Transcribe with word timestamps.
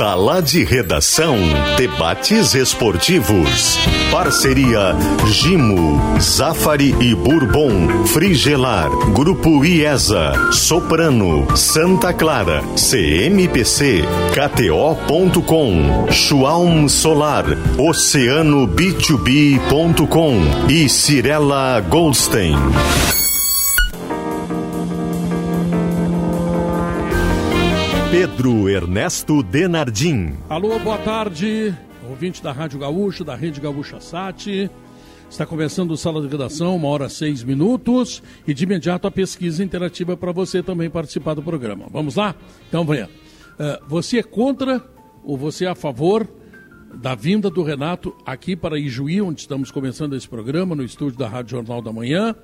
Sala 0.00 0.40
de 0.40 0.64
Redação. 0.64 1.36
Debates 1.76 2.54
esportivos. 2.54 3.76
Parceria 4.10 4.96
Gimo, 5.26 6.00
Zafari 6.18 6.96
e 6.98 7.14
Bourbon. 7.14 8.06
Frigelar. 8.06 8.88
Grupo 9.12 9.62
IESA. 9.62 10.52
Soprano. 10.52 11.54
Santa 11.54 12.14
Clara. 12.14 12.62
CMPC. 12.78 14.02
KTO.com. 14.32 16.10
Schwalm 16.10 16.88
Solar. 16.88 17.44
Oceano 17.76 18.66
B2B.com. 18.66 20.70
E 20.70 20.88
Cirela 20.88 21.78
Goldstein. 21.80 22.56
Pedro 28.10 28.68
Ernesto 28.68 29.40
Denardim. 29.40 30.34
Alô, 30.48 30.76
boa 30.80 30.98
tarde, 30.98 31.72
ouvinte 32.08 32.42
da 32.42 32.50
Rádio 32.50 32.80
Gaúcha, 32.80 33.22
da 33.22 33.36
Rede 33.36 33.60
Gaúcha 33.60 34.00
Sat. 34.00 34.68
Está 35.30 35.46
começando 35.46 35.92
o 35.92 35.96
Sala 35.96 36.20
de 36.20 36.26
Redação, 36.26 36.74
uma 36.74 36.88
hora 36.88 37.08
seis 37.08 37.44
minutos, 37.44 38.20
e 38.48 38.52
de 38.52 38.64
imediato 38.64 39.06
a 39.06 39.12
pesquisa 39.12 39.62
interativa 39.62 40.16
para 40.16 40.32
você 40.32 40.60
também 40.60 40.90
participar 40.90 41.34
do 41.34 41.42
programa. 41.42 41.86
Vamos 41.88 42.16
lá? 42.16 42.34
Então 42.68 42.84
venha. 42.84 43.06
Uh, 43.06 43.86
você 43.86 44.18
é 44.18 44.22
contra 44.24 44.84
ou 45.22 45.36
você 45.36 45.66
é 45.66 45.68
a 45.68 45.76
favor 45.76 46.26
da 46.92 47.14
vinda 47.14 47.48
do 47.48 47.62
Renato 47.62 48.12
aqui 48.26 48.56
para 48.56 48.76
Ijuí, 48.76 49.22
onde 49.22 49.42
estamos 49.42 49.70
começando 49.70 50.16
esse 50.16 50.28
programa, 50.28 50.74
no 50.74 50.82
estúdio 50.82 51.16
da 51.16 51.28
Rádio 51.28 51.52
Jornal 51.52 51.80
da 51.80 51.92
Manhã, 51.92 52.34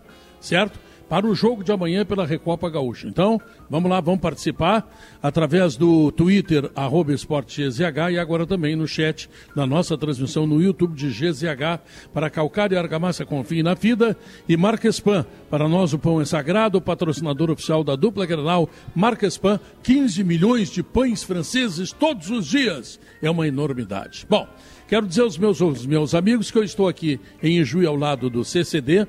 certo? 0.41 0.79
Para 1.09 1.27
o 1.27 1.35
jogo 1.35 1.63
de 1.63 1.73
amanhã 1.73 2.05
pela 2.05 2.27
Recopa 2.27 2.69
Gaúcha. 2.69 3.07
Então, 3.07 3.41
vamos 3.71 3.91
lá, 3.91 4.01
vamos 4.01 4.21
participar 4.21 4.89
através 5.23 5.77
do 5.77 6.11
Twitter, 6.13 6.71
arroba 6.75 7.13
GZH, 7.15 8.13
e 8.13 8.19
agora 8.19 8.47
também 8.47 8.75
no 8.75 8.87
chat 8.87 9.29
da 9.55 9.67
nossa 9.67 9.97
transmissão 9.97 10.47
no 10.47 10.61
YouTube 10.61 10.95
de 10.95 11.09
GZH 11.09 11.81
para 12.13 12.31
Calcário 12.31 12.75
e 12.75 12.79
Argamassa 12.79 13.25
Confie 13.25 13.63
na 13.63 13.75
Vida 13.75 14.17
e 14.49 14.57
Marquespan. 14.57 15.25
Para 15.49 15.69
nós 15.69 15.93
o 15.93 15.99
pão 15.99 16.21
é 16.21 16.25
sagrado, 16.25 16.81
patrocinador 16.81 17.51
oficial 17.51 17.85
da 17.85 17.95
dupla 17.95 18.27
Granal, 18.27 18.69
Marquespan, 18.95 19.61
15 19.83 20.25
milhões 20.25 20.71
de 20.71 20.83
pães 20.83 21.23
franceses 21.23 21.93
todos 21.93 22.31
os 22.31 22.47
dias. 22.47 22.99
É 23.23 23.31
uma 23.31 23.47
enormidade. 23.47 24.27
Bom, 24.29 24.47
quero 24.89 25.07
dizer 25.07 25.23
aos 25.23 25.39
meus, 25.39 25.63
aos 25.63 25.87
meus 25.87 26.15
amigos 26.15 26.51
que 26.51 26.59
eu 26.59 26.65
estou 26.65 26.89
aqui 26.89 27.21
em 27.43 27.59
Ijuí 27.59 27.87
ao 27.87 27.97
lado 27.97 28.29
do 28.29 28.45
CCD, 28.45 29.07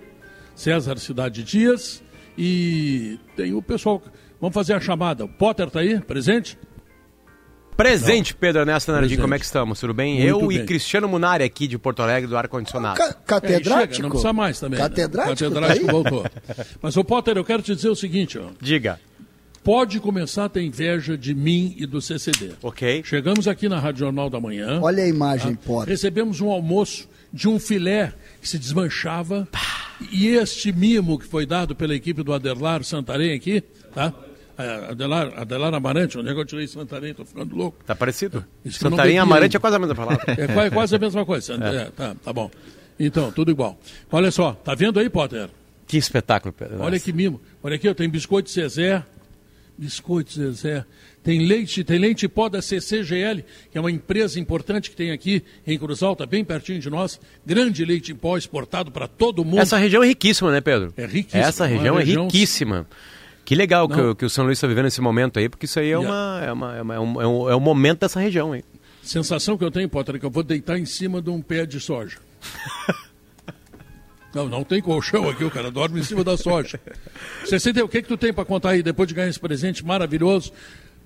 César 0.58 0.98
Cidade 0.98 1.44
Dias. 1.44 2.04
E 2.38 3.18
tem 3.36 3.54
o 3.54 3.62
pessoal. 3.62 4.02
Vamos 4.42 4.54
fazer 4.54 4.74
a 4.74 4.80
chamada. 4.80 5.24
O 5.24 5.30
Potter 5.30 5.68
está 5.68 5.80
aí, 5.80 6.00
presente? 6.02 6.58
Presente, 7.76 8.34
Não. 8.34 8.40
Pedro 8.40 8.62
Ernesto 8.62 8.92
Nardim, 8.92 9.18
como 9.18 9.36
é 9.36 9.40
que 9.40 9.46
estamos? 9.46 9.80
Tudo 9.80 9.94
bem? 9.94 10.16
Muito 10.16 10.28
Eu 10.28 10.48
bem. 10.48 10.58
e 10.58 10.66
Cristiano 10.66 11.08
Munari 11.08 11.44
aqui 11.44 11.68
de 11.68 11.78
Porto 11.78 12.02
Alegre, 12.02 12.28
do 12.28 12.36
ar-condicionado. 12.36 12.98
Ca 12.98 13.14
catedrático? 13.14 13.84
É, 13.84 13.96
chega, 13.96 14.02
não 14.04 14.10
precisa 14.10 14.34
mais 14.34 14.60
também. 14.60 14.80
Catedrático? 14.80 15.30
Né? 15.30 15.50
Catedrático 15.52 15.86
tá 15.86 15.92
voltou. 15.92 16.26
Mas, 16.82 16.98
ô 16.98 17.04
Potter, 17.04 17.38
eu 17.38 17.46
quero 17.46 17.62
te 17.62 17.76
dizer 17.76 17.90
o 17.90 17.96
seguinte, 17.96 18.40
ó. 18.40 18.48
Diga. 18.60 19.00
Pode 19.64 20.00
começar 20.00 20.46
a 20.46 20.50
ter 20.50 20.64
inveja 20.64 21.16
de 21.16 21.36
mim 21.36 21.76
e 21.78 21.86
do 21.86 22.02
CCD. 22.02 22.54
Ok. 22.64 23.04
Chegamos 23.06 23.48
aqui 23.48 23.70
na 23.70 23.80
Rádio 23.80 24.00
Jornal 24.00 24.28
da 24.28 24.40
Manhã. 24.40 24.80
Olha 24.82 25.04
a 25.04 25.08
imagem, 25.08 25.54
tá? 25.54 25.62
Potter. 25.68 25.90
Recebemos 25.90 26.42
um 26.42 26.50
almoço 26.50 27.08
de 27.38 27.48
um 27.48 27.60
filé 27.60 28.12
que 28.42 28.50
se 28.50 28.58
desmanchava. 28.58 29.48
E 30.12 30.28
este 30.28 30.72
mimo 30.72 31.20
que 31.20 31.26
foi 31.26 31.46
dado 31.46 31.76
pela 31.76 31.94
equipe 31.96 32.24
do 32.24 32.34
Adelar 32.34 32.84
Santarém 32.84 33.34
aqui, 33.34 33.62
tá? 33.94 34.12
É, 34.58 34.92
Adelar, 34.92 35.32
Adelar 35.40 35.74
Amarante, 35.74 36.18
onde 36.18 36.30
é 36.30 36.34
que 36.34 36.40
eu 36.40 36.46
tirei 36.46 36.68
Santarém? 36.68 37.12
Estou 37.12 37.26
ficando 37.26 37.56
louco. 37.56 37.78
Tá 37.86 37.96
parecido? 37.96 38.44
Santarém 38.72 39.16
e 39.16 39.20
Amarante 39.20 39.56
é 39.56 39.60
quase 39.60 39.76
a 39.76 39.80
mesma 39.80 39.94
palavra. 39.94 40.24
É 40.28 40.70
quase 40.72 40.96
a 40.96 41.00
mesma 41.00 41.26
coisa. 41.26 41.54
É. 41.54 41.76
É, 41.76 41.86
tá, 41.86 42.16
tá 42.24 42.34
bom. 42.34 42.50
Então, 43.00 43.32
tudo 43.32 43.52
igual. 43.52 43.80
Olha 44.12 44.32
só, 44.32 44.54
tá 44.54 44.74
vendo 44.74 45.00
aí, 45.00 45.08
Potter? 45.08 45.50
Que 45.86 45.98
espetáculo, 45.98 46.52
Pedro. 46.52 46.82
Olha 46.82 47.00
que 47.00 47.14
mimo. 47.14 47.40
Olha 47.62 47.76
aqui, 47.76 47.88
eu 47.88 47.94
tenho 47.94 48.10
biscoito 48.10 48.50
Zezé, 48.50 49.04
biscoito 49.78 50.34
Zezé, 50.34 50.84
tem 51.28 51.46
leite, 51.46 51.84
tem 51.84 52.00
leite 52.00 52.26
pó 52.26 52.48
da 52.48 52.62
CCGL, 52.62 53.44
que 53.70 53.78
é 53.78 53.82
uma 53.82 53.92
empresa 53.92 54.40
importante 54.40 54.90
que 54.90 54.96
tem 54.96 55.12
aqui 55.12 55.44
em 55.68 55.78
Cruz 55.78 56.02
Alta, 56.02 56.26
bem 56.26 56.42
pertinho 56.42 56.80
de 56.80 56.90
nós. 56.90 57.20
Grande 57.46 57.84
leite 57.84 58.14
em 58.14 58.16
pó 58.16 58.38
exportado 58.38 58.92
para 58.92 59.10
todo 59.10 59.44
mundo. 59.44 59.60
Essa 59.60 59.76
região 59.76 60.02
é 60.02 60.08
riquíssima, 60.08 60.54
né, 60.54 60.62
Pedro? 60.62 60.94
É 60.96 61.06
riquíssima. 61.06 61.44
Essa 61.44 61.66
região 61.66 62.00
é 62.00 62.04
região... 62.06 62.24
riquíssima. 62.28 62.88
Que 63.44 63.56
legal 63.56 63.90
que, 63.90 64.16
que, 64.16 64.24
o 64.24 64.30
São 64.30 64.46
Luís 64.46 64.58
está 64.58 64.68
vivendo 64.68 64.86
nesse 64.86 65.02
momento 65.02 65.38
aí, 65.38 65.50
porque 65.50 65.66
isso 65.66 65.78
aí 65.82 65.92
é, 65.92 65.98
uma, 65.98 66.42
é, 66.42 66.52
uma, 66.54 66.78
é, 66.78 66.82
uma, 66.82 66.96
é, 66.96 67.00
um, 67.02 67.22
é, 67.22 67.28
um, 67.28 67.50
é 67.50 67.56
um 67.58 67.60
momento 67.60 68.00
dessa 68.00 68.22
região 68.22 68.54
aí. 68.54 68.64
Sensação 69.04 69.58
que 69.58 69.66
eu 69.66 69.72
tenho, 69.72 69.90
Potter, 69.90 70.16
é 70.16 70.20
que 70.20 70.26
eu 70.26 70.32
vou 70.32 70.44
deitar 70.44 70.80
em 70.80 70.86
cima 70.86 71.22
de 71.22 71.30
um 71.30 71.42
pé 71.42 71.66
de 71.66 71.82
soja. 71.82 72.20
Não, 74.34 74.48
não 74.48 74.64
tem 74.64 74.80
colchão 74.82 75.28
aqui, 75.28 75.44
o 75.44 75.50
cara 75.50 75.72
dorme 75.72 76.00
em 76.00 76.04
cima 76.04 76.24
da 76.24 76.38
soja. 76.38 76.80
Você 77.44 77.74
tem, 77.74 77.82
o 77.82 77.88
que, 77.88 78.04
que 78.04 78.08
tu 78.08 78.18
tem 78.18 78.32
para 78.32 78.46
contar 78.46 78.72
aí 78.72 78.84
depois 78.84 79.08
de 79.08 79.16
ganhar 79.16 79.30
esse 79.30 79.40
presente 79.40 79.84
maravilhoso? 79.84 80.52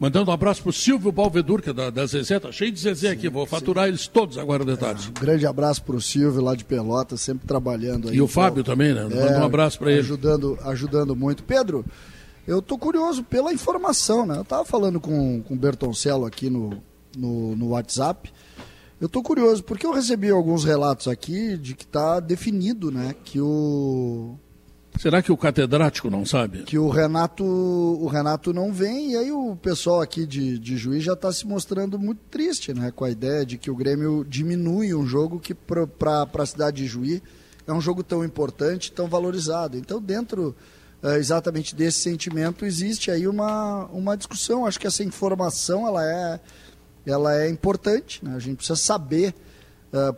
Mandando 0.02 0.32
um 0.32 0.34
abraço 0.34 0.64
pro 0.64 0.74
Silvio 0.74 1.12
Balvedur, 1.12 1.62
que 1.62 1.70
é 1.70 1.74
da, 1.74 1.92
da 1.92 2.08
Zezé, 2.08 2.40
tá 2.40 2.52
cheio 2.52 2.72
de 2.72 2.80
Zezé 2.80 3.10
sim, 3.10 3.14
aqui, 3.14 3.30
vou 3.30 3.46
faturar 3.46 3.84
sim. 3.84 3.90
eles 3.90 4.08
todos 4.08 4.36
agora 4.36 4.66
de 4.66 4.76
tarde. 4.76 5.06
É, 5.06 5.10
um 5.12 5.24
grande 5.24 5.46
abraço 5.46 5.84
pro 5.84 6.02
Silvio 6.02 6.42
lá 6.42 6.56
de 6.56 6.66
Pelota, 6.66 7.16
sempre 7.18 7.46
trabalhando 7.46 8.10
aí. 8.10 8.16
E 8.16 8.20
o 8.20 8.28
Fábio 8.28 8.64
também, 8.64 8.96
né? 8.96 9.02
É, 9.02 9.26
Manda 9.26 9.42
um 9.42 9.44
abraço 9.44 9.78
para 9.78 9.92
ele. 9.92 10.00
Ajudando, 10.00 10.58
ajudando 10.64 11.16
muito. 11.16 11.44
Pedro, 11.44 11.86
eu 12.48 12.64
tô 12.64 12.80
curioso 12.80 13.24
pela 13.24 13.54
informação, 13.54 14.26
né? 14.26 14.40
Eu 14.40 14.44
tava 14.44 14.66
falando 14.66 15.00
com, 15.00 15.44
com 15.44 15.54
o 15.54 15.58
Bertoncello 15.58 16.26
aqui 16.26 16.50
no, 16.50 16.82
no, 17.16 17.56
no 17.56 17.68
WhatsApp. 17.68 18.34
Eu 19.00 19.08
tô 19.08 19.22
curioso, 19.22 19.64
porque 19.64 19.86
eu 19.86 19.94
recebi 19.94 20.32
alguns 20.32 20.64
relatos 20.64 21.08
aqui 21.08 21.56
de 21.56 21.76
que 21.76 21.86
tá 21.86 22.20
definido, 22.20 22.90
né? 22.90 23.14
Que 23.24 23.40
o 23.40 24.36
Será 25.00 25.22
que 25.22 25.32
o 25.32 25.38
catedrático 25.38 26.10
não 26.10 26.26
sabe? 26.26 26.64
Que 26.64 26.78
o 26.78 26.90
Renato, 26.90 27.44
o 27.44 28.08
Renato 28.08 28.54
não 28.54 28.72
vem, 28.72 29.14
e 29.14 29.18
aí 29.18 29.32
o 29.32 29.56
pessoal 29.56 30.02
aqui 30.02 30.26
de, 30.26 30.60
de 30.60 30.78
Juiz 30.78 31.04
já 31.04 31.14
está 31.14 31.32
se 31.32 31.48
mostrando 31.48 31.98
muito 31.98 32.20
triste, 32.30 32.74
né? 32.74 32.92
Com 32.92 33.06
a 33.06 33.10
ideia 33.10 33.46
de 33.46 33.58
que 33.58 33.72
o 33.72 33.76
Grêmio 33.76 34.26
diminui 34.28 34.94
um 34.94 35.06
jogo 35.06 35.40
que 35.40 35.54
para 35.54 36.28
a 36.34 36.46
cidade 36.46 36.78
de 36.84 36.88
Juiz 36.88 37.22
é 37.66 37.74
um 37.74 37.82
jogo 37.82 38.04
tão 38.04 38.24
importante, 38.24 38.92
tão 38.92 39.08
valorizado. 39.08 39.78
Então, 39.78 40.02
dentro 40.02 40.56
é, 41.02 41.18
exatamente 41.18 41.76
desse 41.76 42.00
sentimento, 42.00 42.66
existe 42.66 43.10
aí 43.10 43.28
uma, 43.28 43.86
uma 43.86 44.16
discussão. 44.16 44.66
Acho 44.66 44.80
que 44.80 44.88
essa 44.88 45.04
informação 45.04 45.88
ela 45.88 46.06
é, 46.06 46.40
ela 47.06 47.36
é 47.36 47.50
importante, 47.50 48.24
né? 48.24 48.36
A 48.36 48.40
gente 48.40 48.58
precisa 48.58 48.76
saber 48.76 49.34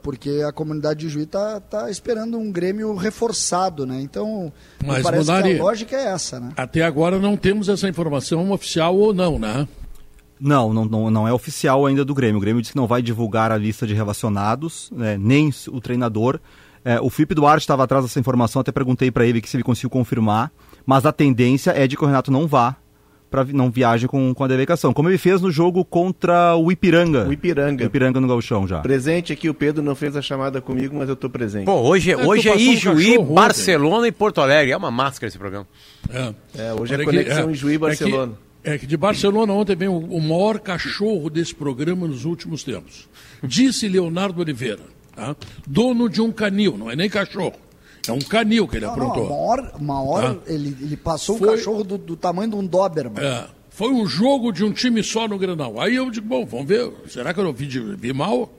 porque 0.01 0.44
a 0.47 0.51
comunidade 0.51 1.00
de 1.00 1.09
Juiz 1.09 1.25
está 1.25 1.59
tá 1.59 1.89
esperando 1.89 2.38
um 2.38 2.51
Grêmio 2.51 2.94
reforçado, 2.95 3.85
né? 3.85 4.00
Então, 4.01 4.53
Mas, 4.85 5.01
parece 5.01 5.25
que 5.25 5.59
a 5.59 5.63
lógica 5.63 5.95
é 5.95 6.06
essa, 6.06 6.39
né? 6.39 6.51
Até 6.56 6.84
agora 6.84 7.19
não 7.19 7.35
temos 7.35 7.69
essa 7.69 7.88
informação 7.89 8.51
oficial 8.51 8.95
ou 8.95 9.13
não, 9.13 9.39
né? 9.39 9.67
Não, 10.39 10.73
não, 10.73 10.85
não, 10.85 11.09
não 11.09 11.28
é 11.28 11.33
oficial 11.33 11.85
ainda 11.85 12.03
do 12.03 12.13
Grêmio. 12.13 12.38
O 12.38 12.41
Grêmio 12.41 12.62
disse 12.62 12.73
que 12.73 12.78
não 12.78 12.88
vai 12.88 13.01
divulgar 13.01 13.51
a 13.51 13.57
lista 13.57 13.88
de 13.88 13.94
relacionados, 13.94 14.91
né, 14.91 15.17
nem 15.17 15.51
o 15.69 15.79
treinador. 15.79 16.39
É, 16.83 17.00
o 17.00 17.09
Felipe 17.09 17.33
Duarte 17.33 17.63
estava 17.63 17.83
atrás 17.83 18.03
dessa 18.03 18.19
informação, 18.19 18.59
até 18.59 18.72
perguntei 18.72 19.09
para 19.09 19.25
ele 19.25 19.41
que 19.41 19.50
se 19.50 19.56
ele 19.56 19.63
conseguiu 19.63 19.89
confirmar, 19.89 20.51
mas 20.85 21.06
a 21.06 21.13
tendência 21.13 21.72
é 21.72 21.88
de 21.88 21.95
que 21.95 22.03
o 22.03 22.07
Renato 22.07 22.29
não 22.29 22.45
vá 22.45 22.75
para 23.33 23.45
não 23.45 23.71
viaje 23.71 24.07
com, 24.07 24.31
com 24.31 24.44
a 24.44 24.47
delegação, 24.47 24.94
como 24.94 25.09
ele 25.09 25.17
fez 25.17 25.41
no 25.41 25.49
jogo 25.49 25.83
contra 25.83 26.55
o 26.55 26.71
Ipiranga. 26.71 27.27
O 27.27 27.33
Ipiranga. 27.33 27.83
O 27.83 27.88
Ipiranga 27.88 28.21
no 28.21 28.27
Galchão 28.27 28.67
já. 28.67 28.77
Presente 28.81 29.33
aqui, 29.33 29.49
o 29.49 29.55
Pedro 29.55 29.81
não 29.81 29.95
fez 29.95 30.16
a 30.16 30.21
chamada 30.21 30.61
comigo, 30.61 30.95
mas 30.95 31.09
eu 31.09 31.16
estou 31.16 31.31
presente. 31.31 31.66
Pô, 31.66 31.81
hoje, 31.81 32.11
é, 32.11 32.16
hoje 32.16 32.47
é 32.47 32.55
Ijuí, 32.55 33.17
um 33.17 33.33
Barcelona 33.33 33.97
ontem. 33.97 34.09
e 34.09 34.11
Porto 34.11 34.39
Alegre. 34.39 34.71
É 34.71 34.77
uma 34.77 34.91
máscara 34.91 35.29
esse 35.29 35.39
programa. 35.39 35.66
É, 36.11 36.33
é 36.59 36.73
hoje 36.75 36.94
é 36.94 37.03
conexão 37.03 37.49
é, 37.49 37.51
Ijuí 37.53 37.73
e 37.73 37.77
Barcelona. 37.79 38.33
É 38.63 38.69
que, 38.69 38.75
é 38.75 38.77
que 38.77 38.85
de 38.85 38.95
Barcelona 38.95 39.51
ontem 39.51 39.75
vem 39.75 39.88
o, 39.88 39.97
o 39.97 40.21
maior 40.21 40.59
cachorro 40.59 41.27
desse 41.27 41.55
programa 41.55 42.07
nos 42.07 42.25
últimos 42.25 42.63
tempos. 42.63 43.09
Disse 43.41 43.88
Leonardo 43.88 44.41
Oliveira, 44.41 44.83
tá? 45.15 45.36
dono 45.65 46.07
de 46.07 46.21
um 46.21 46.31
canil, 46.31 46.77
não 46.77 46.91
é 46.91 46.95
nem 46.95 47.09
cachorro. 47.09 47.62
É 48.07 48.11
um 48.11 48.19
canil 48.19 48.67
que 48.67 48.77
ele 48.77 48.85
não, 48.85 48.94
aprontou. 48.94 49.23
Não, 49.23 49.31
uma 49.31 49.45
hora, 49.45 49.73
uma 49.79 50.03
hora 50.03 50.31
ah. 50.41 50.51
ele, 50.51 50.75
ele 50.81 50.97
passou 50.97 51.38
Foi... 51.38 51.50
um 51.50 51.51
cachorro 51.51 51.83
do, 51.83 51.97
do, 51.97 52.17
tamanho 52.17 52.50
de 52.50 52.55
um 52.55 52.65
Doberman. 52.65 53.23
É. 53.23 53.45
Foi 53.69 53.91
um 53.91 54.05
jogo 54.05 54.51
de 54.51 54.63
um 54.63 54.71
time 54.71 55.01
só 55.01 55.27
no 55.27 55.38
Grenal. 55.38 55.79
Aí 55.79 55.95
eu 55.95 56.11
digo, 56.11 56.27
bom, 56.27 56.45
vamos 56.45 56.67
ver. 56.67 56.91
Será 57.07 57.33
que 57.33 57.39
eu 57.39 57.53
vi, 57.53 57.67
vi 57.67 58.13
mal? 58.13 58.51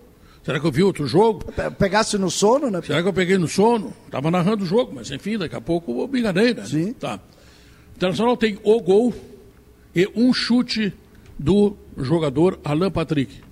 Será 0.43 0.59
que 0.59 0.67
eu 0.67 0.73
vi 0.73 0.83
outro 0.83 1.07
jogo? 1.07 1.45
Pegasse 1.79 2.19
no 2.19 2.31
sono, 2.31 2.71
né? 2.71 2.81
Será 2.83 3.03
que 3.03 3.09
eu 3.09 3.13
peguei 3.13 3.39
no 3.39 3.49
sono? 3.49 3.95
Estava 4.07 4.31
narrando 4.31 4.65
o 4.65 4.67
jogo, 4.67 4.93
mas 4.95 5.11
enfim, 5.11 5.39
daqui 5.39 5.57
a 5.57 5.61
pouco 5.61 6.03
eu 6.03 6.09
me 6.09 6.21
enganei, 6.21 6.53
né? 6.53 6.65
Sim. 6.67 6.93
Tá. 6.93 7.17
O 7.17 7.97
Internacional 7.97 8.37
tem 8.37 8.59
o 8.63 8.81
gol 8.81 9.15
e 9.95 10.11
um 10.15 10.33
chute 10.35 10.93
do 11.39 11.77
jogador 11.97 12.59
Alan 12.65 12.91
Patrick. 12.91 13.43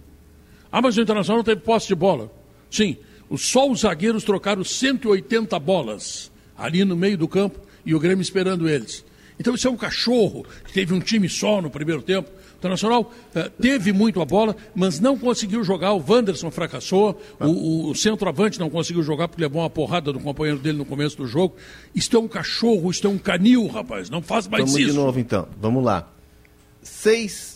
Ah, 0.71 0.83
mas 0.83 0.97
o 0.97 1.01
Internacional 1.01 1.45
teve 1.45 1.61
posse 1.61 1.89
de 1.89 1.95
bola. 1.95 2.31
Sim, 2.71 2.97
só 3.39 3.71
os 3.71 3.81
zagueiros 3.81 4.25
trocaram 4.25 4.65
180 4.65 5.59
bolas 5.59 6.31
ali 6.57 6.85
no 6.85 6.97
meio 6.97 7.17
do 7.17 7.27
campo 7.27 7.61
e 7.85 7.95
o 7.95 8.01
Grêmio 8.01 8.23
esperando 8.23 8.69
eles. 8.69 9.05
Então 9.39 9.55
isso 9.55 9.67
é 9.67 9.71
um 9.71 9.77
cachorro 9.77 10.47
que 10.65 10.73
teve 10.73 10.95
um 10.95 11.01
time 11.01 11.29
só 11.29 11.61
no 11.61 11.71
primeiro 11.71 12.03
tempo. 12.03 12.31
Internacional 12.59 13.13
uh, 13.35 13.51
teve 13.61 13.93
muito 13.93 14.23
a 14.23 14.25
bola, 14.25 14.55
mas 14.73 15.01
não 15.01 15.19
conseguiu 15.19 15.65
jogar. 15.65 15.93
O 15.95 16.05
Wanderson 16.07 16.49
fracassou, 16.49 17.21
o, 17.41 17.91
o 17.91 17.95
centroavante 17.95 18.61
não 18.61 18.71
conseguiu 18.71 19.03
jogar 19.03 19.27
porque 19.27 19.43
levou 19.43 19.63
uma 19.63 19.71
porrada 19.71 20.13
do 20.13 20.21
companheiro 20.21 20.61
dele 20.61 20.79
no 20.79 20.85
começo 20.85 21.17
do 21.17 21.27
jogo. 21.27 21.57
Isto 21.93 22.17
é 22.17 22.21
um 22.21 22.29
cachorro, 22.29 22.89
isto 22.89 23.07
é 23.09 23.11
um 23.11 23.19
canil, 23.19 23.67
rapaz. 23.67 24.09
Não 24.09 24.23
faz 24.23 24.47
mais 24.47 24.65
Vamos 24.65 24.79
isso. 24.79 24.91
de 24.91 24.97
novo 24.97 25.19
então, 25.19 25.49
vamos 25.61 25.83
lá. 25.83 26.09
Seis 26.83 27.52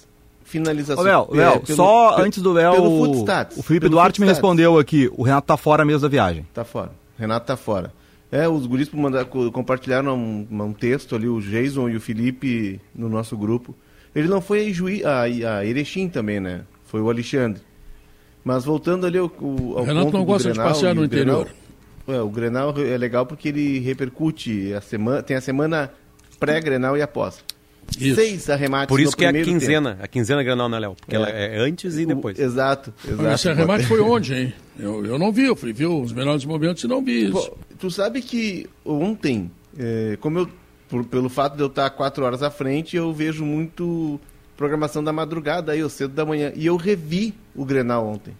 finalizações. 0.58 0.98
Ô, 1.06 1.08
Léo, 1.08 1.28
Léo 1.30 1.60
pelo- 1.60 1.76
só 1.76 2.16
pe- 2.16 2.22
antes 2.22 2.42
do 2.42 2.52
Léo, 2.52 2.72
pelo 2.72 2.88
o, 2.90 3.22
o 3.56 3.62
Felipe 3.62 3.80
pelo 3.86 3.90
Duarte 3.92 4.20
me 4.20 4.26
respondeu 4.26 4.78
aqui, 4.78 5.10
o 5.16 5.22
Renato 5.22 5.46
tá 5.46 5.56
fora 5.56 5.84
mesmo 5.84 6.00
da 6.02 6.08
viagem. 6.08 6.46
Tá 6.54 6.64
fora. 6.64 6.90
Renato 7.18 7.46
tá 7.46 7.56
fora. 7.56 7.92
É, 8.30 8.48
os 8.48 8.66
guris 8.66 8.90
compartilharam 9.52 10.16
um, 10.16 10.46
um 10.50 10.72
texto 10.72 11.14
ali, 11.14 11.28
o 11.28 11.40
Jason 11.40 11.88
e 11.88 11.96
o 11.96 12.00
Felipe 12.00 12.80
no 12.94 13.08
nosso 13.08 13.36
grupo. 13.36 13.74
Ele 14.14 14.28
não 14.28 14.40
foi 14.40 14.66
a, 14.68 14.72
Juí, 14.72 15.04
a, 15.04 15.22
a 15.58 15.64
Erechim 15.64 16.08
também, 16.08 16.40
né? 16.40 16.62
Foi 16.86 17.00
o 17.00 17.08
Alexandre. 17.08 17.62
Mas 18.44 18.64
voltando 18.64 19.06
ali 19.06 19.18
ao, 19.18 19.24
ao 19.76 19.84
Renato 19.84 20.06
ponto 20.06 20.12
não 20.14 20.20
do 20.20 20.24
gosta 20.26 20.48
de 20.48 20.54
Grenal, 20.54 20.72
passear 20.72 20.92
e 20.92 20.94
no 20.98 21.04
o 21.04 21.08
Grenal- 21.08 21.40
interior. 21.42 21.56
é, 22.08 22.20
o 22.20 22.28
Grenal 22.28 22.74
é 22.78 22.96
legal 22.98 23.26
porque 23.26 23.48
ele 23.48 23.78
repercute 23.80 24.72
a 24.72 24.80
semana, 24.80 25.22
tem 25.22 25.36
a 25.36 25.40
semana 25.40 25.90
pré-Grenal 26.40 26.96
e 26.96 27.02
após. 27.02 27.42
Isso. 27.98 28.16
Seis 28.16 28.50
arremates 28.50 28.88
Por 28.88 29.00
isso 29.00 29.12
no 29.12 29.16
que 29.16 29.24
é 29.24 29.28
a 29.28 29.30
primeiro 29.30 29.50
tempo. 29.50 29.60
quinzena, 29.60 29.98
a 30.02 30.06
quinzena 30.08 30.42
Granal, 30.42 30.68
né, 30.68 30.78
Léo? 30.78 30.94
Porque 31.00 31.14
ela 31.16 31.28
é 31.30 31.58
antes 31.58 31.96
e 31.96 32.04
depois. 32.04 32.38
O- 32.38 32.42
exato, 32.42 32.92
exato. 33.06 33.28
Esse 33.34 33.48
arremate 33.48 33.84
foi 33.86 34.00
onde, 34.00 34.34
hein? 34.34 34.52
Eu, 34.78 35.04
eu 35.06 35.18
não 35.18 35.32
vi, 35.32 35.44
eu 35.46 35.56
fui 35.56 35.72
ver 35.72 35.86
os 35.86 36.12
melhores 36.12 36.44
momentos 36.44 36.82
e 36.84 36.88
não 36.88 37.02
vi 37.02 37.26
isso. 37.26 37.32
Pô, 37.32 37.56
tu 37.78 37.90
sabe 37.90 38.20
que 38.20 38.66
ontem, 38.84 39.50
é, 39.78 40.18
como 40.20 40.40
eu, 40.40 40.48
por- 40.88 41.04
pelo 41.04 41.28
fato 41.28 41.56
de 41.56 41.62
eu 41.62 41.68
estar 41.68 41.88
quatro 41.90 42.24
horas 42.24 42.42
à 42.42 42.50
frente, 42.50 42.96
eu 42.96 43.12
vejo 43.12 43.44
muito 43.44 44.20
programação 44.56 45.02
da 45.02 45.12
madrugada 45.12 45.72
aí, 45.72 45.82
ou 45.82 45.88
cedo 45.88 46.12
da 46.12 46.24
manhã. 46.24 46.52
E 46.54 46.66
eu 46.66 46.76
revi 46.76 47.34
o 47.54 47.64
Grenal 47.64 48.06
ontem. 48.06 48.34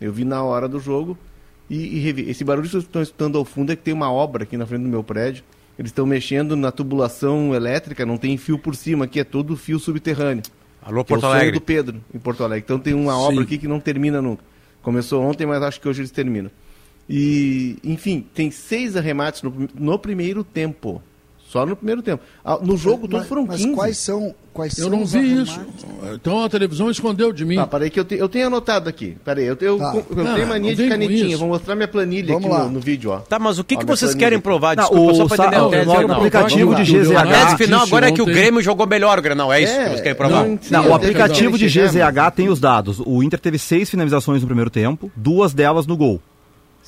Eu 0.00 0.12
vi 0.12 0.24
na 0.24 0.42
hora 0.42 0.68
do 0.68 0.78
jogo 0.80 1.16
e, 1.70 1.96
e 1.96 1.98
revi. 2.00 2.28
Esse 2.28 2.44
barulho 2.44 2.66
que 2.66 2.72
vocês 2.72 2.84
estão 2.84 3.00
escutando 3.02 3.38
ao 3.38 3.44
fundo 3.44 3.72
é 3.72 3.76
que 3.76 3.82
tem 3.82 3.94
uma 3.94 4.12
obra 4.12 4.42
aqui 4.44 4.56
na 4.56 4.66
frente 4.66 4.82
do 4.82 4.88
meu 4.88 5.02
prédio. 5.04 5.42
Eles 5.78 5.90
estão 5.90 6.06
mexendo 6.06 6.54
na 6.56 6.70
tubulação 6.70 7.54
elétrica, 7.54 8.04
não 8.04 8.16
tem 8.16 8.36
fio 8.36 8.58
por 8.58 8.76
cima, 8.76 9.06
aqui 9.06 9.20
é 9.20 9.24
todo 9.24 9.56
fio 9.56 9.78
subterrâneo. 9.78 10.42
Alô, 10.82 11.04
Que 11.04 11.12
é 11.12 11.16
o 11.16 11.20
Porto 11.20 11.32
Alegre. 11.32 11.52
do 11.52 11.60
Pedro, 11.60 12.00
em 12.14 12.18
Porto 12.18 12.44
Alegre. 12.44 12.64
Então 12.64 12.78
tem 12.78 12.92
uma 12.94 13.12
Sim. 13.12 13.18
obra 13.18 13.44
aqui 13.44 13.56
que 13.58 13.68
não 13.68 13.80
termina 13.80 14.20
nunca. 14.20 14.44
Começou 14.82 15.22
ontem, 15.22 15.46
mas 15.46 15.62
acho 15.62 15.80
que 15.80 15.88
hoje 15.88 16.00
eles 16.00 16.10
terminam. 16.10 16.50
E, 17.08 17.78
enfim, 17.84 18.26
tem 18.34 18.50
seis 18.50 18.96
arremates 18.96 19.42
no, 19.42 19.68
no 19.74 19.98
primeiro 19.98 20.42
tempo. 20.44 21.02
Só 21.52 21.66
no 21.66 21.76
primeiro 21.76 22.00
tempo. 22.00 22.22
Ah, 22.42 22.58
No 22.62 22.78
jogo 22.78 23.06
todo 23.06 23.18
mas, 23.18 23.28
foram 23.28 23.44
mas 23.44 23.60
15. 23.60 23.74
quais 23.74 23.98
são, 23.98 24.34
quais 24.54 24.78
Eu 24.78 24.84
são 24.84 24.90
não 24.96 25.02
os 25.02 25.12
vi 25.12 25.42
isso. 25.42 25.60
Então 26.14 26.42
a 26.42 26.48
televisão 26.48 26.90
escondeu 26.90 27.30
de 27.30 27.44
mim. 27.44 27.56
Tá, 27.56 27.66
peraí 27.66 27.90
que 27.90 28.00
eu, 28.00 28.06
te- 28.06 28.14
eu 28.14 28.26
tenho 28.26 28.46
anotado 28.46 28.88
aqui. 28.88 29.18
Peraí, 29.22 29.44
eu, 29.44 29.56
eu, 29.60 29.76
Tá. 29.78 29.94
eu 30.16 30.24
Não, 30.24 30.34
tenho 30.34 30.46
mania 30.48 30.70
não 30.70 30.76
de 30.82 30.88
canetinha. 30.88 31.36
Vou 31.36 31.48
mostrar 31.48 31.74
minha 31.74 31.86
planilha 31.88 32.32
Vamos 32.32 32.48
aqui 32.48 32.56
lá. 32.58 32.64
no, 32.64 32.70
no 32.70 32.80
vídeo, 32.80 33.10
ó. 33.10 33.18
Tá, 33.18 33.38
mas 33.38 33.58
o 33.58 33.64
que, 33.64 33.74
Ó, 33.74 33.78
que 33.80 33.84
vocês 33.84 34.12
planilha 34.12 34.26
querem 34.30 34.40
provar? 34.40 34.76
Não, 34.76 34.84
Desculpa, 34.84 35.12
o 35.12 35.14
só 35.14 35.26
pra 35.26 35.36
entender 35.46 35.56
a 35.56 35.66
o- 35.66 35.70
tese. 35.70 36.12
aplicativo 36.12 36.74
de 36.74 36.84
GZH. 36.84 37.16
A 37.18 37.26
tese 37.26 37.56
final 37.58 37.82
agora 37.82 38.08
é 38.08 38.12
que 38.12 38.22
o. 38.22 38.24
Grêmio 38.24 38.62
jogou 38.62 38.86
melhor 38.86 39.18
o 39.18 39.22
Grenal, 39.22 39.52
é 39.52 39.60
isso 39.60 39.72
É, 39.74 39.76
que 39.82 39.88
vocês 39.90 40.00
querem 40.00 40.16
provar? 40.16 40.46
não, 40.46 40.58
Não, 40.70 40.88
o 40.88 40.94
aplicativo 40.94 41.58
de 41.58 41.68
GZH 41.68 42.30
tem 42.34 42.48
os 42.48 42.58
dados. 42.60 42.98
O 43.04 43.22
Inter 43.22 43.38
teve 43.38 43.58
seis 43.58 43.90
finalizações 43.90 44.40
no 44.40 44.46
primeiro 44.46 44.70
tempo, 44.70 45.12
duas 45.14 45.52
delas 45.52 45.86
no 45.86 45.98
gol. 45.98 46.18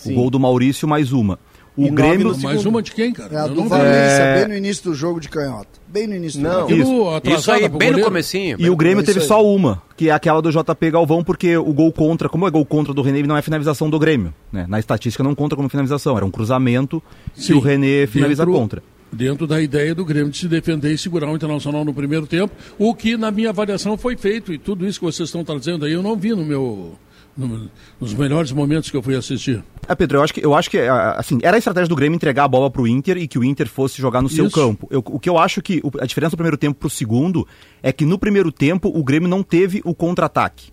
O 0.06 0.12
gol 0.14 0.30
do 0.30 0.40
Maurício 0.40 0.88
mais 0.88 1.12
uma. 1.12 1.38
O 1.76 1.86
E 1.86 1.90
Grêmio. 1.90 2.36
Mais 2.40 2.64
uma 2.64 2.80
de 2.80 2.92
quem, 2.92 3.12
cara? 3.12 3.34
É 3.34 3.38
a 3.40 3.46
do. 3.48 3.64
Valência, 3.68 4.34
bem 4.36 4.48
no 4.48 4.54
início 4.56 4.84
do 4.84 4.94
jogo 4.94 5.18
de 5.18 5.28
canhota. 5.28 5.68
Bem 5.88 6.06
no 6.06 6.14
início 6.14 6.40
do 6.40 6.44
Não. 6.48 6.52
jogo. 6.68 6.72
Aquilo 6.72 7.14
atrasado 7.16 7.40
Isso 7.40 7.50
aí, 7.50 7.68
bem 7.68 7.90
no 7.90 8.00
comecinho. 8.00 8.56
E 8.60 8.70
o 8.70 8.76
Grêmio 8.76 9.00
É 9.02 9.04
teve 9.04 9.18
isso 9.18 9.26
só 9.28 9.40
aí. 9.40 9.44
uma, 9.44 9.82
que 9.96 10.08
é 10.08 10.12
aquela 10.12 10.40
do 10.40 10.50
JP 10.52 10.90
Galvão, 10.92 11.24
porque 11.24 11.56
o 11.56 11.72
gol 11.72 11.92
contra, 11.92 12.28
como 12.28 12.46
é 12.46 12.50
gol 12.50 12.64
contra 12.64 12.94
do 12.94 13.02
René, 13.02 13.18
ele 13.18 13.28
não 13.28 13.36
é 13.36 13.42
finalização 13.42 13.90
do 13.90 13.98
Grêmio. 13.98 14.32
Né? 14.52 14.66
Na 14.68 14.78
estatística 14.78 15.24
não 15.24 15.34
conta 15.34 15.56
como 15.56 15.68
finalização, 15.68 16.16
era 16.16 16.24
um 16.24 16.30
cruzamento 16.30 17.02
Sim. 17.34 17.54
o 17.54 17.58
René 17.60 18.06
finaliza 18.06 18.44
Dentro- 18.44 18.60
contra. 18.60 18.82
Dentro 19.12 19.46
da 19.46 19.60
ideia 19.62 19.94
do 19.94 20.04
Grêmio 20.04 20.30
de 20.30 20.38
se 20.38 20.48
defender 20.48 20.92
e 20.92 20.98
segurar 20.98 21.30
o 21.30 21.36
Internacional 21.36 21.84
no 21.84 21.94
primeiro 21.94 22.26
tempo, 22.26 22.52
o 22.78 22.92
que 22.94 23.16
na 23.16 23.30
minha 23.30 23.50
avaliação 23.50 23.96
foi 23.96 24.16
feito. 24.16 24.52
E 24.52 24.58
tudo 24.58 24.84
isso 24.86 24.98
que 24.98 25.04
vocês 25.04 25.28
estão 25.28 25.44
trazendo 25.44 25.84
aí 25.84 25.92
eu 25.92 26.02
não 26.02 26.16
vi 26.16 26.30
no 26.30 26.44
meu, 26.44 26.94
nos 27.36 28.14
melhores 28.14 28.52
momentos 28.52 28.90
que 28.90 28.96
eu 28.96 29.02
fui 29.02 29.14
assistir. 29.16 29.62
É, 29.88 29.94
Pedro, 29.94 30.18
eu 30.18 30.22
acho 30.22 30.32
que, 30.34 30.44
eu 30.44 30.54
acho 30.54 30.70
que 30.70 30.78
ah, 30.78 31.16
assim, 31.18 31.38
era 31.42 31.56
a 31.56 31.58
estratégia 31.58 31.88
do 31.88 31.96
Grêmio 31.96 32.16
entregar 32.16 32.44
a 32.44 32.48
bola 32.48 32.70
pro 32.70 32.86
Inter 32.86 33.16
e 33.18 33.26
que 33.28 33.38
o 33.38 33.44
Inter 33.44 33.68
fosse 33.68 34.00
jogar 34.00 34.22
no 34.22 34.28
seu 34.28 34.46
Isso. 34.46 34.54
campo. 34.54 34.86
Eu- 34.90 35.02
o 35.06 35.18
que 35.18 35.28
eu 35.28 35.36
acho 35.38 35.60
que 35.60 35.80
o- 35.84 35.90
a 36.00 36.06
diferença 36.06 36.30
do 36.30 36.36
primeiro 36.38 36.56
tempo 36.56 36.78
pro 36.78 36.88
segundo 36.88 37.46
é 37.82 37.92
que 37.92 38.04
no 38.04 38.18
primeiro 38.18 38.50
tempo 38.52 38.88
o 38.88 39.02
Grêmio 39.04 39.28
não 39.28 39.42
teve 39.42 39.82
o 39.84 39.94
contra-ataque. 39.94 40.72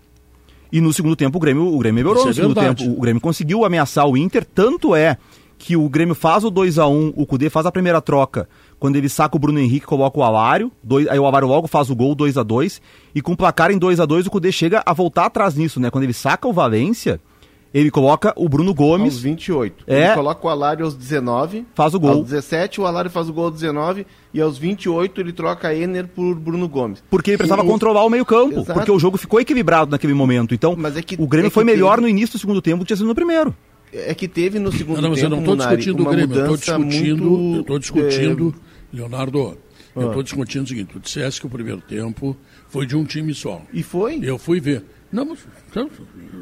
E 0.72 0.80
no 0.80 0.94
segundo 0.94 1.16
tempo 1.16 1.38
o 1.38 1.42
Grêmio, 1.42 1.68
o 1.68 1.78
Grêmio 1.80 1.96
melhorou 1.96 2.18
Isso 2.20 2.26
no 2.28 2.32
é 2.32 2.34
segundo 2.36 2.56
verdade. 2.56 2.86
tempo. 2.86 2.98
O 2.98 3.02
Grêmio 3.02 3.22
conseguiu 3.22 3.66
ameaçar 3.66 4.08
o 4.08 4.16
Inter, 4.16 4.46
tanto 4.46 4.96
é 4.96 5.18
que 5.58 5.76
o 5.76 5.88
Grêmio 5.90 6.16
faz 6.16 6.44
o 6.44 6.50
2 6.50 6.80
a 6.80 6.88
1 6.88 7.14
o 7.16 7.26
Cudê 7.26 7.50
faz 7.50 7.66
a 7.66 7.72
primeira 7.72 8.02
troca, 8.02 8.48
quando 8.82 8.96
ele 8.96 9.08
saca 9.08 9.36
o 9.38 9.40
Bruno 9.40 9.60
Henrique, 9.60 9.86
coloca 9.86 10.20
o 10.20 10.24
Alário, 10.24 10.72
dois, 10.84 11.08
aí 11.08 11.20
o 11.20 11.26
Alário 11.28 11.48
logo 11.48 11.68
faz 11.68 11.92
o 11.92 11.96
gol 11.96 12.16
2 12.16 12.36
a 12.36 12.42
2 12.42 12.82
e 13.14 13.22
com 13.22 13.34
o 13.34 13.38
placar 13.38 13.70
em 13.70 13.78
2 13.78 14.00
a 14.00 14.06
2 14.08 14.26
o 14.26 14.32
Cudê 14.32 14.52
chega 14.52 14.82
a 14.84 14.92
voltar 14.92 15.26
atrás 15.28 15.54
nisso, 15.54 15.80
né? 15.80 15.92
Quando 15.92 16.04
ele 16.06 16.14
saca 16.14 16.48
o 16.48 16.52
Valência, 16.52 17.22
ele 17.72 17.92
coloca 17.92 18.34
o 18.36 18.50
Bruno 18.50 18.74
Gomes, 18.74 19.14
Aos 19.14 19.22
28. 19.22 19.84
É. 19.86 20.06
Ele 20.08 20.16
coloca 20.16 20.48
o 20.48 20.50
Alário 20.50 20.84
aos 20.84 20.96
19. 20.96 21.64
Faz 21.76 21.94
o 21.94 22.00
gol. 22.00 22.10
Aos 22.10 22.24
17, 22.24 22.82
o 22.82 22.88
Alário 22.88 23.12
faz 23.12 23.30
o 23.30 23.34
gol 23.34 23.46
aos 23.46 23.54
19. 23.54 24.06
E 24.34 24.42
aos 24.42 24.58
28, 24.58 25.22
ele 25.22 25.32
troca 25.32 25.74
Ener 25.76 26.08
por 26.08 26.34
Bruno 26.34 26.68
Gomes. 26.68 27.04
porque 27.10 27.30
ele 27.30 27.38
precisava 27.38 27.64
E 27.64 27.68
controlar 27.68 28.04
o 28.04 28.10
meio-campo, 28.10 28.66
porque 28.66 28.92
o 28.92 28.98
jogo 28.98 29.16
ficou 29.16 29.40
equilibrado 29.40 29.92
naquele 29.92 30.16
momento. 30.16 30.56
Então, 30.56 30.76
Mas 30.76 30.98
é 30.98 31.04
que- 31.04 31.16
o 31.20 31.28
Grêmio 31.28 31.48
é 31.48 31.50
que 31.52 31.54
foi 31.54 31.64
melhor 31.64 31.98
teve- 31.98 32.02
no 32.02 32.10
início 32.10 32.34
do 32.36 32.40
segundo 32.40 32.62
tempo 32.64 32.80
do 32.80 32.82
que 32.82 32.88
tinha 32.88 32.98
sido 32.98 33.08
no 33.08 33.14
primeiro. 33.16 33.56
É 33.94 34.14
que 34.16 34.28
teve 34.28 34.58
no 34.58 34.72
segundo 34.72 35.02
Não, 35.02 35.10
mas 35.10 35.22
eu 35.22 35.30
tempo, 35.30 35.36
não 35.42 35.54
estou 35.54 35.56
discutindo 35.58 36.02
o 36.02 36.06
Grêmio, 36.10 36.36
eu 36.36 36.42
estou 36.42 36.58
discutindo, 36.58 37.24
muito, 37.30 37.58
eu 37.58 37.64
tô 37.66 37.78
discutindo, 37.80 38.56
é, 38.94 38.96
Leonardo, 38.96 39.58
eu 39.96 40.02
Ah. 40.04 40.06
estou 40.08 40.24
discutindo 40.24 40.64
o 40.64 40.68
seguinte, 40.68 40.90
tu 40.94 41.00
disseste 41.00 41.42
que 41.42 41.48
o 41.48 41.50
primeiro 41.50 41.82
tempo 41.82 42.36
foi 42.70 42.86
de 42.86 42.96
um 42.96 43.04
time 43.04 43.34
só. 43.34 43.62
E 43.74 43.84
foi. 43.84 44.20
Eu 44.24 44.38
fui 44.38 44.60
ver. 44.60 44.84
Não, 45.12 45.26
mas, 45.26 45.40
então, 45.70 45.90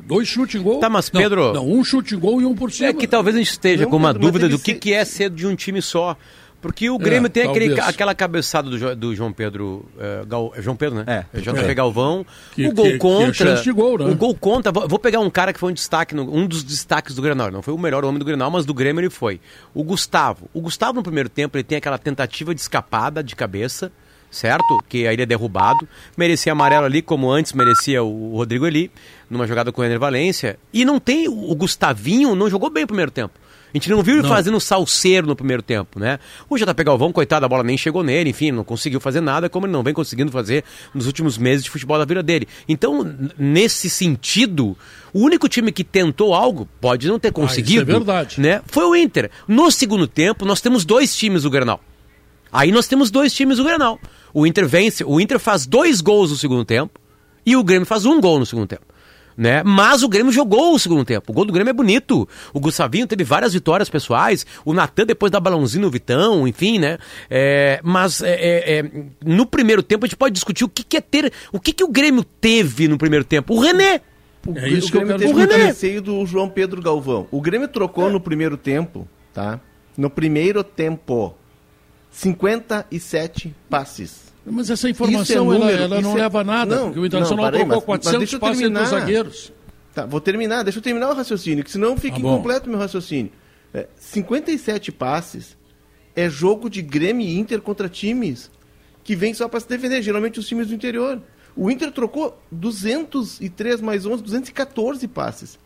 dois 0.05 0.27
chutes 0.27 0.59
em 0.61 0.63
gol. 0.63 0.79
Tá, 0.79 0.87
mas 0.89 1.11
Não, 1.11 1.19
Pedro- 1.21 1.53
Não, 1.53 1.67
um 1.71 1.83
chute 1.83 2.13
em 2.13 2.19
gol 2.19 2.39
e 2.39 2.45
um 2.45 2.53
por 2.53 2.71
cima. 2.71 2.89
É 2.89 2.93
que 2.93 3.07
talvez 3.07 3.35
a 3.35 3.39
gente 3.39 3.49
esteja 3.49 3.83
Não, 3.85 3.89
com 3.89 3.97
uma 3.97 4.13
Pedro, 4.13 4.27
dúvida 4.27 4.47
do 4.49 4.59
que, 4.59 4.73
se- 4.73 4.77
que 4.79 4.93
é 4.93 5.03
ser 5.03 5.31
de 5.31 5.47
um 5.47 5.55
time 5.55 5.81
só. 5.81 6.15
Porque 6.61 6.89
o 6.89 6.97
Grêmio 6.97 7.27
É, 7.27 7.29
tem 7.29 7.43
aquele, 7.47 7.79
aquela 7.79 8.13
cabeçada 8.13 8.69
do, 8.69 8.95
do 8.95 9.15
João 9.15 9.31
Pedro. 9.31 9.85
eh, 9.97 10.23
Gal- 10.27 10.51
é 10.55 10.61
João 10.61 10.75
Pedro, 10.75 10.99
né? 10.99 11.25
É. 11.33 11.39
JP 11.39 11.57
É. 11.59 11.73
Galvão. 11.73 12.25
Que- 12.53 12.67
o 12.67 12.73
gol 12.73 12.83
que- 12.85 12.89
que 12.91 12.95
é 12.95 12.99
contra. 12.99 13.55
de 13.55 13.71
gol, 13.71 13.97
né? 13.97 14.05
O 14.05 14.15
gol 14.15 14.35
contra. 14.35 14.71
Vou, 14.71 14.87
vou 14.87 14.99
pegar 14.99 15.19
um 15.21 15.29
cara 15.29 15.53
que 15.53 15.59
foi 15.59 15.71
um 15.71 15.73
destaque, 15.73 16.13
no- 16.13 16.35
um 16.35 16.45
dos 16.45 16.61
destaques 16.63 17.15
do 17.15 17.21
Grenal. 17.21 17.49
Não 17.49 17.61
foi 17.61 17.73
o 17.73 17.77
melhor 17.77 18.03
homem 18.03 18.19
do 18.19 18.25
Grenal, 18.25 18.51
mas 18.51 18.65
do 18.65 18.73
Grêmio 18.73 18.99
ele 19.01 19.09
foi. 19.09 19.39
O 19.73 19.83
Gustavo. 19.83 20.49
O 20.53 20.59
Gustavo 20.59 20.93
no 20.95 21.03
primeiro 21.03 21.29
tempo 21.29 21.55
ele 21.57 21.63
tem 21.63 21.77
aquela 21.77 21.97
tentativa 21.97 22.53
de 22.53 22.59
escapada 22.59 23.23
de 23.23 23.35
cabeça. 23.35 23.91
Certo? 24.31 24.77
Que 24.87 25.07
aí 25.07 25.15
ele 25.15 25.23
é 25.23 25.25
derrubado. 25.25 25.87
Merecia 26.15 26.51
amarelo 26.51 26.85
ali, 26.85 27.01
como 27.01 27.31
antes 27.31 27.51
merecia 27.51 28.03
o 28.03 28.35
Rodrigo 28.35 28.67
Eli, 28.67 28.91
numa 29.27 29.47
jogada 29.47 29.71
com 29.71 29.81
o 29.81 29.83
Ener 29.83 29.97
Valência. 29.97 30.59
E 30.71 30.85
não 30.85 30.99
tem. 30.99 31.27
O 31.27 31.55
Gustavinho 31.55 32.35
não 32.35 32.47
jogou 32.47 32.69
bem 32.69 32.83
o 32.83 32.87
primeiro 32.87 33.09
tempo. 33.09 33.33
A 33.71 33.77
gente 33.77 33.89
não 33.89 34.01
viu 34.01 34.15
ele 34.15 34.23
Não. 34.23 34.29
fazendo 34.29 34.59
salseiro 34.59 35.27
no 35.27 35.35
primeiro 35.35 35.61
tempo, 35.61 35.99
né? 35.99 36.17
O 36.49 36.57
JP 36.57 36.83
Galvão, 36.83 37.11
coitado, 37.11 37.45
a 37.45 37.49
bola 37.49 37.63
nem 37.63 37.77
chegou 37.77 38.03
nele, 38.03 38.31
enfim, 38.31 38.51
não 38.51 38.63
conseguiu 38.63 38.99
fazer 38.99 39.21
nada, 39.21 39.47
como 39.49 39.65
ele 39.67 39.73
não 39.73 39.83
vem 39.83 39.93
conseguindo 39.93 40.31
fazer 40.31 40.63
nos 40.93 41.05
últimos 41.05 41.37
meses 41.37 41.63
de 41.63 41.69
futebol 41.69 41.97
da 41.97 42.05
vida 42.05 42.23
dele. 42.23 42.47
Então, 42.67 43.15
nesse 43.37 43.89
sentido, 43.89 44.75
o 45.13 45.19
único 45.19 45.47
time 45.47 45.71
que 45.71 45.83
tentou 45.83 46.33
algo, 46.33 46.67
pode 46.81 47.07
não 47.07 47.19
ter 47.19 47.31
conseguido, 47.31 47.83
isso 47.83 47.91
é 47.91 47.93
verdade. 47.93 48.41
né? 48.41 48.61
Foi 48.65 48.85
o 48.85 48.95
Inter. 48.95 49.29
No 49.47 49.69
segundo 49.69 50.07
tempo, 50.07 50.45
nós 50.45 50.61
temos 50.61 50.83
dois 50.83 51.15
times 51.15 51.43
do 51.43 51.49
Grenal. 51.49 51.79
Aí 52.51 52.71
nós 52.71 52.87
temos 52.87 53.11
dois 53.11 53.31
times 53.33 53.57
do 53.57 53.63
Grenal. 53.63 53.99
O 54.33 54.47
Inter 54.47 54.67
vence, 54.67 55.03
o 55.03 55.19
Inter 55.21 55.37
faz 55.39 55.67
dois 55.67 56.01
gols 56.01 56.31
no 56.31 56.37
segundo 56.37 56.65
tempo 56.65 56.99
e 57.45 57.55
o 57.55 57.63
Grêmio 57.63 57.85
faz 57.85 58.05
um 58.05 58.19
gol 58.19 58.39
no 58.39 58.45
segundo 58.45 58.65
tempo. 58.67 58.83
Né? 59.39 59.63
Mas 59.63 60.03
o 60.03 60.09
Grêmio 60.09 60.33
jogou 60.33 60.75
o 60.75 60.79
segundo 60.79 61.05
tempo. 61.05 61.31
O 61.31 61.33
gol 61.33 61.45
do 61.45 61.53
Grêmio 61.53 61.71
é 61.71 61.73
bonito. 61.73 62.27
O 62.53 62.59
Gustavinho 62.59 63.07
teve 63.07 63.23
várias 63.23 63.53
vitórias 63.53 63.89
pessoais. 63.89 64.45
O 64.65 64.73
Natan 64.73 65.05
depois 65.05 65.31
dá 65.31 65.39
balãozinho 65.39 65.83
no 65.83 65.89
Vitão, 65.89 66.45
enfim, 66.45 66.77
né? 66.77 66.97
É, 67.29 67.79
mas 67.81 68.21
é, 68.21 68.33
é, 68.33 68.79
é, 68.79 68.91
no 69.23 69.45
primeiro 69.45 69.81
tempo 69.81 70.03
a 70.03 70.07
gente 70.09 70.17
pode 70.17 70.33
discutir 70.33 70.65
o 70.65 70.67
que, 70.67 70.83
que 70.83 70.97
é 70.97 70.99
ter. 70.99 71.31
O 71.53 71.59
que, 71.59 71.71
que 71.71 71.85
o 71.85 71.87
Grêmio 71.87 72.21
teve 72.21 72.89
no 72.89 72.97
primeiro 72.97 73.23
tempo? 73.23 73.55
O 73.55 73.61
René. 73.61 74.01
O, 74.45 74.57
É 74.57 74.67
isso 74.67 74.89
o 74.89 74.91
que 74.91 74.97
eu 74.97 75.05
Grêmio 75.05 75.17
quero 75.17 75.47
teve 75.47 75.63
O 75.63 75.65
receio 75.67 76.01
do 76.01 76.25
João 76.25 76.49
Pedro 76.49 76.81
Galvão. 76.81 77.25
O 77.31 77.39
Grêmio 77.39 77.69
trocou 77.69 78.09
no 78.09 78.19
primeiro 78.19 78.57
tempo, 78.57 79.07
tá? 79.33 79.57
No 79.97 80.09
primeiro 80.09 80.65
tempo, 80.65 81.33
57 82.11 83.55
passes. 83.69 84.28
Mas 84.51 84.69
essa 84.69 84.89
informação 84.89 85.51
é 85.51 85.55
ela, 85.55 85.59
número, 85.59 85.77
ela 85.83 86.01
não 86.01 86.09
isso 86.09 86.17
é- 86.19 86.21
leva 86.23 86.41
a 86.41 86.43
nada, 86.43 86.75
Não, 86.75 86.85
porque 86.85 86.99
o 86.99 87.05
Internacional 87.05 87.45
não, 87.45 87.51
parei, 87.51 87.65
mas 87.65 87.83
400 87.83 88.19
deixa 88.19 88.35
eu 88.35 88.39
passes 88.39 88.61
entre 88.61 88.81
os 88.83 88.89
zagueiros. 88.89 89.53
Tá, 89.93 90.05
vou 90.05 90.21
terminar, 90.21 90.63
deixa 90.63 90.79
eu 90.79 90.83
terminar 90.83 91.09
o 91.09 91.13
raciocínio, 91.13 91.63
que 91.63 91.71
senão 91.71 91.97
fica 91.97 92.17
bom. 92.19 92.33
incompleto 92.33 92.67
o 92.67 92.69
meu 92.69 92.79
raciocínio. 92.79 93.31
É, 93.73 93.87
57 93.97 94.91
passes 94.91 95.57
é 96.15 96.29
jogo 96.29 96.69
de 96.69 96.81
Grêmio 96.81 97.25
e 97.25 97.37
Inter 97.37 97.61
contra 97.61 97.87
times 97.87 98.49
que 99.03 99.15
vêm 99.15 99.33
só 99.33 99.47
para 99.47 99.59
se 99.59 99.67
defender, 99.67 100.01
geralmente 100.01 100.39
os 100.39 100.47
times 100.47 100.67
do 100.67 100.73
interior. 100.73 101.21
O 101.55 101.69
Inter 101.69 101.91
trocou 101.91 102.39
203 102.51 103.81
mais 103.81 104.05
11, 104.05 104.23
214 104.23 105.07
passes. 105.07 105.59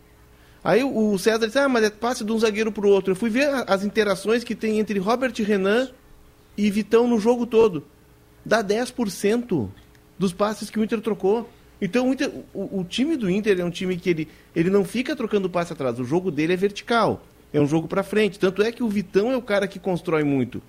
Aí 0.63 0.83
o 0.83 1.17
César 1.17 1.45
disse, 1.45 1.59
ah, 1.59 1.67
mas 1.67 1.83
é 1.83 1.89
passe 1.89 2.23
de 2.23 2.31
um 2.31 2.39
zagueiro 2.39 2.71
para 2.71 2.85
o 2.85 2.89
outro. 2.89 3.11
Eu 3.11 3.15
fui 3.15 3.29
ver 3.29 3.49
as 3.67 3.83
interações 3.83 4.43
que 4.43 4.55
tem 4.55 4.79
entre 4.79 4.97
Robert 4.97 5.33
Renan 5.37 5.89
e 6.57 6.71
Vitão 6.71 7.07
no 7.07 7.19
jogo 7.19 7.45
todo. 7.45 7.83
Dá 8.45 8.63
10% 8.63 9.69
dos 10.17 10.33
passes 10.33 10.69
que 10.69 10.79
o 10.79 10.83
Inter 10.83 11.01
trocou. 11.01 11.49
Então 11.81 12.09
o, 12.09 12.13
Inter, 12.13 12.31
o, 12.53 12.79
o, 12.79 12.83
time 12.83 13.17
do 13.17 13.29
Inter 13.29 13.59
é 13.59 13.65
um 13.65 13.69
time 13.69 13.97
que 13.97 14.09
ele, 14.09 14.27
ele 14.55 14.69
não 14.69 14.85
fica 14.85 15.15
trocando 15.15 15.49
passe 15.49 15.73
atrás. 15.73 15.99
O 15.99 16.05
jogo 16.05 16.31
dele 16.31 16.53
é 16.53 16.57
vertical. 16.57 17.25
É 17.53 17.59
um 17.59 17.67
jogo 17.67 17.87
para 17.87 18.03
frente. 18.03 18.39
Tanto 18.39 18.63
é 18.63 18.71
que 18.71 18.83
o 18.83 18.89
Vitão 18.89 19.31
é 19.31 19.37
o 19.37 19.41
cara 19.41 19.67
que 19.67 19.79
constrói 19.79 20.23
muito. 20.23 20.61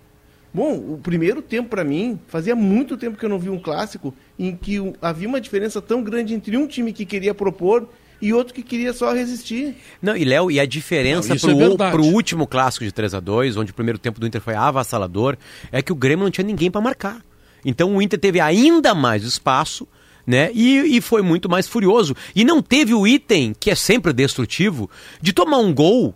Bom, 0.52 0.76
o 0.76 1.00
primeiro 1.02 1.42
tempo 1.42 1.68
para 1.68 1.82
mim, 1.82 2.18
fazia 2.28 2.54
muito 2.54 2.96
tempo 2.96 3.18
que 3.18 3.24
eu 3.24 3.28
não 3.28 3.40
vi 3.40 3.50
um 3.50 3.58
clássico 3.58 4.14
em 4.38 4.54
que 4.54 4.92
havia 5.02 5.26
uma 5.26 5.40
diferença 5.40 5.82
tão 5.82 6.00
grande 6.00 6.32
entre 6.32 6.56
um 6.56 6.64
time 6.64 6.92
que 6.92 7.04
queria 7.04 7.34
propor 7.34 7.88
e 8.22 8.32
outro 8.32 8.54
que 8.54 8.62
queria 8.62 8.92
só 8.92 9.12
resistir. 9.12 9.74
Não, 10.00 10.16
e 10.16 10.24
Léo, 10.24 10.52
e 10.52 10.60
a 10.60 10.64
diferença 10.64 11.34
para 11.76 12.00
o 12.00 12.04
é 12.04 12.08
último 12.08 12.46
clássico 12.46 12.84
de 12.84 12.92
3 12.92 13.14
a 13.14 13.20
2 13.20 13.56
onde 13.56 13.72
o 13.72 13.74
primeiro 13.74 13.98
tempo 13.98 14.20
do 14.20 14.26
Inter 14.28 14.40
foi 14.40 14.54
avassalador, 14.54 15.36
é 15.72 15.82
que 15.82 15.92
o 15.92 15.96
Grêmio 15.96 16.24
não 16.24 16.30
tinha 16.30 16.46
ninguém 16.46 16.70
para 16.70 16.80
marcar. 16.80 17.20
Então 17.64 17.96
o 17.96 18.02
Inter 18.02 18.18
teve 18.18 18.40
ainda 18.40 18.94
mais 18.94 19.24
espaço, 19.24 19.86
né? 20.26 20.50
E, 20.52 20.96
e 20.96 21.00
foi 21.00 21.22
muito 21.22 21.48
mais 21.48 21.66
furioso. 21.66 22.16
E 22.34 22.44
não 22.44 22.62
teve 22.62 22.94
o 22.94 23.06
item, 23.06 23.54
que 23.58 23.70
é 23.70 23.74
sempre 23.74 24.12
destrutivo, 24.12 24.90
de 25.20 25.32
tomar 25.32 25.58
um 25.58 25.72
gol 25.72 26.14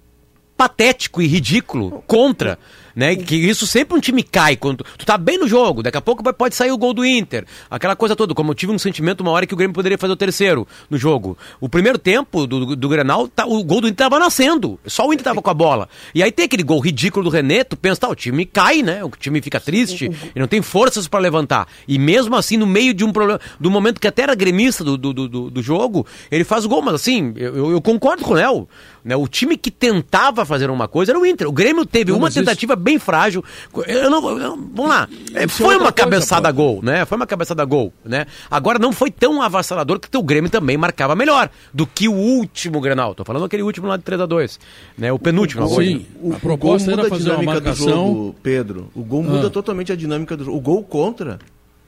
patético 0.57 1.23
e 1.23 1.26
ridículo 1.26 2.02
contra 2.07 2.59
né? 2.99 3.14
Que 3.14 3.37
isso 3.37 3.64
sempre 3.64 3.97
um 3.97 4.00
time 4.00 4.25
cai 4.25 4.57
quando 4.57 4.85
tu 4.99 5.07
tá 5.07 5.17
bem 5.17 5.38
no 5.38 5.47
jogo, 5.47 5.85
daqui 5.85 5.97
a 5.97 6.00
pouco 6.00 6.21
pode 6.35 6.57
sair 6.57 6.73
o 6.73 6.76
gol 6.76 6.93
do 6.93 7.05
Inter. 7.05 7.47
Aquela 7.71 7.95
coisa 7.95 8.17
toda, 8.17 8.35
como 8.35 8.50
eu 8.50 8.57
tive 8.57 8.73
um 8.73 8.78
sentimento 8.78 9.21
uma 9.21 9.31
hora 9.31 9.47
que 9.47 9.55
o 9.55 9.57
Grêmio 9.57 9.73
poderia 9.73 9.97
fazer 9.97 10.14
o 10.14 10.17
terceiro 10.17 10.67
no 10.90 10.99
jogo. 10.99 11.38
O 11.61 11.69
primeiro 11.69 11.97
tempo 11.97 12.45
do, 12.45 12.67
do, 12.67 12.75
do 12.75 12.88
Grenal, 12.88 13.28
tá, 13.28 13.47
o 13.47 13.62
gol 13.62 13.83
do 13.83 13.87
Inter 13.87 14.09
tava 14.09 14.19
nascendo, 14.19 14.81
só 14.85 15.07
o 15.07 15.12
Inter 15.12 15.23
tava 15.23 15.40
com 15.40 15.49
a 15.49 15.55
bola. 15.55 15.88
E 16.12 16.25
aí 16.25 16.33
tem 16.33 16.47
aquele 16.47 16.64
gol 16.64 16.81
ridículo 16.81 17.23
do 17.23 17.31
René, 17.31 17.62
tu 17.62 17.76
pensa, 17.76 18.00
tá, 18.00 18.09
o 18.09 18.17
time 18.17 18.45
cai, 18.45 18.83
né? 18.83 19.05
O 19.05 19.11
time 19.11 19.40
fica 19.40 19.61
triste 19.61 20.11
e 20.35 20.40
não 20.40 20.49
tem 20.49 20.61
forças 20.61 21.07
para 21.07 21.21
levantar. 21.21 21.69
E 21.87 22.00
mesmo 22.00 22.35
assim, 22.35 22.57
no 22.57 22.67
meio 22.67 22.93
de 22.93 23.05
um 23.05 23.12
problema, 23.12 23.40
do 23.61 23.71
momento 23.71 24.00
que 24.00 24.09
até 24.09 24.23
era 24.23 24.35
gremista 24.35 24.83
do, 24.83 24.97
do, 24.97 25.12
do, 25.12 25.50
do 25.50 25.62
jogo, 25.62 26.05
ele 26.33 26.43
faz 26.43 26.64
o 26.64 26.69
gol, 26.69 26.83
mas 26.83 26.95
assim, 26.95 27.33
eu, 27.37 27.71
eu 27.71 27.81
concordo 27.81 28.25
com 28.25 28.33
o 28.33 28.35
Léo. 28.35 28.69
Né? 29.05 29.17
O 29.17 29.26
time 29.26 29.57
que 29.57 29.71
tentava 29.71 30.45
fazer 30.45 30.71
uma 30.71 30.88
coisa 30.88 31.12
era 31.12 31.19
o 31.19 31.26
Inter. 31.26 31.49
O 31.49 31.52
Grêmio 31.52 31.85
teve 31.87 32.11
não, 32.11 32.19
uma 32.19 32.31
tentativa 32.31 32.75
isso... 32.75 32.83
bem 32.83 32.99
frágil. 32.99 33.45
Eu 33.87 34.11
não, 34.11 34.38
eu, 34.38 34.57
vamos 34.57 34.88
lá. 34.88 35.09
É, 35.35 35.47
foi 35.49 35.76
uma 35.76 35.93
cabeçada 35.93 36.50
gol, 36.50 36.81
né? 36.83 37.05
Foi 37.05 37.17
uma 37.17 37.26
cabeçada 37.26 37.64
gol, 37.64 37.93
né? 38.05 38.26
Agora 38.50 38.78
não 38.78 38.93
foi 38.93 39.11
tão 39.11 39.40
avassalador 39.43 39.99
que 40.00 40.17
o 40.17 40.23
Grêmio 40.23 40.50
também 40.50 40.76
marcava 40.76 41.14
melhor 41.14 41.50
do 41.73 41.87
que 41.87 42.09
o 42.09 42.14
último 42.14 42.81
Grenal. 42.81 43.14
Tô 43.14 43.25
falando 43.25 43.45
aquele 43.45 43.62
último 43.62 43.87
lá 43.87 43.97
de 43.97 44.02
3 44.02 44.21
a 44.21 44.26
2 44.26 44.59
né? 44.97 45.12
O 45.12 45.19
penúltimo. 45.19 45.64
O, 45.64 45.69
sim, 45.76 46.07
o, 46.21 46.33
a 46.33 46.37
proposta 46.37 46.93
era 46.93 47.09
fazer 47.09 47.31
uma 47.31 47.43
marcação... 47.43 47.87
do 47.87 47.90
jogo, 47.90 48.37
Pedro. 48.43 48.90
O 48.95 49.02
gol 49.02 49.23
muda 49.23 49.47
ah. 49.47 49.50
totalmente 49.50 49.93
a 49.93 49.97
dinâmica 49.97 50.37
do 50.37 50.45
jogo. 50.45 50.57
O 50.57 50.61
gol 50.61 50.83
contra 50.83 51.38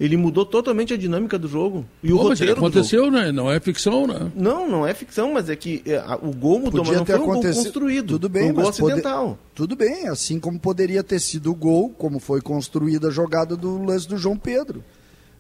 ele 0.01 0.17
mudou 0.17 0.47
totalmente 0.47 0.95
a 0.95 0.97
dinâmica 0.97 1.39
do 1.39 1.47
jogo. 1.47 1.85
E 2.03 2.11
o 2.11 2.17
Pô, 2.17 2.29
roteiro 2.29 2.55
aconteceu, 2.55 3.11
né? 3.11 3.31
Não 3.31 3.53
é 3.53 3.61
ficção, 3.61 4.07
né? 4.07 4.33
Não, 4.35 4.67
não 4.67 4.87
é 4.87 4.95
ficção, 4.95 5.35
mas 5.35 5.51
é 5.51 5.55
que 5.55 5.83
é, 5.85 5.99
a, 5.99 6.17
o 6.17 6.33
gol 6.35 6.59
mudou, 6.59 6.83
Podia 6.83 6.93
mas 6.93 6.97
não 7.01 7.07
foi 7.07 7.19
um 7.19 7.27
gol 7.27 7.43
construído. 7.43 8.07
Tudo 8.15 8.29
bem, 8.31 8.51
um 8.51 8.55
gol 8.55 8.71
acidental. 8.71 9.27
Pode... 9.27 9.39
Tudo 9.55 9.77
bem, 9.77 10.09
assim 10.09 10.41
como 10.41 10.59
poderia 10.59 11.05
ter 11.05 11.21
sido 11.21 11.51
o 11.51 11.55
gol, 11.55 11.91
como 11.91 12.19
foi 12.19 12.41
construída 12.41 13.09
a 13.09 13.11
jogada 13.11 13.55
do 13.55 13.85
lance 13.85 14.09
do 14.09 14.17
João 14.17 14.39
Pedro. 14.39 14.83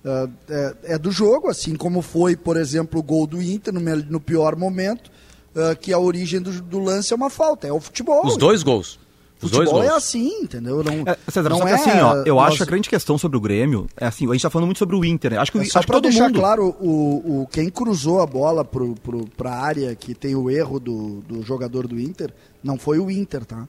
Uh, 0.04 0.30
é, 0.50 0.76
é, 0.84 0.98
do 0.98 1.10
jogo, 1.10 1.48
assim 1.48 1.74
como 1.74 2.02
foi, 2.02 2.36
por 2.36 2.58
exemplo, 2.58 3.00
o 3.00 3.02
gol 3.02 3.26
do 3.26 3.40
Inter 3.40 3.72
no, 3.72 3.80
no 3.80 4.20
pior 4.20 4.56
momento, 4.56 5.10
uh, 5.54 5.74
que 5.80 5.90
a 5.90 5.98
origem 5.98 6.40
do, 6.40 6.52
do, 6.60 6.78
lance 6.78 7.14
é 7.14 7.16
uma 7.16 7.30
falta, 7.30 7.66
é 7.66 7.72
o 7.72 7.80
futebol. 7.80 8.26
Os 8.26 8.36
dois 8.36 8.62
gols. 8.62 8.98
Os 9.42 9.50
Futebol 9.50 9.82
é 9.82 9.88
assim, 9.88 10.42
entendeu? 10.42 10.84
Não, 10.84 10.92
é, 11.06 11.16
César, 11.30 11.48
não 11.48 11.66
é, 11.66 11.72
assim, 11.72 11.90
ó, 12.00 12.22
eu 12.26 12.38
acho 12.38 12.58
que 12.58 12.62
a 12.62 12.66
grande 12.66 12.88
questão 12.88 13.16
sobre 13.16 13.38
o 13.38 13.40
Grêmio 13.40 13.86
é 13.96 14.06
assim, 14.06 14.28
a 14.28 14.32
gente 14.32 14.42
tá 14.42 14.50
falando 14.50 14.66
muito 14.66 14.78
sobre 14.78 14.96
o 14.96 15.04
Inter, 15.04 15.32
né? 15.32 15.38
Acho 15.38 15.50
que, 15.50 15.58
é 15.58 15.64
só 15.64 15.78
acho 15.78 15.86
pra 15.86 15.96
todo 15.96 16.02
deixar 16.02 16.24
mundo... 16.24 16.38
claro, 16.38 16.76
o, 16.78 17.42
o, 17.42 17.48
quem 17.50 17.70
cruzou 17.70 18.20
a 18.20 18.26
bola 18.26 18.64
pro, 18.64 18.94
pro, 18.96 19.24
pra 19.36 19.52
área 19.52 19.94
que 19.94 20.14
tem 20.14 20.34
o 20.34 20.50
erro 20.50 20.78
do, 20.78 21.20
do 21.26 21.42
jogador 21.42 21.86
do 21.86 21.98
Inter, 21.98 22.32
não 22.62 22.78
foi 22.78 22.98
o 22.98 23.10
Inter, 23.10 23.44
tá? 23.44 23.66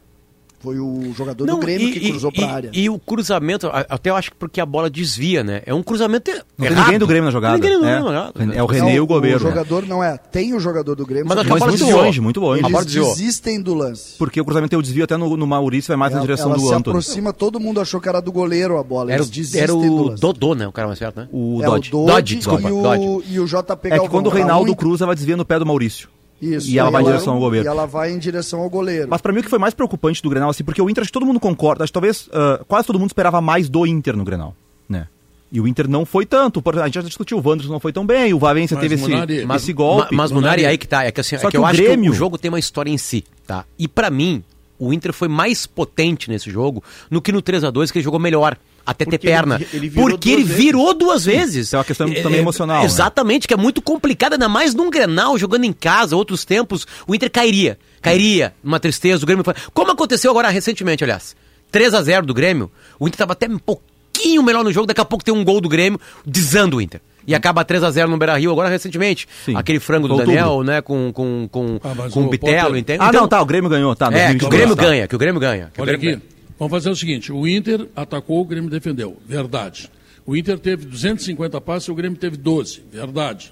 Foi 0.62 0.78
o 0.78 1.12
jogador 1.16 1.46
não, 1.46 1.56
do 1.56 1.62
Grêmio 1.62 1.90
e, 1.90 1.92
que 1.92 2.10
cruzou 2.12 2.32
para 2.32 2.46
a 2.46 2.52
área. 2.52 2.70
E 2.72 2.90
o 2.90 3.00
cruzamento, 3.00 3.70
até 3.72 4.12
eu 4.12 4.16
acho 4.16 4.32
que 4.32 4.38
porque 4.38 4.62
a 4.62 4.66
bola 4.66 4.90
desvia, 4.90 5.44
né? 5.44 5.64
É 5.66 5.74
um 5.74 5.82
cruzamento 5.82 6.32
Não 6.58 6.68
tem 6.68 6.76
ninguém 6.76 7.00
do 7.00 7.08
Grêmio 7.08 7.26
na 7.26 7.32
jogada. 7.32 7.56
Ninguém 7.56 7.72
do 7.72 7.80
Grêmio 7.80 7.98
é. 7.98 8.00
na 8.00 8.06
jogada. 8.06 8.56
É 8.56 8.64
o 8.64 8.66
René 8.68 8.96
e 8.96 9.00
o 9.00 9.08
goleiro. 9.08 9.38
O 9.38 9.50
jogador 9.50 9.88
não 9.88 10.04
é. 10.04 10.18
Tem 10.18 10.54
o 10.54 10.60
jogador 10.60 10.96
do 10.96 11.06
Grêmio. 11.06 11.28
Mas, 11.28 11.48
mas 11.48 11.60
muito 11.60 11.72
desviou. 11.72 12.02
longe, 12.02 12.22
muito 12.22 12.40
longe. 12.40 12.64
Eles 12.64 12.86
desistem 12.86 13.62
do 13.62 13.74
lance. 13.74 14.18
Porque 14.18 14.40
o 14.40 14.46
cruzamento 14.46 14.70
tem 14.70 14.80
o 14.80 14.82
desvio 14.82 15.04
até 15.04 15.18
no, 15.18 15.36
no 15.36 15.48
Maurício, 15.48 15.88
vai 15.88 15.98
mais 15.98 16.12
ela, 16.12 16.22
na 16.22 16.26
direção 16.26 16.50
do 16.50 16.56
Antônio. 16.56 17.02
se 17.02 17.12
aproxima, 17.12 17.34
todo 17.34 17.60
mundo 17.60 17.82
achou 17.82 18.00
que 18.00 18.08
era 18.08 18.22
do 18.22 18.32
goleiro 18.32 18.78
a 18.78 18.84
bola. 18.84 19.12
Era, 19.12 19.24
era 19.56 19.74
o 19.74 20.10
Dodô, 20.16 20.54
né? 20.54 20.68
O 20.68 20.72
cara 20.72 20.88
mais 20.88 21.00
certo, 21.00 21.22
né? 21.22 21.28
O 21.32 21.62
é 21.62 21.66
Dodge. 21.66 21.96
O 21.96 22.06
Dodge, 22.06 22.36
desculpa. 22.36 22.70
E 22.70 22.72
o, 22.72 23.24
e 23.28 23.40
JP 23.46 23.90
É 23.90 24.00
que 24.00 24.10
quando 24.10 24.28
o 24.28 24.30
Reinaldo 24.30 24.76
cruza, 24.76 25.06
vai 25.06 25.16
desviando 25.16 25.42
o 25.42 25.46
pé 25.46 25.60
do 25.60 25.66
Maurício. 25.66 26.10
Isso. 26.42 26.70
E 26.70 26.80
ela 26.80 26.90
vai 26.90 27.02
em 27.02 27.06
direção 27.06 27.34
ao 27.34 27.40
goleiro. 27.40 27.66
E 27.66 27.68
ela 27.68 27.86
vai 27.86 28.12
em 28.12 28.18
direção 28.18 28.62
ao 28.62 28.70
goleiro. 28.70 29.08
Mas 29.10 29.22
para 29.22 29.32
mim 29.32 29.40
o 29.40 29.44
que 29.44 29.50
foi 29.50 29.60
mais 29.60 29.74
preocupante 29.74 30.22
do 30.24 30.30
Grenal, 30.30 30.50
assim, 30.50 30.64
porque 30.64 30.82
o 30.82 30.90
Inter, 30.90 31.04
acho 31.04 31.10
que 31.10 31.14
todo 31.14 31.26
mundo 31.26 31.40
concorda, 31.40 31.84
acho 31.84 31.92
que 31.92 31.94
talvez 31.94 32.28
uh, 32.28 32.66
quase 32.68 32.88
todo 32.88 32.98
mundo 32.98 33.10
esperava 33.10 33.40
mais 33.40 33.70
do 33.70 33.86
Inter 33.86 34.18
no 34.18 34.24
Grenal, 34.24 34.56
né? 34.90 35.08
E 35.52 35.60
o 35.60 35.68
Inter 35.68 35.88
não 35.88 36.06
foi 36.06 36.26
tanto. 36.26 36.64
A 36.66 36.86
gente 36.86 36.96
já 36.96 37.02
discutiu, 37.02 37.38
o 37.38 37.48
Wanderson 37.48 37.74
não 37.74 37.80
foi 37.80 37.92
tão 37.94 38.06
bem, 38.06 38.34
o 38.34 38.40
Valência 38.40 38.76
teve 38.78 38.96
Munari, 38.96 39.36
esse, 39.36 39.46
mas, 39.46 39.62
esse 39.62 39.74
golpe. 39.74 40.16
Mas, 40.16 40.32
Munari, 40.32 40.66
aí 40.66 40.78
que 40.78 40.88
tá, 40.88 41.04
é 41.04 41.12
que, 41.12 41.20
assim, 41.20 41.38
Só 41.38 41.44
é 41.44 41.46
que, 41.46 41.52
que 41.52 41.58
eu 41.58 41.66
acho 41.66 41.82
Grêmio... 41.82 42.06
que 42.06 42.10
o 42.10 42.14
jogo 42.18 42.38
tem 42.38 42.50
uma 42.50 42.60
história 42.60 42.90
em 42.90 42.98
si, 42.98 43.24
tá? 43.46 43.66
E 43.78 43.88
para 43.88 44.10
mim, 44.10 44.44
o 44.80 44.92
Inter 44.92 45.14
foi 45.14 45.28
mais 45.28 45.68
potente 45.68 46.30
nesse 46.30 46.50
jogo 46.50 46.82
no 47.10 47.22
que 47.22 47.32
no 47.32 47.42
3 47.42 47.66
a 47.66 47.70
2 47.70 47.92
que 47.92 48.00
ele 48.00 48.04
jogou 48.04 48.20
melhor 48.20 48.58
até 48.86 49.06
porque 49.06 49.18
ter 49.18 49.28
perna. 49.28 49.56
Ele, 49.56 49.88
ele 49.88 49.92
porque 49.92 50.30
ele 50.30 50.44
vezes. 50.44 50.58
virou 50.58 50.94
duas 50.94 51.26
vezes. 51.26 51.74
É 51.74 51.78
uma 51.78 51.84
questão 51.84 52.08
é, 52.08 52.22
também 52.22 52.40
emocional. 52.40 52.80
Né? 52.80 52.86
Exatamente, 52.86 53.44
né? 53.44 53.48
que 53.48 53.54
é 53.54 53.58
muito 53.58 53.82
complicada, 53.82 54.36
ainda 54.36 54.50
mais 54.50 54.74
num 54.74 54.90
Grenal, 54.90 55.38
jogando 55.38 55.66
em 55.66 55.74
casa, 55.74 56.16
outros 56.16 56.46
tempos, 56.46 56.86
o 57.08 57.16
Inter 57.16 57.32
cairia. 57.32 57.78
Cairia, 58.02 58.54
uma 58.64 58.80
tristeza, 58.80 59.24
o 59.24 59.28
Grêmio... 59.28 59.44
Como 59.74 59.92
aconteceu 59.92 60.32
agora 60.32 60.50
recentemente, 60.50 61.04
aliás. 61.04 61.36
3 61.72 61.94
a 61.94 62.02
0 62.02 62.26
do 62.26 62.34
Grêmio, 62.34 62.70
o 63.00 63.08
Inter 63.08 63.16
estava 63.16 63.34
até 63.34 63.48
um 63.48 63.58
pouquinho 63.58 64.44
melhor 64.44 64.64
no 64.64 64.72
jogo, 64.72 64.88
daqui 64.88 65.00
a 65.00 65.06
pouco 65.06 65.24
tem 65.24 65.34
um 65.34 65.44
gol 65.44 65.62
do 65.62 65.70
Grêmio, 65.70 66.00
desando 66.26 66.78
o 66.78 66.82
Inter. 66.82 67.00
E 67.26 67.36
acaba 67.36 67.64
3 67.64 67.84
a 67.84 67.92
0 67.92 68.10
no 68.10 68.18
Beira 68.18 68.38
Rio 68.38 68.52
agora 68.52 68.68
recentemente. 68.68 69.28
Sim. 69.46 69.56
Aquele 69.56 69.80
frango 69.80 70.08
do 70.08 70.16
Outubro. 70.16 70.36
Daniel, 70.36 70.64
né? 70.64 70.82
Com, 70.82 71.14
com, 71.14 71.48
com, 71.52 71.80
ah, 71.84 72.10
com 72.12 72.24
o 72.24 72.30
Bitelo, 72.30 72.76
entende? 72.76 73.00
Ah, 73.02 73.10
então, 73.10 73.22
não, 73.22 73.28
tá, 73.28 73.42
o 73.42 73.46
Grêmio 73.46 73.70
ganhou, 73.70 73.96
tá. 73.96 74.10
É, 74.12 74.34
que 74.34 74.46
o 74.46 74.50
Grêmio 74.50 74.76
ganha, 74.76 75.08
que 75.08 75.16
o 75.16 75.20
Grêmio 75.20 75.40
ganha. 75.40 75.72
Olha 75.78 75.94
aqui. 75.94 76.08
Ganha. 76.08 76.22
Vamos 76.62 76.74
fazer 76.74 76.92
o 76.92 76.96
seguinte: 76.96 77.34
o 77.34 77.48
Inter 77.48 77.88
atacou, 77.96 78.40
o 78.40 78.46
Grêmio 78.46 78.70
defendeu. 78.70 79.18
Verdade. 79.26 79.90
O 80.24 80.36
Inter 80.36 80.60
teve 80.60 80.86
250 80.86 81.60
passes, 81.60 81.90
o 81.90 81.96
Grêmio 81.96 82.20
teve 82.20 82.38
12. 82.38 82.84
Verdade. 82.92 83.52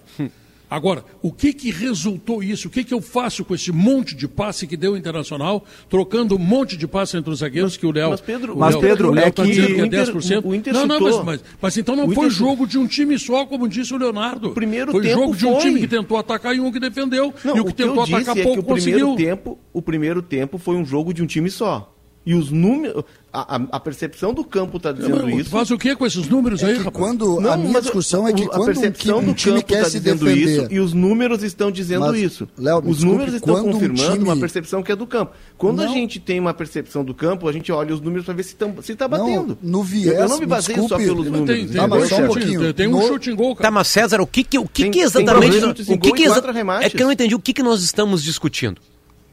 Agora, 0.69 1.03
o 1.19 1.31
que 1.31 1.51
que 1.51 1.71
resultou 1.71 2.43
isso? 2.43 2.67
O 2.67 2.69
que 2.69 2.83
que 2.83 2.93
eu 2.93 3.01
faço 3.01 3.43
com 3.43 3.55
esse 3.55 3.71
monte 3.71 4.15
de 4.15 4.27
passe 4.27 4.67
que 4.67 4.77
deu 4.77 4.93
o 4.93 4.97
Internacional, 4.97 5.65
trocando 5.89 6.35
um 6.35 6.37
monte 6.37 6.77
de 6.77 6.87
passe 6.87 7.17
entre 7.17 7.31
os 7.31 7.39
zagueiros 7.39 7.75
que 7.75 7.87
o 7.87 7.91
Léo... 7.91 8.11
Mas, 8.11 8.21
Pedro, 8.21 8.55
mas, 8.55 8.75
Pedro, 8.75 9.17
é 9.17 9.31
tá 9.31 9.43
que... 9.43 9.53
que 9.53 9.81
é 9.81 9.87
10%. 9.87 10.45
O 10.45 10.53
Inter 10.53 10.71
não, 10.71 10.85
não, 10.85 10.99
mas, 10.99 11.23
mas, 11.23 11.43
mas, 11.59 11.77
então 11.79 11.95
não 11.95 12.11
foi 12.11 12.29
jogo 12.29 12.67
de 12.67 12.77
um 12.77 12.85
time 12.85 13.17
só, 13.17 13.47
como 13.47 13.67
disse 13.67 13.91
o 13.91 13.97
Leonardo. 13.97 14.49
O 14.49 14.53
primeiro 14.53 14.91
foi 14.91 15.09
jogo 15.09 15.35
de 15.35 15.47
um 15.47 15.53
foi. 15.53 15.61
time 15.61 15.79
que 15.79 15.87
tentou 15.87 16.15
atacar 16.15 16.55
e 16.55 16.59
um 16.59 16.71
que 16.71 16.79
defendeu. 16.79 17.33
Não, 17.43 17.57
e 17.57 17.59
o 17.59 17.65
que 17.65 17.71
o 17.71 17.73
tentou 17.73 18.03
atacar 18.03 18.37
é 18.37 18.43
pouco 18.43 18.59
que 18.59 18.59
o 18.59 18.63
conseguiu. 18.63 19.15
Primeiro 19.15 19.35
tempo, 19.35 19.59
o 19.73 19.81
primeiro 19.81 20.21
tempo 20.21 20.59
foi 20.59 20.75
um 20.75 20.85
jogo 20.85 21.11
de 21.11 21.23
um 21.23 21.25
time 21.25 21.49
só. 21.49 21.95
E 22.29 22.35
os 22.35 22.51
números. 22.51 23.03
A, 23.33 23.55
a, 23.71 23.79
percepção 23.79 24.33
do 24.33 24.43
campo 24.43 24.77
está 24.77 24.91
dizendo 24.91 25.17
não, 25.17 25.29
isso. 25.29 25.49
Faz 25.49 25.69
o 25.71 25.77
que 25.79 25.95
com 25.95 26.05
esses 26.05 26.27
números 26.27 26.61
é 26.61 26.67
aí, 26.67 26.77
rapaz? 26.77 26.95
Quando, 26.95 27.39
não, 27.39 27.53
a 27.53 27.57
minha 27.57 27.81
discussão 27.81 28.27
é 28.27 28.33
que 28.33 28.45
quando 28.45 28.61
a 28.61 28.65
percepção 28.65 29.19
um, 29.19 29.23
do 29.23 29.33
time 29.33 29.63
quer 29.63 29.83
tá 29.83 29.89
se 29.89 29.99
defender. 29.99 30.35
Isso, 30.35 30.67
e 30.69 30.79
os 30.79 30.93
números 30.93 31.41
estão 31.41 31.71
dizendo 31.71 32.05
mas, 32.05 32.19
isso. 32.19 32.47
Léo, 32.55 32.83
os 32.87 33.03
números 33.03 33.33
estão 33.33 33.63
confirmando 33.63 34.09
um 34.09 34.13
time... 34.13 34.23
uma 34.23 34.37
percepção 34.37 34.83
que 34.83 34.91
é 34.91 34.95
do 34.95 35.07
campo. 35.07 35.31
Quando 35.57 35.77
não. 35.77 35.85
a 35.85 35.87
gente 35.87 36.19
tem 36.19 36.39
uma 36.39 36.53
percepção 36.53 37.03
do 37.03 37.15
campo, 37.15 37.47
a 37.47 37.51
gente 37.51 37.71
olha 37.71 37.95
os 37.95 38.01
números 38.01 38.25
para 38.25 38.35
ver 38.35 38.43
se 38.43 38.53
está 38.53 38.67
se 38.81 38.95
tá 38.95 39.07
batendo. 39.07 39.57
Não, 39.61 39.71
no 39.71 39.83
viés, 39.83 40.19
eu 40.19 40.29
não 40.29 40.37
me 40.37 40.45
baseio 40.45 40.79
desculpe, 40.79 41.03
só 41.03 41.09
pelos 41.09 41.25
números. 41.25 41.47
Tem, 41.47 41.67
tem, 41.67 41.81
ah, 41.81 42.07
só 42.07 42.21
um 42.21 42.27
pouquinho. 42.27 42.73
tem 42.75 42.87
um 42.87 42.91
no... 42.91 43.07
chute 43.07 43.31
em 43.31 43.35
gol, 43.35 43.55
cara. 43.55 43.69
Tá, 43.69 43.71
mas 43.71 43.87
César, 43.87 44.21
o 44.21 44.27
que, 44.27 44.43
que, 44.43 44.59
o 44.59 44.67
que, 44.67 44.83
tem, 44.83 44.91
que 44.91 44.99
exatamente... 44.99 45.57
o 45.65 45.97
que, 45.97 46.13
que 46.13 46.23
exa... 46.23 46.43
É 46.81 46.89
que 46.89 47.01
eu 47.01 47.05
não 47.05 47.11
entendi 47.11 47.33
o 47.33 47.39
que, 47.39 47.53
que 47.53 47.63
nós 47.63 47.81
estamos 47.81 48.23
discutindo. 48.23 48.79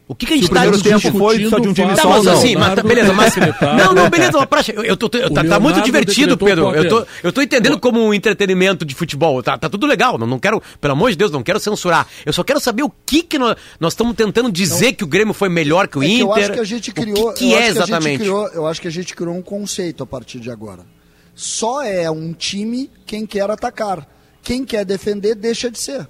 O 0.08 0.14
que, 0.14 0.25
que 0.25 0.34
a 0.34 0.36
gente 0.36 0.46
está 0.46 0.64
discutindo? 0.64 1.00
tempo 1.00 1.18
foi 1.18 1.48
só 1.48 1.58
de 1.58 1.68
um 1.68 1.72
time 1.72 1.88
tá, 1.88 2.02
só, 2.02 2.08
mas 2.10 2.26
assim, 2.28 2.54
mas, 2.54 2.75
tá, 2.75 2.82
beleza, 2.82 3.12
mas... 3.12 3.34
Não, 3.36 3.92
não, 3.92 4.08
beleza, 4.08 4.38
uma 4.38 4.46
praxe, 4.46 4.72
eu, 4.75 4.84
eu 4.84 4.96
tô, 4.96 5.10
eu, 5.18 5.28
tá, 5.30 5.42
tá, 5.42 5.58
muito 5.58 5.80
divertido, 5.82 6.38
Pedro. 6.38 6.72
Eu 6.75 6.88
tô, 6.88 7.06
eu 7.25 7.32
tô 7.32 7.42
entendendo 7.42 7.78
como 7.80 8.00
um 8.00 8.14
entretenimento 8.14 8.84
de 8.84 8.94
futebol. 8.94 9.42
Tá, 9.42 9.58
tá 9.58 9.68
tudo 9.68 9.86
legal, 9.86 10.16
não, 10.16 10.26
não 10.26 10.38
quero, 10.38 10.62
pelo 10.80 10.92
amor 10.92 11.10
de 11.10 11.16
Deus, 11.16 11.32
não 11.32 11.42
quero 11.42 11.58
censurar. 11.58 12.06
Eu 12.25 12.32
só 12.32 12.44
quero 12.44 12.60
saber 12.60 12.84
o 12.84 12.92
que 13.04 13.22
que 13.22 13.36
nós, 13.38 13.56
nós 13.80 13.94
estamos 13.94 14.14
tentando 14.14 14.50
dizer 14.52 14.92
que 14.92 15.02
o 15.02 15.08
Grêmio 15.08 15.34
foi 15.34 15.48
melhor 15.48 15.88
que 15.88 15.98
o 15.98 16.02
é 16.02 16.06
Inter. 16.06 16.18
Que 16.18 16.22
eu 16.22 16.32
acho 16.34 16.52
que 16.52 16.60
a 16.60 16.64
gente 16.64 16.92
criou... 16.92 17.30
O 17.30 17.32
que, 17.32 17.38
que 17.38 17.54
é 17.54 17.66
exatamente? 17.66 18.20
Criou, 18.20 18.48
eu 18.48 18.66
acho 18.66 18.80
que 18.80 18.88
a 18.88 18.92
gente 18.92 19.14
criou 19.14 19.34
um 19.34 19.42
conceito 19.42 20.04
a 20.04 20.06
partir 20.06 20.38
de 20.38 20.50
agora. 20.50 20.86
Só 21.34 21.82
é 21.82 22.08
um 22.08 22.32
time 22.32 22.90
quem 23.04 23.26
quer 23.26 23.50
atacar 23.50 24.06
quem 24.46 24.64
quer 24.64 24.84
defender 24.84 25.34
deixa 25.34 25.68
de 25.68 25.76
ser. 25.76 26.06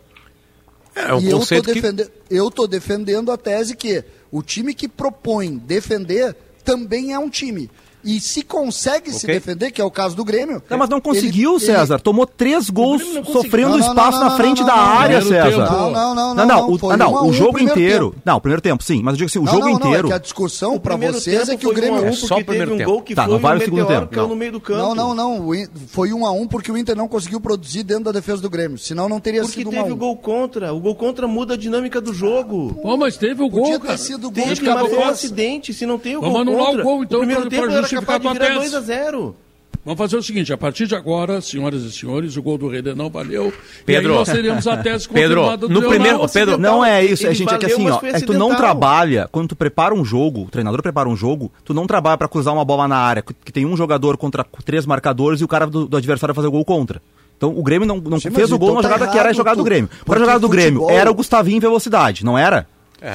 É 0.97 1.15
um 1.15 1.21
e 1.21 1.29
eu 1.29 1.41
que... 1.63 1.75
defende... 1.75 2.11
tô 2.51 2.67
defendendo 2.67 3.31
a 3.31 3.37
tese 3.37 3.77
que 3.77 4.03
o 4.33 4.43
time 4.43 4.75
que 4.75 4.89
propõe 4.89 5.59
defender 5.59 6.35
também 6.65 7.13
é 7.13 7.19
um 7.19 7.29
time. 7.29 7.71
E 8.07 8.21
se 8.21 8.43
consegue 8.43 9.11
se 9.11 9.27
Ok. 9.27 9.35
defender, 9.35 9.71
que 9.73 9.81
é 9.81 9.85
o 9.85 9.91
caso 9.91 10.15
do 10.15 10.25
Grêmio. 10.25 10.63
Não, 10.71 10.79
mas 10.79 10.89
não 10.89 10.99
ele- 10.99 11.03
conseguiu, 11.03 11.57
ele- 11.57 11.61
César. 11.67 11.99
Tomou 11.99 12.25
três 12.27 12.71
gols 12.71 13.03
sofrendo 13.33 13.71
Não, 13.71 13.79
não, 13.79 13.87
espaço 13.89 14.19
não, 14.21 14.29
na 14.29 14.37
frente 14.37 14.61
não, 14.61 14.67
da 14.67 14.75
área, 14.75 15.21
César. 15.23 15.67
tempo. 15.67 15.73
Não, 15.75 15.91
não, 15.91 16.15
não, 16.15 16.35
Não, 16.35 16.47
não, 16.47 16.69
o, 16.71 16.97
não, 16.97 17.25
um 17.25 17.29
o 17.29 17.33
jogo 17.33 17.59
inteiro. 17.59 18.11
tempo. 18.11 18.23
Não, 18.25 18.37
o 18.37 18.41
primeiro 18.41 18.63
tempo, 18.63 18.85
sim. 18.85 19.03
Mas 19.03 19.15
eu 19.15 19.19
digo 19.19 19.27
assim, 19.29 19.39
o 19.41 19.43
Não, 19.43 19.53
jogo 19.53 19.65
não, 19.65 19.73
não, 19.73 19.79
inteiro. 19.89 20.07
é 20.07 20.11
que 20.11 20.15
a 20.15 20.19
discussão 20.19 20.79
para 20.79 20.95
vocês 20.97 21.49
é 21.49 21.57
que 21.57 21.67
o 21.67 21.73
Grêmio. 21.75 22.05
É 22.07 22.13
só 22.13 22.29
porque 22.37 22.43
o 22.43 22.47
primeiro 22.47 22.71
teve 22.71 22.75
um 22.75 22.79
tempo. 22.79 22.91
gol 22.93 23.03
que 23.03 23.15
Tá, 23.15 23.25
foi 23.25 23.33
não 23.33 23.41
vale 23.41 23.59
um 23.59 23.63
o 23.63 23.65
segundo 23.65 23.87
tempo, 23.87 24.07
caiu 24.07 24.23
não. 24.23 24.29
no 24.31 24.37
meio 24.37 24.53
do 24.53 24.61
campo. 24.61 24.95
Não, 24.95 25.15
não, 25.15 25.67
Foi 25.89 26.13
um 26.13 26.25
a 26.25 26.31
um 26.31 26.47
porque 26.47 26.71
o 26.71 26.79
Inter 26.79 26.95
não 26.97 27.09
conseguiu 27.09 27.41
produzir 27.41 27.83
dentro 27.83 28.05
da 28.05 28.13
defesa 28.13 28.41
do 28.41 28.49
Grêmio. 28.49 28.79
Senão 28.79 29.09
não 29.09 29.19
teria 29.19 29.41
Porque 29.43 29.59
sido 29.59 29.71
um 29.71 29.73
a 29.73 29.83
teve 29.83 29.93
o 29.93 29.97
gol 29.97 30.17
contra. 30.17 30.73
O 30.73 30.79
gol 30.81 30.95
contra 30.95 31.27
muda 31.27 31.55
a 31.55 31.57
dinâmica 31.57 32.01
do 32.01 32.15
jogo. 32.15 32.73
Pô, 32.83 32.97
mas 32.97 33.17
teve 33.17 33.43
o 33.43 33.51
Podia 33.51 33.73
gol, 33.73 33.81
ter 33.81 33.87
cara. 33.87 33.99
sido 33.99 34.31
gol 34.31 34.33
de 34.33 34.55
Teve, 34.61 34.71
mas 34.71 34.89
foi 34.89 34.99
um 34.99 35.05
acidente. 35.09 35.75
Se 35.75 35.85
não 35.87 35.99
tem 35.99 36.17
o 36.17 36.21
Vamos 36.21 36.35
gol 36.35 36.43
anular 36.43 36.67
contra, 36.67 36.81
o 36.83 36.85
gol, 36.85 37.03
então, 37.05 37.19
o 37.19 37.23
primeiro 37.23 37.49
tempo 37.49 37.71
justificar 37.71 37.96
capaz 38.01 38.21
de 38.23 38.29
virar 38.33 38.47
tese. 38.47 38.59
2 38.59 38.75
a 38.75 38.81
0 38.81 39.37
Vamos 39.85 39.99
fazer 39.99 40.17
o 40.17 40.23
seguinte, 40.23 40.53
a 40.53 40.59
partir 40.59 40.89
de 40.89 40.97
agora, 40.97 41.41
senhoras 41.41 41.83
e 41.85 41.93
senhores, 41.93 42.37
o 42.37 42.43
gol 42.43 42.59
do 42.59 42.67
Reder 42.67 42.97
não 42.97 43.09
valeu. 43.09 43.53
Pedro. 43.85 44.09
e 44.09 44.13
aí 44.13 44.19
nós 44.19 44.29
teremos 44.29 44.67
a 44.67 44.77
tese 44.79 45.09
Pedro, 45.09 45.57
do 45.57 45.69
no 45.69 45.83
primeiro- 45.89 46.29
Pedro, 46.29 46.59
Não 46.59 46.85
é 46.85 47.05
isso, 47.05 47.23
é 47.25 47.29
Ele 47.29 47.35
gente, 47.37 47.55
é 47.55 47.57
que 47.57 47.69
valeu, 47.69 47.95
assim, 47.95 48.07
ó, 48.07 48.09
é 48.17 48.19
que 48.19 48.27
tu 48.27 48.33
não 48.35 48.53
trabalha, 48.57 49.29
quando 49.31 49.51
tu 49.51 49.55
prepara 49.55 49.95
um 49.95 50.05
jogo, 50.05 50.43
o 50.43 50.51
treinador 50.51 50.83
prepara 50.83 51.09
um 51.09 51.15
jogo, 51.15 51.53
tu 51.65 51.73
não 51.73 51.87
trabalha 51.87 52.19
pra 52.19 52.27
cruzar 52.27 52.53
uma 52.53 52.65
bola 52.65 52.89
na 52.89 52.97
área, 52.97 53.23
que 53.23 53.53
tem 53.53 53.65
um 53.65 53.77
jogador 53.77 54.17
contra 54.17 54.45
três 54.65 54.85
marcadores 54.87 55.41
e 55.41 55.45
o 55.45 55.49
cara 55.49 55.69
do, 55.69 55.87
do 55.87 55.97
adversário 55.97 56.35
fazer 56.35 56.49
o 56.49 56.51
gol 56.51 56.65
contra. 56.65 57.01
Então 57.37 57.57
o 57.57 57.63
Grêmio 57.63 57.87
não, 57.87 57.99
não 57.99 58.19
Sim, 58.19 58.33
fez 58.33 58.51
o 58.51 58.59
gol 58.59 58.71
então 58.71 58.81
numa 58.81 58.83
tá 58.83 58.89
jogada 58.89 59.13
que 59.13 59.17
era 59.19 59.29
a 59.29 59.31
errado, 59.31 59.37
jogada 59.37 59.57
do 59.57 59.63
tu- 59.63 59.67
Grêmio. 59.67 59.91
Qual 60.05 60.17
era 60.17 60.25
a 60.25 60.27
jogada 60.27 60.41
do 60.41 60.49
Grêmio? 60.49 60.81
futebol- 60.81 60.99
Era 60.99 61.11
o 61.13 61.15
Gustavinho 61.15 61.59
em 61.59 61.61
velocidade, 61.61 62.25
não 62.25 62.37
era? 62.37 62.67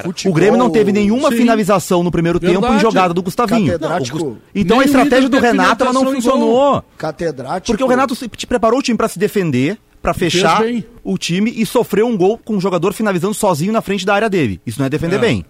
Futebol- 0.02 0.32
O 0.32 0.34
Grêmio 0.34 0.58
não 0.58 0.70
teve 0.70 0.92
nenhuma 0.92 1.30
Sim. 1.30 1.36
finalização 1.38 2.02
no 2.02 2.10
primeiro 2.10 2.38
tempo 2.40 2.52
em 2.52 2.60
Verdade. 2.60 2.80
jogada 2.82 3.12
do 3.14 3.22
Gustavinho. 3.22 3.66
Catedrático. 3.72 4.18
Não, 4.18 4.26
o 4.26 4.30
Gus- 4.30 4.38
Então 4.54 4.76
a 4.78 4.80
Nem 4.80 4.86
o 4.88 4.90
estratégia 4.90 5.28
do 5.28 5.38
Renato 5.38 5.84
ela 5.84 5.92
não 5.92 6.04
funcionou. 6.12 6.84
Catedrático. 6.96 7.66
Porque 7.66 7.84
o 7.84 7.86
Renato 7.86 8.14
se- 8.14 8.28
te 8.28 8.46
preparou 8.46 8.78
o 8.78 8.82
time 8.82 8.96
pra 8.96 9.08
se 9.08 9.18
defender, 9.18 9.76
pra 10.00 10.14
fez 10.14 10.32
fechar 10.32 10.62
o 11.04 11.18
time 11.18 11.52
e 11.54 11.66
sofreu 11.66 12.06
um 12.06 12.16
gol 12.16 12.38
com 12.38 12.56
o 12.56 12.60
jogador 12.60 12.92
finalizando 12.92 13.34
sozinho 13.34 13.72
na 13.72 13.80
frente 13.82 14.06
da 14.06 14.14
área 14.14 14.30
dele. 14.30 14.60
Isso 14.66 14.78
não 14.78 14.86
é 14.86 14.88
defender 14.90 15.16
É. 15.16 15.18
bem. 15.18 15.44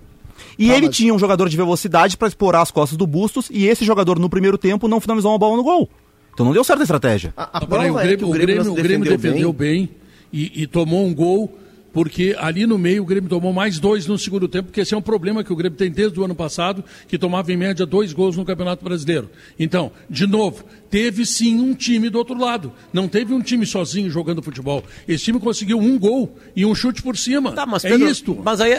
E 0.58 0.68
Tá, 0.68 0.74
ele 0.76 0.86
mas- 0.86 0.96
tinha 0.96 1.14
um 1.14 1.18
jogador 1.18 1.48
de 1.48 1.56
velocidade 1.56 2.16
pra 2.16 2.28
explorar 2.28 2.62
as 2.62 2.70
costas 2.70 2.96
do 2.98 3.06
Bustos 3.06 3.48
e 3.50 3.66
esse 3.66 3.84
jogador 3.84 4.18
no 4.18 4.28
primeiro 4.28 4.58
tempo 4.58 4.88
não 4.88 5.00
finalizou 5.00 5.30
uma 5.32 5.38
bola 5.38 5.56
no 5.56 5.62
gol. 5.62 5.88
Então 6.34 6.44
não 6.44 6.52
deu 6.52 6.64
certo 6.64 6.80
a 6.80 6.82
estratégia. 6.82 7.32
A, 7.36 7.42
a 7.44 7.48
Ah, 7.54 7.60
prova 7.66 7.84
o 7.92 7.98
é 7.98 8.02
Grêmio, 8.02 8.18
que 8.18 8.24
o 8.24 8.28
o 8.28 8.30
Grêmio, 8.32 8.46
Grêmio, 8.46 8.64
não 8.64 8.72
o 8.72 8.74
Grêmio 8.74 9.04
defendeu, 9.04 9.18
defendeu 9.18 9.52
bem. 9.52 9.86
bem, 9.86 9.90
e, 10.32 10.62
e 10.62 10.66
tomou 10.66 11.04
um 11.06 11.14
gol, 11.14 11.56
porque 11.92 12.34
ali 12.38 12.66
no 12.66 12.78
meio 12.78 13.02
o 13.02 13.06
Grêmio 13.06 13.28
tomou 13.28 13.52
mais 13.52 13.78
dois 13.78 14.06
no 14.06 14.18
segundo 14.18 14.48
tempo, 14.48 14.68
porque 14.68 14.80
esse 14.80 14.94
é 14.94 14.96
um 14.96 15.02
problema 15.02 15.44
que 15.44 15.52
o 15.52 15.56
Grêmio 15.56 15.76
tem 15.76 15.90
desde 15.90 16.18
o 16.18 16.24
ano 16.24 16.34
passado, 16.34 16.84
que 17.06 17.18
tomava 17.18 17.52
em 17.52 17.56
média 17.56 17.84
dois 17.84 18.12
gols 18.12 18.36
no 18.36 18.44
Campeonato 18.44 18.84
Brasileiro. 18.84 19.30
Então, 19.58 19.92
de 20.08 20.26
novo, 20.26 20.64
teve 20.90 21.24
sim 21.26 21.60
um 21.60 21.74
time 21.74 22.08
do 22.10 22.18
outro 22.18 22.38
lado. 22.38 22.72
Não 22.92 23.06
teve 23.08 23.32
um 23.34 23.40
time 23.40 23.66
sozinho 23.66 24.10
jogando 24.10 24.42
futebol. 24.42 24.82
Esse 25.06 25.24
time 25.24 25.38
conseguiu 25.38 25.78
um 25.78 25.98
gol 25.98 26.36
e 26.56 26.64
um 26.64 26.74
chute 26.74 27.02
por 27.02 27.16
cima. 27.16 27.52
Tá, 27.52 27.66
mas 27.66 27.84
é 27.84 27.90
Pedro, 27.90 28.08
isto. 28.08 28.38
Mas 28.42 28.60
aí, 28.60 28.74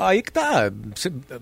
aí- 0.00 0.22
que 0.22 0.32
tá. 0.32 0.72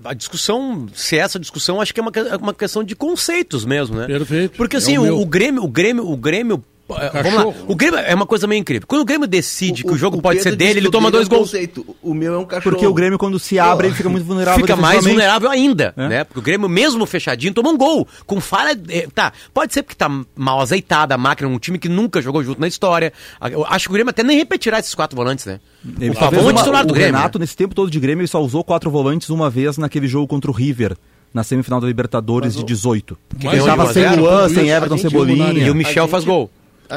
A 0.04 0.14
discussão, 0.14 0.87
se 0.94 1.16
essa 1.16 1.38
discussão, 1.38 1.80
acho 1.80 1.92
que 1.94 2.00
é 2.00 2.02
uma, 2.02 2.12
é 2.14 2.37
uma 2.37 2.54
questão 2.54 2.85
de 2.85 2.94
conceitos 2.94 3.64
mesmo, 3.64 3.96
né? 3.96 4.06
Perfeito. 4.06 4.56
Porque 4.56 4.76
É 4.76 4.78
assim, 4.78 4.99
o 4.99 5.16
o, 5.16 5.23
o 5.23 5.26
Grêmio, 5.26 5.62
o 5.64 5.68
Grêmio, 5.68 6.06
o 6.11 6.16
Grêmio. 6.16 6.62
Eh, 6.90 7.23
Vamos 7.23 7.35
lá. 7.57 7.64
O 7.66 7.75
Grêmio 7.75 7.99
é 7.99 8.14
uma 8.14 8.26
coisa 8.26 8.47
meio 8.47 8.61
incrível. 8.61 8.87
Quando 8.87 9.02
o 9.02 9.05
Grêmio 9.05 9.26
decide 9.26 9.83
que 9.83 9.90
o, 9.93 9.97
jogo 9.97 10.19
o 10.19 10.23
pode 10.23 10.38
Pedro 10.38 10.50
ser 10.52 10.57
dele, 10.57 10.71
ele 10.73 10.81
que 10.83 10.88
o 10.88 10.90
toma 10.90 11.11
dois 11.11 11.25
é 11.25 11.26
um 11.26 11.37
gols. 11.37 11.50
conceito. 11.50 11.97
O 12.02 12.14
meu 12.14 12.35
é 12.35 12.38
um 12.38 12.45
cachorro. 12.45 12.71
Porque 12.73 12.87
o 12.87 12.95
Grêmio, 12.95 13.19
quando 13.19 13.38
se 13.38 13.59
abre, 13.59 13.88
ele 13.88 13.95
fica 13.97 14.09
muito 14.09 14.25
vulnerável. 14.25 14.61
Fica 14.61 14.76
mais 14.76 15.05
vulnerável 15.05 15.50
ainda, 15.50 15.92
É. 15.96 16.09
né? 16.09 16.25
Porque 16.25 16.38
o 16.38 16.42
Grêmio, 16.42 16.68
mesmo 16.68 17.05
fechadinho, 17.07 17.53
toma 17.53 17.70
um 17.70 17.77
gol. 17.77 18.07
Com 18.27 18.40
falha. 18.40 18.79
eh, 18.88 19.09
Tá, 19.14 19.33
pode 19.55 19.72
ser 19.72 19.83
porque 19.83 19.94
tá 19.96 20.09
mal 20.35 20.61
azeitada 20.61 21.14
a 21.14 21.18
máquina, 21.18 21.49
um 21.49 21.59
time 21.59 21.79
que 21.79 21.88
nunca 21.88 22.20
jogou 22.22 22.42
junto 22.44 22.61
na 22.61 22.68
história. 22.68 23.12
Eu 23.51 23.64
acho 23.66 23.87
que 23.87 23.90
o 23.90 23.94
Grêmio 23.94 24.11
até 24.11 24.22
nem 24.22 24.37
repetirá 24.38 24.79
esses 24.79 24.94
quatro 24.94 25.16
volantes, 25.16 25.44
né? 25.46 25.59
Ele 26.01 26.11
o 26.11 26.14
Pavão 26.14 26.51
é 26.51 26.53
titular 26.55 26.85
do 26.85 26.90
o 26.90 26.94
Grêmio. 26.94 27.14
Renato, 27.16 27.38
né? 27.38 27.42
nesse 27.44 27.57
tempo 27.57 27.75
todo 27.75 27.90
de 27.90 27.99
Grêmio, 28.01 28.22
ele 28.22 28.29
só 28.29 28.42
usou 28.42 28.62
quatro 28.62 28.90
volantes 28.90 29.31
uma 29.31 29.49
vez 29.49 29.79
naquele 29.79 30.07
jogo 30.09 30.27
contra 30.27 30.51
o 30.51 30.55
River, 30.55 30.96
na 31.33 31.42
semifinal 31.44 31.81
da 31.81 31.87
Libertadores 31.87 32.55
de 32.57 32.64
18. 32.64 33.16
Mas 33.42 33.53
ele 33.55 33.62
o 33.62 33.66
tava 33.66 33.92
sem 33.92 34.16
Luan, 34.16 34.49
sem 34.49 34.68
Everton 34.70 34.99
Cebolinha. 34.99 35.53
E 35.53 35.70
o 35.70 35.75
Michel 35.75 36.05
gente- 36.05 36.11
faz 36.11 36.25
gol. 36.25 36.51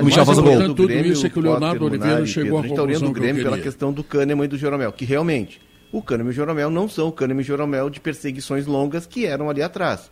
Michel 0.04 0.24
gente 0.24 0.26
faz 0.26 0.38
o 0.38 0.44
gol. 0.44 0.52
do 0.68 0.76
Tudo 0.76 0.88
Grêmio, 0.88 1.12
isso 1.14 1.26
é 1.26 1.30
que 1.30 1.40
o 1.40 1.42
Leonardo 1.42 1.66
Potter, 1.80 1.88
Oliveira 1.88 2.14
Munari, 2.16 2.28
chegou 2.32 2.60
à 2.60 2.62
Pedro. 2.62 2.66
A 2.66 2.68
gente 2.68 2.76
tá 2.78 2.84
olhando 2.84 2.94
conclusão 3.00 3.10
o 3.12 3.14
que 3.14 3.20
eu 3.20 3.24
Grêmio 3.24 3.44
pela 3.44 3.58
questão 3.64 3.94
do 3.94 4.04
Kahneman 4.04 4.46
e 4.46 4.48
do 4.48 4.58
Jeromel, 4.58 4.92
que 4.92 5.06
realmente, 5.06 5.62
o 5.92 6.02
Kahneman 6.02 6.30
e 6.30 6.32
o 6.32 6.36
Jeromel 6.36 6.70
não 6.70 6.88
são 6.88 7.08
o 7.08 7.12
Kahneman 7.12 7.42
e 7.42 7.44
o 7.44 7.48
Jeromel 7.48 7.90
de 7.90 8.00
perseguições 8.00 8.66
longas 8.68 9.06
que 9.06 9.26
eram 9.26 9.50
ali 9.50 9.62
atrás. 9.62 10.12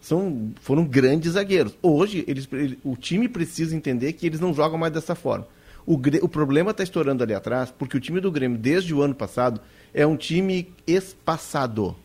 São, 0.00 0.50
foram 0.60 0.84
grandes 0.84 1.32
zagueiros. 1.32 1.76
Hoje, 1.82 2.24
eles, 2.28 2.46
ele- 2.52 2.78
o 2.84 2.96
time 2.96 3.28
precisa 3.28 3.74
entender 3.74 4.12
que 4.12 4.26
eles 4.26 4.38
não 4.38 4.54
jogam 4.54 4.78
mais 4.78 4.92
dessa 4.92 5.14
forma. 5.14 5.46
O, 5.84 5.94
o 6.22 6.28
problema 6.28 6.70
está 6.72 6.82
estourando 6.82 7.22
ali 7.22 7.32
atrás, 7.34 7.72
porque 7.76 7.96
o 7.96 8.00
time 8.00 8.20
do 8.20 8.30
Grêmio, 8.30 8.58
desde 8.58 8.92
o 8.94 9.02
ano 9.02 9.14
passado, 9.14 9.60
é 9.94 10.06
um 10.06 10.16
time 10.16 10.68
espaçado. 10.86 11.96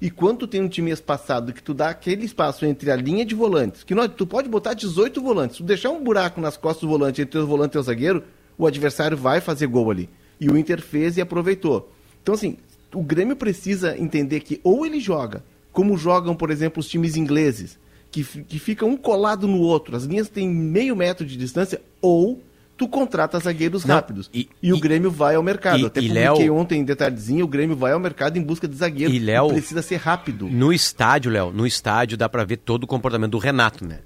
E 0.00 0.10
quando 0.10 0.38
tu 0.38 0.46
tem 0.46 0.62
um 0.62 0.68
time 0.68 0.92
espaçado 0.92 1.52
que 1.52 1.62
tu 1.62 1.74
dá 1.74 1.88
aquele 1.88 2.24
espaço 2.24 2.64
entre 2.64 2.90
a 2.90 2.96
linha 2.96 3.24
de 3.24 3.34
volantes, 3.34 3.82
que 3.82 3.94
nós, 3.94 4.10
tu 4.16 4.26
pode 4.26 4.48
botar 4.48 4.74
18 4.74 5.20
volantes, 5.20 5.56
tu 5.56 5.64
deixar 5.64 5.90
um 5.90 6.02
buraco 6.02 6.40
nas 6.40 6.56
costas 6.56 6.82
do 6.82 6.88
volante 6.88 7.20
entre 7.20 7.38
o 7.38 7.46
volante 7.46 7.76
e 7.76 7.80
o 7.80 7.82
zagueiro, 7.82 8.22
o 8.56 8.66
adversário 8.66 9.16
vai 9.16 9.40
fazer 9.40 9.66
gol 9.66 9.90
ali. 9.90 10.08
E 10.40 10.48
o 10.48 10.56
Inter 10.56 10.80
fez 10.80 11.16
e 11.16 11.20
aproveitou. 11.20 11.92
Então, 12.22 12.34
assim, 12.34 12.56
o 12.94 13.02
Grêmio 13.02 13.34
precisa 13.34 13.98
entender 13.98 14.40
que 14.40 14.60
ou 14.62 14.86
ele 14.86 15.00
joga, 15.00 15.42
como 15.72 15.98
jogam, 15.98 16.34
por 16.34 16.50
exemplo, 16.50 16.80
os 16.80 16.88
times 16.88 17.16
ingleses, 17.16 17.78
que, 18.10 18.24
que 18.24 18.58
ficam 18.58 18.90
um 18.90 18.96
colado 18.96 19.48
no 19.48 19.60
outro, 19.60 19.96
as 19.96 20.04
linhas 20.04 20.28
têm 20.28 20.48
meio 20.48 20.94
metro 20.94 21.26
de 21.26 21.36
distância, 21.36 21.80
ou 22.00 22.40
tu 22.78 22.88
contrata 22.88 23.38
zagueiros 23.40 23.84
Não, 23.84 23.96
rápidos. 23.96 24.30
e- 24.32 24.48
E, 24.62 24.72
o 24.72 24.76
e- 24.76 24.80
Grêmio 24.80 25.10
vai 25.10 25.34
ao 25.34 25.42
mercado. 25.42 25.80
e- 25.80 25.86
Até 25.86 26.00
e 26.00 26.04
publiquei 26.08 26.22
Léo- 26.22 26.54
ontem 26.54 26.80
em 26.80 26.84
detalhezinho, 26.84 27.44
o 27.44 27.48
Grêmio 27.48 27.76
vai 27.76 27.92
ao 27.92 27.98
mercado 28.00 28.38
em 28.38 28.42
busca 28.42 28.66
de 28.68 28.76
zagueiro. 28.76 29.12
E, 29.12 29.18
Léo- 29.18 29.48
precisa 29.48 29.82
ser 29.82 29.96
rápido. 29.96 30.48
No 30.48 30.72
estádio, 30.72 31.30
Léo, 31.30 31.50
no 31.52 31.66
estádio 31.66 32.16
dá 32.16 32.28
pra 32.28 32.44
ver 32.44 32.58
todo 32.58 32.84
o 32.84 32.86
comportamento 32.86 33.32
do 33.32 33.38
Renato, 33.38 33.84
né? 33.84 33.98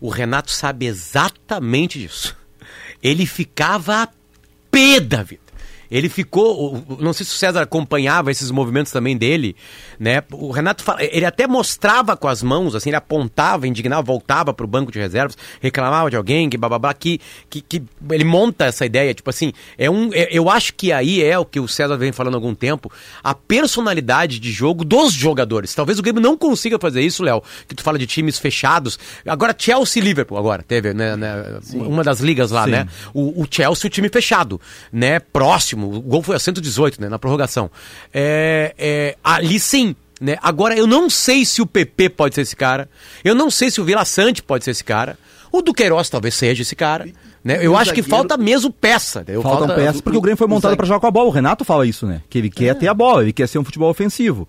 O 0.00 0.08
Renato 0.08 0.50
sabe 0.52 0.86
exatamente 0.86 1.98
disso. 1.98 2.36
Ele 3.02 3.26
ficava 3.26 4.02
a 4.04 4.08
pé 4.70 5.00
da 5.00 5.22
vida. 5.22 5.41
Ele 5.92 6.08
ficou, 6.08 6.74
o- 6.74 6.94
o- 6.94 7.02
não 7.02 7.12
sei 7.12 7.24
se 7.26 7.32
o 7.32 7.36
César 7.36 7.60
acompanhava 7.62 8.30
esses 8.30 8.50
movimentos 8.50 8.90
também 8.90 9.16
dele, 9.16 9.54
né? 10.00 10.22
O 10.32 10.50
Renato, 10.50 10.82
fala- 10.82 11.04
ele 11.04 11.26
até 11.26 11.46
mostrava 11.46 12.16
com 12.16 12.26
as 12.26 12.42
mãos, 12.42 12.74
assim, 12.74 12.88
ele 12.90 12.96
apontava, 12.96 13.68
indignava, 13.68 14.00
voltava 14.02 14.54
pro 14.54 14.66
banco 14.66 14.90
de 14.90 14.98
reservas, 14.98 15.36
reclamava 15.60 16.08
de 16.10 16.16
alguém, 16.16 16.48
que 16.48 16.56
bababá, 16.56 16.94
que, 16.94 17.20
que, 17.50 17.60
que 17.60 17.82
ele 18.10 18.24
monta 18.24 18.64
essa 18.64 18.86
ideia, 18.86 19.12
tipo 19.12 19.28
assim, 19.28 19.52
é 19.76 19.90
um, 19.90 20.10
é- 20.14 20.28
eu 20.32 20.48
acho 20.48 20.72
que 20.74 20.90
aí 20.92 21.22
é 21.22 21.38
o 21.38 21.44
que 21.44 21.60
o 21.60 21.68
César 21.68 21.96
vem 21.98 22.10
falando 22.10 22.34
há 22.34 22.36
algum 22.38 22.54
tempo, 22.54 22.90
a 23.22 23.34
personalidade 23.34 24.38
de 24.40 24.50
jogo 24.50 24.84
dos 24.84 25.12
jogadores. 25.12 25.74
Talvez 25.74 25.98
o 25.98 26.02
Grêmio 26.02 26.22
não 26.22 26.36
consiga 26.36 26.78
fazer 26.78 27.02
isso, 27.02 27.22
Léo, 27.22 27.42
que 27.68 27.74
tu 27.74 27.82
fala 27.82 27.98
de 27.98 28.06
times 28.06 28.38
fechados. 28.38 28.98
Agora 29.26 29.54
Chelsea 29.56 30.02
e 30.02 30.04
Liverpool, 30.04 30.38
agora, 30.38 30.62
teve, 30.62 30.94
né, 30.94 31.16
né, 31.16 31.60
uma 31.74 32.02
das 32.02 32.20
ligas 32.20 32.50
lá, 32.50 32.64
Sim. 32.64 32.70
né? 32.70 32.88
O, 33.12 33.42
o 33.42 33.46
Chelsea, 33.50 33.86
o 33.86 33.90
time 33.90 34.08
fechado, 34.08 34.60
né? 34.92 35.18
Próximo, 35.20 35.81
o 35.82 36.00
gol 36.00 36.22
foi 36.22 36.36
a 36.36 36.38
118, 36.38 37.00
né? 37.00 37.08
Na 37.08 37.18
prorrogação. 37.18 37.70
É, 38.12 38.74
é, 38.78 39.16
ali 39.22 39.58
sim, 39.58 39.94
né? 40.20 40.36
Agora, 40.42 40.76
eu 40.76 40.86
não 40.86 41.10
sei 41.10 41.44
se 41.44 41.60
o 41.60 41.66
PP 41.66 42.10
pode 42.10 42.34
ser 42.34 42.42
esse 42.42 42.56
cara. 42.56 42.88
Eu 43.24 43.34
não 43.34 43.50
sei 43.50 43.70
se 43.70 43.80
o 43.80 43.84
Vila 43.84 44.04
Sante 44.04 44.42
pode 44.42 44.64
ser 44.64 44.70
esse 44.70 44.84
cara. 44.84 45.18
O 45.52 45.60
Duqueiroz 45.60 46.08
talvez 46.08 46.34
seja 46.34 46.62
esse 46.62 46.74
cara. 46.74 47.06
Né? 47.44 47.58
Eu 47.60 47.72
o 47.72 47.76
acho 47.76 47.92
que 47.92 48.02
falta 48.02 48.36
mesmo 48.36 48.72
peça. 48.72 49.24
Faltam 49.42 49.42
Falta- 49.42 49.74
peças 49.74 50.00
porque 50.00 50.16
o 50.16 50.20
Grêmio 50.20 50.38
foi 50.38 50.46
montado 50.46 50.76
pra 50.76 50.86
jogar 50.86 51.00
com 51.00 51.06
a 51.06 51.10
bola. 51.10 51.28
O 51.28 51.32
Renato 51.32 51.64
fala 51.64 51.84
isso, 51.84 52.06
né? 52.06 52.22
Que 52.30 52.38
ele 52.38 52.48
quer 52.48 52.74
ter 52.76 52.88
a 52.88 52.94
bola, 52.94 53.22
ele 53.22 53.32
quer 53.32 53.46
ser 53.48 53.58
um 53.58 53.64
futebol 53.64 53.90
ofensivo. 53.90 54.48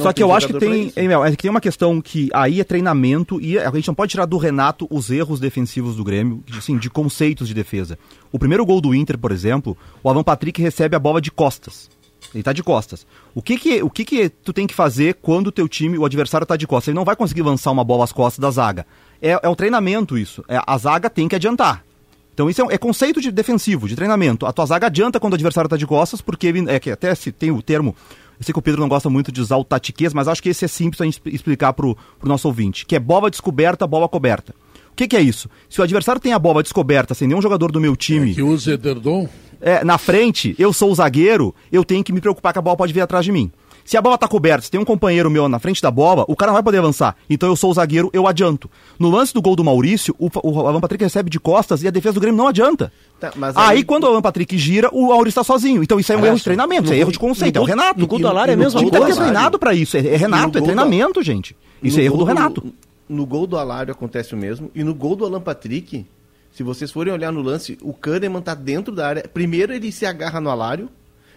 Só 0.00 0.12
que 0.12 0.22
eu 0.22 0.32
acho 0.32 0.46
que 0.46 0.58
tem, 0.58 0.92
hein, 0.96 1.08
é 1.26 1.30
que 1.30 1.42
tem 1.42 1.50
uma 1.50 1.60
questão 1.60 2.00
que 2.00 2.28
aí 2.32 2.60
é 2.60 2.64
treinamento 2.64 3.40
e 3.40 3.58
a 3.58 3.70
gente 3.70 3.88
não 3.88 3.94
pode 3.94 4.10
tirar 4.10 4.26
do 4.26 4.36
Renato 4.36 4.86
os 4.90 5.10
erros 5.10 5.40
defensivos 5.40 5.96
do 5.96 6.04
Grêmio, 6.04 6.44
assim, 6.56 6.76
de 6.76 6.88
conceitos 6.88 7.48
de 7.48 7.54
defesa. 7.54 7.98
O 8.30 8.38
primeiro 8.38 8.64
gol 8.64 8.80
do 8.80 8.94
Inter, 8.94 9.18
por 9.18 9.32
exemplo, 9.32 9.76
o 10.02 10.08
Alan 10.08 10.22
Patrick 10.22 10.60
recebe 10.60 10.94
a 10.94 10.98
bola 10.98 11.20
de 11.20 11.30
costas. 11.30 11.88
Ele 12.34 12.42
tá 12.42 12.52
de 12.52 12.62
costas. 12.62 13.06
O 13.34 13.40
que 13.42 13.56
que, 13.58 13.82
o 13.82 13.90
que 13.90 14.04
que 14.04 14.28
tu 14.28 14.52
tem 14.52 14.66
que 14.66 14.74
fazer 14.74 15.14
quando 15.22 15.48
o 15.48 15.52
teu 15.52 15.68
time, 15.68 15.98
o 15.98 16.04
adversário 16.04 16.46
tá 16.46 16.56
de 16.56 16.66
costas? 16.66 16.88
Ele 16.88 16.96
não 16.96 17.04
vai 17.04 17.16
conseguir 17.16 17.42
lançar 17.42 17.70
uma 17.70 17.84
bola 17.84 18.04
às 18.04 18.12
costas 18.12 18.38
da 18.40 18.50
zaga. 18.50 18.86
É, 19.20 19.38
é 19.42 19.48
o 19.48 19.56
treinamento 19.56 20.16
isso. 20.18 20.44
É, 20.48 20.60
a 20.66 20.76
zaga 20.78 21.08
tem 21.10 21.28
que 21.28 21.34
adiantar. 21.34 21.84
Então 22.32 22.50
isso 22.50 22.60
é, 22.60 22.64
um- 22.64 22.70
é 22.70 22.76
conceito 22.78 23.20
de 23.20 23.30
defensivo, 23.30 23.88
de 23.88 23.94
treinamento. 23.96 24.44
A 24.46 24.52
tua 24.52 24.66
zaga 24.66 24.86
adianta 24.88 25.20
quando 25.20 25.32
o 25.34 25.36
adversário 25.36 25.66
está 25.66 25.76
de 25.76 25.86
costas, 25.86 26.20
porque 26.20 26.46
ele, 26.48 26.68
é 26.70 26.78
que 26.80 26.90
até 26.90 27.14
se 27.14 27.30
tem 27.30 27.50
o 27.50 27.62
termo, 27.62 27.94
eu 28.38 28.44
sei 28.44 28.52
que 28.52 28.58
o 28.58 28.62
Pedro 28.62 28.80
não 28.80 28.88
gosta 28.88 29.08
muito 29.08 29.30
de 29.30 29.40
usar 29.40 29.56
o 29.56 29.64
tatiquês, 29.64 30.12
mas 30.12 30.26
acho 30.26 30.42
que 30.42 30.48
esse 30.48 30.64
é 30.64 30.68
simples 30.68 31.00
a 31.00 31.04
gente 31.04 31.14
expl- 31.14 31.28
explicar 31.30 31.72
pro, 31.72 31.96
pro 32.18 32.28
nosso 32.28 32.48
ouvinte, 32.48 32.84
que 32.84 32.96
é 32.96 32.98
bola 32.98 33.30
descoberta, 33.30 33.86
bola 33.86 34.08
coberta. 34.08 34.52
O 34.90 34.96
que, 34.96 35.08
que 35.08 35.16
é 35.16 35.20
isso? 35.20 35.48
Se 35.68 35.80
o 35.80 35.84
adversário 35.84 36.20
tem 36.20 36.32
a 36.32 36.38
bola 36.38 36.62
descoberta 36.62 37.14
sem 37.14 37.26
nenhum 37.28 37.42
jogador 37.42 37.70
do 37.72 37.80
meu 37.80 37.96
time 37.96 38.32
Que 38.34 38.42
usa 38.42 38.74
Ederdon. 38.74 39.28
é, 39.60 39.84
na 39.84 39.98
frente, 39.98 40.54
eu 40.58 40.72
sou 40.72 40.90
o 40.90 40.94
zagueiro, 40.94 41.54
eu 41.72 41.84
tenho 41.84 42.02
que 42.04 42.12
me 42.12 42.20
preocupar 42.20 42.52
que 42.52 42.58
a 42.58 42.62
bola 42.62 42.76
pode 42.76 42.92
vir 42.92 43.00
atrás 43.00 43.24
de 43.24 43.32
mim. 43.32 43.50
Se 43.84 43.96
a 43.98 44.00
bola 44.02 44.16
tá 44.16 44.26
coberta, 44.26 44.62
se 44.64 44.70
tem 44.70 44.80
um 44.80 44.84
companheiro 44.84 45.30
meu 45.30 45.46
na 45.48 45.58
frente 45.58 45.82
da 45.82 45.90
bola, 45.90 46.24
o 46.26 46.34
cara 46.34 46.50
não 46.50 46.54
vai 46.54 46.62
poder 46.62 46.78
avançar. 46.78 47.14
Então 47.28 47.48
eu 47.50 47.54
sou 47.56 47.70
o 47.70 47.74
zagueiro, 47.74 48.08
eu 48.14 48.26
adianto. 48.26 48.70
No 48.98 49.10
lance 49.10 49.34
do 49.34 49.42
gol 49.42 49.54
do 49.54 49.62
Maurício, 49.62 50.14
o, 50.18 50.30
o 50.42 50.66
Alan 50.66 50.80
Patrick 50.80 51.04
recebe 51.04 51.28
de 51.28 51.38
costas 51.38 51.82
e 51.82 51.88
a 51.88 51.90
defesa 51.90 52.14
do 52.14 52.20
Grêmio 52.20 52.38
não 52.38 52.48
adianta. 52.48 52.90
Tá, 53.20 53.32
mas 53.36 53.54
aí, 53.56 53.76
aí- 53.78 53.84
quando 53.84 54.04
o 54.04 54.06
Alan 54.06 54.22
Patrick 54.22 54.56
gira, 54.56 54.88
o 54.90 55.08
Maurício 55.08 55.38
tá 55.40 55.44
sozinho. 55.44 55.82
Então 55.82 56.00
isso 56.00 56.10
é 56.12 56.16
um 56.16 56.20
Olha 56.20 56.28
erro 56.28 56.36
de 56.38 56.44
treinamento, 56.44 56.84
isso 56.84 56.94
é 56.94 56.98
erro 56.98 57.12
de 57.12 57.18
conceito, 57.18 57.56
no 57.56 57.60
é 57.60 57.64
o 57.64 57.66
Renato. 57.68 58.00
no 58.00 58.06
gol 58.06 58.18
do 58.18 58.26
Alário 58.28 58.52
é 58.52 58.56
mesmo, 58.56 58.78
time 58.78 58.84
no 58.86 58.90
gol 58.90 59.00
deve 59.00 59.12
do 59.12 59.16
ter 59.16 59.22
treinado 59.22 59.58
pra 59.58 59.74
isso. 59.74 59.96
É, 59.98 60.00
é 60.06 60.16
Renato, 60.16 60.56
é 60.56 60.60
do- 60.60 60.64
treinamento, 60.64 61.22
gente. 61.22 61.54
Isso 61.82 61.96
No 61.98 62.02
é 62.02 62.06
erro 62.06 62.16
do 62.16 62.24
Renato. 62.24 62.74
No 63.06 63.26
gol 63.26 63.46
do 63.46 63.58
Alário 63.58 63.92
acontece 63.92 64.34
o 64.34 64.38
mesmo. 64.38 64.70
E 64.74 64.82
no 64.82 64.94
gol 64.94 65.14
do 65.14 65.26
Alan 65.26 65.42
Patrick, 65.42 66.06
se 66.50 66.62
vocês 66.62 66.90
forem 66.90 67.12
olhar 67.12 67.30
no 67.30 67.42
lance, 67.42 67.76
o 67.82 67.92
Kahneman 67.92 68.40
tá 68.40 68.54
dentro 68.54 68.94
da 68.94 69.06
área. 69.06 69.24
Primeiro 69.32 69.74
ele 69.74 69.92
se 69.92 70.06
agarra 70.06 70.40
no 70.40 70.48
Alário. 70.48 70.88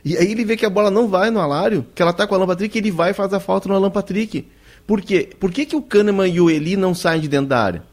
E 0.07 0.17
aí 0.17 0.31
ele 0.31 0.45
vê 0.45 0.55
que 0.55 0.65
a 0.65 0.69
bola 0.69 0.89
não 0.91 1.07
vai 1.07 1.29
no 1.29 1.39
Alário, 1.39 1.85
que 1.95 2.01
ela 2.01 2.13
tá 2.13 2.25
com 2.27 2.33
o 2.33 2.37
Alan 2.37 2.47
Patrick, 2.47 2.77
ele 2.77 2.91
vai 2.91 3.11
e 3.11 3.13
faz 3.13 3.33
a 3.33 3.39
falta 3.39 3.67
no 3.67 3.75
Alan 3.75 3.91
Patrick. 3.91 4.47
Por 4.85 5.01
quê? 5.01 5.29
Por 5.39 5.51
que, 5.51 5.65
que 5.65 5.75
o 5.75 5.81
Kahneman 5.81 6.27
e 6.29 6.39
o 6.39 6.49
Eli 6.49 6.77
não 6.77 6.93
saem 6.95 7.19
de 7.21 7.27
dentro 7.27 7.47
da 7.47 7.61
área? 7.61 7.83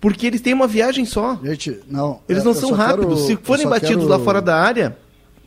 Porque 0.00 0.26
eles 0.26 0.40
têm 0.40 0.52
uma 0.52 0.66
viagem 0.66 1.04
só. 1.04 1.38
Gente, 1.44 1.78
não. 1.88 2.20
Eles 2.28 2.42
não 2.42 2.52
são 2.54 2.72
rápidos. 2.72 3.26
quero- 3.26 3.26
se 3.26 3.36
forem 3.44 3.68
batidos 3.68 3.96
quero- 4.04 4.08
lá 4.08 4.18
fora 4.18 4.42
da 4.42 4.56
área, 4.56 4.96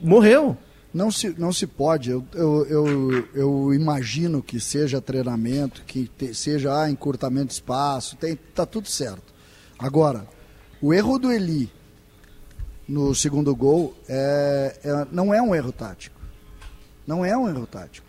morreu. 0.02 0.58
Não 0.94 1.12
se, 1.12 1.36
não 1.38 1.52
se 1.52 1.68
pode. 1.68 2.10
Eu, 2.10 2.26
eu, 2.34 2.66
eu, 2.70 3.24
eu 3.36 3.74
imagino 3.74 4.42
que 4.42 4.62
seja 4.62 5.02
treinamento, 5.02 5.82
que 5.86 6.10
te- 6.18 6.34
seja 6.34 6.74
ah, 6.84 6.90
encurtamento 6.90 7.48
de 7.48 7.54
espaço, 7.56 8.16
tem, 8.16 8.40
tá 8.54 8.66
tudo 8.66 8.88
certo. 8.88 9.34
Agora, 9.78 10.26
o 10.82 10.94
erro 10.94 11.20
do 11.20 11.30
Eli 11.34 11.70
no 12.88 13.14
segundo 13.16 13.56
gol 13.56 13.96
é, 14.08 14.80
é- 14.84 15.08
não 15.12 15.34
é 15.34 15.42
um 15.42 15.54
erro 15.56 15.72
tático. 15.72 16.16
Não 17.06 17.24
é 17.24 17.38
um 17.38 17.48
erro 17.48 17.68
tático. 17.68 18.08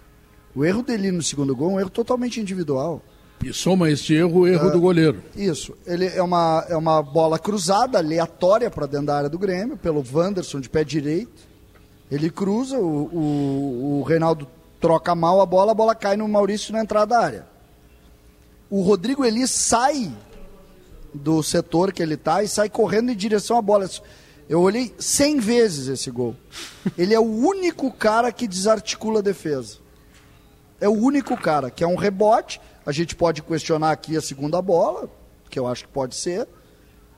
O 0.54 0.64
erro 0.64 0.82
dele 0.82 1.10
no 1.10 1.22
segundo 1.22 1.54
gol 1.54 1.70
é 1.70 1.74
um 1.74 1.80
erro 1.80 1.90
totalmente 1.90 2.40
individual. 2.40 3.02
E 3.44 3.52
soma 3.52 3.90
este 3.90 4.14
erro 4.14 4.40
o 4.40 4.46
erro 4.46 4.70
do 4.70 4.80
goleiro. 4.80 5.22
Isso. 5.36 5.76
Ele 5.86 6.06
é 6.06 6.22
uma, 6.22 6.64
é 6.68 6.76
uma 6.76 7.02
bola 7.02 7.38
cruzada, 7.38 7.98
aleatória 7.98 8.70
para 8.70 8.86
dentro 8.86 9.06
da 9.06 9.16
área 9.16 9.28
do 9.28 9.38
Grêmio, 9.38 9.76
pelo 9.76 10.02
Wanderson 10.10 10.60
de 10.60 10.70
pé 10.70 10.82
direito. 10.82 11.46
Ele 12.10 12.30
cruza, 12.30 12.78
o, 12.78 13.04
o, 13.12 14.00
o 14.00 14.02
Reinaldo 14.04 14.48
troca 14.80 15.14
mal 15.14 15.40
a 15.40 15.46
bola, 15.46 15.72
a 15.72 15.74
bola 15.74 15.94
cai 15.94 16.16
no 16.16 16.26
Maurício 16.26 16.72
na 16.72 16.80
entrada 16.80 17.14
da 17.14 17.20
área. 17.20 17.46
O 18.70 18.80
Rodrigo 18.80 19.24
Eli 19.24 19.46
sai 19.46 20.10
do 21.12 21.42
setor 21.42 21.92
que 21.92 22.02
ele 22.02 22.14
está 22.14 22.42
e 22.42 22.48
sai 22.48 22.68
correndo 22.68 23.10
em 23.10 23.16
direção 23.16 23.58
à 23.58 23.62
bola. 23.62 23.88
Eu 24.48 24.60
olhei 24.60 24.94
100 24.98 25.40
vezes 25.40 25.88
esse 25.88 26.10
gol. 26.10 26.36
Ele 26.96 27.12
é 27.12 27.18
o 27.18 27.24
único 27.24 27.92
cara 27.92 28.30
que 28.30 28.46
desarticula 28.46 29.18
a 29.18 29.22
defesa. 29.22 29.78
É 30.80 30.88
o 30.88 30.92
único 30.92 31.36
cara, 31.36 31.70
que 31.70 31.82
é 31.82 31.86
um 31.86 31.96
rebote. 31.96 32.60
A 32.84 32.92
gente 32.92 33.16
pode 33.16 33.42
questionar 33.42 33.90
aqui 33.90 34.16
a 34.16 34.20
segunda 34.20 34.62
bola, 34.62 35.10
que 35.50 35.58
eu 35.58 35.66
acho 35.66 35.84
que 35.84 35.92
pode 35.92 36.14
ser. 36.14 36.46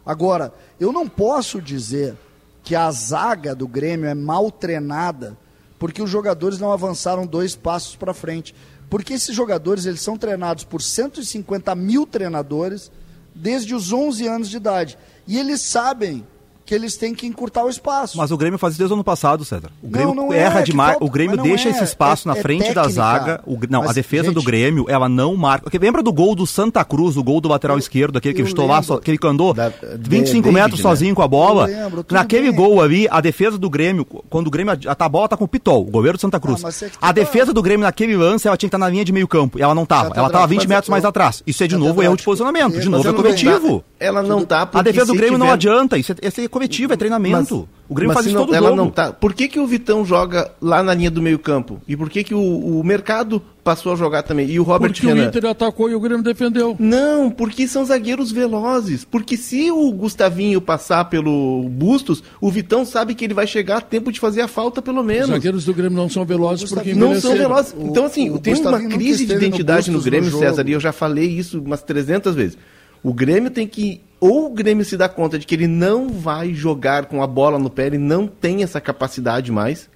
Agora, 0.06 0.54
eu 0.80 0.90
não 0.90 1.06
posso 1.06 1.60
dizer 1.60 2.16
que 2.64 2.74
a 2.74 2.90
zaga 2.90 3.54
do 3.54 3.68
Grêmio 3.68 4.08
é 4.08 4.14
mal 4.14 4.50
treinada 4.50 5.36
porque 5.78 6.02
os 6.02 6.10
jogadores 6.10 6.58
não 6.58 6.72
avançaram 6.72 7.26
dois 7.26 7.54
passos 7.54 7.94
para 7.94 8.12
frente. 8.12 8.54
Porque 8.90 9.12
esses 9.12 9.34
jogadores 9.34 9.86
eles 9.86 10.00
são 10.00 10.16
treinados 10.16 10.64
por 10.64 10.82
150 10.82 11.74
mil 11.74 12.06
treinadores 12.06 12.90
desde 13.34 13.74
os 13.74 13.92
11 13.92 14.26
anos 14.26 14.48
de 14.48 14.56
idade. 14.56 14.98
E 15.26 15.38
eles 15.38 15.60
sabem 15.60 16.26
que 16.68 16.74
eles 16.74 16.98
têm 16.98 17.14
que 17.14 17.26
encurtar 17.26 17.64
o 17.64 17.70
espaço. 17.70 18.18
Mas 18.18 18.30
o 18.30 18.36
Grêmio 18.36 18.58
faz 18.58 18.74
isso 18.74 18.78
desde 18.78 18.92
o 18.92 18.96
ano 18.96 19.02
passado, 19.02 19.42
César. 19.42 19.70
O 19.82 19.86
Não, 19.86 19.90
Grêmio 19.90 20.14
não 20.14 20.30
é, 20.32 20.38
erra 20.38 20.60
que 20.62 20.70
demais. 20.70 20.90
falta- 20.90 21.04
o 21.06 21.10
Grêmio 21.10 21.34
não 21.38 21.44
deixa 21.44 21.68
é, 21.68 21.72
esse 21.72 21.82
espaço 21.82 22.28
é- 22.28 22.32
na 22.32 22.38
é 22.38 22.42
frente 22.42 22.74
da 22.74 22.86
zaga. 22.88 23.40
O- 23.46 23.58
não, 23.70 23.80
Mas, 23.80 23.90
a 23.90 23.92
defesa 23.94 24.30
do 24.30 24.40
gente- 24.40 24.44
Grêmio, 24.46 24.84
ela 24.86 25.08
não 25.08 25.34
marca. 25.34 25.62
Porque 25.64 25.78
lembra 25.78 26.02
do 26.02 26.12
gol 26.12 26.34
do 26.34 26.46
Santa 26.46 26.84
Cruz, 26.84 27.16
o 27.16 27.22
gol 27.24 27.40
do 27.40 27.48
lateral 27.48 27.78
esquerdo, 27.78 28.18
aquele 28.18 28.34
que 28.34 28.42
eu 28.42 28.46
estou 28.46 28.66
lá, 28.66 28.82
só, 28.82 28.94
aquele 28.96 29.16
que 29.16 29.26
andou 29.26 29.54
Da- 29.54 29.72
25 29.98 30.42
David, 30.44 30.50
metros 30.62 30.80
né? 30.80 30.82
sozinho 30.82 31.14
com 31.14 31.22
a 31.22 31.28
bola. 31.28 31.70
Eu 31.70 31.84
lembro, 31.84 32.04
tudo 32.04 32.14
Naquele 32.18 32.48
bem. 32.48 32.54
gol 32.54 32.82
ali, 32.82 33.08
a 33.10 33.20
defesa 33.22 33.56
do 33.56 33.70
Grêmio, 33.70 34.04
quando 34.28 34.48
o 34.48 34.50
Grêmio. 34.50 34.74
A, 34.86 35.04
a 35.04 35.08
bola 35.08 35.26
tá 35.26 35.36
com 35.38 35.44
o 35.44 35.48
Pitol, 35.48 35.80
o 35.86 35.90
goleiro 35.90 36.18
do 36.18 36.20
Santa 36.20 36.38
Cruz. 36.38 36.62
Ah, 36.62 36.68
é 36.68 36.86
a 36.86 36.90
tá- 37.06 37.12
defesa 37.12 37.52
do 37.54 37.62
Grêmio 37.62 37.84
naquele 37.84 38.14
lance, 38.14 38.46
ela 38.46 38.56
tinha 38.58 38.68
que 38.68 38.76
estar 38.76 38.78
na 38.84 38.90
linha 38.90 39.06
de 39.06 39.12
meio 39.12 39.26
campo. 39.26 39.58
E 39.58 39.62
ela 39.62 39.74
não 39.74 39.86
tava. 39.86 40.02
Catedrático, 40.10 40.20
Ela 40.26 40.30
tava 40.32 40.46
20 40.46 40.58
mas 40.60 40.66
metros 40.68 40.88
eu- 40.88 40.92
mais 40.92 41.04
atrás. 41.06 41.42
Isso 41.46 41.64
é 41.64 41.66
de 41.66 41.76
novo 41.76 42.02
erro 42.02 42.16
de 42.16 42.22
posicionamento. 42.24 42.78
De 42.78 42.88
novo 42.90 43.04
é 43.04 43.06
Ela 43.08 43.12
não 43.16 43.22
coletivo. 43.22 43.78
tá- 43.78 43.84
Ela 44.00 44.22
não 44.22 44.44
tá 44.44 44.68
A 44.74 44.82
defesa 44.82 45.06
do 45.06 45.14
Grêmio 45.14 45.38
não 45.38 45.50
adianta. 45.50 45.96
Isso 45.96 46.12
é, 46.12 46.16
isso 46.64 46.72
é 46.72 46.86
coletivo, 46.86 46.92
é 46.92 46.96
treinamento. 46.96 47.68
o 47.88 47.94
Grêmio 47.94 48.08
Mas 48.08 48.14
faz 48.16 48.26
isso 48.26 48.34
não- 48.36 48.44
todo 48.46 48.54
ela 48.54 48.68
jogo. 48.70 48.76
não 48.82 48.90
tá. 48.90 49.12
Por 49.12 49.32
que, 49.34 49.48
que 49.48 49.58
o 49.60 49.66
Vitão 49.66 50.04
joga 50.04 50.50
lá 50.60 50.82
na 50.82 50.92
linha 50.94 51.10
do 51.10 51.22
meio 51.22 51.38
campo? 51.38 51.80
E 51.88 51.96
por 51.96 52.08
que, 52.10 52.22
que 52.24 52.34
o, 52.34 52.40
o 52.78 52.84
mercado 52.84 53.42
passou 53.64 53.92
a 53.92 53.96
jogar 53.96 54.22
também? 54.22 54.48
E 54.48 54.58
o 54.58 54.62
Robert 54.62 54.92
Porque 54.92 55.06
o 55.06 55.10
Renan? 55.14 55.28
Inter 55.28 55.44
atacou 55.46 55.90
e 55.90 55.94
o 55.94 56.00
Grêmio 56.00 56.22
defendeu. 56.22 56.74
Não, 56.78 57.30
porque 57.30 57.66
são 57.68 57.84
zagueiros 57.84 58.30
velozes. 58.32 59.04
Porque 59.04 59.36
se 59.36 59.70
o 59.70 59.90
Gustavinho 59.92 60.60
passar 60.60 61.04
pelo 61.06 61.68
Bustos, 61.68 62.22
o 62.40 62.50
Vitão 62.50 62.84
sabe 62.84 63.14
que 63.14 63.24
ele 63.24 63.34
vai 63.34 63.46
chegar 63.46 63.78
a 63.78 63.80
tempo 63.80 64.10
de 64.12 64.18
fazer 64.20 64.40
a 64.42 64.48
falta, 64.48 64.80
pelo 64.80 65.00
Os 65.00 65.06
menos. 65.06 65.28
zagueiros 65.28 65.64
do 65.64 65.74
Grêmio 65.74 65.96
não 65.96 66.08
são 66.08 66.24
velozes 66.24 66.68
porque 66.70 66.94
Não 66.94 67.18
são 67.20 67.34
velozes. 67.36 67.74
O- 67.76 67.86
Então, 67.88 68.04
assim, 68.04 68.30
o 68.30 68.38
tem 68.38 68.54
uma 68.54 68.80
crise 68.80 69.26
de 69.26 69.32
no 69.34 69.38
identidade 69.38 69.90
no, 69.90 69.98
no 69.98 70.02
Grêmio, 70.04 70.30
jogo. 70.30 70.42
César, 70.44 70.68
e 70.68 70.72
eu 70.72 70.80
já 70.80 70.92
falei 70.92 71.26
isso 71.28 71.60
umas 71.60 71.82
300 71.82 72.34
vezes. 72.34 72.56
O 73.02 73.12
Grêmio 73.12 73.50
tem 73.50 73.66
que. 73.66 74.00
Ou 74.20 74.46
o 74.46 74.50
Grêmio 74.50 74.84
se 74.84 74.96
dá 74.96 75.08
conta 75.08 75.38
de 75.38 75.46
que 75.46 75.54
ele 75.54 75.68
não 75.68 76.08
vai 76.08 76.52
jogar 76.52 77.06
com 77.06 77.22
a 77.22 77.26
bola 77.26 77.58
no 77.58 77.70
pé, 77.70 77.86
ele 77.86 77.98
não 77.98 78.26
tem 78.26 78.62
essa 78.62 78.80
capacidade 78.80 79.52
mais. 79.52 79.88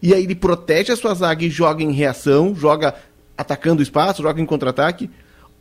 E 0.00 0.14
aí 0.14 0.22
ele 0.24 0.34
protege 0.34 0.92
a 0.92 0.96
sua 0.96 1.14
zaga 1.14 1.44
e 1.44 1.50
joga 1.50 1.82
em 1.82 1.92
reação, 1.92 2.54
joga 2.54 2.94
atacando 3.36 3.80
o 3.80 3.82
espaço, 3.82 4.22
joga 4.22 4.40
em 4.40 4.46
contra-ataque. 4.46 5.10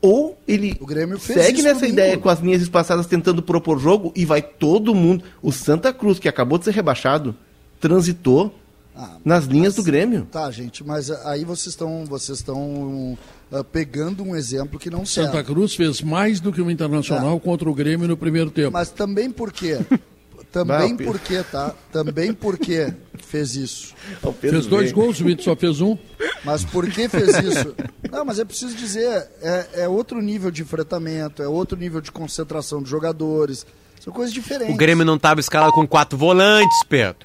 Ou 0.01 0.38
ele 0.47 0.79
segue 1.19 1.62
nessa 1.62 1.82
domingo. 1.82 1.93
ideia 1.93 2.17
com 2.17 2.29
as 2.29 2.39
linhas 2.39 2.62
espaçadas 2.62 3.05
tentando 3.05 3.41
propor 3.43 3.79
jogo 3.79 4.13
e 4.15 4.23
vai 4.23 4.41
todo 4.41 4.95
mundo. 4.95 5.25
O 5.41 5.51
Santa 5.51 5.91
Cruz, 5.91 6.19
que 6.19 6.29
acabou 6.29 6.58
de 6.58 6.65
ser 6.65 6.73
rebaixado, 6.73 7.36
transitou 7.82 8.55
Ah, 8.95 9.17
nas 9.25 9.43
linhas 9.45 9.75
do 9.75 9.84
Grêmio. 9.84 10.25
Tá, 10.32 10.49
gente, 10.51 10.86
mas 10.86 11.10
aí 11.12 11.43
vocês 11.43 11.73
estão 11.73 12.05
vocês 12.05 12.38
estão 12.38 13.17
ah, 13.51 13.63
pegando 13.63 14.23
um 14.23 14.35
exemplo 14.35 14.79
que 14.79 14.89
não 14.89 15.05
serve. 15.05 15.31
Santa 15.31 15.43
Cruz 15.43 15.75
fez 15.75 16.01
mais 16.01 16.39
do 16.39 16.51
que 16.51 16.62
o 16.62 16.69
Internacional 16.69 17.39
contra 17.39 17.69
o 17.69 17.73
Grêmio 17.73 18.07
no 18.07 18.17
primeiro 18.17 18.51
tempo. 18.51 18.71
Mas 18.71 18.89
também 18.89 19.31
por 19.31 19.51
quê? 19.51 19.79
Bah, 19.89 19.97
Também 20.51 20.97
por 20.97 21.19
quê, 21.19 21.43
tá? 21.43 21.75
Também 21.91 22.33
por 22.33 22.57
quê 22.57 22.91
fez 23.17 23.55
isso? 23.55 23.93
Fez 24.39 24.65
dois 24.65 24.91
gols, 24.91 25.19
o 25.19 25.29
Inter 25.29 25.45
só 25.45 25.55
fez 25.55 25.79
um. 25.79 25.95
Mas 26.43 26.65
por 26.65 26.89
que 26.89 27.07
fez 27.07 27.38
isso? 27.43 27.75
Não, 28.12 28.25
mas 28.25 28.39
é 28.39 28.45
preciso 28.45 28.75
dizer, 28.75 29.29
é, 29.41 29.83
é 29.83 29.88
outro 29.88 30.19
nível 30.21 30.49
de 30.49 30.63
enfrentamento, 30.63 31.43
é 31.43 31.47
outro 31.47 31.77
nível 31.77 32.01
de 32.01 32.12
concentração 32.12 32.81
dos 32.81 32.89
jogadores. 32.89 33.65
São 33.99 34.13
coisas 34.13 34.33
diferentes. 34.33 34.73
O 34.73 34.77
Grêmio 34.77 35.03
não 35.05 35.15
estava 35.15 35.39
escalado 35.39 35.73
com 35.73 35.85
quatro 35.88 36.17
volantes, 36.17 36.77
Pedro. 36.88 37.17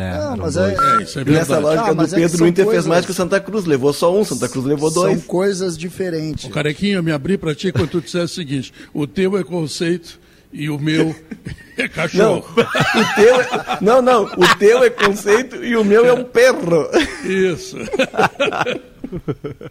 É, 0.00 0.18
Não, 0.18 0.36
mas 0.38 0.56
é, 0.56 0.74
É, 0.74 1.02
isso 1.02 1.18
é 1.18 1.22
E 1.22 1.24
nessa 1.26 1.58
lógica 1.58 1.90
Ah, 1.90 1.92
do 1.94 2.02
é 2.02 2.06
que 2.06 2.14
Pedro, 2.14 2.36
são 2.38 2.46
o 2.46 2.48
Inter 2.48 2.64
fez 2.64 2.74
coisas- 2.74 2.86
mais 2.86 3.04
que 3.04 3.10
o 3.10 3.14
Santa 3.14 3.40
Cruz. 3.40 3.64
Levou 3.64 3.92
só 3.92 4.14
um, 4.14 4.24
Santa 4.24 4.48
Cruz 4.48 4.64
levou 4.66 4.90
são 4.90 5.02
dois. 5.04 5.24
coisas 5.24 5.76
diferentes. 5.78 6.44
O 6.44 6.50
Carequinha, 6.50 6.96
eu 6.96 7.02
me 7.02 7.12
abri 7.12 7.36
pra 7.38 7.54
ti 7.54 7.70
quando 7.72 7.88
tu 7.90 8.00
dissesse 8.00 8.24
o 8.24 8.28
seguinte: 8.36 8.72
o 8.94 9.06
teu 9.06 9.36
é 9.38 9.44
conceito 9.44 10.18
e 10.52 10.68
o 10.70 10.78
meu 10.78 11.14
é 11.76 11.82
Não, 11.82 11.88
cachorro. 11.90 12.44
o 12.56 13.14
teu 13.14 13.40
é... 13.40 13.48
não, 13.80 14.00
não, 14.02 14.24
o 14.24 14.56
teu 14.58 14.82
é 14.84 14.90
conceito 14.90 15.62
e 15.64 15.76
o 15.76 15.84
meu 15.84 16.06
é 16.06 16.12
um 16.12 16.24
perro. 16.24 16.88
Isso. 17.24 17.76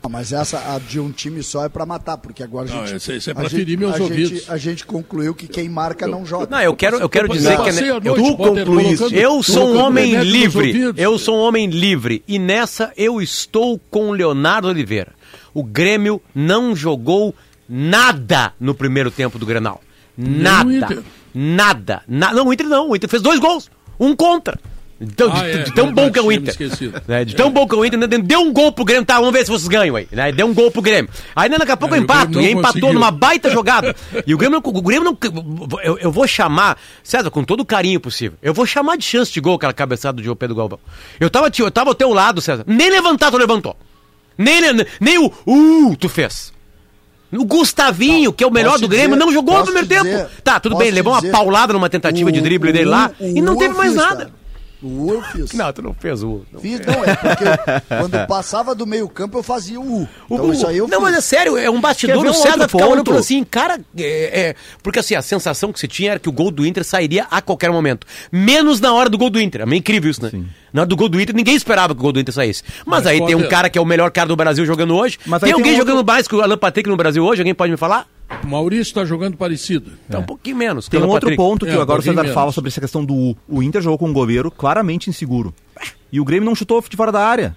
Não, 0.03 0.10
mas 0.10 0.31
essa 0.34 0.73
a 0.75 0.79
de 0.79 0.99
um 0.99 1.12
time 1.12 1.41
só 1.43 1.65
é 1.65 1.69
pra 1.69 1.86
matar, 1.86 2.17
porque 2.17 2.43
agora 2.43 2.69
a 2.69 2.73
Não, 2.75 2.86
gente. 2.88 2.97
esse- 2.97 3.13
esse 3.13 3.29
é 3.29 3.31
a 3.31 3.36
pra 3.36 3.43
gente- 3.45 3.55
ferir 3.60 3.77
meus 3.77 3.95
a 3.99 4.03
ouvidos. 4.03 4.29
Gente, 4.39 4.51
a 4.51 4.58
gente 4.58 4.86
concluiu 4.86 5.34
que 5.36 5.47
quem 5.47 5.69
marca 5.69 6.08
não 6.08 6.25
joga. 6.25 6.47
Não, 6.49 6.62
eu 6.62 6.75
quero, 6.75 6.97
eu 6.97 7.10
quero 7.10 7.27
dizer 7.29 7.58
que 7.58 7.63
passei 7.63 7.84
a 7.86 7.88
eu, 7.95 8.01
noite, 8.01 8.15
tu 8.31 8.38
colocando- 8.38 9.15
eu 9.15 9.43
sou 9.43 9.73
um 9.73 9.79
homem 9.79 10.15
livre. 10.23 10.93
Eu 10.97 11.17
sou 11.17 11.38
um 11.38 11.41
homem 11.41 11.67
livre. 11.69 12.23
E 12.27 12.38
nessa 12.39 12.91
eu 12.97 13.21
estou 13.21 13.79
com 13.89 14.10
o 14.10 14.13
Leonardo 14.13 14.67
Oliveira. 14.67 15.13
O 15.53 15.63
Grêmio 15.63 16.21
não 16.34 16.75
jogou 16.75 17.34
nada 17.67 18.53
no 18.60 18.75
primeiro 18.75 19.10
tempo 19.12 19.39
do 19.39 19.45
Grenal. 19.45 19.81
Nada. 20.17 21.03
Nada. 21.34 22.03
Na- 22.08 22.34
não, 22.34 22.47
o 22.47 22.53
Inter 22.53 22.67
não. 22.67 22.89
O 22.89 22.95
Inter 22.95 23.10
fez 23.10 23.21
dois 23.21 23.39
gols. 23.39 23.69
Um 23.99 24.15
contra. 24.15 24.58
Então, 24.99 25.29
Ah, 25.29 25.41
de, 25.41 25.49
é, 25.49 25.63
de 25.63 25.73
tão 25.73 25.88
bom 25.93 26.03
verdade, 26.03 26.13
que 26.13 26.19
é 26.19 26.21
o 26.21 26.31
Inter. 26.31 27.03
Né, 27.05 27.25
De 27.25 27.36
tão 27.36 27.51
bom 27.51 27.67
que 27.67 27.75
é 27.75 27.77
o 27.77 27.84
Inter, 27.86 27.99
né, 27.99 28.08
deu 28.08 28.39
um 28.39 28.53
gol 28.53 28.71
pro 28.71 28.86
Grêmio, 28.86 29.05
tá? 29.05 29.15
Vamos 29.19 29.34
ver 29.34 29.43
se 29.43 29.51
vocês 29.51 29.67
ganham 29.67 29.93
aí. 29.97 30.08
Né? 30.10 30.31
Deu 30.31 30.47
um 30.47 30.53
gol 30.53 30.71
pro 30.71 30.81
Grêmio. 30.81 31.12
Aí 31.36 31.49
né, 31.49 31.58
daqui 31.58 31.71
a 31.73 31.77
pouco 31.77 31.93
Aí 31.95 31.99
eu 31.99 32.03
o 32.03 32.05
empato. 32.05 32.39
E 32.39 32.51
empatou 32.51 32.71
conseguiu. 32.71 32.93
numa 32.93 33.12
baita 33.12 33.49
jogada. 33.49 33.93
E 34.25 34.34
o 34.34 34.38
Grêmio, 34.38 34.62
não- 34.63 34.71
o 34.73 34.81
Grêmio 34.81 35.03
não. 35.03 35.17
Eu, 35.84 35.97
eu 35.97 36.12
vou 36.12 36.25
chamar, 36.25 36.77
César, 37.03 37.29
com 37.29 37.43
todo 37.43 37.60
o 37.60 37.65
carinho 37.65 37.99
possível. 37.99 38.38
Eu 38.41 38.53
vou 38.53 38.65
chamar 38.65 38.95
de 38.97 39.03
chance 39.03 39.31
de 39.34 39.41
gol 39.41 39.55
aquela 39.55 39.73
cabeçada 39.73 40.21
do 40.21 40.36
Pedro 40.36 40.55
Galvão. 40.55 40.79
Eu 41.19 41.29
tava, 41.29 41.51
eu 41.60 41.69
tava 41.71 41.89
ao 41.89 41.95
teu 41.95 42.13
lado, 42.13 42.39
César. 42.39 42.63
Nem 42.65 42.89
levantar 42.89 43.31
tu 43.31 43.38
levantou. 43.38 43.75
Nem, 44.38 44.62
nem, 44.62 44.86
nem 45.01 45.17
o 45.17 45.31
uh 45.45 45.95
tu 45.97 46.08
fez. 46.08 46.53
O 47.34 47.43
Gustavinho, 47.43 48.31
que 48.31 48.45
é 48.45 48.47
o 48.47 48.51
melhor 48.51 48.79
do 48.79 48.88
Grêmio, 48.88 49.10
dizer- 49.17 49.19
não 49.25 49.31
jogou 49.34 49.58
no 49.58 49.63
primeiro 49.65 49.88
dizer- 49.89 50.03
tempo. 50.03 50.29
Tá, 50.41 50.58
tudo 50.58 50.77
bem, 50.77 50.89
levou 50.91 51.12
uma 51.12 51.19
dizer- 51.19 51.34
paulada 51.34 51.73
numa 51.73 51.89
tentativa 51.89 52.31
de 52.31 52.39
drible 52.39 52.71
dele 52.71 52.86
lá 52.86 53.12
o 53.19 53.25
e 53.25 53.41
não 53.41 53.58
teve 53.58 53.73
mais 53.73 53.93
nada. 53.93 54.25
cara. 54.25 54.44
O 54.83 55.05
U 55.07 55.13
eu 55.13 55.21
fiz. 55.23 55.51
Não, 55.53 55.71
tu 55.73 55.81
não 55.81 55.93
fez 55.93 56.21
o. 56.21 56.45
não. 56.51 56.59
Fiz, 56.61 56.79
não, 56.85 57.03
é 57.03 57.15
porque 57.15 57.45
quando 57.88 58.27
passava 58.27 58.75
do 58.75 58.85
meio 58.85 59.07
campo 59.09 59.38
eu 59.39 59.43
fazia 59.43 59.79
o 59.79 60.01
U. 60.03 60.07
Então 60.29 60.45
O- 60.49 60.53
isso 60.53 60.67
aí 60.67 60.77
eu 60.77 60.88
não, 60.88 60.99
fiz. 60.99 61.03
mas 61.09 61.17
é 61.17 61.21
sério, 61.21 61.57
é 61.57 61.69
um 61.69 61.75
Quer 61.75 61.81
bastidor. 61.81 62.25
O 62.25 62.33
César 62.33 62.49
outro 62.53 62.69
ficava 62.69 62.91
olhando 62.91 63.17
assim, 63.17 63.43
cara, 63.43 63.79
é, 63.97 64.39
é, 64.49 64.55
porque 64.83 64.99
assim, 64.99 65.15
a 65.15 65.21
sensação 65.21 65.71
que 65.73 65.79
se 65.79 65.88
tinha 65.88 66.11
era 66.11 66.19
que 66.19 66.29
o 66.29 66.31
gol 66.31 66.51
do 66.51 66.65
Inter 66.65 66.83
sairia 66.83 67.25
a 67.31 67.41
qualquer 67.41 67.71
momento. 67.71 68.05
Menos 68.31 68.79
na 68.79 68.93
hora 68.93 69.09
do 69.09 69.17
gol 69.17 69.29
do 69.29 69.39
Inter. 69.41 69.61
É 69.61 69.65
meio 69.65 69.79
incrível 69.79 70.11
isso, 70.11 70.21
né? 70.23 70.31
Na 70.73 70.81
hora 70.81 70.88
do 70.89 70.95
gol 70.95 71.07
do 71.09 71.19
Inter, 71.19 71.35
ninguém 71.35 71.55
esperava 71.55 71.93
que 71.95 71.99
o 71.99 72.03
gol 72.03 72.11
do 72.11 72.19
Inter 72.19 72.33
saísse. 72.33 72.61
Mas, 72.85 73.03
Mas 73.03 73.07
aí 73.07 73.25
tem 73.25 73.35
um 73.35 73.47
cara 73.47 73.69
que 73.69 73.77
é 73.77 73.81
o 73.81 73.85
melhor 73.85 74.11
cara 74.11 74.27
do 74.27 74.35
Brasil 74.35 74.65
jogando 74.65 74.95
hoje. 74.95 75.17
Mas 75.25 75.39
tem 75.41 75.47
tem 75.47 75.53
alguém 75.53 75.71
um 75.73 75.75
outro- 75.79 75.91
jogando 75.93 76.05
mais 76.05 76.27
que 76.27 76.35
o 76.35 76.41
Alan 76.41 76.57
Patrick 76.57 76.89
no 76.89 76.97
Brasil 76.97 77.23
hoje? 77.23 77.41
Alguém 77.41 77.55
pode 77.55 77.71
me 77.71 77.77
falar? 77.77 78.07
O 78.43 78.47
Maurício 78.47 78.83
está 78.91 79.05
jogando 79.05 79.38
parecido. 79.38 79.91
Tá 80.09 80.19
um 80.19 80.23
pouquinho 80.23 80.55
menos. 80.57 80.88
Tem 80.88 80.99
um 80.99 81.03
outro 81.03 81.21
Patrick. 81.21 81.38
ponto 81.38 81.65
que 81.65 81.71
É, 81.71 81.79
agora 81.81 81.99
o 81.99 82.03
César 82.03 82.21
menos. 82.21 82.33
fala 82.33 82.51
sobre 82.51 82.69
essa 82.69 82.81
questão 82.81 83.03
do 83.05 83.13
U. 83.13 83.38
O 83.47 83.61
Inter 83.61 83.81
jogou 83.81 83.97
com 83.97 84.07
um 84.09 84.13
goleiro 84.13 84.49
claramente 84.51 85.09
inseguro. 85.09 85.53
E 86.11 86.19
o 86.19 86.25
Grêmio 86.25 86.45
não 86.45 86.55
chutou 86.55 86.81
de 86.88 86.95
fora 86.97 87.11
da 87.11 87.21
área. 87.25 87.55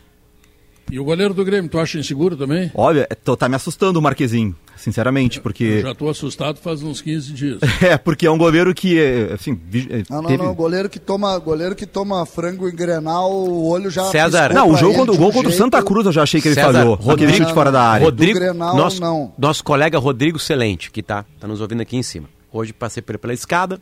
E 0.91 0.99
o 0.99 1.05
goleiro 1.05 1.35
do 1.35 1.45
Grêmio, 1.45 1.71
tu 1.71 1.79
acha 1.79 1.99
inseguro 1.99 2.35
também? 2.37 2.71
Olha, 2.75 3.07
é- 3.11 3.15
tô- 3.15 3.37
tá 3.37 3.47
me 3.47 3.55
assustando 3.57 3.99
o 3.99 4.03
Marquezinho, 4.03 4.57
sinceramente, 4.75 5.37
Eu 5.37 5.43
porque. 5.43 5.83
já 5.83 5.93
estou 5.93 6.09
assustado 6.09 6.59
faz 6.59 6.83
uns 6.83 7.03
15 7.03 7.33
dias. 7.33 7.59
É, 7.83 7.99
porque 7.99 8.27
é 8.27 8.31
um 8.31 8.39
goleiro 8.39 8.75
que, 8.75 8.99
é, 8.99 9.33
assim, 9.35 9.53
é, 9.91 10.03
Não, 10.09 10.23
não, 10.23 10.29
teve- 10.31 10.43
não. 10.43 10.55
Goleiro 10.55 10.89
que 10.89 10.99
toma, 10.99 11.39
goleiro 11.39 11.77
que 11.77 11.85
toma 11.87 12.25
frango 12.25 12.67
em 12.69 12.75
Grenal, 12.75 13.31
o 13.31 13.69
olho 13.69 13.91
já. 13.91 14.05
César. 14.07 14.53
Não, 14.55 14.71
o 14.71 14.77
jogo 14.77 14.95
contra, 14.95 15.15
o 15.15 15.19
gol 15.19 15.27
contra 15.31 15.49
o 15.49 15.51
jeito- 15.51 15.63
Santa 15.63 15.83
Cruz 15.83 16.07
eu 16.07 16.13
já 16.13 16.23
achei 16.23 16.41
que 16.41 16.49
ele 16.49 16.55
César, 16.55 16.73
falhou. 16.73 16.95
Rodrigo- 16.95 17.33
chute 17.35 17.53
fora 17.53 17.71
da 17.71 17.83
área. 17.83 18.05
Rodrigo, 18.07 18.39
Grenal, 18.39 18.75
nosso, 18.77 19.01
não. 19.01 19.33
nosso 19.37 19.63
colega 19.63 19.99
Rodrigo 19.99 20.39
Celente, 20.39 20.91
que 20.91 21.03
tá, 21.03 21.25
tá 21.39 21.47
nos 21.47 21.61
ouvindo 21.61 21.83
aqui 21.83 21.97
em 21.99 22.03
cima. 22.03 22.29
Hoje 22.51 22.73
passei 22.73 23.03
por 23.03 23.13
ele 23.13 23.19
pela 23.19 23.35
escada, 23.35 23.79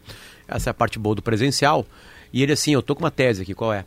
essa 0.48 0.70
é 0.70 0.72
a 0.72 0.74
parte 0.74 0.98
boa 0.98 1.14
do 1.14 1.22
presencial. 1.22 1.86
E 2.32 2.42
ele 2.42 2.52
assim, 2.52 2.72
eu 2.74 2.82
tô 2.82 2.96
com 2.96 3.04
uma 3.04 3.12
tese 3.12 3.42
aqui, 3.42 3.54
qual 3.54 3.72
é? 3.72 3.84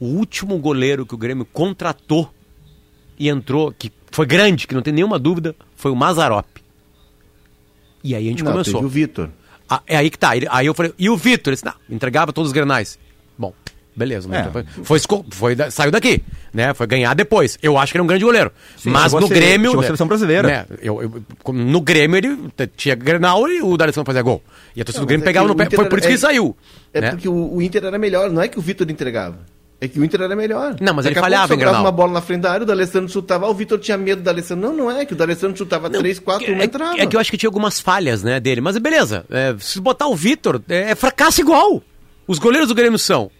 O 0.00 0.06
último 0.06 0.56
goleiro 0.58 1.04
que 1.04 1.14
o 1.14 1.18
Grêmio 1.18 1.44
contratou 1.44 2.30
e 3.18 3.28
entrou, 3.28 3.72
que 3.76 3.90
foi 4.10 4.26
grande, 4.26 4.66
que 4.66 4.74
não 4.74 4.82
tem 4.82 4.92
nenhuma 4.92 5.18
dúvida, 5.18 5.54
foi 5.76 5.90
o 5.90 5.96
Mazarop. 5.96 6.46
E 8.02 8.14
aí 8.14 8.26
a 8.26 8.30
gente 8.30 8.44
Não, 8.44 8.52
começou. 8.52 8.74
teve 8.74 8.86
o 8.86 8.88
Vitor. 8.88 9.30
Ah, 9.68 9.80
é 9.86 9.96
aí 9.96 10.10
que 10.10 10.18
tá. 10.18 10.30
Aí 10.50 10.66
eu 10.66 10.74
falei, 10.74 10.92
e 10.98 11.08
o 11.08 11.16
Vitor? 11.16 11.50
Ele 11.50 11.56
disse, 11.56 11.64
não, 11.64 11.72
entregava 11.88 12.32
todos 12.32 12.50
os 12.50 12.52
grenais. 12.52 12.98
Bom, 13.38 13.54
beleza. 13.96 14.28
É. 14.34 14.50
Foi, 14.84 14.98
foi, 14.98 15.24
foi 15.30 15.54
da- 15.54 15.70
saiu 15.70 15.90
daqui, 15.90 16.22
né? 16.52 16.74
Foi 16.74 16.86
ganhar 16.86 17.14
depois. 17.14 17.58
Eu 17.62 17.78
acho 17.78 17.90
que 17.92 17.96
ele 17.96 18.02
é 18.02 18.04
um 18.04 18.06
grande 18.06 18.24
goleiro. 18.24 18.52
Sim, 18.76 18.90
Mas 18.90 19.12
no 19.14 19.26
ser- 19.26 19.34
Grêmio... 19.34 19.70
chegou 19.70 19.78
a 19.80 19.82
né, 19.82 19.86
seleção 19.86 20.06
brasileira. 20.06 20.46
né, 20.48 20.66
eu- 20.82 21.02
eu- 21.02 21.52
no 21.54 21.80
Grêmio 21.80 22.18
ele 22.18 22.38
tinha 22.76 22.94
grenal 22.94 23.48
e 23.48 23.62
o 23.62 23.74
D'Alessandro 23.76 24.06
fazia 24.06 24.20
gol. 24.22 24.42
E 24.76 24.82
a 24.82 24.84
torcida 24.84 25.00
Não, 25.00 25.06
do 25.06 25.08
Grêmio 25.08 25.24
é 25.24 25.26
pegava 25.26 25.46
que 25.46 25.52
no 25.52 25.56
pé. 25.56 25.74
Foi 25.74 25.88
por 25.88 25.98
isso 25.98 26.06
que 26.08 26.12
é- 26.12 26.16
ele 26.16 26.18
saiu. 26.20 26.56
É 26.92 27.00
né? 27.00 27.10
porque 27.12 27.28
o, 27.28 27.54
o 27.54 27.62
Inter 27.62 27.84
era 27.84 27.98
melhor, 27.98 28.30
não 28.30 28.42
é 28.42 28.48
que 28.48 28.58
o 28.58 28.62
Vitor 28.62 28.88
entregava. 28.90 29.38
É 29.84 29.88
que 29.88 29.98
o 29.98 30.04
Inter 30.04 30.22
era 30.22 30.34
melhor. 30.34 30.76
Não, 30.80 30.94
mas 30.94 31.06
ele 31.06 31.14
Daqui 31.14 31.26
pouco 31.26 31.34
falhava 31.34 31.56
Grenal. 31.56 31.80
uma 31.82 31.92
bola 31.92 32.12
na 32.12 32.20
frente 32.20 32.40
da 32.42 32.52
área, 32.52 32.62
o 32.62 32.66
D'Alessandro 32.66 33.12
chutava, 33.12 33.46
ah, 33.46 33.50
o 33.50 33.54
Vitor 33.54 33.78
tinha 33.78 33.96
medo 33.98 34.20
do 34.22 34.24
D'Alessandro. 34.24 34.68
Não, 34.68 34.76
não 34.76 34.90
é, 34.90 35.04
que 35.04 35.12
o 35.12 35.16
D'Alessandro 35.16 35.56
chutava 35.56 35.90
três, 35.90 36.18
quatro, 36.18 36.50
é, 36.50 36.54
não 36.54 36.64
entrava. 36.64 36.98
é 36.98 37.06
que 37.06 37.16
eu 37.16 37.20
acho 37.20 37.30
que 37.30 37.36
tinha 37.36 37.48
algumas 37.48 37.80
falhas, 37.80 38.22
né, 38.22 38.40
dele. 38.40 38.60
Mas 38.60 38.76
beleza, 38.78 39.24
é, 39.30 39.54
se 39.58 39.80
botar 39.80 40.06
o 40.06 40.14
Vitor, 40.16 40.62
é, 40.68 40.90
é 40.90 40.94
fracasso 40.94 41.40
igual. 41.40 41.82
Os 42.26 42.38
goleiros 42.38 42.68
do 42.68 42.74
Grêmio 42.74 42.98
são 42.98 43.30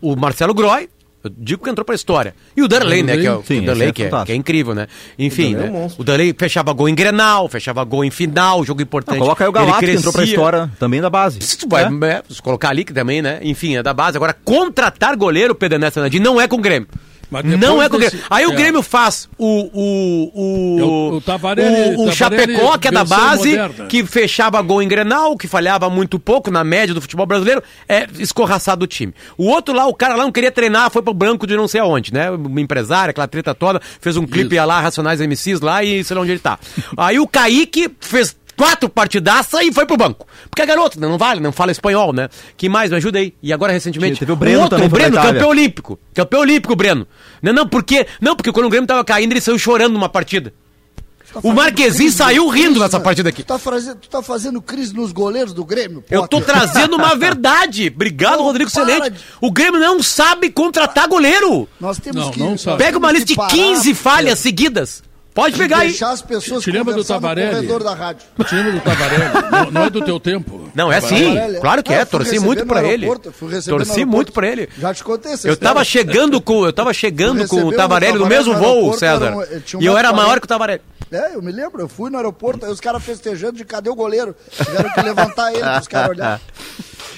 o 0.00 0.16
Marcelo 0.16 0.52
Groy, 0.52 0.88
eu 1.24 1.30
digo 1.36 1.62
que 1.64 1.70
entrou 1.70 1.84
pra 1.84 1.94
história. 1.94 2.34
E 2.56 2.62
o 2.62 2.68
Darley, 2.68 3.02
né? 3.02 3.16
Que 3.16 3.26
é, 3.26 3.32
o- 3.32 3.42
Sim, 3.44 3.60
o 3.60 3.66
Darley, 3.66 3.88
é 3.88 3.92
que, 3.92 4.02
é, 4.04 4.10
que 4.26 4.32
é 4.32 4.34
incrível, 4.34 4.74
né? 4.74 4.86
Enfim, 5.18 5.54
O 5.54 5.58
Darley 5.58 5.68
é 5.68 5.72
né? 5.72 5.78
um 5.96 6.00
o 6.00 6.04
Darley 6.04 6.34
fechava 6.38 6.72
gol 6.72 6.88
em 6.88 6.94
Grenal, 6.94 7.48
fechava 7.48 7.82
gol 7.84 8.04
em 8.04 8.10
final, 8.10 8.64
jogo 8.64 8.82
importante. 8.82 9.18
Não, 9.18 9.24
coloca 9.24 9.44
aí 9.44 9.48
o 9.48 9.52
Galate, 9.52 9.84
que 9.86 9.90
entrou 9.92 10.12
pra 10.12 10.24
história 10.24 10.70
também 10.78 11.00
da 11.00 11.08
base. 11.10 11.40
Se 11.40 11.56
tu 11.58 11.68
vai, 11.68 11.84
É. 11.84 11.86
é, 11.86 12.22
se 12.28 12.40
colocar 12.42 12.70
ali 12.70 12.84
que 12.84 12.92
também, 12.92 13.22
né? 13.22 13.38
Enfim, 13.42 13.76
é 13.76 13.82
da 13.82 13.92
base. 13.94 14.16
Agora, 14.16 14.34
contratar 14.44 15.16
goleiro, 15.16 15.54
Pedro 15.54 15.76
Ernesto 15.76 15.94
Fernandinho, 15.94 16.22
não 16.22 16.40
é 16.40 16.48
com 16.48 16.56
o 16.56 16.60
Grêmio. 16.60 16.88
Não 17.58 17.82
é 17.82 17.88
com 17.88 17.96
o 17.96 17.98
desse- 17.98 18.10
Grêmio. 18.12 18.26
Aí 18.30 18.46
o 18.46 18.52
é. 18.52 18.54
Grêmio 18.56 18.82
faz 18.82 19.28
o. 19.38 19.46
O, 19.72 20.30
o, 20.34 20.78
É 20.78 20.82
o- 20.84 21.16
o 21.16 21.20
Tavarelli- 21.20 21.96
o, 21.96 22.02
o 22.08 22.10
Tavarelli 22.10 22.12
Chapecó, 22.16 22.78
que 22.78 22.88
é 22.88 22.90
da 22.90 23.04
base, 23.04 23.56
moderna. 23.56 23.86
que 23.86 24.04
fechava 24.04 24.60
gol 24.62 24.82
em 24.82 24.88
Grenal, 24.88 25.36
que 25.36 25.48
falhava 25.48 25.88
muito 25.88 26.18
pouco 26.18 26.50
na 26.50 26.62
média 26.64 26.94
do 26.94 27.00
futebol 27.00 27.26
brasileiro, 27.26 27.62
é 27.88 28.06
escorraçado 28.18 28.84
o 28.84 28.86
time. 28.86 29.14
O 29.36 29.46
outro 29.46 29.74
lá, 29.74 29.86
o 29.86 29.94
cara 29.94 30.14
lá 30.14 30.24
não 30.24 30.32
queria 30.32 30.50
treinar, 30.50 30.90
foi 30.90 31.02
pro 31.02 31.14
branco 31.14 31.46
de 31.46 31.56
não 31.56 31.66
sei 31.68 31.80
aonde, 31.80 32.12
né? 32.12 32.30
Uma 32.30 32.60
empresária, 32.60 33.10
aquela 33.10 33.28
treta 33.28 33.54
toda, 33.54 33.80
fez 34.00 34.16
um 34.16 34.26
clipe 34.26 34.56
Isso. 34.56 34.66
lá, 34.66 34.80
Racionais 34.80 35.20
MCs 35.20 35.60
lá 35.60 35.82
e 35.82 36.02
sei 36.04 36.14
lá 36.16 36.22
onde 36.22 36.32
ele 36.32 36.40
tá. 36.40 36.58
Aí 36.96 37.18
o 37.18 37.26
Kaique 37.26 37.90
fez 38.00 38.36
quatro 38.62 38.88
partidaças 38.88 39.60
e 39.62 39.72
foi 39.72 39.84
pro 39.86 39.96
banco. 39.96 40.26
Porque 40.48 40.62
é 40.62 40.66
garoto, 40.66 41.00
né? 41.00 41.08
não 41.08 41.18
vale, 41.18 41.40
não 41.40 41.50
fala 41.50 41.72
espanhol, 41.72 42.12
né? 42.12 42.28
Que 42.56 42.68
mais? 42.68 42.90
Me 42.90 42.96
ajuda 42.96 43.18
aí. 43.18 43.34
E 43.42 43.52
agora 43.52 43.72
recentemente. 43.72 44.20
Teve 44.20 44.30
o 44.32 44.36
Breno 44.36 44.60
outro, 44.62 44.76
também 44.78 44.86
o 44.86 44.90
Breno, 44.90 45.16
campeão 45.16 45.48
olímpico. 45.48 45.98
Campeão 46.14 46.40
olímpico, 46.42 46.76
Breno. 46.76 47.06
Não, 47.42 47.52
não, 47.52 47.66
porque, 47.68 48.06
não, 48.20 48.36
porque 48.36 48.52
quando 48.52 48.66
o 48.66 48.70
Grêmio 48.70 48.86
tava 48.86 49.04
caindo, 49.04 49.32
ele 49.32 49.40
saiu 49.40 49.58
chorando 49.58 49.92
numa 49.94 50.08
partida. 50.08 50.54
Tá 51.32 51.40
O 51.42 51.52
Marquezinho 51.52 52.12
saiu 52.12 52.46
rindo 52.48 52.78
nessa 52.78 52.98
né? 52.98 53.04
partida 53.04 53.30
aqui. 53.30 53.42
Tu 53.42 53.46
tá, 53.46 53.58
fazendo, 53.58 53.96
tu 53.96 54.08
tá 54.08 54.22
fazendo 54.22 54.60
crise 54.60 54.94
nos 54.94 55.12
goleiros 55.12 55.54
do 55.54 55.64
Grêmio? 55.64 56.04
Eu 56.10 56.28
tô 56.28 56.40
Potter? 56.40 56.54
trazendo 56.54 56.94
uma 56.94 57.14
verdade. 57.18 57.90
Obrigado, 57.94 58.36
Não, 58.36 58.44
Rodrigo 58.44 58.68
Celente. 58.70 59.10
de- 59.10 59.18
O 59.40 59.50
Grêmio 59.50 59.80
não 59.80 60.02
sabe 60.02 60.50
contratar 60.50 61.08
goleiro. 61.08 61.66
Nós 61.80 61.98
temos 61.98 62.26
Não, 62.26 62.30
que. 62.30 62.38
não 62.38 62.76
Pega 62.76 62.98
uma 62.98 63.10
lista 63.10 63.26
de 63.26 63.32
que 63.32 63.36
parar, 63.40 63.50
15 63.50 63.94
falhas 63.94 64.24
Pedro, 64.24 64.42
seguidas. 64.42 65.02
Pode 65.34 65.54
de 65.54 65.60
pegar 65.60 65.78
aí. 65.78 65.88
deixar 65.88 66.10
as 66.10 66.20
pessoas 66.20 66.62
Te 66.62 66.70
lembra 66.70 66.94
do 66.94 67.04
corredor 67.04 67.82
da 67.82 67.94
rádio. 67.94 68.22
Time 68.46 68.70
do 68.72 68.80
Tavarelli. 68.80 69.24
não, 69.50 69.70
não 69.70 69.84
é 69.84 69.90
do 69.90 70.02
teu 70.02 70.20
tempo. 70.20 70.70
Não, 70.74 70.92
é 70.92 71.00
sim. 71.00 71.34
Tavarelli. 71.34 71.60
Claro 71.60 71.82
que 71.82 71.92
Ah, 71.92 71.96
é. 71.96 72.04
fui 72.04 72.18
Torci 72.18 72.38
muito 72.38 72.66
pra 72.66 72.84
ele. 72.84 73.06
Torci 73.66 74.04
muito 74.04 74.32
pra 74.32 74.46
ele. 74.46 74.68
Já 74.78 74.92
te 74.92 75.02
contei 75.02 75.32
Eu 75.44 75.56
tava 75.56 75.82
chegando 75.84 76.40
com, 76.40 76.66
eu 76.66 76.72
tava 76.72 76.92
chegando 76.92 77.46
com 77.48 77.64
o 77.64 77.72
Tavarelli 77.72 78.18
no 78.18 78.26
mesmo 78.26 78.54
voo, 78.56 78.92
César. 78.92 79.26
era 79.26 79.36
um- 79.36 79.80
E 79.80 79.86
eu 79.86 79.96
era 79.96 80.12
maior 80.12 80.38
que 80.38 80.44
o 80.44 80.48
Tavarelli. 80.48 80.82
É, 81.12 81.34
eu 81.34 81.42
me 81.42 81.52
lembro, 81.52 81.80
eu 81.82 81.88
fui 81.88 82.10
no 82.10 82.16
aeroporto, 82.16 82.64
aí 82.64 82.72
os 82.72 82.80
caras 82.80 83.02
festejando 83.04 83.56
de 83.58 83.64
cadê 83.64 83.90
o 83.90 83.94
goleiro? 83.94 84.34
Tiveram 84.50 84.90
que 84.92 85.00
levantar 85.02 85.52
ele 85.52 85.62
pros 85.62 85.88
caras 85.88 86.10
olharem. 86.16 86.44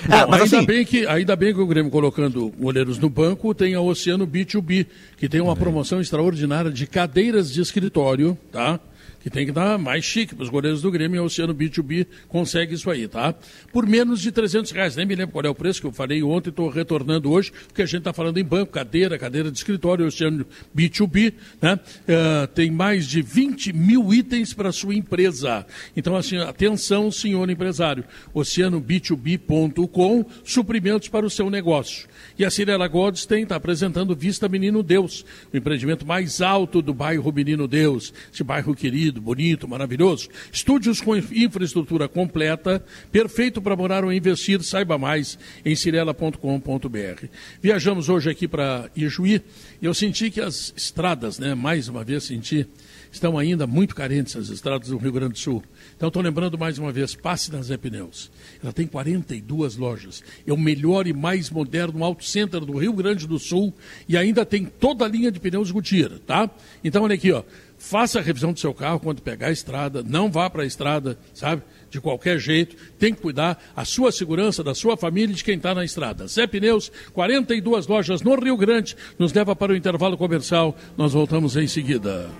É, 0.06 0.08
Não, 0.20 0.28
mas 0.28 0.42
ainda, 0.42 0.56
assim- 0.58 0.66
bem 0.66 0.84
que, 0.84 1.06
ainda 1.06 1.34
bem 1.34 1.54
que 1.54 1.60
o 1.60 1.66
Grêmio 1.66 1.90
colocando 1.90 2.50
goleiros 2.58 2.98
no 2.98 3.08
banco 3.08 3.54
tem 3.54 3.74
a 3.74 3.80
Oceano 3.80 4.26
B2B, 4.26 4.86
que 5.16 5.30
tem 5.30 5.40
uma 5.40 5.56
promoção 5.56 5.98
extraordinária 5.98 6.70
de 6.70 6.86
cadeiras 6.86 7.50
de 7.50 7.62
escritório, 7.62 8.36
tá? 8.52 8.78
Que 9.24 9.30
tem 9.30 9.46
que 9.46 9.52
dar 9.52 9.78
mais 9.78 10.04
chique 10.04 10.34
para 10.34 10.42
os 10.42 10.50
goleiros 10.50 10.82
do 10.82 10.90
Grêmio 10.90 11.16
e 11.16 11.18
a 11.18 11.22
Oceano 11.22 11.54
B2B 11.54 12.06
consegue 12.28 12.74
isso 12.74 12.90
aí, 12.90 13.08
tá? 13.08 13.34
Por 13.72 13.86
menos 13.86 14.20
de 14.20 14.30
300 14.30 14.70
reais. 14.70 14.96
Nem 14.96 15.06
me 15.06 15.14
lembro 15.14 15.32
qual 15.32 15.46
é 15.46 15.48
o 15.48 15.54
preço 15.54 15.80
que 15.80 15.86
eu 15.86 15.92
falei 15.92 16.22
ontem, 16.22 16.50
estou 16.50 16.68
retornando 16.68 17.30
hoje, 17.30 17.50
porque 17.66 17.80
a 17.80 17.86
gente 17.86 18.00
está 18.00 18.12
falando 18.12 18.36
em 18.36 18.44
banco, 18.44 18.72
cadeira, 18.72 19.18
cadeira 19.18 19.50
de 19.50 19.56
escritório, 19.56 20.04
Oceano 20.06 20.44
B2B, 20.76 21.32
né? 21.62 21.80
Ah, 22.06 22.46
tem 22.48 22.70
mais 22.70 23.08
de 23.08 23.22
20 23.22 23.72
mil 23.72 24.12
itens 24.12 24.52
para 24.52 24.70
sua 24.70 24.94
empresa. 24.94 25.64
Então, 25.96 26.14
assim, 26.14 26.36
atenção, 26.36 27.10
senhor 27.10 27.48
empresário. 27.48 28.04
OceanoB2B.com, 28.34 30.26
suprimentos 30.44 31.08
para 31.08 31.24
o 31.24 31.30
seu 31.30 31.48
negócio. 31.48 32.06
E 32.38 32.44
a 32.44 32.50
Cirela 32.50 32.86
Goldstein 32.88 33.44
está 33.44 33.56
apresentando 33.56 34.14
Vista 34.14 34.48
Menino 34.50 34.82
Deus, 34.82 35.24
o 35.50 35.56
empreendimento 35.56 36.06
mais 36.06 36.42
alto 36.42 36.82
do 36.82 36.92
bairro 36.92 37.32
Menino 37.32 37.66
Deus. 37.66 38.12
Esse 38.30 38.44
bairro 38.44 38.74
querido, 38.74 39.13
bonito, 39.20 39.68
maravilhoso. 39.68 40.28
Estúdios 40.52 41.00
com 41.00 41.16
infraestrutura 41.16 42.08
completa, 42.08 42.84
perfeito 43.10 43.60
para 43.60 43.76
morar 43.76 44.04
ou 44.04 44.12
investir. 44.12 44.62
Saiba 44.62 44.98
mais 44.98 45.38
em 45.64 45.74
cirela.com.br. 45.74 47.26
Viajamos 47.60 48.08
hoje 48.08 48.30
aqui 48.30 48.48
para 48.48 48.90
Ijuí 48.96 49.42
e 49.80 49.86
eu 49.86 49.94
senti 49.94 50.30
que 50.30 50.40
as 50.40 50.72
estradas, 50.76 51.38
né, 51.38 51.54
mais 51.54 51.88
uma 51.88 52.04
vez 52.04 52.24
senti, 52.24 52.66
estão 53.14 53.38
ainda 53.38 53.66
muito 53.66 53.94
carentes 53.94 54.34
as 54.36 54.48
estradas 54.48 54.88
do 54.88 54.96
Rio 54.96 55.12
Grande 55.12 55.34
do 55.34 55.38
Sul. 55.38 55.62
Então 55.96 56.08
estou 56.08 56.22
lembrando 56.22 56.58
mais 56.58 56.78
uma 56.78 56.90
vez, 56.90 57.14
passe 57.14 57.52
na 57.52 57.62
Zé 57.62 57.76
Pneus. 57.76 58.30
Ela 58.62 58.72
tem 58.72 58.86
42 58.86 59.76
lojas. 59.76 60.22
É 60.46 60.52
o 60.52 60.58
melhor 60.58 61.06
e 61.06 61.12
mais 61.12 61.48
moderno 61.50 62.04
auto 62.04 62.24
center 62.24 62.60
do 62.60 62.76
Rio 62.76 62.92
Grande 62.92 63.26
do 63.26 63.38
Sul 63.38 63.72
e 64.08 64.16
ainda 64.16 64.44
tem 64.44 64.64
toda 64.64 65.04
a 65.04 65.08
linha 65.08 65.30
de 65.30 65.38
pneus 65.38 65.70
Gutierrez, 65.70 66.20
tá? 66.26 66.50
Então 66.82 67.04
olha 67.04 67.14
aqui, 67.14 67.30
ó. 67.30 67.42
Faça 67.84 68.18
a 68.18 68.22
revisão 68.22 68.50
do 68.50 68.58
seu 68.58 68.72
carro 68.72 68.98
quando 68.98 69.20
pegar 69.20 69.48
a 69.48 69.52
estrada, 69.52 70.02
não 70.02 70.32
vá 70.32 70.48
para 70.48 70.62
a 70.62 70.66
estrada, 70.66 71.18
sabe? 71.34 71.62
De 71.90 72.00
qualquer 72.00 72.38
jeito, 72.38 72.74
tem 72.98 73.12
que 73.12 73.20
cuidar 73.20 73.62
a 73.76 73.84
sua 73.84 74.10
segurança, 74.10 74.64
da 74.64 74.74
sua 74.74 74.96
família 74.96 75.34
e 75.34 75.36
de 75.36 75.44
quem 75.44 75.56
está 75.56 75.74
na 75.74 75.84
estrada. 75.84 76.26
Zé 76.26 76.46
Pneus, 76.46 76.90
42 77.12 77.86
lojas 77.86 78.22
no 78.22 78.36
Rio 78.36 78.56
Grande, 78.56 78.96
nos 79.18 79.34
leva 79.34 79.54
para 79.54 79.72
o 79.72 79.76
intervalo 79.76 80.16
comercial. 80.16 80.74
Nós 80.96 81.12
voltamos 81.12 81.58
em 81.58 81.66
seguida. 81.66 82.30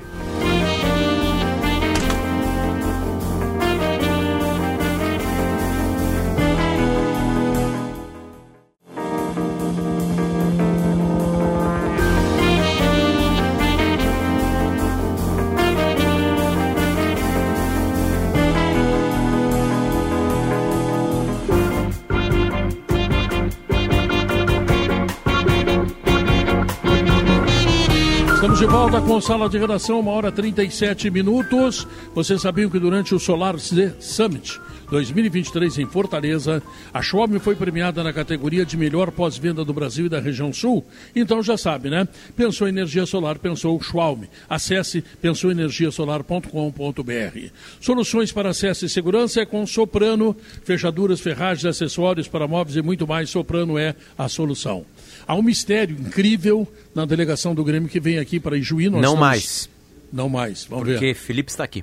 Volta 28.94 29.08
com 29.08 29.20
Sala 29.20 29.48
de 29.48 29.58
Redação, 29.58 29.98
uma 29.98 30.12
hora 30.12 30.28
e 30.28 30.32
37 30.32 31.10
minutos. 31.10 31.84
Vocês 32.14 32.40
sabiam 32.40 32.70
que 32.70 32.78
durante 32.78 33.12
o 33.12 33.18
Solar 33.18 33.56
Summit 33.58 34.60
2023 34.88 35.78
em 35.78 35.86
Fortaleza, 35.86 36.62
a 36.92 37.02
Xiaomi 37.02 37.40
foi 37.40 37.56
premiada 37.56 38.04
na 38.04 38.12
categoria 38.12 38.64
de 38.64 38.76
melhor 38.76 39.10
pós-venda 39.10 39.64
do 39.64 39.72
Brasil 39.72 40.06
e 40.06 40.08
da 40.08 40.20
região 40.20 40.52
sul? 40.52 40.84
Então 41.16 41.42
já 41.42 41.56
sabe, 41.56 41.90
né? 41.90 42.06
Pensou 42.36 42.68
em 42.68 42.70
energia 42.70 43.04
solar, 43.04 43.36
pensou 43.38 43.82
Xiaomi. 43.82 44.30
Acesse 44.48 45.02
pensouenergiasolar.com.br. 45.20 47.50
Soluções 47.80 48.30
para 48.30 48.50
acesso 48.50 48.86
e 48.86 48.88
segurança 48.88 49.40
é 49.40 49.46
com 49.46 49.66
Soprano, 49.66 50.36
fechaduras, 50.62 51.20
ferragens, 51.20 51.64
acessórios 51.64 52.28
para 52.28 52.46
móveis 52.46 52.76
e 52.76 52.82
muito 52.82 53.08
mais. 53.08 53.28
Soprano 53.28 53.76
é 53.76 53.96
a 54.16 54.28
solução. 54.28 54.86
Há 55.26 55.34
um 55.34 55.42
mistério 55.42 55.96
incrível 55.98 56.66
na 56.94 57.04
delegação 57.04 57.54
do 57.54 57.64
Grêmio 57.64 57.88
que 57.88 57.98
vem 58.00 58.18
aqui 58.18 58.38
para 58.38 58.56
Ijuí. 58.56 58.84
Nós 58.88 59.00
Não 59.02 59.14
estamos- 59.14 59.20
mais, 59.20 59.70
Não 60.12 60.28
mais. 60.28 60.64
Vamos 60.64 60.84
porque 60.84 60.98
ver. 61.00 61.14
Felipe 61.14 61.50
está 61.50 61.64
aqui. 61.64 61.82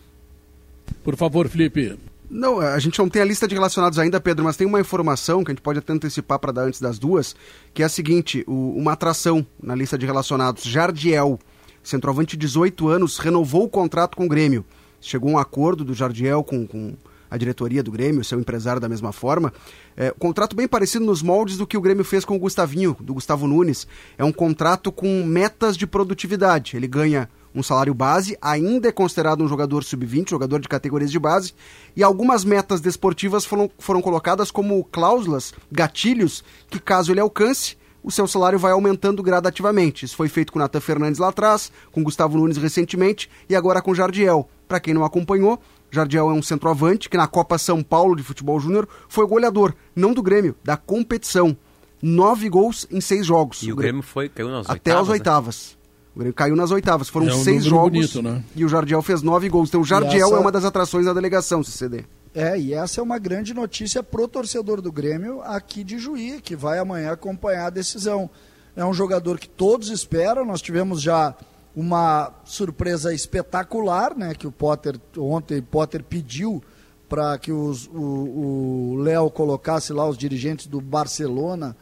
Por 1.04 1.16
favor, 1.16 1.48
Felipe. 1.50 1.98
Não, 2.30 2.60
a 2.62 2.80
gente 2.80 2.98
não 2.98 3.10
tem 3.10 3.22
a 3.22 3.26
lista 3.26 3.46
de 3.48 3.54
relacionados 3.56 4.00
ainda, 4.00 4.22
Pedro, 4.22 4.46
mas 4.46 4.56
tem 4.56 4.66
uma 4.66 4.80
informação 4.80 5.44
que 5.44 5.52
a 5.52 5.54
gente 5.54 5.62
pode 5.62 5.80
até 5.80 5.92
antecipar 5.92 6.40
para 6.40 6.54
dar 6.54 6.62
antes 6.64 6.80
das 6.80 6.98
duas, 6.98 7.36
que 7.74 7.82
é 7.84 7.86
a 7.86 7.90
seguinte: 7.90 8.44
o- 8.48 8.74
uma 8.78 8.94
atração 8.94 9.46
na 9.62 9.76
lista 9.76 9.98
de 9.98 10.06
relacionados, 10.06 10.64
Jardiel, 10.64 11.38
centroavante 11.84 12.38
de 12.38 12.46
18 12.46 12.88
anos, 12.88 13.18
renovou 13.18 13.64
o 13.66 13.70
contrato 13.70 14.16
com 14.16 14.26
o 14.26 14.30
Grêmio. 14.30 14.64
Chegou 15.02 15.32
um 15.32 15.38
acordo 15.38 15.84
do 15.84 15.94
Jardiel 15.94 16.42
com, 16.44 16.66
com 16.66 16.94
a 17.32 17.38
diretoria 17.38 17.82
do 17.82 17.92
Grêmio, 17.92 18.26
seu 18.26 18.38
empresário 18.38 18.82
da 18.82 18.90
mesma 18.90 19.14
forma. 19.14 19.54
É, 19.96 20.14
contrato 20.20 20.54
bem 20.54 20.68
parecido 20.68 21.06
nos 21.06 21.24
moldes 21.24 21.58
do 21.58 21.66
que 21.66 21.78
o 21.78 21.82
Grêmio 21.82 22.04
fez 22.04 22.26
com 22.26 22.36
o 22.36 22.40
Gustavinho, 22.40 22.96
do 23.00 23.14
Gustavo 23.14 23.48
Nunes. 23.48 23.88
É 24.18 24.26
um 24.26 24.34
contrato 24.34 24.92
com 24.92 25.24
metas 25.24 25.78
de 25.78 25.88
produtividade. 25.88 26.76
Ele 26.76 26.88
ganha 26.88 27.30
um 27.56 27.64
salário 27.64 27.94
base, 27.94 28.38
ainda 28.42 28.90
é 28.90 28.92
considerado 28.92 29.44
um 29.44 29.48
jogador 29.48 29.84
sub-20, 29.84 30.30
jogador 30.30 30.60
de 30.60 30.68
categorias 30.68 31.12
de 31.12 31.20
base, 31.20 31.54
e 31.96 32.04
algumas 32.04 32.46
metas 32.46 32.80
desportivas 32.80 33.46
foram, 33.46 33.70
foram 33.78 34.02
colocadas 34.02 34.52
como 34.52 34.84
cláusulas, 34.86 35.54
gatilhos, 35.72 36.44
que 36.70 36.80
caso 36.80 37.12
ele 37.12 37.20
alcance, 37.20 37.78
o 38.04 38.12
seu 38.12 38.28
salário 38.28 38.58
vai 38.58 38.72
aumentando 38.72 39.22
gradativamente. 39.22 40.06
Isso 40.06 40.16
foi 40.16 40.28
feito 40.28 40.52
com 40.52 40.60
o 40.60 40.62
Natan 40.62 40.80
Fernandes 40.80 41.20
lá 41.20 41.30
atrás, 41.30 41.72
com 41.92 42.04
Gustavo 42.04 42.38
Nunes 42.38 42.58
recentemente 42.58 43.30
e 43.50 43.56
agora 43.56 43.82
com 43.82 43.94
Jardiel. 43.94 44.50
Para 44.68 44.80
quem 44.80 44.94
não 44.94 45.04
acompanhou, 45.04 45.62
Jardiel 45.92 46.30
é 46.30 46.34
um 46.34 46.42
centroavante 46.42 47.10
que 47.10 47.18
na 47.18 47.28
Copa 47.28 47.58
São 47.58 47.84
Paulo 47.84 48.16
de 48.16 48.24
Futebol 48.24 48.60
Júnior 48.60 48.88
foi 49.10 49.28
goleador, 49.28 49.74
não 49.96 50.14
do 50.14 50.24
Grêmio, 50.24 50.56
da 50.64 50.78
competição. 50.78 51.56
Nove 52.02 52.50
gols 52.50 52.88
em 52.90 53.00
seis 53.00 53.26
jogos. 53.26 53.62
E 53.62 53.72
o 53.72 53.76
Grêmio 53.76 54.02
foi, 54.02 54.28
caiu 54.30 54.50
nas 54.50 54.68
até 54.68 54.74
oitavas, 54.92 55.02
as 55.02 55.08
né? 55.08 55.14
oitavas. 55.14 55.78
O 56.16 56.20
Grêmio 56.20 56.34
caiu 56.34 56.56
nas 56.56 56.72
oitavas. 56.72 57.10
Foram 57.10 57.28
É 57.30 57.34
um 57.36 57.44
seis 57.44 57.64
jogos 57.64 57.92
bonito, 57.92 58.22
né? 58.24 58.44
e 58.56 58.66
o 58.66 58.70
Jardiel 58.70 59.02
fez 59.04 59.22
nove 59.22 59.48
gols. 59.50 59.70
Então 59.70 59.82
o 59.82 59.86
Jardiel 59.86 60.28
essa- 60.28 60.36
é 60.36 60.40
uma 60.40 60.52
das 60.52 60.66
atrações 60.66 61.06
da 61.06 61.14
delegação, 61.14 61.64
CCD. 61.64 62.06
É, 62.34 62.58
e 62.58 62.74
essa 62.74 63.02
é 63.02 63.04
uma 63.04 63.20
grande 63.20 63.54
notícia 63.54 64.02
pro 64.02 64.28
torcedor 64.28 64.82
do 64.82 64.92
Grêmio 64.92 65.42
aqui 65.44 65.84
de 65.84 66.00
Juí, 66.00 66.40
que 66.42 66.56
vai 66.56 66.80
amanhã 66.80 67.12
acompanhar 67.12 67.68
a 67.68 67.70
decisão. 67.70 68.30
É 68.76 68.84
um 68.86 68.94
jogador 68.94 69.38
que 69.38 69.50
todos 69.50 69.90
esperam, 69.90 70.46
nós 70.46 70.62
tivemos 70.62 71.02
já 71.02 71.36
uma 71.76 72.32
surpresa 72.44 73.14
espetacular, 73.14 74.16
né, 74.18 74.34
que 74.36 74.46
o 74.48 74.52
Potter, 74.52 75.00
ontem 75.18 75.62
Potter 75.62 76.04
pediu 76.04 76.62
para 77.08 77.38
que 77.38 77.52
os- 77.52 77.90
o 77.94 78.96
Léo 79.00 79.30
colocasse 79.30 79.92
lá 79.94 80.08
os 80.08 80.18
dirigentes 80.18 80.68
do 80.68 80.80
Barcelona 80.82 81.76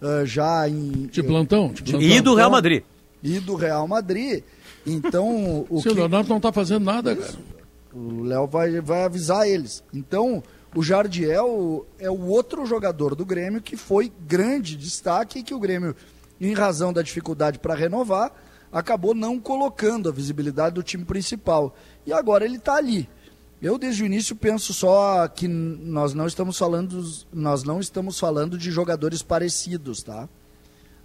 ah, 0.00 0.24
já 0.24 0.68
em... 0.68 1.06
De 1.06 1.22
plantão. 1.22 1.68
De 1.72 1.82
plantão. 1.82 2.00
E 2.00 2.20
do 2.20 2.34
Real 2.34 2.50
Madrid. 2.50 2.82
E 3.22 3.40
do 3.40 3.54
Real 3.54 3.88
Madrid. 3.88 4.42
Então, 4.86 5.66
o 5.70 5.80
Sim, 5.80 5.88
o 5.88 5.92
que... 5.92 5.98
Leonardo 6.00 6.28
não 6.28 6.36
está 6.36 6.52
fazendo 6.52 6.84
nada, 6.84 7.16
cara. 7.16 7.34
O 7.94 8.22
Léo 8.22 8.46
vai, 8.46 8.80
vai 8.80 9.04
avisar 9.04 9.48
eles. 9.48 9.82
Então, 9.94 10.42
o 10.74 10.82
Jardiel 10.82 11.86
é 11.98 12.10
o 12.10 12.26
outro 12.26 12.66
jogador 12.66 13.14
do 13.14 13.24
Grêmio 13.24 13.62
que 13.62 13.76
foi 13.76 14.12
grande 14.26 14.76
destaque 14.76 15.38
e 15.38 15.42
que 15.42 15.54
o 15.54 15.60
Grêmio, 15.60 15.94
em 16.40 16.52
razão 16.52 16.92
da 16.92 17.00
dificuldade 17.00 17.58
para 17.58 17.74
renovar, 17.74 18.32
acabou 18.74 19.14
não 19.14 19.38
colocando 19.38 20.08
a 20.08 20.12
visibilidade 20.12 20.74
do 20.74 20.82
time 20.82 21.04
principal. 21.04 21.76
E 22.04 22.12
agora 22.12 22.44
ele 22.44 22.56
está 22.56 22.74
ali. 22.74 23.08
Eu 23.62 23.78
desde 23.78 24.02
o 24.02 24.06
início 24.06 24.34
penso 24.34 24.74
só 24.74 25.28
que 25.28 25.46
nós 25.46 26.12
não 26.12 26.26
estamos 26.26 26.58
falando 26.58 27.02
nós 27.32 27.62
não 27.62 27.78
estamos 27.78 28.18
falando 28.18 28.58
de 28.58 28.72
jogadores 28.72 29.22
parecidos, 29.22 30.02
tá? 30.02 30.28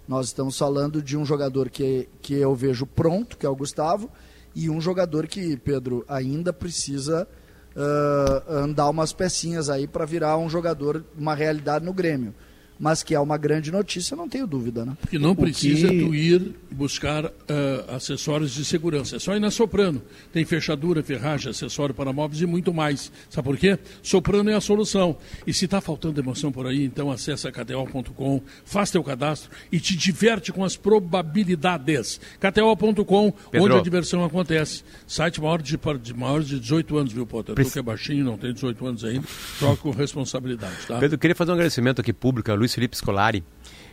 Nós 0.08 0.26
estamos 0.26 0.58
falando 0.58 1.00
de 1.00 1.16
um 1.16 1.24
jogador 1.24 1.70
que, 1.70 2.08
que 2.20 2.34
eu 2.34 2.52
vejo 2.56 2.84
pronto, 2.84 3.38
que 3.38 3.46
é 3.46 3.48
o 3.48 3.54
Gustavo, 3.54 4.10
e 4.52 4.68
um 4.68 4.80
jogador 4.80 5.28
que, 5.28 5.56
Pedro, 5.56 6.04
ainda 6.08 6.52
precisa 6.52 7.28
ah, 7.76 8.42
andar 8.48 8.90
umas 8.90 9.12
pecinhas 9.12 9.70
aí 9.70 9.86
para 9.86 10.04
virar 10.04 10.36
um 10.36 10.50
jogador, 10.50 11.04
uma 11.16 11.36
realidade 11.36 11.84
no 11.84 11.92
Grêmio. 11.92 12.34
Mas 12.82 13.02
que 13.02 13.14
é 13.14 13.20
uma 13.20 13.36
grande 13.36 13.70
notícia, 13.70 14.16
não 14.16 14.26
tenho 14.26 14.46
dúvida, 14.46 14.86
né? 14.86 14.96
Que 15.10 15.18
não 15.18 15.32
O 15.32 15.36
precisa 15.36 15.86
que- 15.88 15.98
tu 16.02 16.14
ir 16.14 16.54
buscar 16.70 17.26
ah, 17.26 17.96
acessórios 17.96 18.52
de 18.54 18.64
segurança. 18.64 19.16
É 19.16 19.18
só 19.18 19.36
ir 19.36 19.40
na 19.40 19.50
Soprano. 19.50 20.00
Tem 20.32 20.46
fechadura, 20.46 21.02
ferragem, 21.02 21.50
acessório 21.50 21.94
para 21.94 22.10
móveis 22.10 22.40
e 22.40 22.46
muito 22.46 22.72
mais. 22.72 23.12
Sabe 23.28 23.44
por 23.44 23.58
quê? 23.58 23.78
Soprano 24.02 24.48
é 24.48 24.54
a 24.54 24.60
solução. 24.62 25.14
E 25.46 25.52
se 25.52 25.66
está 25.66 25.78
faltando 25.80 26.18
emoção 26.18 26.50
por 26.50 26.66
aí, 26.66 26.82
então 26.82 27.10
acessa 27.10 27.52
kto.com, 27.52 28.40
faz 28.64 28.90
teu 28.90 29.04
cadastro 29.04 29.50
e 29.70 29.78
te 29.78 29.94
diverte 29.94 30.50
com 30.50 30.64
as 30.64 30.74
probabilidades. 30.74 32.18
kto.com, 32.40 33.32
onde 33.54 33.74
a 33.76 33.80
diversão 33.80 34.24
acontece. 34.24 34.82
Site 35.06 35.40
maior 35.40 35.60
de, 35.60 35.78
de 36.02 36.14
maior 36.14 36.42
de 36.42 36.58
18 36.58 36.96
anos, 36.96 37.12
viu, 37.12 37.26
Potter? 37.26 37.54
Tu 37.54 37.70
que 37.70 37.78
é 37.78 37.82
baixinho, 37.82 38.24
não 38.24 38.38
tem 38.38 38.54
18 38.54 38.86
anos 38.86 39.04
ainda, 39.04 39.26
joga 39.58 39.76
com 39.76 39.90
responsabilidade, 39.90 40.76
tá? 40.88 40.98
Pedro, 40.98 41.16
eu 41.16 41.18
queria 41.18 41.34
fazer 41.34 41.50
um 41.50 41.54
agradecimento 41.54 42.00
aqui 42.00 42.12
público 42.12 42.50
a 42.50 42.54
Luiz 42.54 42.69
Felipe 42.74 42.96
Scolari, 42.96 43.44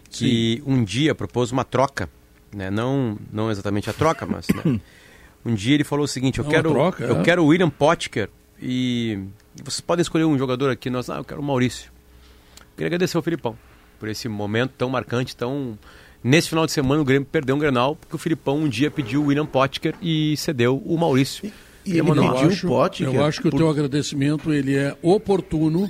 que 0.09 0.61
um 0.65 0.83
dia 0.83 1.13
propôs 1.15 1.51
uma 1.51 1.63
troca, 1.63 2.09
né? 2.53 2.69
não, 2.69 3.17
não 3.31 3.51
exatamente 3.51 3.89
a 3.89 3.93
troca, 3.93 4.25
mas 4.25 4.47
né? 4.49 4.79
um 5.45 5.53
dia 5.53 5.75
ele 5.75 5.83
falou 5.83 6.05
o 6.05 6.07
seguinte, 6.07 6.39
eu 6.39 6.43
Não, 6.45 6.51
quero 6.51 6.69
troca, 6.71 7.03
eu 7.03 7.19
é. 7.19 7.23
quero 7.23 7.43
o 7.43 7.47
William 7.47 7.69
Potker 7.69 8.29
e 8.61 9.19
vocês 9.63 9.81
podem 9.81 10.01
escolher 10.01 10.25
um 10.25 10.37
jogador 10.37 10.69
aqui, 10.69 10.89
nós, 10.89 11.09
ah, 11.09 11.17
eu 11.17 11.23
quero 11.23 11.41
o 11.41 11.43
Maurício. 11.43 11.91
Queria 12.75 12.87
agradecer 12.87 13.17
ao 13.17 13.23
Filipão 13.23 13.57
por 13.99 14.07
esse 14.07 14.27
momento 14.29 14.71
tão 14.77 14.89
marcante, 14.89 15.35
tão 15.35 15.77
Nesse 16.23 16.49
final 16.49 16.65
de 16.65 16.71
semana 16.71 17.01
o 17.01 17.05
Grêmio 17.05 17.27
perdeu 17.31 17.55
um 17.55 17.59
Grenal 17.59 17.95
porque 17.95 18.15
o 18.15 18.19
Filipão 18.19 18.57
um 18.57 18.67
dia 18.67 18.89
pediu 18.89 19.21
o 19.21 19.25
William 19.27 19.45
Potker 19.45 19.93
e 20.01 20.35
cedeu 20.35 20.77
o 20.83 20.97
Maurício. 20.97 21.45
E 21.85 21.91
Queria 21.91 22.01
ele 22.01 22.11
pediu 22.11 22.49
acho, 22.49 22.67
o 22.67 22.69
Potker 22.69 23.07
eu 23.07 23.23
acho 23.23 23.41
que 23.41 23.47
o 23.47 23.51
por- 23.51 23.57
teu 23.57 23.69
agradecimento 23.69 24.51
ele 24.51 24.75
é 24.75 24.97
oportuno, 25.01 25.89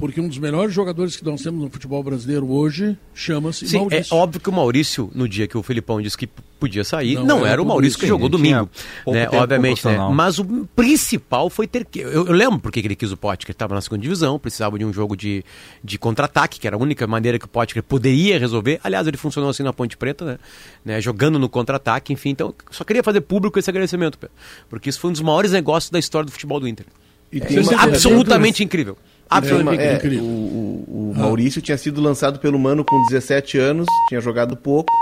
porque 0.00 0.18
um 0.18 0.26
dos 0.28 0.38
melhores 0.38 0.72
jogadores 0.74 1.14
que 1.14 1.22
nós 1.22 1.42
temos 1.42 1.62
no 1.62 1.68
futebol 1.68 2.02
brasileiro 2.02 2.50
hoje 2.50 2.96
chama-se 3.14 3.68
Sim, 3.68 3.80
Maurício. 3.80 4.14
é 4.14 4.16
óbvio 4.16 4.40
que 4.40 4.48
o 4.48 4.52
Maurício, 4.52 5.10
no 5.14 5.28
dia 5.28 5.46
que 5.46 5.58
o 5.58 5.62
Felipão 5.62 6.00
disse 6.00 6.16
que 6.16 6.26
podia 6.26 6.82
sair, 6.84 7.16
Não 7.16 7.26
não, 7.26 7.38
era 7.40 7.50
era 7.50 7.62
o 7.62 7.66
Maurício 7.66 7.98
que 7.98 8.06
jogou 8.06 8.30
domingo. 8.30 8.66
Né, 9.06 9.28
obviamente, 9.30 9.86
né? 9.86 9.98
Mas 10.10 10.38
o 10.38 10.44
principal 10.74 11.50
foi 11.50 11.66
ter 11.66 11.84
que. 11.84 12.00
Eu, 12.00 12.26
eu 12.26 12.32
lembro 12.32 12.58
porque 12.60 12.80
que 12.80 12.88
ele 12.88 12.96
quis 12.96 13.12
o 13.12 13.16
Potker, 13.16 13.50
estava 13.50 13.74
na 13.74 13.80
segunda 13.82 14.00
divisão, 14.00 14.38
precisava 14.38 14.78
de 14.78 14.86
um 14.86 14.92
jogo 14.92 15.14
de, 15.14 15.44
de 15.84 15.98
contra-ataque, 15.98 16.58
que 16.58 16.66
era 16.66 16.76
a 16.76 16.78
única 16.78 17.06
maneira 17.06 17.38
que 17.38 17.44
o 17.44 17.48
Potker 17.48 17.82
poderia 17.82 18.38
resolver. 18.38 18.80
Aliás, 18.82 19.06
ele 19.06 19.18
funcionou 19.18 19.50
assim 19.50 19.62
na 19.62 19.72
Ponte 19.74 19.98
Preta, 19.98 20.24
né? 20.24 20.38
né, 20.82 21.00
jogando 21.02 21.38
no 21.38 21.48
contra-ataque, 21.50 22.10
enfim. 22.14 22.30
Então, 22.30 22.54
só 22.70 22.84
queria 22.84 23.02
fazer 23.02 23.20
público 23.20 23.58
esse 23.58 23.68
agradecimento, 23.68 24.16
Pedro, 24.16 24.34
porque 24.70 24.88
isso 24.88 24.98
foi 24.98 25.10
um 25.10 25.12
dos 25.12 25.20
maiores 25.20 25.52
negócios 25.52 25.90
da 25.90 25.98
história 25.98 26.24
do 26.24 26.32
futebol 26.32 26.58
do 26.58 26.66
Inter. 26.66 26.86
E 27.30 27.38
sempre- 27.40 27.76
Absolutamente 27.76 28.64
incrível. 28.64 28.96
Absolutamente 29.30 29.82
é, 29.82 29.94
incrível. 29.94 30.24
o, 30.24 30.26
o- 30.26 31.10
o 31.12 31.14
Maurício 31.16 31.60
tinha 31.62 31.76
sido 31.78 32.00
lançado 32.00 32.38
pelo 32.38 32.58
Mano 32.58 32.84
com 32.84 33.04
17 33.08 33.58
anos, 33.58 33.86
tinha 34.08 34.20
jogado 34.20 34.56
pouco. 34.56 34.92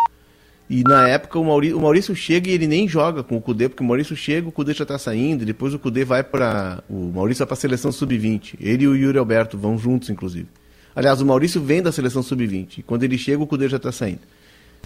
E 0.71 0.83
na 0.85 1.09
época 1.09 1.39
o 1.39 1.45
Maurício, 1.45 1.79
o 1.79 1.81
Maurício 1.81 2.15
chega 2.15 2.51
e 2.51 2.53
ele 2.53 2.67
nem 2.67 2.87
joga 2.87 3.23
com 3.23 3.37
o 3.37 3.41
Cudê, 3.41 3.69
porque 3.71 3.83
o 3.83 3.87
Maurício 3.87 4.15
chega, 4.15 4.47
o 4.49 4.53
Cudê 4.53 4.75
já 4.75 4.85
tá 4.85 4.99
saindo, 4.99 5.43
e 5.43 5.47
depois 5.47 5.73
o 5.73 5.79
Cudê 5.79 6.05
vai 6.05 6.23
para 6.23 6.83
O 6.91 7.11
Maurício 7.15 7.41
vai 7.41 7.47
pra 7.47 7.57
seleção 7.57 7.91
sub-20. 7.91 8.55
Ele 8.61 8.85
e 8.85 8.89
o 8.89 8.95
Yuri 8.95 9.17
Alberto 9.19 9.57
vão 9.57 9.79
juntos, 9.79 10.11
inclusive. 10.11 10.47
Aliás, 10.95 11.21
o 11.23 11.27
Maurício 11.27 11.61
vem 11.63 11.81
da 11.81 11.91
seleção 11.93 12.23
sub-20. 12.23 12.79
E 12.79 12.83
quando 12.83 13.03
ele 13.05 13.17
chega, 13.17 13.43
o 13.43 13.47
Cudê 13.47 13.67
já 13.69 13.79
tá 13.79 13.91
saindo. 13.91 14.21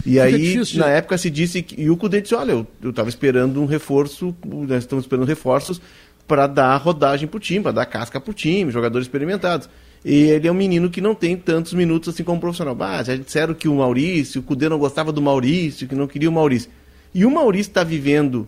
E 0.05 0.19
aí, 0.19 0.37
difícil. 0.37 0.79
na 0.79 0.87
época 0.87 1.17
se 1.17 1.29
disse 1.29 1.61
que. 1.61 1.79
E 1.81 1.89
o 1.89 1.95
Cudê 1.97 2.19
disse: 2.21 2.33
olha, 2.33 2.51
eu, 2.53 2.67
eu 2.81 2.91
tava 2.93 3.09
esperando 3.09 3.61
um 3.61 3.65
reforço, 3.65 4.33
nós 4.45 4.79
estamos 4.83 5.03
esperando 5.05 5.27
reforços 5.27 5.79
para 6.27 6.47
dar 6.47 6.77
rodagem 6.77 7.27
pro 7.27 7.39
time, 7.39 7.61
para 7.63 7.71
dar 7.73 7.85
casca 7.85 8.19
pro 8.19 8.33
time, 8.33 8.71
jogadores 8.71 9.05
experimentados. 9.07 9.69
E 10.05 10.13
ele 10.25 10.47
é 10.47 10.51
um 10.51 10.55
menino 10.55 10.89
que 10.89 10.99
não 10.99 11.15
tem 11.15 11.37
tantos 11.37 11.73
minutos 11.73 12.13
assim 12.13 12.23
como 12.23 12.39
profissional. 12.39 12.75
Ah, 12.81 13.01
já 13.03 13.15
disseram 13.15 13.53
que 13.53 13.67
o 13.69 13.75
Maurício, 13.75 14.41
o 14.41 14.43
Cudê 14.43 14.67
não 14.67 14.77
gostava 14.77 15.11
do 15.11 15.21
Maurício, 15.21 15.87
que 15.87 15.95
não 15.95 16.07
queria 16.07 16.29
o 16.29 16.33
Maurício. 16.33 16.69
E 17.13 17.25
o 17.25 17.31
Maurício 17.31 17.69
está 17.69 17.83
vivendo 17.83 18.47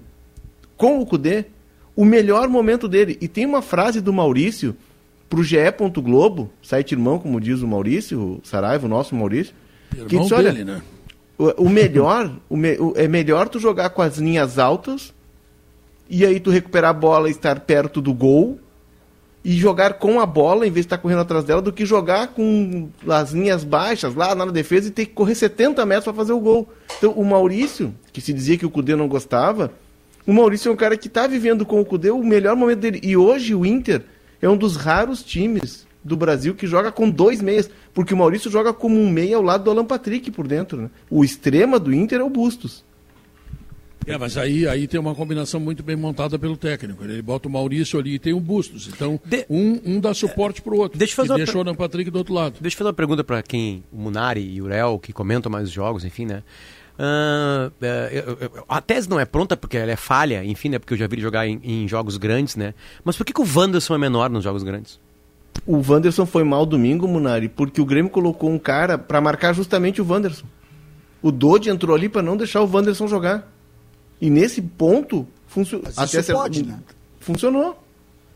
com 0.76 1.00
o 1.00 1.06
Cudê 1.06 1.46
o 1.96 2.04
melhor 2.04 2.50
momento 2.50 2.88
dele. 2.90 3.18
E 3.22 3.28
tem 3.28 3.46
uma 3.46 3.62
frase 3.62 4.02
do 4.02 4.12
Maurício 4.12 4.76
pro 5.30 5.44
GE. 5.44 5.58
Globo, 6.04 6.52
site 6.62 6.92
irmão, 6.92 7.18
como 7.20 7.40
diz 7.40 7.62
o 7.62 7.68
Maurício, 7.68 8.20
o 8.20 8.42
Saraiva, 8.44 8.86
o 8.86 8.90
nosso 8.90 9.16
Maurício, 9.16 9.54
que 9.92 10.16
Irmão 10.16 10.24
diz, 10.24 10.32
olha, 10.34 10.52
dele, 10.52 10.66
né? 10.66 10.82
O, 11.38 11.64
o 11.66 11.70
melhor, 11.70 12.32
o 12.50 12.58
me- 12.58 12.78
o- 12.78 12.94
é 12.98 13.08
melhor 13.08 13.48
tu 13.48 13.60
jogar 13.60 13.90
com 13.92 14.02
as 14.02 14.18
linhas 14.18 14.60
altas 14.60 15.14
e 16.10 16.26
aí 16.26 16.40
tu 16.40 16.50
recuperar 16.50 16.92
a 16.92 16.94
bola 16.94 17.28
e 17.28 17.32
estar 17.32 17.60
perto 17.62 18.02
do 18.02 18.14
gol 18.14 18.60
e 19.44 19.54
jogar 19.54 19.94
com 19.94 20.20
a 20.20 20.26
bola 20.26 20.66
em 20.66 20.72
vez 20.72 20.86
de 20.86 20.88
estar 20.88 20.98
correndo 20.98 21.22
atrás 21.22 21.44
dela 21.44 21.62
do 21.62 21.72
que 21.72 21.86
jogar 21.86 22.30
com 22.30 22.90
as 23.08 23.32
linhas 23.32 23.64
baixas 23.64 24.16
lá 24.16 24.34
na 24.34 24.46
defesa 24.46 24.88
e 24.88 24.92
ter 24.92 25.06
que 25.06 25.14
correr 25.14 25.36
70 25.36 25.86
metros 25.86 26.06
para 26.06 26.14
fazer 26.14 26.34
o 26.34 26.40
gol. 26.40 26.68
Então 26.98 27.12
o 27.12 27.24
Maurício, 27.24 27.94
que 28.12 28.22
se 28.22 28.34
dizia 28.34 28.58
que 28.58 28.66
o 28.66 28.72
Cudê 28.72 28.96
não 28.96 29.08
gostava, 29.08 29.72
o 30.26 30.34
Maurício 30.34 30.70
é 30.70 30.72
um 30.72 30.76
cara 30.76 30.98
que 30.98 31.08
está 31.08 31.28
vivendo 31.28 31.66
com 31.66 31.80
o 31.80 31.86
Cudê 31.86 32.10
o 32.10 32.24
melhor 32.24 32.56
momento 32.56 32.80
dele. 32.80 33.00
E 33.04 33.16
hoje 33.16 33.54
o 33.54 33.66
Inter 33.66 34.04
é 34.42 34.50
um 34.50 34.58
dos 34.58 34.76
raros 34.76 35.24
times 35.24 35.86
do 36.04 36.16
Brasil 36.16 36.54
que 36.54 36.68
joga 36.68 36.92
com 36.92 37.10
dois 37.10 37.42
meias, 37.42 37.70
porque 37.94 38.14
o 38.14 38.18
Maurício 38.18 38.50
joga 38.50 38.72
como 38.72 39.00
um 39.00 39.10
meia 39.10 39.38
ao 39.38 39.42
lado 39.42 39.64
do 39.64 39.72
Alan 39.72 39.86
Patrick 39.86 40.30
por 40.30 40.48
dentro. 40.48 40.84
Né? 40.84 40.90
O 41.10 41.24
extrema 41.24 41.80
do 41.80 41.92
Inter 41.92 42.20
é 42.20 42.24
o 42.24 42.30
Bustos. 42.30 42.85
É, 44.08 44.18
mas 44.18 44.38
aí, 44.38 44.68
aí 44.68 44.88
tem 44.88 45.00
uma 45.00 45.16
combinação 45.16 45.60
muito 45.60 45.82
bem 45.82 45.96
montada 45.96 46.38
pelo 46.38 46.56
técnico. 46.56 47.04
Ele 47.04 47.22
bota 47.24 47.48
o 47.48 47.52
Maurício 47.52 48.00
ali 48.00 48.16
e 48.16 48.20
tem 48.20 48.34
o 48.34 48.40
Bustos. 48.40 48.88
Então, 48.88 49.20
De- 49.26 49.46
um, 49.50 49.80
um 49.84 50.00
dá 50.00 50.14
suporte 50.14 50.62
pro 50.62 50.78
outro. 50.78 50.98
Deixa 51.00 51.14
eu 51.14 51.16
fazer 51.16 51.34
e 51.34 51.38
deixa 51.38 51.52
per- 51.54 51.60
o 51.60 51.64
Alan 51.64 51.76
Patrick 51.76 52.12
do 52.12 52.18
outro 52.20 52.34
lado. 52.34 52.56
Deixa 52.62 52.76
eu 52.76 52.78
fazer 52.78 52.88
uma 52.90 52.94
pergunta 52.94 53.24
para 53.24 53.42
quem, 53.42 53.84
o 53.92 53.98
Munari 53.98 54.42
e 54.48 54.62
o 54.62 54.66
Urel, 54.66 55.00
que 55.00 55.12
comentam 55.12 55.52
mais 55.52 55.68
os 55.70 55.74
jogos, 55.74 56.06
enfim, 56.06 56.26
né? 56.26 56.44
É, 57.82 58.24
eu- 58.26 58.38
eu- 58.40 58.64
a 58.70 58.80
tese 58.80 59.10
não 59.10 59.20
é 59.20 59.26
pronta 59.26 59.58
porque 59.58 59.76
ela 59.78 59.92
é 59.92 59.96
falha, 59.96 60.44
enfim, 60.46 60.70
né? 60.70 60.80
Porque 60.80 60.94
eu 60.94 60.98
já 60.98 61.08
vi 61.08 61.16
ele 61.16 61.22
jogar 61.22 61.48
em, 61.48 61.60
em 61.64 61.88
jogos 61.88 62.18
grandes, 62.18 62.56
né? 62.56 62.74
Mas 63.04 63.18
por 63.18 63.26
que, 63.26 63.34
que 63.34 63.42
o 63.42 63.46
Wanderson 63.56 63.96
é 63.96 63.98
menor 63.98 64.30
nos 64.30 64.44
jogos 64.44 64.64
grandes? 64.64 65.00
O 65.66 65.78
Wanderson 65.78 66.26
foi 66.26 66.44
mal 66.44 66.66
domingo, 66.66 67.08
Munari, 67.08 67.50
porque 67.50 67.82
o 67.82 67.86
Grêmio 67.86 68.12
colocou 68.12 68.50
um 68.50 68.60
cara 68.60 68.98
para 68.98 69.20
marcar 69.20 69.54
justamente 69.54 70.02
o 70.02 70.08
Wanderson. 70.08 70.46
O 71.22 71.32
Dodi 71.32 71.70
entrou 71.70 71.96
ali 71.96 72.08
para 72.08 72.22
não 72.22 72.38
deixar 72.38 72.62
o 72.62 72.72
Wanderson 72.72 73.08
jogar. 73.08 73.52
E 74.22 74.30
nesse 74.30 74.62
ponto, 74.62 75.28
funcionou. 75.48 75.88
Isso 75.90 76.32
pode, 76.34 76.64
né? 76.66 76.78
Funcionou. 77.20 77.82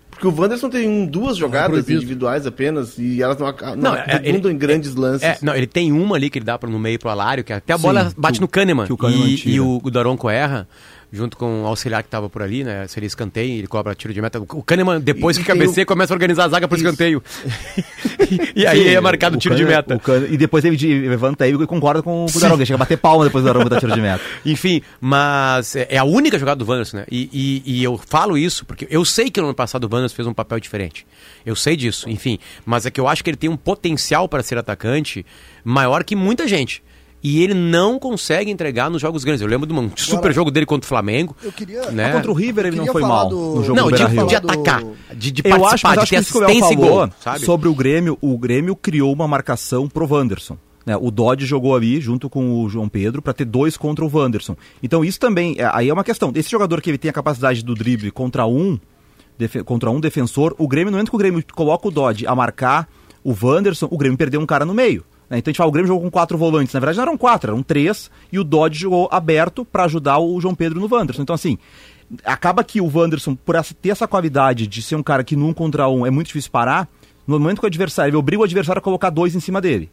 Porque 0.09 0.27
o 0.27 0.35
Wanderson 0.41 0.69
tem 0.69 0.89
um, 0.89 1.05
duas 1.05 1.37
jogadas 1.37 1.69
proibido. 1.69 1.93
individuais 1.97 2.45
apenas 2.45 2.97
e 2.97 3.21
elas 3.21 3.37
não, 3.37 3.47
não, 3.47 3.75
Não, 3.77 3.95
é- 3.95 4.03
redundam 4.17 4.49
ele- 4.51 4.55
em 4.55 4.57
grandes 4.57 4.93
lances. 4.95 5.23
É, 5.23 5.37
não, 5.41 5.55
ele 5.55 5.67
tem 5.67 5.91
uma 5.93 6.15
ali 6.17 6.29
que 6.29 6.39
ele 6.39 6.45
dá 6.45 6.57
pro, 6.57 6.69
no 6.69 6.77
meio 6.79 6.99
pro 6.99 7.09
Alário, 7.09 7.41
que 7.43 7.53
até 7.53 7.71
a 7.71 7.77
Sim, 7.77 7.83
bola 7.83 8.11
que 8.13 8.19
bate 8.19 8.39
o- 8.39 8.41
no 8.41 8.47
Kahneman. 8.47 8.85
que 8.85 8.91
o 8.91 8.97
Kahneman 8.97 9.27
e, 9.29 9.49
e 9.51 9.59
o, 9.61 9.79
o 9.81 9.89
Daronco 9.89 10.29
erra, 10.29 10.67
junto 11.11 11.35
com 11.37 11.63
o 11.63 11.65
auxiliar 11.65 12.03
que 12.03 12.09
tava 12.09 12.29
por 12.29 12.41
ali, 12.41 12.63
né? 12.63 12.87
Seria 12.87 13.07
escanteio, 13.07 13.57
ele 13.59 13.67
cobra 13.67 13.95
tiro 13.95 14.13
de 14.13 14.21
meta. 14.21 14.39
O, 14.39 14.43
o 14.43 14.63
Kahneman, 14.63 14.99
depois 15.01 15.37
E- 15.37 15.39
que 15.39 15.45
cabeceia, 15.47 15.83
o- 15.83 15.87
começa 15.87 16.13
a 16.13 16.15
organizar 16.15 16.45
a 16.45 16.49
zaga 16.49 16.67
pro 16.67 16.77
Isso. 16.77 16.85
escanteio. 16.85 17.23
e 18.55 18.65
aí 18.67 18.93
é 18.95 19.01
marcado 19.01 19.35
o 19.35 19.39
tiro 19.39 19.55
de 19.55 19.63
Kahneman- 19.63 19.77
meta. 19.77 19.95
o 19.95 19.99
Kahneman- 19.99 20.33
e 20.33 20.37
depois 20.37 20.63
ele 20.65 20.75
de- 20.75 21.07
levanta 21.07 21.43
aí 21.45 21.51
e 21.53 21.65
concorda 21.67 22.01
com 22.03 22.25
o 22.25 22.39
Daronco. 22.39 22.59
Ele 22.59 22.65
chega 22.65 22.75
a 22.75 22.79
bater 22.79 22.97
palma 22.97 23.25
depois 23.25 23.43
do 23.43 23.47
Daronco 23.47 23.69
dar 23.69 23.79
tiro 23.79 23.91
de 23.93 24.01
meta. 24.01 24.23
Enfim, 24.45 24.81
mas 25.01 25.75
é 25.75 25.87
é 25.89 25.97
a 25.97 26.03
única 26.03 26.37
jogada 26.37 26.63
do 26.63 26.69
Wanderson, 26.69 26.97
né? 26.97 27.05
E, 27.11 27.29
e- 27.65 27.79
e 27.79 27.83
eu 27.83 27.97
falo 27.97 28.37
isso 28.37 28.65
porque 28.65 28.87
eu 28.89 29.03
sei 29.03 29.29
que 29.29 29.39
no 29.39 29.47
ano 29.47 29.55
passado 29.55 29.85
o 29.85 29.89
Wanderson 29.93 30.15
fez 30.15 30.27
um 30.27 30.33
papel 30.33 30.59
diferente. 30.59 31.05
Eu 31.45 31.55
sei 31.55 31.75
disso, 31.75 32.09
enfim. 32.09 32.37
Mas 32.65 32.85
é 32.85 32.91
que 32.91 32.99
eu 32.99 33.07
acho 33.07 33.23
que 33.23 33.29
ele 33.29 33.37
tem 33.37 33.49
um 33.49 33.57
potencial 33.57 34.27
para 34.29 34.43
ser 34.43 34.57
atacante 34.57 35.25
maior 35.63 36.03
que 36.03 36.15
muita 36.15 36.47
gente. 36.47 36.83
E 37.21 37.43
ele 37.43 37.53
não 37.53 37.99
consegue 37.99 38.49
entregar 38.49 38.89
nos 38.89 39.01
jogos 39.01 39.23
grandes. 39.25 39.41
Eu 39.41 39.47
lembro 39.47 39.67
de 39.67 39.73
um 39.73 39.91
super 39.97 40.31
jogo 40.33 40.49
dele 40.49 40.65
contra 40.65 40.85
o 40.85 40.87
Flamengo. 40.87 41.35
Eu 41.43 41.51
queria. 41.51 41.91
Né? 41.91 42.05
Mas 42.05 42.15
contra 42.15 42.31
o 42.31 42.33
River 42.33 42.65
ele 42.67 42.77
não 42.77 42.85
foi 42.87 43.01
mal 43.01 43.27
do- 43.27 43.55
no 43.55 43.63
jogo 43.63 43.75
Não, 43.79 43.89
do 43.89 43.97
de, 43.97 44.25
de 44.27 44.35
atacar, 44.35 44.83
de, 45.13 45.31
de 45.31 45.41
Eu 45.45 45.65
acho, 45.65 45.85
de 45.85 45.99
acho 45.99 46.09
ter 46.09 46.15
que 46.15 46.21
isso 46.21 46.31
que 46.31 46.37
o 46.37 46.41
Léo 46.41 46.49
assistência 46.49 46.73
e 46.73 46.77
falou 46.77 46.97
gol, 47.07 47.09
sabe? 47.21 47.39
sobre 47.45 47.67
o 47.67 47.75
Grêmio, 47.75 48.17
o 48.21 48.37
Grêmio 48.37 48.73
criou 48.75 49.11
uma 49.11 49.27
marcação 49.27 49.87
pro 49.89 50.07
Wanderson. 50.09 50.57
né? 50.85 50.95
O 50.95 51.11
Dodge 51.11 51.45
jogou 51.45 51.75
ali 51.75 51.99
junto 51.99 52.29
com 52.29 52.63
o 52.63 52.69
João 52.69 52.87
Pedro 52.87 53.21
para 53.21 53.33
ter 53.33 53.43
dois 53.45 53.75
contra 53.75 54.05
o 54.05 54.09
Wanderson. 54.11 54.55
Então 54.81 55.03
isso 55.03 55.19
também, 55.19 55.55
é- 55.57 55.69
aí 55.73 55.89
é 55.89 55.93
uma 55.93 56.05
questão. 56.05 56.31
Esse 56.33 56.49
jogador 56.49 56.81
que 56.81 56.89
ele 56.89 56.97
tem 56.97 57.09
a 57.09 57.13
capacidade 57.13 57.63
do 57.65 57.75
drible 57.75 58.11
contra 58.11 58.45
um, 58.45 58.79
contra 59.65 59.89
um 59.91 59.99
defensor, 59.99 60.55
o 60.57 60.67
Grêmio, 60.69 60.89
no 60.91 60.97
momento 60.97 61.09
que 61.09 61.15
o 61.15 61.19
Grêmio 61.19 61.43
coloca 61.53 61.85
o 61.87 61.91
Dodge 61.91 62.25
a 62.25 62.33
marcar 62.33 62.87
o 63.23 63.35
Wanderson, 63.41 63.87
o 63.91 63.97
Grêmio 63.97 64.17
perdeu 64.17 64.39
um 64.39 64.45
cara 64.45 64.63
no 64.65 64.73
meio. 64.73 65.03
Né? 65.29 65.37
Então 65.37 65.49
a 65.49 65.51
gente 65.51 65.57
fala, 65.57 65.69
o 65.69 65.71
Grêmio 65.71 65.87
jogou 65.87 66.03
com 66.03 66.09
quatro 66.11 66.37
volantes. 66.37 66.73
Na 66.73 66.79
verdade 66.79 66.97
não 66.97 67.03
eram 67.03 67.17
quatro, 67.17 67.51
eram 67.51 67.61
três. 67.63 68.09
E 68.31 68.39
o 68.39 68.43
Dodge 68.43 68.79
jogou 68.81 69.07
aberto 69.11 69.63
para 69.63 69.83
ajudar 69.85 70.19
o 70.19 70.39
João 70.41 70.55
Pedro 70.55 70.79
no 70.79 70.87
Wanderson. 70.93 71.21
Então 71.21 71.33
assim, 71.35 71.57
acaba 72.23 72.63
que 72.63 72.81
o 72.81 72.89
Wanderson, 72.91 73.35
por 73.35 73.55
essa- 73.55 73.73
ter 73.73 73.89
essa 73.89 74.07
qualidade 74.07 74.67
de 74.67 74.81
ser 74.81 74.95
um 74.95 75.03
cara 75.03 75.23
que 75.23 75.35
num 75.35 75.53
contra 75.53 75.87
um 75.87 76.05
é 76.05 76.09
muito 76.09 76.27
difícil 76.27 76.51
parar, 76.51 76.87
no 77.27 77.39
momento 77.39 77.59
que 77.59 77.65
o 77.65 77.67
adversário, 77.67 78.09
ele 78.09 78.17
obriga 78.17 78.41
o 78.41 78.45
adversário 78.45 78.79
a 78.79 78.81
colocar 78.81 79.09
dois 79.11 79.35
em 79.35 79.39
cima 79.39 79.61
dele. 79.61 79.89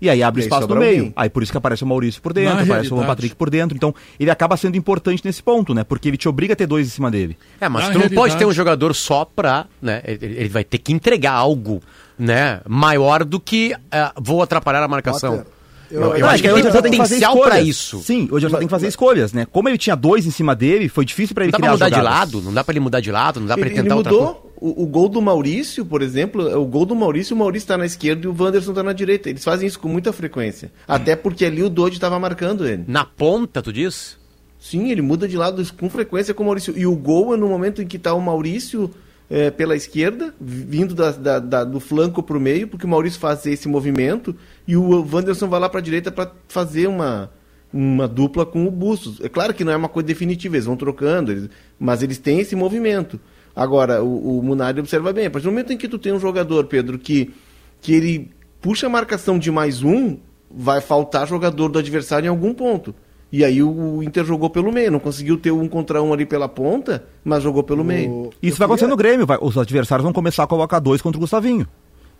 E 0.00 0.08
aí 0.08 0.22
abre 0.22 0.40
E 0.40 0.42
aí 0.44 0.46
espaço 0.46 0.68
no 0.68 0.76
meio. 0.76 0.96
alguém. 0.98 1.12
Aí 1.16 1.28
por 1.28 1.42
isso 1.42 1.50
que 1.50 1.58
aparece 1.58 1.82
o 1.82 1.86
Maurício 1.86 2.22
por 2.22 2.32
dentro, 2.32 2.54
Na 2.54 2.62
aparece 2.62 2.86
o 2.88 2.94
realidade- 2.94 3.06
Patrick 3.08 3.34
por 3.34 3.50
dentro. 3.50 3.76
Então 3.76 3.92
ele 4.18 4.30
acaba 4.30 4.56
sendo 4.56 4.76
importante 4.76 5.22
nesse 5.24 5.42
ponto, 5.42 5.74
né? 5.74 5.82
Porque 5.82 6.08
ele 6.08 6.16
te 6.16 6.28
obriga 6.28 6.52
a 6.52 6.56
ter 6.56 6.66
dois 6.68 6.86
em 6.86 6.90
cima 6.90 7.10
dele. 7.10 7.36
É, 7.60 7.68
mas 7.68 7.86
Na 7.86 7.90
tu 7.90 7.94
não 7.94 8.02
pode 8.02 8.14
realidade- 8.14 8.38
ter 8.38 8.46
um 8.46 8.52
jogador 8.52 8.94
só 8.94 9.24
pra, 9.24 9.66
né? 9.82 10.00
Ele, 10.04 10.24
ele 10.24 10.48
vai 10.48 10.62
ter 10.62 10.78
que 10.78 10.92
entregar 10.92 11.32
algo, 11.32 11.82
né? 12.18 12.60
Maior 12.68 13.24
do 13.24 13.38
que 13.40 13.74
eh, 13.90 14.10
vou 14.16 14.42
atrapalhar 14.42 14.82
a 14.82 14.88
marcação. 14.88 15.38
Potter, 15.38 15.52
Eu, 15.90 16.02
eu- 16.02 16.12
eu 16.16 16.20
Não, 16.20 16.28
acho 16.28 16.42
que 16.42 16.48
é 16.48 16.50
ele 16.52 16.60
tem 16.60 16.68
Adversário 16.68 16.90
que 16.90 16.96
fazer 16.98 17.14
potencial 17.14 17.32
pra 17.32 17.46
escolhas. 17.60 17.66
isso. 17.68 17.98
Sim, 18.00 18.20
o 18.30 18.36
adversário 18.36 18.58
tem 18.58 18.66
que 18.68 18.70
fazer 18.70 18.88
escolhas, 18.88 19.32
né? 19.32 19.46
Como 19.50 19.70
ele 19.70 19.78
tinha 19.78 19.96
dois 19.96 20.26
em 20.26 20.30
cima 20.30 20.54
dele, 20.54 20.86
foi 20.86 21.04
difícil 21.06 21.34
pra 21.34 21.44
ele 21.44 21.52
Não 21.52 21.58
dá 21.58 21.66
pra 21.66 21.66
criar 21.76 21.86
mudar 21.86 21.88
de 21.88 21.96
jogadas. 22.06 22.18
lado, 22.34 22.42
não 22.44 22.52
dá 22.52 22.62
pra 22.62 22.72
ele 22.74 22.80
mudar 22.80 23.00
de 23.00 23.10
lado, 23.10 23.40
não 23.40 23.46
dá 23.46 23.54
pra 23.54 23.62
ele, 23.62 23.70
Ele, 23.70 23.80
ele 23.80 23.82
tentar 23.84 23.96
outra 23.96 24.12
coisa. 24.12 24.26
mudou 24.26 24.52
o, 24.60 24.82
o 24.82 24.86
gol 24.86 25.08
do 25.08 25.22
Maurício, 25.22 25.86
por 25.86 26.02
exemplo, 26.02 26.60
o 26.60 26.66
gol 26.66 26.84
do 26.84 26.94
Maurício, 26.94 27.34
o 27.34 27.38
Maurício 27.38 27.64
está 27.64 27.78
na 27.78 27.86
esquerda 27.86 28.26
e 28.26 28.28
o 28.28 28.36
Wanderson 28.38 28.72
está 28.72 28.82
na 28.82 28.92
direita. 28.92 29.30
Eles 29.30 29.42
fazem 29.42 29.66
isso 29.66 29.78
com 29.80 29.88
muita 29.88 30.12
frequência. 30.12 30.70
Até 30.86 31.16
porque 31.16 31.46
ali 31.46 31.62
o 31.62 31.70
Dodge 31.70 31.96
estava 31.96 32.18
marcando 32.18 32.66
ele. 32.68 32.84
Na 32.86 33.06
ponta, 33.06 33.62
tu 33.62 33.72
diz? 33.72 34.18
Sim, 34.60 34.90
ele 34.90 35.00
muda 35.00 35.26
de 35.26 35.38
lado 35.38 35.64
com 35.78 35.88
frequência 35.88 36.34
com 36.34 36.42
o 36.42 36.46
Maurício. 36.46 36.74
E 36.76 36.84
o 36.84 36.94
gol 36.94 37.32
é 37.32 37.36
no 37.38 37.48
momento 37.48 37.80
em 37.80 37.86
que 37.86 37.96
está 37.96 38.12
o 38.12 38.20
Maurício 38.20 38.90
eh, 39.30 39.50
pela 39.50 39.76
esquerda, 39.76 40.34
vindo 40.40 40.94
da- 40.94 41.10
da- 41.12 41.38
da- 41.38 41.64
do 41.64 41.80
flanco 41.80 42.22
para 42.22 42.36
o 42.36 42.40
meio, 42.40 42.66
porque 42.68 42.86
o 42.86 42.88
Maurício 42.88 43.20
faz 43.20 43.44
esse 43.46 43.68
movimento 43.68 44.34
e 44.66 44.76
o 44.76 45.06
Wanderson 45.12 45.48
vai 45.48 45.60
lá 45.60 45.68
para 45.68 45.80
a 45.80 45.82
direita 45.82 46.10
para 46.10 46.32
fazer 46.48 46.86
uma, 46.86 47.30
uma 47.72 48.08
dupla 48.08 48.46
com 48.46 48.66
o 48.66 48.70
Bustos. 48.70 49.20
É 49.20 49.28
claro 49.28 49.52
que 49.52 49.64
não 49.64 49.72
é 49.72 49.76
uma 49.76 49.88
coisa 49.88 50.06
definitiva, 50.06 50.56
eles 50.56 50.64
vão 50.66 50.76
trocando, 50.76 51.30
eles- 51.32 51.50
mas 51.78 52.02
eles 52.02 52.18
têm 52.18 52.40
esse 52.40 52.56
movimento. 52.56 53.20
Agora, 53.54 54.02
o, 54.02 54.38
o 54.38 54.42
Munari 54.42 54.80
observa 54.80 55.12
bem, 55.12 55.26
a 55.26 55.30
partir 55.30 55.44
do 55.46 55.50
momento 55.50 55.72
em 55.72 55.76
que 55.76 55.88
tu 55.88 55.98
tem 55.98 56.12
um 56.12 56.20
jogador, 56.20 56.64
Pedro, 56.66 56.98
que, 56.98 57.34
que 57.80 57.92
ele 57.92 58.30
puxa 58.62 58.86
a 58.86 58.90
marcação 58.90 59.38
de 59.38 59.50
mais 59.50 59.82
um, 59.82 60.16
vai 60.50 60.80
faltar 60.80 61.26
jogador 61.26 61.68
do 61.68 61.78
adversário 61.78 62.26
em 62.26 62.30
algum 62.30 62.54
ponto. 62.54 62.94
E 63.30 63.44
aí 63.44 63.62
o 63.62 64.02
Inter 64.02 64.24
jogou 64.24 64.48
pelo 64.48 64.72
meio, 64.72 64.90
não 64.90 64.98
conseguiu 64.98 65.36
ter 65.38 65.50
um 65.50 65.68
contra 65.68 66.02
um 66.02 66.12
ali 66.14 66.24
pela 66.24 66.48
ponta, 66.48 67.04
mas 67.22 67.42
jogou 67.42 67.62
pelo 67.62 67.84
meio. 67.84 68.10
O- 68.10 68.30
Isso 68.42 68.54
eu 68.54 68.58
vai 68.58 68.64
acontecer 68.66 68.84
queria- 68.86 68.88
no 68.90 68.96
Grêmio. 68.96 69.26
vai- 69.26 69.38
os 69.40 69.58
adversários 69.58 70.02
vão 70.02 70.12
começar 70.14 70.44
a 70.44 70.46
colocar 70.46 70.78
dois 70.78 71.02
contra 71.02 71.18
o 71.18 71.20
Gustavinho. 71.20 71.66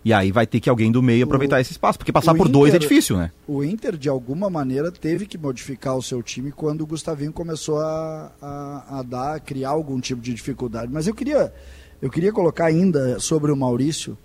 E 0.05 0.13
aí 0.13 0.31
vai 0.31 0.47
ter 0.47 0.59
que 0.61 0.69
alguém 0.69 0.91
do 0.91 1.01
meio 1.01 1.25
aproveitar 1.25 1.59
esse 1.59 1.71
espaço. 1.71 1.97
Porque 1.97 2.11
passar 2.11 2.33
o 2.33 2.37
por 2.37 2.47
dois 2.47 2.73
é 2.73 2.77
Inter- 2.77 2.87
difícil, 2.87 3.17
né? 3.17 3.31
O 3.47 3.63
Inter, 3.63 3.97
de 3.97 4.07
alguma 4.07 4.49
maneira, 4.49 4.91
teve 4.91 5.25
que 5.25 5.37
modificar 5.37 5.97
o 5.97 6.01
seu 6.01 6.21
time 6.23 6.51
quando 6.51 6.81
o 6.81 6.85
Gustavinho 6.87 7.33
começou 7.33 7.79
a, 7.79 8.31
a, 8.41 8.99
a 8.99 9.03
dar, 9.03 9.35
a 9.35 9.39
criar 9.39 9.69
algum 9.71 9.99
tipo 9.99 10.21
de 10.21 10.33
dificuldade. 10.33 10.89
Mas 10.93 11.05
eu 11.07 11.13
queria, 11.15 11.51
eu 12.01 12.09
queria 12.09 12.31
colocar 12.31 12.65
ainda 12.65 13.19
sobre 13.19 13.51
o 13.51 13.57
Maurício. 13.57 14.15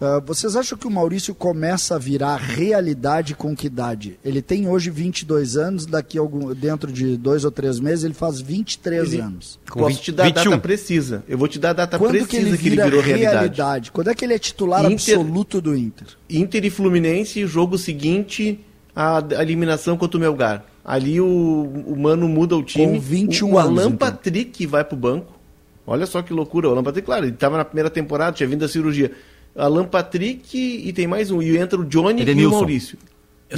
Ah, 0.00 0.18
vocês 0.24 0.56
acham 0.56 0.78
que 0.78 0.86
o 0.86 0.90
Maurício 0.90 1.34
começa 1.34 1.94
a 1.96 1.98
virar 1.98 2.36
realidade 2.36 3.34
com 3.34 3.54
que 3.54 3.66
idade? 3.66 4.18
Ele 4.24 4.40
tem 4.40 4.66
hoje 4.66 4.88
22 4.88 5.56
anos, 5.58 5.84
daqui 5.84 6.16
a 6.16 6.22
algum, 6.22 6.54
dentro 6.54 6.90
de 6.90 7.16
dois 7.18 7.44
ou 7.44 7.50
três 7.50 7.78
meses 7.78 8.04
ele 8.04 8.14
faz 8.14 8.40
23 8.40 9.12
Ele- 9.12 9.22
anos. 9.22 9.58
Com 9.70 9.80
Posso 9.80 9.96
20 9.96 10.02
te 10.02 10.12
dar 10.12 10.22
a 10.22 10.26
21. 10.28 10.44
data 10.52 10.58
precisa. 10.62 11.22
Eu 11.28 11.36
vou 11.36 11.46
te 11.48 11.58
dar 11.58 11.70
a 11.70 11.72
data 11.74 11.98
Quando 11.98 12.12
que 12.12 12.18
precisa 12.24 12.48
ele 12.48 12.56
que 12.58 12.68
ele, 12.68 12.76
virou 12.82 13.00
realidade? 13.02 13.34
realidade. 13.34 13.92
Quando 13.92 14.08
é 14.08 14.14
que 14.14 14.24
ele 14.24 14.32
é 14.34 14.38
titular 14.38 14.80
Inter- 14.90 15.16
absoluto 15.18 15.60
do 15.60 15.76
Inter? 15.76 16.06
Inter 16.30 16.64
e 16.64 16.70
Fluminense, 16.70 17.46
jogo 17.46 17.76
seguinte, 17.76 18.58
a, 18.96 19.18
a 19.36 19.42
eliminação 19.42 19.96
contra 19.98 20.16
o 20.16 20.20
Melgar. 20.20 20.64
Ali 20.82 21.20
o, 21.20 21.26
o 21.86 21.94
Mano 21.98 22.26
muda 22.26 22.56
o 22.56 22.62
time. 22.62 22.86
Com 22.86 22.98
21 22.98 23.46
o, 23.48 23.52
o 23.52 23.58
Alan 23.58 23.70
anos, 23.72 23.84
então. 23.84 23.96
Patrick 23.98 24.66
vai 24.66 24.82
pro 24.82 24.96
banco. 24.96 25.38
Olha 25.86 26.06
só 26.06 26.22
que 26.22 26.32
loucura. 26.32 26.68
O 26.68 26.72
Alan 26.72 26.82
Patrick, 26.82 27.04
claro, 27.04 27.26
ele 27.26 27.34
estava 27.34 27.58
na 27.58 27.64
primeira 27.66 27.90
temporada, 27.90 28.32
tinha 28.32 28.48
vindo 28.48 28.60
da 28.60 28.68
cirurgia. 28.68 29.12
Alan 29.56 29.84
Patrick 29.84 30.56
e 30.58 30.92
tem 30.92 31.06
mais 31.06 31.30
um. 31.30 31.40
E 31.42 31.56
entra 31.56 31.78
o 31.80 31.84
Johnny 31.84 32.20
e 32.20 32.22
o 32.22 32.24
Edenilson. 32.24 32.56
Maurício. 32.56 32.98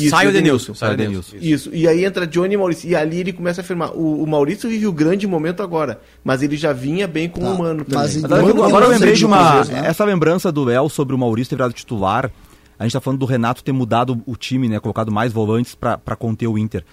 Sai 0.09 0.26
o 0.26 0.30
Edenilson. 0.30 0.74
Sai 0.74 0.90
o 0.90 0.93
Edenilson. 0.95 1.36
Isso, 1.38 1.70
e 1.74 1.86
aí 1.86 2.03
entra 2.05 2.26
Johnny 2.26 2.55
e 2.55 2.57
Maurício. 2.57 2.88
E 2.88 2.97
ali 2.97 3.18
ele 3.20 3.32
começa 3.32 3.61
a 3.61 3.62
afirmar. 3.64 3.90
O, 3.95 4.22
o 4.22 4.26
Maurício 4.26 4.68
vive 4.68 4.86
o 4.86 4.93
grande 4.93 5.26
momento 5.26 5.62
agora, 5.62 6.01
mas 6.24 6.43
ele 6.43 6.57
já 6.57 6.72
vinha 6.72 7.07
bem 7.07 7.28
com 7.28 7.43
Tá, 7.43 7.51
o 7.51 7.59
Mano 7.59 7.84
também. 7.84 7.99
mas 7.99 8.24
Agora, 8.24 8.43
Quando 8.43 8.64
agora 8.64 8.84
eu 8.86 8.90
lembrei 8.90 9.12
de 9.12 9.26
uma. 9.26 9.61
isso, 9.61 9.70
né? 9.72 9.82
Essa 9.86 10.05
lembrança 10.05 10.51
do 10.51 10.70
El 10.70 10.88
sobre 10.88 11.14
o 11.14 11.18
Maurício 11.18 11.51
ter 11.51 11.57
virado 11.57 11.74
titular. 11.74 12.30
A 12.78 12.84
gente 12.84 12.95
tá 12.95 13.01
falando 13.03 13.20
do 13.20 13.26
Renato 13.26 13.62
ter 13.62 13.72
mudado 13.72 14.20
o 14.26 14.34
time, 14.34 14.66
né? 14.68 14.80
Colocado 14.80 15.12
mais 15.12 15.30
volantes 15.30 15.74
pra 15.74 15.99
conter 16.18 16.47
o 16.49 16.57
Inter. 16.57 16.84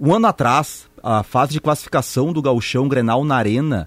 Um 0.00 0.14
ano 0.14 0.26
atrás, 0.26 0.86
a 1.02 1.22
fase 1.22 1.52
de 1.52 1.60
classificação 1.60 2.32
do 2.32 2.40
Gauchão 2.42 2.88
Grenal 2.88 3.22
na 3.24 3.36
Arena, 3.36 3.86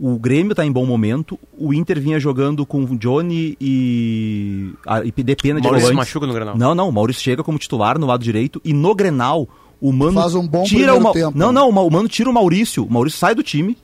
o 0.00 0.18
Grêmio 0.18 0.54
tá 0.54 0.64
em 0.64 0.72
bom 0.72 0.86
momento. 0.86 1.38
O 1.58 1.74
Inter 1.74 2.00
vinha 2.00 2.18
jogando 2.18 2.64
com 2.64 2.84
Johnny 2.96 3.56
e. 3.60 4.70
A, 4.86 5.04
e 5.04 5.10
Depena 5.22 5.60
de 5.60 5.68
Maurício 5.68 5.94
machuca 5.94 6.26
no 6.26 6.32
Grenal. 6.32 6.56
Não, 6.56 6.74
não. 6.74 6.88
O 6.88 6.92
Maurício 6.92 7.22
chega 7.22 7.44
como 7.44 7.58
titular 7.58 7.98
no 7.98 8.06
lado 8.06 8.24
direito. 8.24 8.60
E 8.64 8.72
no 8.72 8.94
Grenal, 8.94 9.46
O 9.80 9.92
Mano 9.92 10.14
Faz 10.20 10.34
um 10.34 10.46
bom 10.48 10.62
tira 10.64 10.94
o 10.94 11.00
Ma... 11.00 11.12
tempo. 11.12 11.36
Não, 11.36 11.52
não, 11.52 11.68
o 11.68 11.72
Ma- 11.72 11.82
o 11.82 11.90
Mano 11.90 12.08
tira 12.08 12.30
o 12.30 12.32
Maurício. 12.32 12.84
O 12.84 12.90
Maurício 12.92 13.18
sai 13.18 13.34
do 13.34 13.42
time 13.42 13.76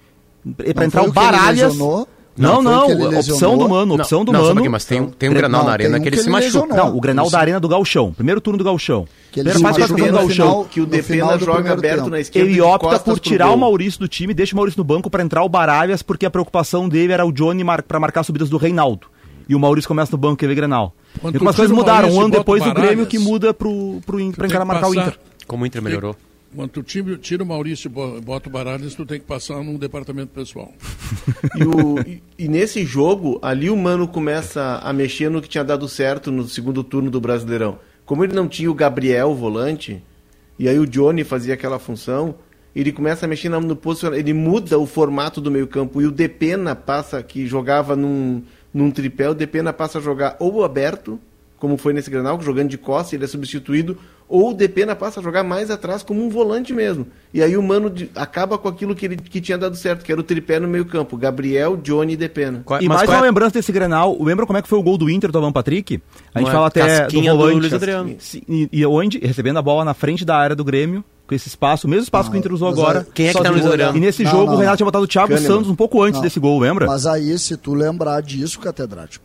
para 0.56 0.74
Não 0.74 0.84
entrar 0.84 1.02
o 1.02 1.08
o 1.08 1.12
que 1.12 1.18
ele 1.18 1.26
Baralhas. 1.26 1.72
lesionou? 1.72 2.08
Não, 2.36 2.62
Não 2.62 2.88
não, 2.88 3.18
opção 3.18 3.56
do 3.56 3.68
Mano, 3.68 3.94
opção 3.94 4.24
do 4.24 4.30
não, 4.32 4.40
Mano. 4.40 4.52
pouquinho, 4.54 4.70
mas 4.72 4.84
tem, 4.84 5.00
um- 5.00 5.06
tem 5.10 5.28
um 5.28 5.32
Não, 5.32 5.38
Grenal 5.40 5.64
na 5.64 5.72
arena 5.72 5.96
um 5.96 6.00
que 6.02 6.08
ele 6.08 6.16
que 6.16 6.22
se 6.22 6.28
ele 6.28 6.32
machuca. 6.32 6.46
lesionou. 6.60 6.76
Não, 6.76 6.96
o 6.96 7.00
Grenal 7.00 7.30
da 7.30 7.38
Arena 7.38 7.58
do 7.60 7.68
Galchão. 7.68 8.12
Primeiro 8.12 8.40
turno 8.40 8.58
do 8.58 8.64
Galchão. 8.64 9.06
Que 9.32 9.40
ele 9.40 9.52
se 9.52 9.58
machucou 9.62 9.96
do 9.96 10.06
no 10.06 10.12
Galchão. 10.12 10.28
final- 10.28 10.64
que 10.66 10.80
o 10.80 10.86
Depena 10.86 11.38
joga 11.38 11.72
aberto 11.72 11.96
tempo. 11.98 12.10
na 12.10 12.20
esquerda 12.20 12.50
Ele 12.50 12.60
opta 12.60 12.98
por 12.98 13.18
tirar 13.18 13.50
o 13.50 13.56
Maurício 13.56 13.98
do 14.00 14.06
time, 14.08 14.34
deixa 14.34 14.52
o 14.54 14.56
Maurício 14.56 14.78
no 14.78 14.84
banco 14.84 15.08
para 15.08 15.22
entrar 15.22 15.42
o 15.44 15.48
Baralhas, 15.48 16.02
porque 16.02 16.26
a 16.26 16.30
preocupação 16.30 16.88
dele 16.88 17.12
era 17.12 17.24
o 17.24 17.32
Johnny 17.32 17.64
mar... 17.64 17.82
para 17.82 17.98
marcar 17.98 18.22
subidas 18.22 18.50
do 18.50 18.58
Reinaldo. 18.58 19.06
E 19.48 19.54
o 19.54 19.60
Maurício 19.60 19.88
começa 19.88 20.10
no 20.12 20.18
banco, 20.18 20.36
que 20.36 20.44
ele 20.44 20.52
é 20.52 20.56
Grenal. 20.56 20.92
Quando 21.20 21.34
E 21.34 21.36
algumas 21.36 21.54
coisas 21.56 21.72
o 21.72 21.74
mudaram. 21.76 22.00
Maurício 22.02 22.20
Um 22.20 22.24
ano 22.24 22.30
depois 22.32 22.66
o 22.66 22.74
Grêmio 22.74 23.06
que 23.06 23.18
muda 23.18 23.54
pro, 23.54 24.00
pro, 24.04 24.32
pra 24.32 24.46
encarar 24.46 24.64
marcar 24.64 24.88
o 24.88 24.94
Inter. 24.94 25.18
Como 25.46 25.62
o 25.62 25.66
Inter 25.66 25.80
melhorou. 25.80 26.16
Quando 26.56 26.70
tu 26.70 26.82
tira 26.82 27.42
o 27.42 27.46
Maurício 27.46 27.86
e 27.86 27.90
bo- 27.90 28.20
bota 28.20 28.48
o 28.48 28.52
Baralhas, 28.52 28.94
tu 28.94 29.04
tem 29.04 29.20
que 29.20 29.26
passar 29.26 29.62
num 29.62 29.76
departamento 29.76 30.32
pessoal. 30.32 30.72
E, 31.54 31.64
o- 31.64 32.00
e- 32.00 32.22
e 32.38 32.48
nesse 32.48 32.84
jogo, 32.84 33.38
ali 33.42 33.68
o 33.70 33.76
Mano 33.76 34.08
começa 34.08 34.80
a 34.82 34.92
mexer 34.92 35.30
no 35.30 35.40
que 35.42 35.48
tinha 35.48 35.62
dado 35.62 35.86
certo 35.88 36.32
no 36.32 36.48
segundo 36.48 36.82
turno 36.82 37.10
do 37.10 37.20
Brasileirão. 37.20 37.78
Como 38.04 38.24
ele 38.24 38.32
não 38.34 38.48
tinha 38.48 38.70
o 38.70 38.74
Gabriel 38.74 39.34
volante, 39.34 40.02
e 40.58 40.68
aí 40.68 40.78
o 40.78 40.86
Johnny 40.86 41.22
fazia 41.24 41.54
aquela 41.54 41.78
função, 41.78 42.34
ele 42.74 42.90
começa 42.92 43.24
a 43.26 43.28
mexer 43.28 43.48
no 43.48 43.60
no 43.60 43.76
posicionamento, 43.76 44.20
ele 44.26 44.32
muda 44.32 44.78
o 44.78 44.86
formato 44.86 45.40
do 45.40 45.50
meio 45.50 45.66
campo, 45.66 46.00
e 46.02 46.06
o 46.06 46.10
Depena 46.10 46.74
passa, 46.74 47.22
que 47.22 47.46
jogava 47.46 47.94
num, 47.94 48.42
num 48.72 48.90
tripé, 48.90 49.28
o 49.28 49.34
Depena 49.34 49.72
passa 49.72 49.98
a 49.98 50.02
jogar 50.02 50.36
ou 50.38 50.64
aberto, 50.64 51.18
como 51.58 51.76
foi 51.76 51.92
nesse 51.92 52.10
Granal, 52.10 52.40
jogando 52.40 52.68
de 52.70 52.78
costas, 52.78 53.12
ele 53.14 53.24
é 53.24 53.28
substituído, 53.28 53.96
ou 54.28 54.50
o 54.50 54.54
Depena 54.54 54.94
passa 54.96 55.20
a 55.20 55.22
jogar 55.22 55.42
mais 55.44 55.70
atrás 55.70 56.02
como 56.02 56.24
um 56.24 56.28
volante 56.28 56.72
mesmo. 56.72 57.06
E 57.32 57.42
aí 57.42 57.56
o 57.56 57.62
Mano 57.62 57.88
de- 57.90 58.10
acaba 58.14 58.58
com 58.58 58.66
aquilo 58.68 58.94
que, 58.94 59.06
ele, 59.06 59.16
que 59.16 59.40
tinha 59.40 59.56
dado 59.58 59.76
certo, 59.76 60.04
que 60.04 60.10
era 60.10 60.20
o 60.20 60.24
tripé 60.24 60.58
no 60.58 60.66
meio 60.66 60.84
campo, 60.84 61.16
Gabriel, 61.16 61.76
Johnny 61.76 62.14
e 62.14 62.16
Depena. 62.16 62.62
Qual- 62.64 62.82
E 62.82 62.88
mais 62.88 63.08
uma 63.08 63.18
é- 63.18 63.20
lembrança 63.20 63.52
desse 63.54 63.70
Grenal. 63.70 64.16
Lembra 64.20 64.46
como 64.46 64.58
é 64.58 64.62
que 64.62 64.68
foi 64.68 64.78
o 64.78 64.82
gol 64.82 64.98
do 64.98 65.08
Inter 65.10 65.30
do 65.30 65.38
Alan 65.38 65.52
Patrick? 65.52 66.00
A 66.34 66.38
gente 66.40 66.50
fala 66.50 66.66
até 66.66 67.06
do 67.06 67.12
do 67.20 67.22
volante. 67.22 67.58
Luiz 67.60 67.72
Adriano. 67.72 68.16
E, 68.48 68.68
e 68.72 68.86
onde? 68.86 69.18
Recebendo 69.18 69.58
a 69.58 69.62
bola 69.62 69.84
na 69.84 69.94
frente 69.94 70.24
da 70.24 70.36
área 70.36 70.56
do 70.56 70.64
Grêmio, 70.64 71.04
com 71.26 71.34
esse 71.34 71.48
espaço, 71.48 71.86
o 71.86 71.90
mesmo 71.90 72.04
espaço 72.04 72.30
que 72.30 72.36
o 72.36 72.38
Inter 72.38 72.52
usou 72.52 72.68
agora. 72.68 73.00
aí- 73.00 73.06
Quem 73.12 73.28
é 73.28 73.32
que 73.32 73.42
tá 73.42 73.48
no. 73.48 73.54
Luiz 73.56 73.66
Adriano? 73.66 73.96
E 73.96 74.00
nesse 74.00 74.22
Não, 74.24 74.30
jogo 74.30 74.46
não, 74.46 74.54
o 74.54 74.56
Renato 74.56 74.70
não. 74.72 74.76
tinha 74.76 74.84
botado 74.86 75.04
o 75.04 75.08
Thiago 75.08 75.28
Kahneman. 75.28 75.48
Santos 75.48 75.70
um 75.70 75.74
pouco 75.76 76.00
antes 76.02 76.14
Não. 76.18 76.22
desse 76.22 76.38
gol, 76.40 76.58
lembra? 76.58 76.86
Mas 76.86 77.04
aí, 77.06 77.38
se 77.38 77.56
tu 77.56 77.74
lembrar 77.74 78.20
disso, 78.22 78.58
catedrático, 78.60 79.24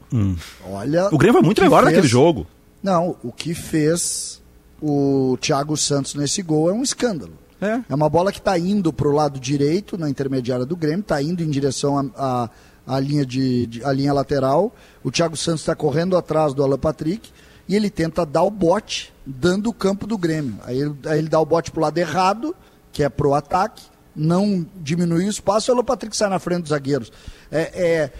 olha. 0.70 1.08
O 1.12 1.18
Grêmio 1.18 1.40
foi 1.40 1.46
muito 1.46 1.62
melhor 1.62 1.84
fez- 1.84 1.94
naquele 1.94 2.08
jogo. 2.08 2.46
Não, 2.84 3.16
o 3.24 3.32
que 3.32 3.54
fez 3.54 4.41
o 4.82 5.38
Thiago 5.40 5.76
Santos 5.78 6.16
nesse 6.16 6.42
gol 6.42 6.70
é 6.70 6.74
um 6.74 6.84
escândalo. 6.84 7.34
É. 7.62 7.80
É 7.88 7.94
uma 7.96 8.10
bola 8.10 8.32
que 8.32 8.40
está 8.40 8.58
indo 8.58 8.92
para 8.92 9.08
o 9.08 9.12
lado 9.12 9.40
direito, 9.40 9.98
na 9.98 10.10
intermediária 10.10 10.66
do 10.66 10.76
Grêmio, 10.76 11.02
está 11.02 11.22
indo 11.22 11.44
em 11.44 11.50
direção 11.50 12.12
à 12.16 12.50
à 12.88 13.00
linha, 13.00 13.24
de, 13.24 13.68
de- 13.68 13.84
linha 13.94 14.12
lateral. 14.12 14.74
O 15.04 15.12
Thiago 15.12 15.38
Santos 15.38 15.62
está 15.62 15.76
correndo 15.76 16.18
atrás 16.18 16.52
do 16.54 16.64
Alan 16.64 16.80
Patrick 16.80 17.30
e 17.70 17.76
ele 17.76 17.92
tenta 17.92 18.26
dar 18.26 18.42
o 18.42 18.50
bote, 18.50 19.14
dando 19.24 19.70
o 19.70 19.74
campo 19.74 20.08
do 20.08 20.18
Grêmio. 20.18 20.56
Aí 20.64 20.80
ele, 20.82 20.96
aí 21.06 21.20
ele 21.20 21.30
dá 21.30 21.40
o 21.40 21.46
bote 21.46 21.70
para 21.70 21.78
o 21.80 21.82
lado 21.84 21.98
errado, 22.00 22.56
que 22.92 23.04
é 23.04 23.08
para 23.08 23.28
o 23.28 23.36
ataque, 23.36 23.84
não 24.16 24.66
diminui 24.78 25.26
o 25.28 25.30
espaço 25.30 25.70
e 25.70 25.72
o 25.72 25.76
Alan 25.76 25.86
Patrick 25.86 26.18
sai 26.18 26.28
na 26.30 26.40
frente 26.40 26.62
dos 26.62 26.70
zagueiros. 26.70 27.12
É, 27.52 27.62
é- 27.62 28.12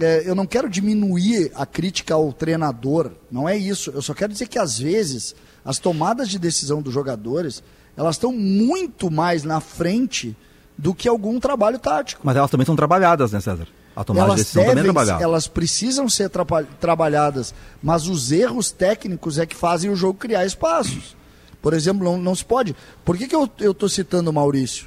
é, 0.00 0.28
eu 0.28 0.34
não 0.34 0.46
quero 0.46 0.68
diminuir 0.68 1.50
a 1.54 1.64
crítica 1.64 2.14
ao 2.14 2.32
treinador, 2.32 3.12
não 3.30 3.48
é 3.48 3.56
isso. 3.56 3.90
Eu 3.94 4.02
só 4.02 4.14
quero 4.14 4.32
dizer 4.32 4.48
que 4.48 4.58
às 4.58 4.78
vezes 4.78 5.34
as 5.64 5.78
tomadas 5.78 6.28
de 6.28 6.38
decisão 6.38 6.80
dos 6.80 6.92
jogadores 6.92 7.62
elas 7.96 8.14
estão 8.14 8.32
muito 8.32 9.10
mais 9.10 9.42
na 9.42 9.60
frente 9.60 10.36
do 10.78 10.94
que 10.94 11.08
algum 11.08 11.40
trabalho 11.40 11.80
tático. 11.80 12.20
Mas 12.22 12.36
elas 12.36 12.48
também 12.48 12.64
são 12.64 12.76
trabalhadas, 12.76 13.32
né, 13.32 13.40
César? 13.40 13.66
A 13.96 14.04
tomada 14.04 14.26
de 14.26 14.30
Elas, 14.30 14.40
decisão 14.40 14.62
também 14.62 14.72
é 14.72 14.74
devem, 14.76 14.92
trabalhada. 14.92 15.24
elas 15.24 15.48
precisam 15.48 16.08
ser 16.08 16.30
trabalhadas, 16.78 17.52
mas 17.82 18.06
os 18.06 18.30
erros 18.30 18.70
técnicos 18.70 19.36
é 19.38 19.44
que 19.44 19.56
fazem 19.56 19.90
o 19.90 19.96
jogo 19.96 20.16
criar 20.16 20.46
espaços. 20.46 21.16
Por 21.60 21.74
exemplo, 21.74 22.04
não, 22.04 22.16
não 22.16 22.36
se 22.36 22.44
pode. 22.44 22.76
Por 23.04 23.18
que, 23.18 23.26
que 23.26 23.34
eu 23.34 23.50
estou 23.58 23.88
citando 23.88 24.30
o 24.30 24.32
Maurício? 24.32 24.86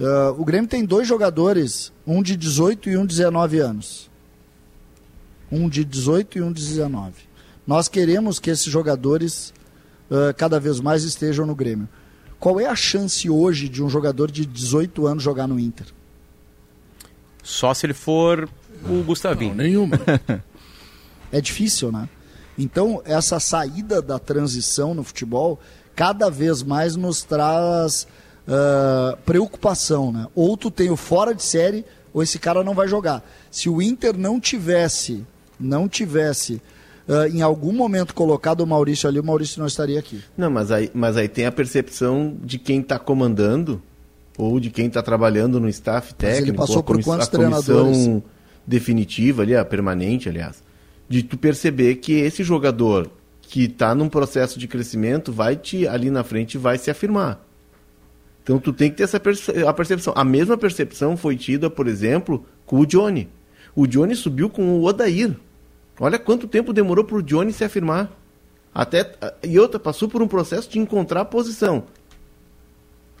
Ah, 0.00 0.34
o 0.36 0.44
Grêmio 0.44 0.68
tem 0.68 0.84
dois 0.84 1.06
jogadores, 1.06 1.92
um 2.04 2.20
de 2.20 2.36
18 2.36 2.90
e 2.90 2.96
um 2.96 3.02
de 3.06 3.14
19 3.14 3.60
anos. 3.60 4.10
Um 5.52 5.68
de 5.68 5.84
18 5.84 6.38
e 6.38 6.42
um 6.42 6.52
de 6.52 6.60
19. 6.66 7.12
Nós 7.64 7.86
queremos 7.86 8.40
que 8.40 8.50
esses 8.50 8.66
jogadores 8.66 9.54
cada 10.36 10.60
vez 10.60 10.80
mais 10.80 11.04
estejam 11.04 11.46
no 11.46 11.54
Grêmio. 11.54 11.88
Qual 12.38 12.60
é 12.60 12.66
a 12.66 12.76
chance 12.76 13.28
hoje 13.30 13.68
de 13.68 13.82
um 13.82 13.88
jogador 13.88 14.30
de 14.30 14.44
18 14.44 15.06
anos 15.06 15.22
jogar 15.22 15.46
no 15.46 15.58
Inter? 15.58 15.86
Só 17.42 17.72
se 17.74 17.86
ele 17.86 17.94
for 17.94 18.48
o 18.88 19.02
Gustavinho. 19.02 19.54
Não, 19.54 19.64
nenhuma. 19.64 19.98
É 21.32 21.40
difícil, 21.40 21.90
né? 21.90 22.08
Então, 22.56 23.02
essa 23.04 23.40
saída 23.40 24.00
da 24.00 24.20
transição 24.20 24.94
no 24.94 25.02
futebol 25.02 25.58
cada 25.96 26.30
vez 26.30 26.62
mais 26.62 26.94
nos 26.94 27.24
traz 27.24 28.06
ah, 28.46 29.16
preocupação, 29.24 30.12
né? 30.12 30.26
Ou 30.34 30.56
tu 30.56 30.70
tem 30.70 30.90
o 30.90 30.96
fora 30.96 31.34
de 31.34 31.42
série, 31.42 31.84
ou 32.12 32.22
esse 32.22 32.38
cara 32.38 32.62
não 32.62 32.74
vai 32.74 32.86
jogar. 32.86 33.22
Se 33.50 33.68
o 33.68 33.80
Inter 33.80 34.16
não 34.16 34.38
tivesse, 34.38 35.24
não 35.58 35.88
tivesse 35.88 36.60
ah, 37.08 37.28
em 37.28 37.42
algum 37.42 37.72
momento 37.72 38.14
colocado 38.14 38.60
o 38.60 38.66
Maurício 38.66 39.08
ali, 39.08 39.18
o 39.20 39.24
Maurício 39.24 39.60
não 39.60 39.66
estaria 39.66 39.98
aqui. 39.98 40.20
Não, 40.36 40.50
mas 40.50 40.70
aí, 40.70 40.90
mas 40.94 41.16
aí 41.16 41.28
tem 41.28 41.46
a 41.46 41.52
percepção 41.52 42.36
de 42.42 42.58
quem 42.58 42.80
está 42.80 42.98
comandando 42.98 43.80
ou 44.38 44.58
de 44.58 44.70
quem 44.70 44.86
está 44.86 45.02
trabalhando 45.02 45.60
no 45.60 45.68
staff 45.68 46.12
Mas 46.18 46.24
ele 46.28 46.34
técnico, 46.38 46.58
passou 46.58 46.82
por 46.82 47.02
quantos 47.02 47.28
a 47.28 47.30
treinadores? 47.30 48.08
definitiva 48.66 49.42
ali, 49.42 49.54
a 49.54 49.64
permanente, 49.64 50.28
aliás, 50.28 50.62
de 51.08 51.22
tu 51.22 51.36
perceber 51.36 51.96
que 51.96 52.12
esse 52.14 52.42
jogador 52.42 53.10
que 53.42 53.64
está 53.64 53.94
num 53.94 54.08
processo 54.08 54.58
de 54.58 54.66
crescimento 54.66 55.30
vai 55.32 55.54
te 55.54 55.86
ali 55.86 56.10
na 56.10 56.24
frente 56.24 56.56
vai 56.58 56.78
se 56.78 56.90
afirmar. 56.90 57.44
Então 58.42 58.58
tu 58.58 58.72
tem 58.72 58.90
que 58.90 58.96
ter 58.96 59.04
essa 59.04 59.20
perce- 59.20 59.64
a 59.64 59.72
percepção. 59.72 60.12
A 60.16 60.24
mesma 60.24 60.56
percepção 60.56 61.16
foi 61.16 61.36
tida, 61.36 61.68
por 61.70 61.86
exemplo, 61.86 62.44
com 62.66 62.80
o 62.80 62.86
Johnny. 62.86 63.28
O 63.76 63.86
Johnny 63.86 64.14
subiu 64.16 64.48
com 64.50 64.62
o 64.78 64.84
Odair. 64.84 65.34
Olha 65.98 66.18
quanto 66.18 66.46
tempo 66.48 66.72
demorou 66.72 67.04
para 67.04 67.16
o 67.16 67.22
Johnny 67.22 67.52
se 67.52 67.64
afirmar. 67.64 68.10
Até 68.74 69.12
e 69.42 69.58
outra 69.58 69.78
passou 69.78 70.08
por 70.08 70.20
um 70.22 70.26
processo 70.28 70.68
de 70.68 70.78
encontrar 70.78 71.20
a 71.20 71.24
posição. 71.24 71.84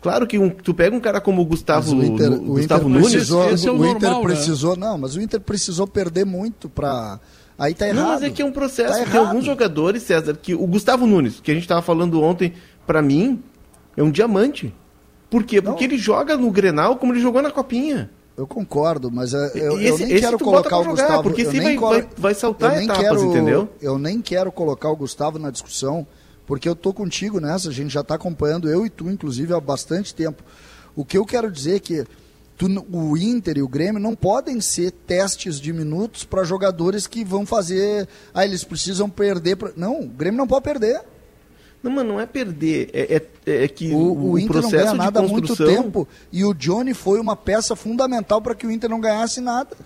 Claro 0.02 0.26
que 0.26 0.38
um- 0.38 0.50
tu 0.50 0.74
pega 0.74 0.94
um 0.94 1.00
cara 1.00 1.20
como 1.20 1.40
o 1.40 1.44
Mas 1.44 1.50
Gustavo, 1.54 1.96
o 1.96 2.04
Inter, 2.04 2.32
o 2.32 2.38
Gustavo 2.40 2.88
Inter 2.88 3.00
Nunes, 3.00 3.12
precisou, 3.12 3.50
esse 3.50 3.68
é 3.68 3.70
o 3.72 3.76
o 3.76 3.86
Inter 3.86 4.02
normal, 4.10 4.20
né? 4.28 4.34
precisou, 4.34 4.76
não, 4.76 4.98
mas 4.98 5.16
o 5.16 5.20
Inter 5.20 5.40
precisou 5.40 5.86
perder 5.86 6.26
muito 6.26 6.68
para 6.68 7.18
aí 7.58 7.72
tá 7.72 7.88
errado. 7.88 8.02
Não, 8.04 8.08
mas 8.14 8.22
é 8.22 8.30
que 8.30 8.42
é 8.42 8.44
um 8.44 8.52
processo. 8.52 8.98
Tá 8.98 9.04
tem 9.10 9.20
alguns 9.20 9.44
jogadores, 9.44 10.02
César, 10.02 10.34
que 10.34 10.54
o 10.54 10.66
Gustavo 10.66 11.06
Nunes, 11.06 11.40
que 11.40 11.50
a 11.50 11.54
gente 11.54 11.62
estava 11.62 11.80
falando 11.80 12.20
ontem, 12.20 12.52
para 12.86 13.00
mim, 13.00 13.42
é 13.96 14.02
um 14.02 14.10
diamante. 14.10 14.74
Por 15.30 15.42
quê? 15.44 15.62
Porque 15.62 15.84
ele 15.84 15.96
joga 15.96 16.36
no 16.36 16.50
Grenal 16.50 16.96
como 16.96 17.12
ele 17.12 17.20
jogou 17.20 17.40
na 17.40 17.50
Copinha. 17.50 18.10
Eu 18.36 18.46
concordo, 18.48 19.10
mas 19.12 19.32
é, 19.32 19.52
eu, 19.54 19.78
E 19.80 19.86
eu 19.86 19.94
esse- 19.94 20.04
nem 20.04 20.12
esse 20.14 20.24
quero 20.24 20.38
colocar 20.40 20.78
o 20.78 20.84
jogar, 20.84 21.02
Gustavo. 21.02 21.22
porque 21.22 21.42
esse 21.42 21.58
nem 21.58 21.78
vai- 21.78 22.00
vai- 22.02 22.08
vai 22.18 22.34
saltar 22.34 22.82
etapas, 22.82 23.02
quero, 23.02 23.24
entendeu? 23.24 23.68
Eu 23.80 23.96
nem 23.98 24.20
quero 24.20 24.50
colocar 24.50 24.90
o 24.90 24.96
Gustavo 24.96 25.38
na 25.38 25.50
discussão, 25.50 26.04
porque 26.46 26.68
eu 26.68 26.74
tô 26.74 26.92
contigo 26.92 27.38
nessa. 27.40 27.68
A 27.68 27.72
gente 27.72 27.92
já 27.92 28.00
está 28.00 28.16
acompanhando, 28.16 28.68
eu 28.68 28.84
e 28.84 28.90
tu, 28.90 29.08
inclusive, 29.08 29.52
há 29.54 29.60
bastante 29.60 30.12
tempo. 30.12 30.42
O 30.96 31.04
que 31.04 31.16
eu 31.16 31.24
quero 31.24 31.48
dizer 31.50 31.76
é 31.76 31.78
que 31.80 32.04
tu 32.58 32.66
o 32.92 33.16
Inter 33.16 33.58
e 33.58 33.62
o 33.62 33.68
Grêmio 33.68 34.00
não 34.00 34.16
podem 34.16 34.60
ser 34.60 34.90
testes 34.90 35.60
de 35.60 35.72
minutos 35.72 36.24
para 36.24 36.42
jogadores 36.42 37.06
que 37.06 37.24
vão 37.24 37.46
fazer. 37.46 38.08
Ah, 38.32 38.44
eles 38.44 38.64
precisam 38.64 39.08
perder. 39.08 39.56
Pra... 39.56 39.70
Não, 39.76 40.00
o 40.00 40.06
Grêmio 40.08 40.38
não 40.38 40.46
pode 40.46 40.64
perder. 40.64 41.00
Não, 41.84 41.90
mas 41.92 42.06
não 42.06 42.18
é 42.18 42.24
perder. 42.24 42.88
É, 42.94 43.16
é- 43.46 43.64
é 43.64 43.68
que 43.68 43.92
O, 43.92 43.96
o, 43.98 44.30
o 44.32 44.38
Inter 44.38 44.54
não 44.56 44.62
processo 44.62 44.84
ganha 44.86 44.94
nada 44.94 45.20
há 45.20 45.22
de 45.22 45.30
muito 45.30 45.48
construção... 45.48 45.82
tempo 45.82 46.08
e 46.32 46.42
o 46.42 46.54
Johnny 46.54 46.94
foi 46.94 47.20
uma 47.20 47.36
peça 47.36 47.76
fundamental 47.76 48.40
para 48.40 48.54
que 48.54 48.66
o 48.66 48.70
Inter 48.70 48.88
não 48.88 48.98
ganhasse 48.98 49.38
nada. 49.42 49.76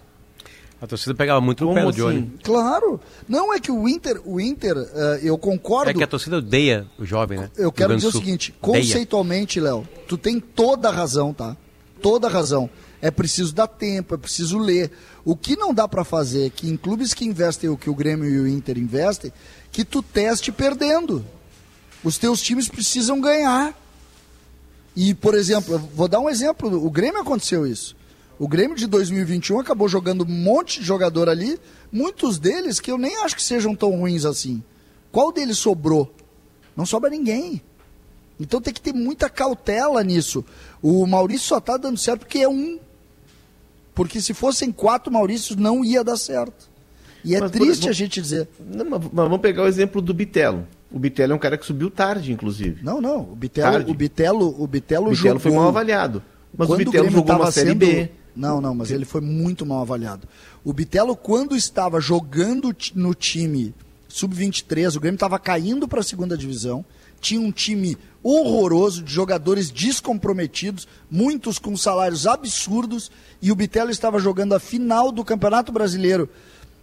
A 0.81 0.87
torcida 0.87 1.13
pegava 1.13 1.41
muito 1.41 1.65
no 1.65 1.71
Como 1.75 1.75
pé 1.75 1.83
do 1.83 1.89
assim? 1.89 2.01
Johnny. 2.01 2.33
Claro. 2.45 3.01
Não 3.29 3.53
é 3.53 3.59
que 3.59 3.73
o 3.73 3.89
Inter, 3.89 4.21
o 4.25 4.41
Inter, 4.41 4.77
eh, 4.77 5.21
eu 5.25 5.37
concordo. 5.37 5.91
É 5.91 5.95
que 5.95 6.05
a 6.05 6.07
torcida 6.07 6.37
odeia 6.37 6.87
o 6.97 7.05
jovem, 7.05 7.41
né? 7.41 7.51
Eu 7.57 7.73
quero 7.73 7.97
dizer 7.97 8.07
o 8.07 8.13
seguinte, 8.13 8.55
conceitualmente, 8.61 9.59
Léo, 9.59 9.85
tu 10.07 10.17
tem 10.17 10.39
toda 10.39 10.89
a 10.89 10.93
razão, 10.93 11.35
tá? 11.35 11.57
Toda 12.01 12.29
a 12.29 12.31
razão. 12.31 12.71
É 13.03 13.11
preciso 13.11 13.53
dar 13.53 13.67
tempo, 13.67 14.15
é 14.15 14.19
preciso 14.19 14.57
ler. 14.57 14.93
O 15.25 15.35
que 15.35 15.57
não 15.57 15.75
dá 15.75 15.89
pra 15.89 16.05
fazer 16.05 16.47
é 16.47 16.51
que 16.51 16.71
em 16.71 16.77
clubes 16.77 17.13
que 17.13 17.25
investem 17.25 17.69
o 17.69 17.77
que 17.77 17.91
o 17.91 17.95
Grêmio 17.95 18.29
e 18.29 18.39
o 18.39 18.47
Inter 18.47 18.79
investem, 18.79 19.33
que 19.73 19.85
tu 19.85 20.01
teste 20.01 20.53
perdendo. 20.53 21.25
Os 22.03 22.19
teus 22.19 22.41
times 22.41 22.69
precisam 22.69 23.21
ganhar. 23.21 23.75
E, 24.95 25.15
por 25.15 25.35
exemplo, 25.35 25.79
vou 25.95 26.09
dar 26.09 26.21
um 26.21 26.29
exemplo, 26.29 26.85
o 26.85 26.91
Grêmio 26.91 27.21
aconteceu 27.21 27.67
isso. 27.67 27.97
O 28.39 28.47
Grêmio 28.47 28.77
de 28.77 28.87
2021 28.87 29.61
acabou 29.61 29.89
jogando 29.89 30.25
um 30.25 30.29
monte 30.29 30.81
de 30.81 30.87
jogador 30.87 31.29
ali, 31.29 31.59
muitos 31.91 32.39
deles 32.39 32.79
que 32.79 32.91
eu 32.91 32.99
nem 32.99 33.17
acho 33.25 33.35
que 33.35 33.43
sejam 33.43 33.75
tão 33.75 33.91
ruins 33.91 34.25
assim. 34.25 34.63
Qual 35.11 35.33
deles 35.33 35.59
sobrou? 35.59 36.13
Não 36.77 36.87
sobra 36.87 37.11
ninguém. 37.11 37.61
Então 38.39 38.61
tem 38.61 38.73
que 38.73 38.81
ter 38.81 38.93
muita 38.93 39.29
cautela 39.29 40.03
nisso. 40.05 40.45
O 40.81 41.05
Maurício 41.07 41.49
só 41.49 41.59
está 41.59 41.77
dando 41.77 41.99
certo 41.99 42.21
porque 42.21 42.39
é 42.39 42.49
um. 42.49 42.79
Porque 43.95 44.21
se 44.21 44.33
fossem 44.33 44.71
quatro 44.71 45.13
Maurícios, 45.13 45.57
não 45.57 45.85
ia 45.85 46.05
dar 46.05 46.17
certo. 46.17 46.71
E 47.25 47.35
é 47.35 47.41
Mas, 47.41 47.51
por 47.51 47.59
triste 47.59 47.71
exemplo, 47.71 47.91
a 47.91 47.93
gente 47.93 48.23
dizer. 48.23 48.49
Não, 48.61 48.85
mas, 48.85 49.01
mas 49.01 49.25
vamos 49.25 49.41
pegar 49.41 49.65
o 49.65 49.67
exemplo 49.67 50.01
do 50.01 50.15
Bitelo. 50.15 50.67
O 50.91 50.99
Bitelo 50.99 51.33
é 51.33 51.37
um 51.37 51.39
cara 51.39 51.59
que 51.59 51.67
subiu 51.67 51.91
tarde, 51.91 52.33
inclusive. 52.33 52.83
Não, 52.83 53.01
não. 53.01 53.21
O 53.21 53.37
Bitelo, 53.37 53.73
Tarde. 53.73 53.91
o 53.91 53.95
Bitelo, 53.95 54.47
o 54.63 54.67
Bitelo, 54.67 55.07
o 55.07 55.11
Bitelo 55.11 55.15
jogou. 55.15 55.41
foi 55.41 55.53
mal 55.53 55.69
avaliado. 55.69 56.23
Mas 56.57 56.67
Quando 56.67 56.81
o 56.81 56.85
Bitelo 56.85 57.05
Grêmio 57.05 57.19
jogou 57.19 57.37
uma 57.37 57.51
Série 57.51 57.69
sendo- 57.71 57.79
B. 57.87 58.11
Não, 58.35 58.61
não, 58.61 58.75
mas 58.75 58.91
ele 58.91 59.05
foi 59.05 59.21
muito 59.21 59.67
mal 59.67 59.81
avaliado. 59.83 60.27
O 60.65 60.73
Bitelo, 60.73 61.15
quando 61.17 61.57
estava 61.57 62.01
jogando 62.01 62.75
no 62.95 63.13
time 63.15 63.75
sub-23, 64.09 64.97
o 64.97 65.01
Grêmio 65.01 65.17
estava 65.17 65.39
caindo 65.39 65.87
para 65.89 66.01
a 66.01 66.05
segunda 66.05 66.39
divisão, 66.39 66.85
tinha 67.21 67.41
um 67.41 67.51
time 67.51 67.97
horroroso 68.23 69.03
de 69.03 69.13
jogadores 69.13 69.71
descomprometidos, 69.71 70.87
muitos 71.11 71.59
com 71.59 71.77
salários 71.77 72.27
absurdos, 72.27 73.11
e 73.43 73.51
o 73.53 73.57
Bitelo 73.57 73.91
estava 73.91 74.19
jogando 74.19 74.55
a 74.55 74.61
final 74.61 75.11
do 75.13 75.25
Campeonato 75.25 75.73
Brasileiro, 75.73 76.29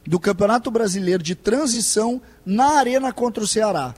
do 0.05 0.19
Campeonato 0.19 0.69
Brasileiro 0.69 1.23
de 1.23 1.35
transição 1.35 2.21
na 2.45 2.77
arena 2.77 3.11
contra 3.11 3.43
o 3.43 3.47
Ceará. 3.47 3.93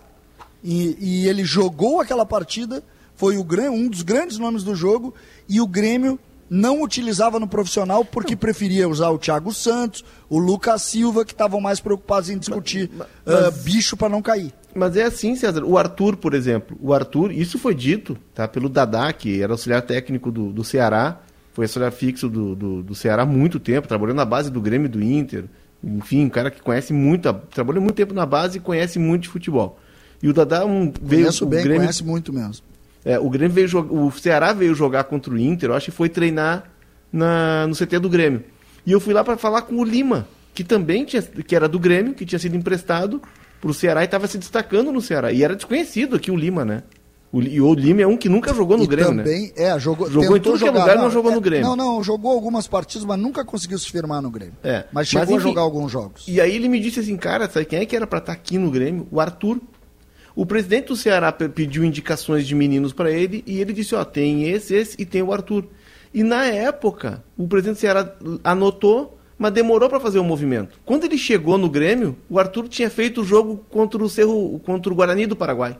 E, 0.63 0.97
e 0.99 1.27
ele 1.27 1.43
jogou 1.43 2.01
aquela 2.01 2.25
partida, 2.25 2.83
foi 3.15 3.37
o, 3.37 3.45
um 3.71 3.87
dos 3.87 4.01
grandes 4.01 4.37
nomes 4.37 4.63
do 4.63 4.75
jogo, 4.75 5.13
e 5.47 5.59
o 5.61 5.67
Grêmio 5.67 6.19
não 6.49 6.81
utilizava 6.81 7.39
no 7.39 7.47
profissional 7.47 8.05
porque 8.05 8.35
preferia 8.35 8.87
usar 8.87 9.09
o 9.09 9.17
Thiago 9.17 9.53
Santos, 9.53 10.03
o 10.29 10.37
Lucas 10.37 10.81
Silva, 10.83 11.25
que 11.25 11.33
estavam 11.33 11.59
mais 11.59 11.79
preocupados 11.79 12.29
em 12.29 12.37
discutir 12.37 12.89
Mas- 12.95 13.07
ah, 13.25 13.51
mas- 13.51 13.63
bicho 13.63 13.97
para 13.97 14.09
não 14.09 14.21
cair. 14.21 14.53
Mas 14.73 14.95
é 14.95 15.03
assim, 15.03 15.35
César. 15.35 15.63
O 15.63 15.77
Arthur, 15.77 16.15
por 16.15 16.33
exemplo. 16.33 16.77
O 16.79 16.93
Arthur, 16.93 17.31
isso 17.31 17.57
foi 17.57 17.73
dito 17.73 18.17
tá, 18.33 18.47
pelo 18.47 18.69
Dadá, 18.69 19.11
que 19.11 19.41
era 19.41 19.51
auxiliar 19.51 19.81
técnico 19.81 20.31
do, 20.31 20.53
do 20.53 20.63
Ceará. 20.63 21.19
Foi 21.51 21.65
auxiliar 21.65 21.91
fixo 21.91 22.29
do, 22.29 22.55
do, 22.55 22.83
do 22.83 22.93
Ceará 22.95 23.23
há 23.23 23.25
muito 23.25 23.59
tempo. 23.59 23.87
Trabalhou 23.87 24.15
na 24.15 24.23
base 24.23 24.51
do 24.51 24.61
Grêmio 24.61 24.85
e 24.85 24.89
do 24.89 25.01
Inter. 25.01 25.45
Enfim, 25.83 26.25
um 26.25 26.29
cara 26.29 26.49
que 26.49 26.61
conhece 26.61 26.93
muito. 26.93 27.31
Trabalhou 27.53 27.81
muito 27.81 27.95
tempo 27.95 28.13
na 28.13 28.25
base 28.25 28.57
e 28.57 28.61
conhece 28.61 28.97
muito 28.99 29.23
de 29.23 29.29
futebol. 29.29 29.79
E 30.21 30.27
o 30.27 30.33
Dadá 30.33 30.65
um, 30.65 30.91
veio. 31.01 31.23
Conheço 31.23 31.45
bem, 31.45 31.63
Grêmio, 31.63 31.81
conhece 31.81 32.03
muito 32.03 32.33
mesmo. 32.33 32.65
é, 33.05 33.19
o 33.19 33.29
Grêmio 33.29 33.53
veio 33.53 33.67
jogar, 33.67 33.93
o 33.93 34.11
Ceará 34.11 34.53
veio 34.53 34.73
jogar 34.73 35.03
contra 35.05 35.31
o 35.31 35.37
Inter, 35.37 35.69
eu 35.69 35.75
acho 35.75 35.85
que 35.85 35.91
foi 35.91 36.09
treinar 36.09 36.63
na, 37.11 37.67
no 37.67 37.75
CT 37.75 37.99
do 37.99 38.09
Grêmio. 38.09 38.43
E 38.85 38.91
eu 38.91 38.99
fui 38.99 39.13
lá 39.13 39.23
para 39.23 39.37
falar 39.37 39.63
com 39.63 39.75
o 39.75 39.83
Lima, 39.83 40.27
que 40.53 40.63
também 40.63 41.05
tinha, 41.05 41.21
que 41.21 41.55
era 41.55 41.67
do 41.67 41.79
Grêmio, 41.79 42.13
que 42.13 42.25
tinha 42.25 42.39
sido 42.39 42.55
emprestado 42.55 43.21
pro 43.61 43.73
Ceará 43.73 44.01
e 44.01 44.05
estava 44.05 44.27
se 44.27 44.37
destacando 44.37 44.91
no 44.91 45.01
Ceará. 45.01 45.31
E 45.31 45.43
era 45.43 45.55
desconhecido 45.55 46.15
aqui 46.15 46.31
o 46.31 46.35
Lima, 46.35 46.65
né? 46.65 46.83
O, 47.31 47.41
e 47.41 47.59
o 47.59 47.73
Lima 47.73 48.01
é 48.01 48.07
um 48.07 48.15
que 48.15 48.29
nunca 48.29 48.53
jogou 48.53 48.77
no 48.77 48.83
e 48.83 48.87
Grêmio, 48.87 49.11
né? 49.13 49.23
também, 49.23 49.51
é, 49.57 49.77
jogou, 49.79 50.09
Jogou 50.09 50.37
em 50.37 50.39
que 50.39 50.49
é 50.49 50.55
jogar, 50.57 50.79
lugar, 50.81 50.97
não 50.97 51.11
jogou 51.11 51.31
no 51.31 51.41
Grêmio. 51.41 51.67
Não, 51.67 51.75
não, 51.75 52.01
jogou 52.03 52.31
algumas 52.31 52.67
partidas, 52.67 53.05
mas 53.05 53.19
nunca 53.19 53.43
conseguiu 53.43 53.77
se 53.77 53.91
firmar 53.91 54.21
no 54.21 54.29
Grêmio. 54.31 54.53
É, 54.63 54.85
Mas 54.93 55.09
chegou 55.09 55.25
mas, 55.25 55.29
a 55.33 55.35
enfim, 55.35 55.49
jogar 55.49 55.61
alguns 55.61 55.91
jogos. 55.91 56.23
E 56.27 56.39
aí 56.39 56.55
ele 56.55 56.69
me 56.69 56.79
disse 56.79 57.01
assim, 57.01 57.17
cara, 57.17 57.49
sabe 57.49 57.65
quem 57.65 57.79
é 57.79 57.85
que 57.85 57.95
era 57.95 58.07
para 58.07 58.19
estar 58.19 58.31
aqui 58.31 58.57
no 58.57 58.71
Grêmio? 58.71 59.07
O 59.11 59.19
Arthur. 59.19 59.59
O 60.35 60.45
presidente 60.45 60.87
do 60.87 60.95
Ceará 60.95 61.31
pe- 61.31 61.49
pediu 61.49 61.83
indicações 61.83 62.47
de 62.47 62.53
meninos 62.55 62.93
para 62.93 63.11
ele 63.11 63.43
e 63.45 63.59
ele 63.59 63.73
disse, 63.73 63.95
ó, 63.95 64.05
tem 64.05 64.47
esse, 64.49 64.73
esse 64.75 64.95
e 64.99 65.03
tem 65.05 65.21
o 65.23 65.33
Arthur. 65.33 65.65
E 66.13 66.23
na 66.23 66.45
época, 66.45 67.23
o 67.35 67.47
presidente 67.47 67.77
do 67.77 67.79
Ceará 67.81 68.13
anotou, 68.43 69.17
mas 69.37 69.51
demorou 69.51 69.89
para 69.89 69.99
fazer 69.99 70.19
o 70.19 70.23
movimento. 70.23 70.79
Quando 70.85 71.03
ele 71.05 71.17
chegou 71.17 71.57
no 71.57 71.69
Grêmio, 71.69 72.15
o 72.29 72.39
Arthur 72.39 72.67
tinha 72.67 72.89
feito 72.89 73.21
o 73.21 73.23
jogo 73.23 73.65
contra 73.69 74.01
o 74.03 74.07
Cerro, 74.07 74.59
contra 74.63 74.91
o 74.91 74.95
Guarani 74.95 75.25
do 75.25 75.35
Paraguai. 75.35 75.77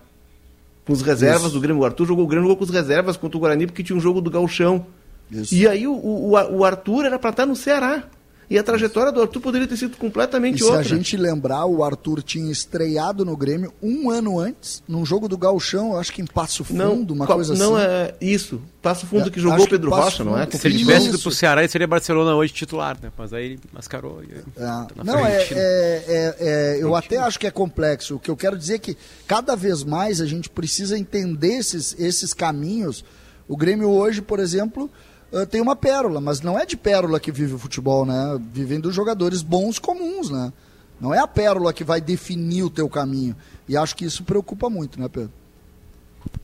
Com 0.88 0.94
os 0.94 1.02
reservas 1.02 1.44
Isso. 1.44 1.52
do 1.52 1.60
Grêmio. 1.60 1.82
O 1.84 1.86
Arthur 1.86 2.06
jogou 2.06 2.24
o 2.24 2.28
Grêmio 2.28 2.46
jogou 2.46 2.58
com 2.58 2.64
os 2.64 2.70
reservas 2.70 3.18
contra 3.18 3.38
o 3.38 3.42
Guarani 3.42 3.68
porque 3.68 3.84
tinha 3.84 3.96
um 3.96 4.00
jogo 4.00 4.22
do 4.22 4.32
Gauchão. 4.32 4.88
Isso. 5.30 5.54
E 5.54 5.68
aí 5.68 5.86
o, 5.86 5.94
o, 5.94 6.32
o 6.32 6.64
Arthur 6.64 7.06
era 7.06 7.20
para 7.20 7.32
estar 7.32 7.46
no 7.46 7.58
Ceará. 7.58 8.04
E 8.50 8.58
a 8.58 8.64
trajetória 8.64 9.12
do 9.12 9.22
Arthur 9.22 9.41
poderia 9.41 9.68
ter 9.68 9.76
sido 9.76 9.93
E 9.95 9.98
completamente 9.98 10.60
se 10.60 10.64
outra. 10.64 10.80
a 10.80 10.84
gente 10.84 11.18
lembrar, 11.18 11.66
o 11.66 11.84
Arthur 11.84 12.24
tinha 12.24 12.50
estreado 12.50 13.26
no 13.26 13.36
Grêmio 13.36 13.74
um 13.84 14.10
ano 14.10 14.39
antes, 14.39 14.82
num 14.88 15.06
jogo 15.06 15.28
do 15.28 15.38
Gauchão, 15.38 15.91
eu 15.91 16.00
acho 16.00 16.14
que 16.14 16.22
em 16.22 16.26
Passo 16.26 16.64
Fundo, 16.64 17.14
uma 17.14 17.26
qual- 17.26 17.39
coisa 17.39 17.54
não 17.56 17.76
assim. 17.76 17.86
é 17.86 18.16
isso. 18.22 18.62
Passo 18.82 19.06
Fundo 19.06 19.28
É, 19.28 19.30
que 19.30 19.39
jogou 19.41 19.68
Pedro 19.68 19.91
que 19.91 19.98
Rocha, 19.98 20.24
não 20.24 20.38
é? 20.39 20.48
Se 20.50 20.66
ele 20.66 20.78
tivesse 20.78 21.10
ido 21.10 21.20
pro 21.20 21.30
Ceará, 21.30 21.62
ele 21.62 21.68
seria 21.70 21.86
Barcelona 21.88 22.36
hoje 22.36 22.54
titular, 22.54 22.98
né? 23.02 23.12
Mas 23.18 23.34
aí 23.34 23.45
ele 23.48 23.60
mascarou. 23.74 24.24
E... 24.24 24.32
É, 24.34 24.41
tá 24.64 24.88
não, 25.04 25.20
é, 25.26 25.39
frente, 25.39 25.54
né? 25.54 25.60
é- 25.62 26.04
é- 26.08 26.36
é- 26.39 26.78
eu 26.82 26.95
até 26.95 27.18
acho 27.18 27.38
que 27.38 27.48
é 27.48 27.52
complexo. 27.52 28.16
O 28.16 28.20
que 28.20 28.32
eu 28.32 28.38
quero 28.38 28.58
dizer 28.58 28.76
é 28.76 28.80
que 28.80 28.95
cada 29.28 29.56
vez 29.58 29.84
mais 29.84 30.22
a 30.22 30.26
gente 30.26 30.50
precisa 30.50 30.98
entender 30.98 31.58
esses, 31.58 31.93
esses 32.00 32.34
caminhos. 32.34 33.04
O 33.45 33.58
Grêmio 33.58 33.89
hoje, 33.89 34.22
por 34.22 34.39
exemplo, 34.39 34.89
eh, 35.32 35.45
tem 35.45 35.61
uma 35.61 35.75
pérola, 35.75 36.21
mas 36.21 36.41
não 36.41 36.57
é 36.57 36.65
de 36.65 36.78
pérola 36.78 37.19
que 37.19 37.32
vive 37.32 37.53
o 37.53 37.59
futebol, 37.59 38.05
né? 38.05 38.39
Vivem 38.53 38.80
dos 38.80 38.93
jogadores 38.93 39.41
bons 39.41 39.80
comuns, 39.80 40.30
né? 40.30 40.51
Não 40.99 41.13
é 41.13 41.19
a 41.19 41.28
pérola 41.28 41.73
que 41.73 41.84
vai 41.84 42.01
definir 42.01 42.63
o 42.63 42.69
teu 42.69 42.89
caminho. 42.89 43.36
E 43.67 43.78
acho 43.78 43.95
que 43.95 44.05
isso 44.05 44.23
preocupa 44.23 44.69
muito, 44.69 44.99
né, 44.99 45.07
Pedro? 45.07 45.32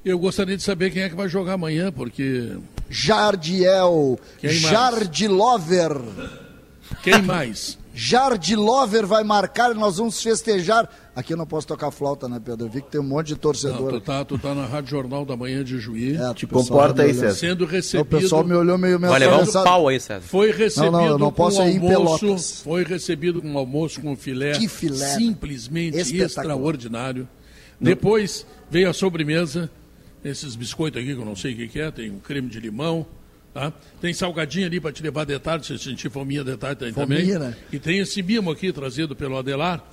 Eu 0.04 0.20
gostaria 0.20 0.56
de 0.56 0.64
saber 0.64 0.92
quem 0.92 1.02
é 1.02 1.10
que 1.10 1.16
vai 1.16 1.28
jogar 1.28 1.54
amanhã, 1.54 1.92
porque. 1.92 2.58
Jardiel? 2.90 4.20
Jardilover. 4.42 5.92
Quem 7.02 7.22
mais? 7.22 7.78
Jardilover 7.96 9.06
vai 9.06 9.24
marcar 9.24 9.72
e 9.72 9.76
nós 9.76 9.98
vamos 9.98 10.22
festejar. 10.22 10.90
Aqui 11.16 11.34
eu 11.34 11.38
não 11.38 11.46
posso 11.46 11.68
tocar 11.68 11.92
flauta, 11.92 12.28
né, 12.28 12.42
Pedro? 12.44 12.66
Eu 12.66 12.70
vi 12.72 12.82
que 12.82 12.90
tem 12.90 13.00
um 13.00 13.04
monte 13.04 13.28
de 13.28 13.34
Não, 13.34 13.40
torcedor. 13.40 13.92
tu, 13.92 14.02
tá, 14.02 14.26
tu 14.26 14.36
tá 14.40 14.56
na 14.56 14.66
Rádio 14.66 14.90
Jornal 14.90 15.24
da 15.24 15.38
Manhã 15.38 15.64
de 15.64 15.78
Juiz, 15.78 16.20
É, 16.20 16.34
Te 16.34 16.46
o 16.46 16.48
comporta 16.48 17.04
aí, 17.04 17.14
César. 17.14 17.36
sendo 17.36 17.66
O 17.66 17.68
recebido. 17.68 18.06
pessoal 18.20 18.44
me 18.44 18.56
olhou 18.56 18.80
meio 18.80 18.98
Vai 19.00 19.20
levar 19.20 19.44
um 19.44 19.52
pau 19.64 19.88
aí, 19.90 20.00
César. 20.00 20.22
Foi 20.22 20.52
recebido 20.52 20.92
Não, 20.92 21.00
não, 21.02 21.08
eu 21.08 21.18
não 21.20 21.28
com 21.28 21.34
posso 21.34 21.62
ir 21.62 21.76
em 21.76 21.94
almoço, 21.94 22.20
Pelotas. 22.26 22.62
foi 22.64 22.84
recebido 22.84 23.42
com 23.44 23.48
um 23.48 23.58
almoço 23.60 24.02
com 24.02 24.16
filé, 24.16 24.54
Que 24.54 24.68
filé, 24.68 25.06
simplesmente 25.16 25.98
extraordinário. 26.18 27.28
Depois 27.80 28.46
veio 28.72 28.90
a 28.90 28.94
sobremesa, 28.94 29.70
esses 30.24 30.56
biscoitos 30.56 31.02
aqui 31.02 31.14
que 31.14 31.22
eu 31.22 31.26
não 31.26 31.36
sei 31.36 31.54
o 31.54 31.58
que, 31.58 31.68
que 31.68 31.80
é, 31.80 31.92
tem 31.92 32.10
um 32.10 32.18
creme 32.20 32.50
de 32.50 32.60
limão, 32.60 33.06
tá? 33.54 33.72
Tem 34.02 34.14
salgadinho 34.14 34.66
ali 34.66 34.80
para 34.80 34.92
te 34.92 35.04
levar 35.04 35.26
de 35.26 35.38
tarde, 35.38 35.68
se 35.68 35.78
sentir 35.78 36.10
fominha 36.10 36.44
de 36.44 36.56
tarde 36.58 36.80
tem 36.80 36.94
também. 36.94 37.20
Fominha, 37.20 37.38
né? 37.40 37.56
E 37.72 37.78
tem 37.78 38.00
esse 38.00 38.24
mimo 38.24 38.50
aqui 38.50 38.72
trazido 38.72 39.16
pelo 39.16 39.38
Adelar, 39.38 39.84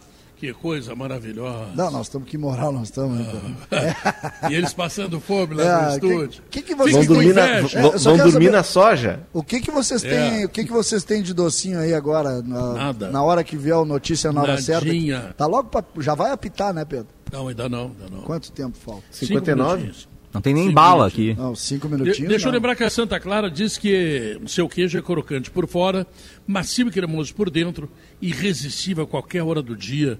que 0.40 0.54
coisa 0.54 0.94
maravilhosa. 0.96 1.68
Não, 1.74 1.90
nós 1.90 2.06
estamos 2.06 2.26
que 2.26 2.38
moral 2.38 2.72
nós 2.72 2.84
estamos. 2.84 3.18
né, 3.18 3.26
Pedro? 3.68 4.50
E 4.50 4.54
eles 4.54 4.72
passando 4.72 5.20
fome 5.20 5.54
lá 5.54 5.62
É, 5.92 5.94
no 5.94 6.00
que- 6.00 6.06
estúdio. 6.06 6.42
que 6.50 6.62
que 6.62 6.74
vocês 6.74 7.06
Vão 7.06 7.14
dormir, 7.16 7.34
na. 7.34 7.46
É, 7.46 7.60
vão- 7.60 7.90
vão 7.90 8.16
dormir 8.16 8.32
saber- 8.32 8.50
na 8.50 8.62
soja? 8.62 9.20
O 9.34 9.42
que 9.42 9.60
que 9.60 9.70
vocês 9.70 10.02
É. 10.02 10.08
têm? 10.08 10.44
O 10.46 10.48
que 10.48 10.64
que 10.64 10.72
vocês 10.72 11.04
têm 11.04 11.22
de 11.22 11.34
docinho 11.34 11.78
aí 11.78 11.92
agora? 11.92 12.40
Na, 12.42 12.72
Nada. 12.72 13.10
Na 13.10 13.22
hora 13.22 13.44
que 13.44 13.56
vier 13.56 13.76
a 13.76 13.84
notícia 13.84 14.32
na 14.32 14.40
hora 14.42 14.52
Nadinha. 14.56 15.20
certa. 15.20 15.34
Tá 15.34 15.46
logo 15.46 15.68
pra, 15.68 15.84
já 15.98 16.14
vai 16.14 16.30
apitar, 16.32 16.72
né, 16.72 16.84
Pedro? 16.86 17.08
Não, 17.30 17.46
ainda 17.48 17.68
não, 17.68 17.82
ainda 17.88 18.08
não. 18.10 18.22
Quanto 18.22 18.50
tempo 18.50 18.76
falta? 18.82 19.02
Cinco 19.10 19.26
59? 19.34 19.92
Não 20.32 20.40
tem 20.40 20.54
nem 20.54 20.64
Cinco 20.64 20.74
bala 20.74 21.04
minutinhos. 21.06 21.30
aqui. 21.32 21.40
Não, 21.42 21.54
cinco 21.56 21.88
De- 21.88 21.94
minutinhos. 21.96 22.28
deixa 22.28 22.44
eu 22.46 22.52
não. 22.52 22.54
lembrar 22.56 22.76
que 22.76 22.84
a 22.84 22.90
Santa 22.90 23.18
Clara 23.18 23.50
diz 23.50 23.76
que 23.76 24.40
seu 24.46 24.68
queijo 24.68 24.96
é 24.98 25.02
crocante 25.02 25.50
por 25.50 25.66
fora, 25.66 26.06
macio 26.46 26.86
e 26.86 26.90
cremoso 26.90 27.34
por 27.34 27.50
dentro, 27.50 27.90
irresistível 28.22 29.04
a 29.04 29.06
qualquer 29.06 29.42
hora 29.42 29.60
do 29.60 29.76
dia. 29.76 30.18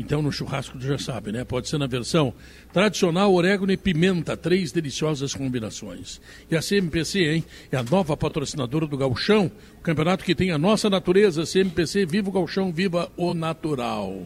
Então 0.00 0.22
no 0.22 0.30
churrasco 0.30 0.78
tu 0.78 0.86
já 0.86 0.96
sabe, 0.96 1.32
né? 1.32 1.42
Pode 1.42 1.68
ser 1.68 1.76
na 1.76 1.88
versão 1.88 2.32
tradicional, 2.72 3.34
orégano 3.34 3.72
e 3.72 3.76
pimenta, 3.76 4.36
três 4.36 4.70
deliciosas 4.70 5.34
combinações. 5.34 6.20
E 6.48 6.54
a 6.56 6.62
CMPC, 6.62 7.18
hein? 7.18 7.44
É 7.72 7.76
a 7.76 7.82
nova 7.82 8.16
patrocinadora 8.16 8.86
do 8.86 8.96
Gauchão, 8.96 9.50
o 9.76 9.82
campeonato 9.82 10.22
que 10.24 10.36
tem 10.36 10.52
a 10.52 10.58
nossa 10.58 10.88
natureza, 10.88 11.44
CMPC, 11.44 12.06
viva 12.06 12.28
o 12.28 12.32
Gauchão, 12.32 12.70
viva 12.72 13.10
o 13.16 13.34
natural. 13.34 14.24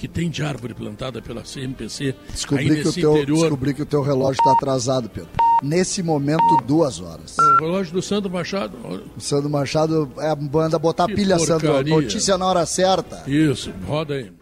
Que 0.00 0.08
tem 0.08 0.30
de 0.30 0.42
árvore 0.42 0.72
plantada 0.72 1.20
pela 1.20 1.42
CMPC 1.42 2.14
Descobri 2.32 2.82
que, 2.82 2.88
o 2.88 2.92
teu, 2.94 3.12
interior. 3.16 3.40
descobri 3.40 3.74
que 3.74 3.82
o 3.82 3.86
teu 3.86 4.00
relógio 4.00 4.40
está 4.40 4.52
atrasado, 4.52 5.10
Pedro. 5.10 5.28
Nesse 5.62 6.02
momento, 6.02 6.56
duas 6.66 7.00
horas. 7.00 7.36
O 7.38 7.60
relógio 7.60 7.92
do 7.92 8.00
Sandro 8.00 8.30
Machado. 8.30 8.78
O 9.14 9.20
Sandro 9.20 9.50
Machado 9.50 10.10
é, 10.16 10.34
manda 10.34 10.78
botar 10.78 11.06
Que 11.06 11.16
pilha, 11.16 11.38
Sandro. 11.38 11.66
porcaria. 11.68 11.94
Notícia 11.94 12.38
na 12.38 12.46
hora 12.46 12.64
certa. 12.64 13.22
Isso, 13.30 13.70
roda 13.86 14.14
aí. 14.14 14.32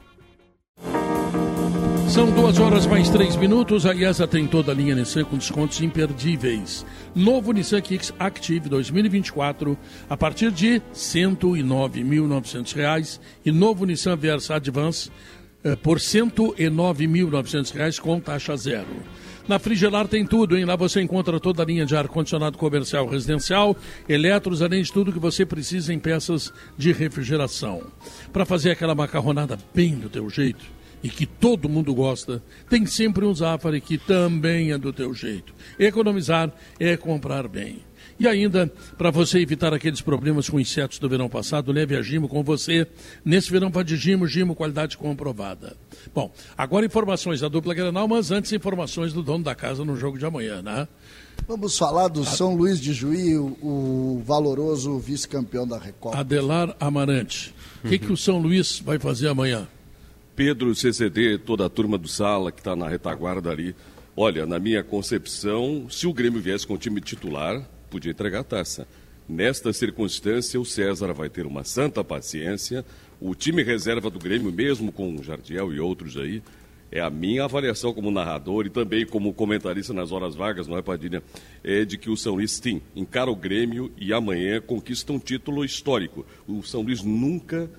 São 2.09 2.31
duas 2.31 2.59
horas 2.59 2.87
mais 2.87 3.11
três 3.11 3.37
minutos. 3.37 3.85
A 3.85 3.93
IESA 3.93 4.27
tem 4.27 4.47
toda 4.47 4.73
a 4.73 4.75
linha 4.75 4.95
Nissan 4.95 5.25
com 5.25 5.37
descontos 5.37 5.81
imperdíveis. 5.83 6.87
Novo 7.15 7.53
Nissan 7.53 7.81
Kicks 7.81 8.15
Active 8.19 8.69
2024 8.69 9.77
a 10.09 10.17
partir 10.17 10.51
de 10.51 10.81
109.900 10.95 12.75
reais 12.75 13.21
e 13.45 13.53
novo 13.53 13.85
Nissan 13.85 14.17
Versa 14.17 14.55
Advance 14.55 15.11
por 15.83 15.99
109.900 15.99 17.73
reais 17.73 17.99
com 17.99 18.21
taxa 18.21 18.57
zero. 18.57 18.87
Na 19.49 19.59
Frigelar 19.59 20.07
tem 20.07 20.27
tudo, 20.27 20.59
hein? 20.59 20.67
Lá 20.67 20.77
você 20.77 21.01
encontra 21.01 21.41
toda 21.41 21.63
a 21.63 21.67
linha 21.67 21.87
de 21.87 21.97
ar-condicionado 21.97 22.59
comercial 22.59 23.07
residencial, 23.07 23.75
eletros, 24.07 24.61
além 24.61 24.83
de 24.83 24.93
tudo 24.93 25.13
que 25.13 25.19
você 25.19 25.47
precisa 25.47 25.93
em 25.93 25.99
peças 25.99 26.53
de 26.77 26.93
refrigeração. 26.93 27.83
Para 28.31 28.45
fazer 28.45 28.73
aquela 28.73 28.95
macarronada 28.95 29.59
bem 29.75 29.97
do 29.97 30.11
teu 30.11 30.29
jeito, 30.29 30.65
e 31.03 31.09
que 31.09 31.25
todo 31.25 31.69
mundo 31.69 31.95
gosta, 31.95 32.43
tem 32.69 32.85
sempre 32.85 33.25
um 33.25 33.35
Zafari 33.35 33.81
que 33.81 33.97
também 33.97 34.73
é 34.73 34.79
do 34.79 34.93
teu 34.93 35.15
jeito. 35.15 35.55
Economizar 35.79 36.53
é 36.79 36.97
comprar 36.97 37.49
bem. 37.49 37.88
E 38.19 38.27
ainda, 38.27 38.71
para 38.97 39.11
você 39.11 39.39
evitar 39.39 39.73
aqueles 39.73 40.01
problemas 40.01 40.49
com 40.49 40.59
insetos 40.59 40.99
do 40.99 41.09
verão 41.09 41.29
passado, 41.29 41.71
leve 41.71 41.97
a 41.97 42.03
Gimo 42.03 42.29
com 42.29 42.43
você. 42.43 42.87
Nesse 43.25 43.51
verão 43.51 43.71
vai 43.71 43.85
de 43.85 43.97
Gimo, 43.97 44.27
Gimo, 44.27 44.57
qualidade 44.57 44.99
comprovada. 44.99 45.77
Bom, 46.13 46.33
agora 46.57 46.85
informações 46.85 47.41
da 47.41 47.49
dupla 47.49 47.75
Granal, 47.75 48.09
mas 48.09 48.33
antes 48.33 48.53
informações 48.53 49.13
do 49.13 49.23
dono 49.23 49.45
da 49.45 49.55
casa 49.55 49.85
no 49.85 49.97
jogo 49.97 50.19
de 50.19 50.27
amanhã, 50.27 50.61
né? 50.61 50.89
Vamos 51.47 51.79
falar 51.79 52.09
do 52.09 52.25
São 52.25 52.55
Luís 52.55 52.81
de 52.81 52.93
Juí, 52.93 53.39
o, 53.39 53.57
o 53.63 54.23
valoroso 54.27 54.99
vice-campeão 54.99 55.67
da 55.67 55.79
Recopa. 55.79 56.19
Adelar 56.19 56.77
Amarante. 56.81 57.55
O 57.85 57.89
que, 57.89 57.99
que 57.99 58.13
o 58.13 58.17
São 58.17 58.39
Luís 58.39 58.81
vai 58.81 58.99
fazer 58.99 59.29
amanhã? 59.29 59.69
Pedro, 60.35 60.75
CCD, 60.75 61.39
toda 61.39 61.67
a 61.67 61.69
turma 61.69 61.97
do 61.97 62.09
Sala 62.09 62.51
que 62.51 62.61
está 62.61 62.75
na 62.75 62.89
retaguarda 62.89 63.51
ali. 63.51 63.75
Olha, 64.17 64.45
na 64.45 64.59
minha 64.59 64.83
concepção, 64.83 65.87
se 65.89 66.07
o 66.07 66.13
Grêmio 66.13 66.41
viesse 66.41 66.67
com 66.67 66.75
o 66.75 66.79
time 66.79 67.01
titular, 67.01 67.65
podia 67.91 68.13
entregar 68.13 68.41
a 68.41 68.45
taça. 68.45 68.87
Nesta 69.29 69.73
circunstância, 69.73 70.59
o 70.59 70.65
César 70.65 71.13
vai 71.13 71.29
ter 71.29 71.47
uma 71.47 71.63
santa 71.63 72.03
paciência. 72.03 72.85
O 73.21 73.35
time 73.35 73.63
reserva 73.63 74.09
do 74.09 74.19
Grêmio, 74.19 74.51
mesmo 74.51 74.91
com 74.91 75.15
o 75.15 75.23
Jardiel 75.23 75.73
e 75.73 75.79
outros 75.79 76.17
aí, 76.17 76.43
é 76.91 77.01
a 77.01 77.11
minha 77.11 77.45
avaliação 77.45 77.93
como 77.93 78.11
narrador 78.11 78.65
e 78.65 78.71
também 78.71 79.05
como 79.05 79.35
comentarista 79.35 79.93
nas 79.93 80.11
horas 80.11 80.35
vagas, 80.35 80.67
não 80.67 80.79
é, 80.79 80.83
Padilha? 80.83 81.23
É 81.63 81.85
de 81.85 81.99
que 81.99 82.09
o 82.09 82.17
São 82.17 82.37
Luís, 82.37 82.53
sim, 82.53 82.81
encara 82.97 83.31
o 83.31 83.37
Grêmio 83.37 83.93
e 83.99 84.13
amanhã 84.13 84.61
conquista 84.61 85.13
um 85.13 85.19
título 85.19 85.65
histórico. 85.65 86.25
O 86.47 86.63
São 86.63 86.81
Luís 86.81 87.03
nunca 87.03 87.71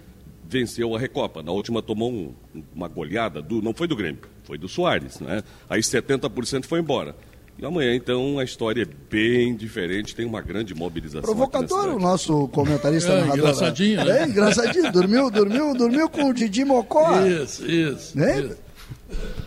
venceu 0.47 0.95
a 0.95 0.99
Recopa. 0.99 1.41
Na 1.41 1.51
última 1.51 1.81
tomou 1.81 2.11
um, 2.11 2.33
uma 2.75 2.87
goleada, 2.87 3.41
do, 3.41 3.61
não 3.61 3.73
foi 3.73 3.87
do 3.87 3.95
Grêmio, 3.95 4.21
foi 4.43 4.57
do 4.57 4.67
Soares, 4.67 5.19
né? 5.19 5.43
Aí 5.67 5.81
70% 5.81 6.65
foi 6.65 6.79
embora. 6.79 7.15
E 7.61 7.65
amanhã, 7.65 7.93
então, 7.93 8.39
a 8.39 8.43
história 8.43 8.83
é 8.83 8.87
bem 9.09 9.53
diferente, 9.55 10.15
tem 10.15 10.25
uma 10.25 10.41
grande 10.41 10.73
mobilização. 10.73 11.21
Provocador 11.21 11.89
o 11.95 11.99
nosso 11.99 12.47
comentarista 12.49 13.11
É, 13.11 13.15
narrador. 13.19 13.37
engraçadinho, 13.37 14.05
né? 14.05 14.21
É, 14.21 14.25
engraçadinho. 14.27 14.91
Dormiu, 14.91 15.29
dormiu, 15.29 15.73
dormiu 15.75 16.09
com 16.09 16.29
o 16.29 16.33
Didi 16.33 16.63
Mocó. 16.63 17.19
Isso, 17.25 17.69
isso. 17.69 18.17
Né? 18.17 18.39
isso. 18.41 18.57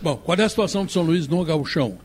Bom, 0.01 0.15
qual 0.17 0.37
é 0.37 0.43
a 0.43 0.49
situação 0.49 0.85
do 0.85 0.91
São 0.91 1.01
Luís 1.01 1.27
no 1.27 1.43
gauchão? 1.43 1.97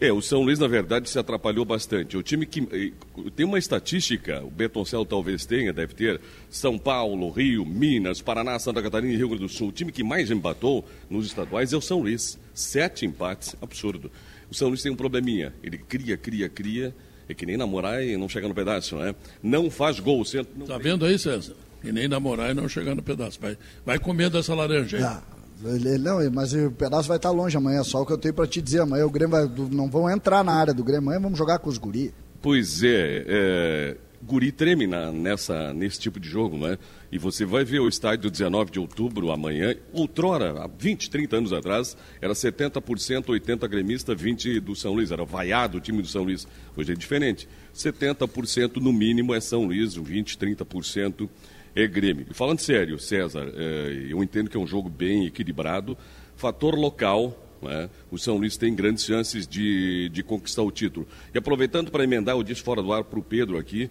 É, 0.00 0.12
o 0.12 0.20
São 0.20 0.42
Luís, 0.42 0.58
na 0.58 0.66
verdade, 0.66 1.08
se 1.08 1.16
atrapalhou 1.16 1.64
bastante. 1.64 2.16
O 2.16 2.24
time 2.24 2.44
que. 2.44 2.92
Tem 3.36 3.46
uma 3.46 3.56
estatística, 3.56 4.42
o 4.42 4.50
Betoncel 4.50 5.04
talvez 5.06 5.46
tenha, 5.46 5.72
deve 5.72 5.94
ter. 5.94 6.20
São 6.50 6.76
Paulo, 6.76 7.30
Rio, 7.30 7.64
Minas, 7.64 8.20
Paraná, 8.20 8.58
Santa 8.58 8.82
Catarina 8.82 9.12
e 9.12 9.16
Rio 9.16 9.28
Grande 9.28 9.44
do 9.44 9.48
Sul. 9.48 9.68
O 9.68 9.72
time 9.72 9.92
que 9.92 10.02
mais 10.02 10.28
empatou 10.28 10.84
nos 11.08 11.26
estaduais 11.26 11.72
é 11.72 11.76
o 11.76 11.80
São 11.80 12.00
Luís. 12.00 12.36
Sete 12.52 13.06
empates, 13.06 13.54
absurdo. 13.62 14.10
O 14.52 14.54
São 14.54 14.68
Luís 14.68 14.82
tem 14.82 14.92
um 14.92 14.96
probleminha. 14.96 15.52
Ele 15.62 15.78
cria, 15.78 16.14
cria, 16.14 16.46
cria. 16.46 16.94
É 17.26 17.32
que 17.32 17.46
nem 17.46 17.56
namorar 17.56 18.04
e 18.04 18.16
não 18.18 18.28
chega 18.28 18.46
no 18.46 18.54
pedaço, 18.54 18.96
né? 18.96 19.14
Não 19.42 19.70
faz 19.70 19.98
gol. 19.98 20.22
Você 20.24 20.44
não 20.54 20.66
Tá 20.66 20.74
tem- 20.74 20.82
vendo 20.92 21.06
aí, 21.06 21.18
César? 21.18 21.54
E 21.82 21.90
nem 21.90 22.06
namorar 22.06 22.50
e 22.50 22.54
não 22.54 22.68
chegar 22.68 22.94
no 22.94 23.02
pedaço. 23.02 23.40
Vai, 23.40 23.56
vai 23.86 23.98
comendo 23.98 24.36
essa 24.36 24.54
laranja 24.54 24.98
aí. 24.98 25.02
Ah, 25.02 25.22
ele- 25.64 25.96
não, 25.96 26.18
mas 26.30 26.52
o 26.52 26.70
pedaço 26.70 27.08
vai 27.08 27.16
estar 27.16 27.30
longe 27.30 27.56
amanhã, 27.56 27.82
só 27.82 28.02
o 28.02 28.06
que 28.06 28.12
eu 28.12 28.18
tenho 28.18 28.34
para 28.34 28.46
te 28.46 28.60
dizer. 28.60 28.80
Amanhã 28.82 29.06
o 29.06 29.10
Grêmio 29.10 29.30
vai, 29.36 29.50
não 29.70 29.88
vão 29.88 30.10
entrar 30.10 30.44
na 30.44 30.52
área 30.52 30.74
do 30.74 30.84
Grêmio, 30.84 31.04
amanhã 31.08 31.20
vamos 31.20 31.38
jogar 31.38 31.58
com 31.60 31.70
os 31.70 31.78
guri. 31.78 32.12
Pois 32.42 32.82
é, 32.82 33.24
é, 33.26 33.96
guri 34.22 34.52
treme 34.52 34.86
na- 34.86 35.10
nessa, 35.10 35.72
nesse 35.74 35.98
tipo 35.98 36.20
de 36.20 36.28
jogo, 36.28 36.56
né? 36.56 36.78
E 37.10 37.18
você 37.18 37.44
vai 37.44 37.64
ver 37.64 37.80
o 37.80 37.88
estádio 37.88 38.30
19 38.30 38.70
de 38.70 38.78
outubro 38.78 39.30
amanhã. 39.32 39.74
Outrora, 39.92 40.62
há 40.62 40.66
20, 40.66 41.10
30 41.10 41.36
anos 41.36 41.52
atrás, 41.52 41.96
era 42.20 42.34
70%, 42.34 43.26
80% 43.32 43.68
gremista, 43.68 44.14
20% 44.14 44.60
do 44.60 44.74
São 44.76 44.92
Luís. 44.94 45.10
Era 45.10 45.24
vaiado 45.24 45.78
o 45.78 45.80
time 45.80 46.00
do 46.00 46.08
São 46.08 46.22
Luís. 46.22 46.46
Hoje 46.76 46.92
é 46.92 46.94
diferente. 46.94 47.48
70% 47.74 48.76
no 48.76 48.92
mínimo 48.92 49.34
é 49.34 49.40
São 49.40 49.64
Luís, 49.64 49.94
20%, 49.96 50.36
30% 50.36 51.28
é 51.74 51.86
Grêmio. 51.86 52.26
E 52.30 52.34
falando 52.34 52.60
sério, 52.60 52.98
César, 52.98 53.50
é, 53.56 54.06
eu 54.10 54.22
entendo 54.22 54.48
que 54.48 54.56
é 54.56 54.60
um 54.60 54.66
jogo 54.66 54.88
bem 54.88 55.26
equilibrado. 55.26 55.96
Fator 56.36 56.74
local, 56.74 57.38
né? 57.62 57.88
O 58.10 58.18
São 58.18 58.36
Luís 58.36 58.56
tem 58.56 58.74
grandes 58.74 59.04
chances 59.04 59.46
de, 59.46 60.08
de 60.10 60.22
conquistar 60.22 60.62
o 60.62 60.70
título. 60.70 61.06
E 61.34 61.38
aproveitando 61.38 61.90
para 61.90 62.04
emendar, 62.04 62.34
eu 62.36 62.42
disse 62.42 62.62
fora 62.62 62.82
do 62.82 62.92
ar 62.92 63.04
para 63.04 63.18
o 63.18 63.22
Pedro 63.22 63.56
aqui, 63.58 63.90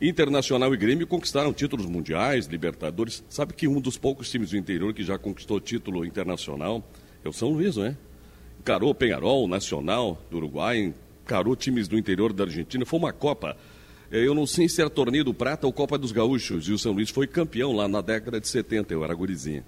Internacional 0.00 0.72
e 0.72 0.76
Grêmio 0.76 1.06
conquistaram 1.06 1.52
títulos 1.52 1.86
mundiais, 1.86 2.46
Libertadores. 2.46 3.24
Sabe 3.28 3.52
que 3.52 3.66
um 3.66 3.80
dos 3.80 3.96
poucos 3.98 4.30
times 4.30 4.50
do 4.50 4.56
interior 4.56 4.94
que 4.94 5.02
já 5.02 5.18
conquistou 5.18 5.60
título 5.60 6.04
internacional 6.04 6.84
é 7.24 7.28
o 7.28 7.32
São 7.32 7.48
Luís, 7.50 7.76
não 7.76 7.86
é? 7.86 7.96
Encarou 8.60 8.94
Penharol, 8.94 9.48
Nacional 9.48 10.20
do 10.30 10.36
Uruguai, 10.36 10.94
encarou 11.24 11.56
times 11.56 11.88
do 11.88 11.98
interior 11.98 12.32
da 12.32 12.44
Argentina. 12.44 12.86
Foi 12.86 12.98
uma 12.98 13.12
Copa. 13.12 13.56
Eh, 14.12 14.24
Eu 14.24 14.34
não 14.34 14.46
sei 14.46 14.68
se 14.68 14.80
era 14.80 14.88
Torneio 14.88 15.24
do 15.24 15.34
Prata 15.34 15.66
ou 15.66 15.72
Copa 15.72 15.98
dos 15.98 16.12
Gaúchos. 16.12 16.68
E 16.68 16.72
o 16.72 16.78
São 16.78 16.92
Luís 16.92 17.10
foi 17.10 17.26
campeão 17.26 17.72
lá 17.72 17.88
na 17.88 18.00
década 18.00 18.40
de 18.40 18.46
70. 18.46 18.92
Eu 18.94 19.02
era 19.04 19.14
gurizinha. 19.14 19.64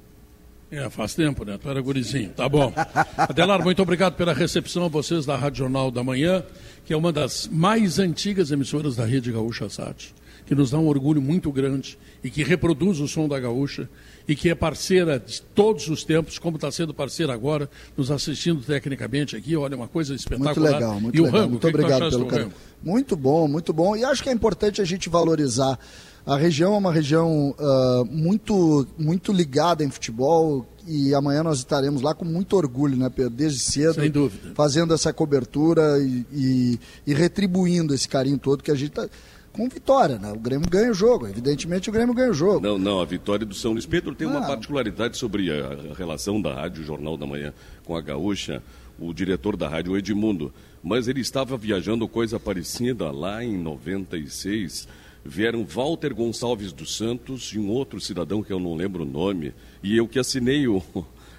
É, 0.71 0.89
faz 0.89 1.15
tempo, 1.17 1.45
né? 1.45 1.59
Tu 1.61 1.69
era 1.69 1.81
gurizinho. 1.81 2.31
Tá 2.31 2.49
bom. 2.49 2.73
Adelar, 3.19 3.61
muito 3.65 3.83
obrigado 3.83 4.15
pela 4.15 4.33
recepção 4.33 4.85
a 4.85 4.89
vocês 4.89 5.27
da 5.27 5.35
Rádio 5.35 5.59
Jornal 5.59 5.91
da 5.91 6.05
Manhã, 6.05 6.45
que 6.85 6.93
é 6.93 6.97
uma 6.97 7.13
das 7.13 7.49
mais 7.49 7.99
antigas 7.99 8.53
emissoras 8.53 8.95
da 8.95 9.05
Rede 9.05 9.33
Gaúcha 9.33 9.69
Sat, 9.69 10.15
que 10.51 10.55
nos 10.57 10.73
dá 10.73 10.81
um 10.81 10.89
orgulho 10.89 11.23
muito 11.23 11.53
grande 11.53 11.97
e 12.25 12.29
que 12.29 12.43
reproduz 12.43 12.99
o 12.99 13.07
som 13.07 13.29
da 13.29 13.39
gaúcha 13.39 13.89
e 14.27 14.35
que 14.35 14.49
é 14.51 14.55
parceira 14.55 15.17
de 15.17 15.41
todos 15.41 15.87
os 15.87 16.03
tempos, 16.03 16.41
como 16.41 16.57
está 16.57 16.73
sendo 16.73 16.93
parceira 16.93 17.33
agora, 17.33 17.71
nos 17.97 18.11
assistindo 18.11 18.61
tecnicamente 18.61 19.37
aqui. 19.37 19.55
Olha, 19.57 19.77
uma 19.77 19.87
coisa 19.87 20.13
espetacular. 20.13 20.55
Muito 20.57 20.61
legal, 20.75 21.01
muito 21.01 21.17
e 21.17 21.21
o 21.21 21.25
legal. 21.27 21.41
rango, 21.41 21.51
muito 21.53 21.69
obrigado 21.69 22.11
pelo 22.11 22.27
carinho. 22.27 22.53
Muito 22.83 23.15
bom, 23.15 23.47
muito 23.47 23.73
bom. 23.73 23.95
E 23.97 24.03
acho 24.05 24.25
que 24.25 24.29
é 24.29 24.33
importante 24.33 24.83
a 24.83 24.85
gente 24.85 25.09
valorizar. 25.09 25.79
A 26.27 26.37
região 26.37 26.75
é 26.75 26.79
uma 26.79 26.93
região 26.93 27.55
ah, 27.57 28.03
muito, 28.11 28.85
muito 28.99 29.33
ligada 29.33 29.85
em 29.85 29.91
futebol 29.91 30.67
e 30.85 31.15
amanhã 31.15 31.45
nós 31.45 31.59
estaremos 31.59 32.03
lá 32.03 32.13
com 32.13 32.25
muito 32.25 32.57
orgulho, 32.57 32.97
né, 32.97 33.09
Pedro? 33.09 33.31
Desde 33.31 33.61
cedo. 33.61 33.95
Sem 33.95 34.11
dúvida. 34.11 34.51
Fazendo 34.57 34.93
essa 34.93 35.13
cobertura 35.13 35.97
e, 36.01 36.27
e- 36.33 36.81
e 37.07 37.15
retribuindo 37.15 37.95
esse 37.95 38.09
carinho 38.09 38.37
todo 38.37 38.65
que 38.65 38.71
a 38.73 38.75
gente 38.75 38.91
está. 38.91 39.09
Com 39.53 39.69
vitória, 39.69 40.19
né? 40.19 40.31
O 40.33 40.39
Grêmio 40.39 40.69
ganha 40.69 40.91
o 40.91 40.95
jogo. 40.95 41.27
Evidentemente 41.27 41.89
o 41.89 41.93
Grêmio 41.93 42.15
ganha 42.15 42.31
o 42.31 42.35
jogo. 42.35 42.61
Não, 42.61 42.79
não, 42.79 43.01
a 43.01 43.05
vitória 43.05 43.45
do 43.45 43.55
São 43.55 43.73
Luís. 43.73 43.85
Pedro 43.85 44.15
tem 44.15 44.27
uma 44.27 44.47
particularidade 44.47 45.17
sobre 45.17 45.51
a, 45.51 45.95
relação 45.97 46.41
da 46.41 46.55
Rádio 46.55 46.85
Jornal 46.85 47.17
da 47.17 47.27
Manhã 47.27 47.53
com 47.85 47.97
a 47.97 48.01
Gaúcha, 48.01 48.63
o 48.99 49.13
diretor 49.13 49.57
da 49.57 49.69
rádio, 49.69 49.93
o 49.93 49.99
Edmundo. 49.99 50.53
Mas 50.83 51.09
ele 51.09 51.21
estava 51.21 51.57
viajando 51.57 52.07
coisa 52.07 52.39
parecida 52.39 53.11
lá 53.11 53.43
em 53.45 53.59
96. 53.59 54.87
Vieram 55.25 55.65
Walter 55.65 56.15
Gonçalves 56.15 56.73
dos 56.73 56.97
Santos 56.97 57.53
e 57.53 57.59
um 57.59 57.69
outro 57.71 58.01
cidadão 58.01 58.43
que 58.43 58.53
eu 58.53 58.61
não 58.61 58.75
lembro 58.75 59.03
o 59.03 59.07
nome. 59.07 59.53
E 59.83 59.97
eu 59.97 60.07
que 60.07 60.19
assinei 60.19 60.69
o, 60.69 60.81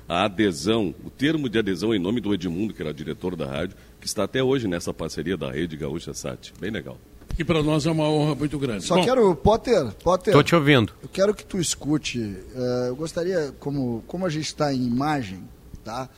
a 0.08 0.26
adesão, 0.26 0.94
o 1.04 1.10
termo 1.10 1.48
de 1.48 1.58
adesão 1.58 1.96
em 1.96 2.00
nome 2.00 2.20
do 2.20 2.34
Edmundo, 2.34 2.74
que 2.74 2.82
era 2.82 2.94
diretor 2.94 3.38
da 3.38 3.48
rádio, 3.48 3.78
que 4.00 4.06
está 4.06 4.26
até 4.26 4.44
hoje 4.44 4.68
nessa 4.68 4.94
parceria 4.94 5.38
da 5.38 5.50
Rede 5.50 5.78
Gaúcha 5.78 6.14
Sat. 6.14 6.54
Bem 6.60 6.70
legal. 6.70 6.98
Que 7.36 7.46
para 7.46 7.64
nós 7.64 7.86
é 7.86 7.92
uma 7.92 8.04
honra 8.08 8.36
muito 8.36 8.60
grande. 8.60 8.86
Só 8.86 8.96
Bom, 8.96 9.04
quero, 9.06 9.36
Potter, 9.36 9.92
Potter. 10.04 10.34
Tô 10.34 10.44
te 10.44 10.54
ouvindo. 10.56 10.94
Eu 11.02 11.10
quero 11.10 11.34
que 11.34 11.44
tu 11.46 11.60
escute. 11.60 12.20
eh, 12.56 12.86
eu 12.90 12.96
gostaria, 12.96 13.54
como, 13.60 14.04
como 14.08 14.26
a 14.26 14.30
gente 14.30 14.46
está 14.46 14.74
em 14.74 14.86
imagem, 14.86 15.44
tá? 15.84 16.10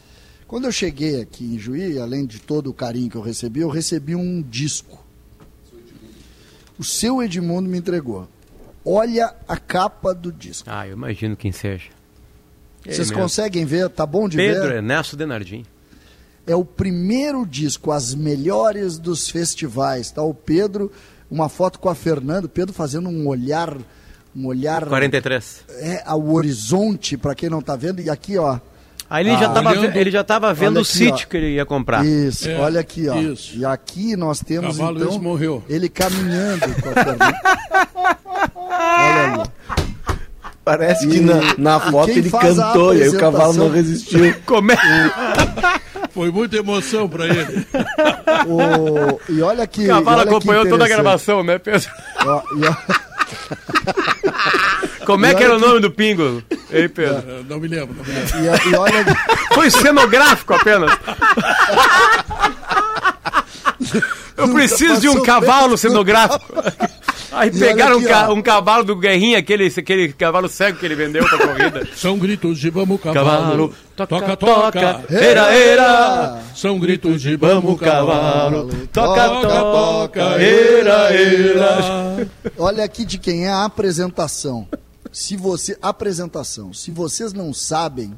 Quando 0.47 0.65
eu 0.65 0.71
cheguei 0.71 1.21
aqui 1.21 1.45
em 1.55 1.57
Juí, 1.57 1.97
além 1.99 2.25
de 2.25 2.39
todo 2.39 2.69
o 2.69 2.73
carinho 2.73 3.09
que 3.09 3.15
eu 3.17 3.21
recebi, 3.21 3.61
eu 3.61 3.69
recebi 3.69 4.15
um 4.15 4.41
disco. 4.41 5.03
O 6.77 6.83
seu 6.83 7.21
Edmundo 7.23 7.69
me 7.69 7.77
entregou. 7.77 8.27
Olha 8.85 9.33
a 9.47 9.55
capa 9.55 10.13
do 10.13 10.31
disco. 10.31 10.67
Ah, 10.69 10.87
eu 10.87 10.93
imagino 10.93 11.35
quem 11.35 11.51
seja. 11.51 11.89
Vocês 12.83 13.09
mesmo. 13.09 13.17
conseguem 13.23 13.65
ver? 13.65 13.89
Tá 13.89 14.05
bom 14.05 14.27
de 14.27 14.35
Pedro 14.35 14.63
ver? 14.67 14.75
Ernesto 14.75 15.15
Denardim. 15.15 15.63
É 16.45 16.55
o 16.55 16.65
primeiro 16.65 17.45
disco, 17.45 17.91
as 17.91 18.13
melhores 18.13 18.97
dos 18.97 19.29
festivais. 19.29 20.11
Tá 20.11 20.21
o 20.21 20.33
Pedro, 20.33 20.91
uma 21.31 21.47
foto 21.47 21.79
com 21.79 21.87
a 21.89 21.95
Fernanda, 21.95 22.47
o 22.47 22.49
Pedro 22.49 22.73
fazendo 22.73 23.07
um 23.09 23.27
olhar, 23.27 23.73
um 24.35 24.47
olhar 24.47 24.85
43. 24.85 25.61
é, 25.79 26.03
ao 26.05 26.27
horizonte, 26.33 27.15
para 27.15 27.33
quem 27.33 27.49
não 27.49 27.61
tá 27.61 27.75
vendo. 27.75 28.01
E 28.01 28.09
aqui, 28.09 28.37
ó. 28.37 28.59
Aí 29.09 29.25
ele, 29.27 29.37
já 29.37 29.45
Ah, 29.45 29.49
tava, 29.53 29.69
olhando- 29.69 29.95
ele 29.95 30.11
já 30.11 30.23
tava 30.23 30.53
vendo 30.53 30.71
Olha 30.71 30.79
o 30.79 30.81
aqui, 30.81 30.91
sítio 30.91 31.25
ó. 31.27 31.29
que 31.29 31.37
ele 31.37 31.49
ia 31.55 31.65
comprar. 31.65 32.03
Isso, 32.05 32.49
É, 32.49 32.57
olha 32.59 32.79
aqui, 32.79 33.07
ó. 33.07 33.15
isso. 33.15 33.55
E 33.57 33.63
aqui 33.63 34.15
nós 34.15 34.39
temos 34.41 34.75
Cavalo 34.77 35.03
então 35.03 35.19
morreu. 35.21 35.63
ele 35.69 35.87
caminhando 35.87 36.61
com 36.81 36.89
a 36.89 36.93
Fernanda. 36.93 37.41
olha 38.55 39.33
ali. 39.33 39.49
Parece 40.65 41.05
que 41.07 41.17
E- 41.17 41.19
na, 41.19 41.41
na 41.57 41.77
e 41.77 41.91
foto 41.91 42.05
quem 42.07 42.17
ele 42.19 42.31
cantou 42.31 42.95
e 42.95 43.03
aí 43.03 43.09
o 43.09 43.17
cavalo 43.19 43.53
não 43.53 43.69
resistiu. 43.69 44.33
Como 44.45 44.71
é? 44.71 44.75
Foi 46.13 46.31
muita 46.31 46.57
emoção 46.57 47.07
para 47.09 47.25
ele. 47.27 47.65
O- 48.47 49.19
e 49.31 49.41
olha 49.41 49.63
aqui. 49.63 49.85
O 49.85 49.87
cavalo 49.87 50.17
olha 50.17 50.23
que 50.23 50.29
acompanhou 50.35 50.67
toda 50.67 50.85
a 50.85 50.87
gravação, 50.87 51.43
né, 51.43 51.57
Pedro? 51.57 51.89
Ó, 52.25 52.41
e 52.57 52.65
ó- 52.67 52.75
Como 55.05 55.25
é 55.25 55.33
que 55.33 55.43
era 55.43 55.53
o 55.53 55.55
olha 55.57 55.67
nome 55.67 55.79
do 55.81 55.91
pingo? 55.91 56.41
Ei, 56.71 56.87
Pedro. 56.89 57.23
Eh, 57.27 57.41
Não 57.47 57.59
me 57.59 57.67
lembro, 57.67 57.95
não 57.95 58.03
me 58.03 58.11
lembro. 58.11 58.69
E, 58.69 58.71
e 58.71 58.75
olha, 58.75 59.05
Foi 59.53 59.69
cenográfico 59.69 60.53
apenas. 60.53 60.91
Eu 64.37 64.49
preciso 64.53 65.01
de 65.01 65.09
um 65.09 65.21
cavalo 65.21 65.77
cenográfico. 65.77 66.45
Aí 67.33 67.49
E 67.49 67.59
pegaram 67.59 67.95
olha 67.95 67.95
um, 67.95 67.99
aqui, 67.99 68.07
ca- 68.07 68.29
ó. 68.29 68.33
um 68.33 68.41
cavalo 68.41 68.83
do 68.83 68.95
Guerrinha, 68.95 69.39
aquele, 69.39 69.65
aquele 69.67 70.13
cavalo 70.13 70.47
cego 70.47 70.77
que 70.77 70.85
ele 70.85 70.95
vendeu 70.95 71.23
pra 71.27 71.47
corrida. 71.47 71.87
São 71.95 72.17
gritos 72.17 72.59
de 72.59 72.69
vamos 72.69 73.01
cavalo. 73.01 73.25
Cavalo, 73.27 73.73
toca, 73.95 74.15
toca, 74.19 74.37
toca. 74.37 74.93
toca, 74.93 75.13
era, 75.13 75.53
era. 75.53 76.41
São 76.55 76.79
gritos 76.79 77.21
de 77.21 77.35
vamos 77.35 77.79
cavalo. 77.79 78.69
Toca, 78.91 79.29
toca, 79.41 80.21
era, 80.41 81.13
era. 81.13 82.27
olha 82.57 82.83
aqui 82.83 83.03
de 83.05 83.17
quem 83.17 83.45
é 83.45 83.49
a 83.49 83.65
apresentação. 83.65 84.67
Se 85.11 85.35
você 85.37 85.77
apresentação, 85.81 86.73
se 86.73 86.89
vocês 86.89 87.33
não 87.33 87.53
sabem, 87.53 88.13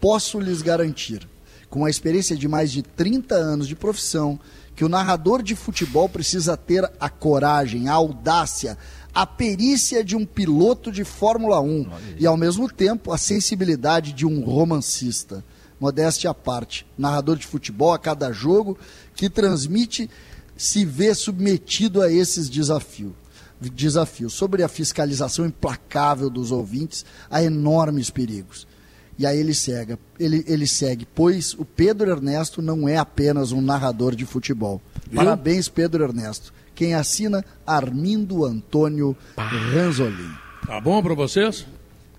posso 0.00 0.38
lhes 0.38 0.62
garantir, 0.62 1.26
com 1.68 1.84
a 1.84 1.90
experiência 1.90 2.36
de 2.36 2.46
mais 2.48 2.70
de 2.70 2.82
30 2.82 3.34
anos 3.34 3.66
de 3.66 3.74
profissão, 3.74 4.38
que 4.74 4.84
o 4.84 4.88
narrador 4.88 5.42
de 5.42 5.54
futebol 5.54 6.08
precisa 6.08 6.56
ter 6.56 6.90
a 6.98 7.08
coragem, 7.08 7.88
a 7.88 7.92
audácia, 7.92 8.78
a 9.14 9.26
perícia 9.26 10.02
de 10.02 10.16
um 10.16 10.24
piloto 10.24 10.90
de 10.90 11.04
Fórmula 11.04 11.60
1 11.60 11.86
e, 12.18 12.26
ao 12.26 12.36
mesmo 12.36 12.70
tempo, 12.70 13.12
a 13.12 13.18
sensibilidade 13.18 14.12
de 14.12 14.24
um 14.26 14.42
romancista. 14.42 15.44
Modéstia 15.78 16.30
à 16.30 16.34
parte, 16.34 16.86
narrador 16.96 17.36
de 17.36 17.46
futebol 17.46 17.92
a 17.92 17.98
cada 17.98 18.32
jogo 18.32 18.78
que 19.14 19.30
transmite 19.30 20.10
se 20.56 20.84
vê 20.84 21.14
submetido 21.14 22.02
a 22.02 22.12
esses 22.12 22.48
desafios. 22.48 23.12
Desafios 23.60 24.32
sobre 24.32 24.62
a 24.62 24.68
fiscalização 24.68 25.44
implacável 25.44 26.30
dos 26.30 26.50
ouvintes 26.50 27.04
a 27.30 27.42
enormes 27.42 28.08
perigos. 28.08 28.66
E 29.20 29.26
aí 29.26 29.38
ele 29.38 29.52
segue, 29.52 29.98
ele, 30.18 30.42
ele 30.48 30.66
segue, 30.66 31.06
pois 31.14 31.52
o 31.52 31.62
Pedro 31.62 32.10
Ernesto 32.10 32.62
não 32.62 32.88
é 32.88 32.96
apenas 32.96 33.52
um 33.52 33.60
narrador 33.60 34.16
de 34.16 34.24
futebol. 34.24 34.80
Parabéns, 35.14 35.68
Pedro 35.68 36.02
Ernesto. 36.02 36.54
Quem 36.74 36.94
assina, 36.94 37.44
Armindo 37.66 38.46
Antônio 38.46 39.14
Ranzolin. 39.36 40.32
Tá 40.66 40.80
bom 40.80 41.02
pra 41.02 41.12
vocês? 41.12 41.66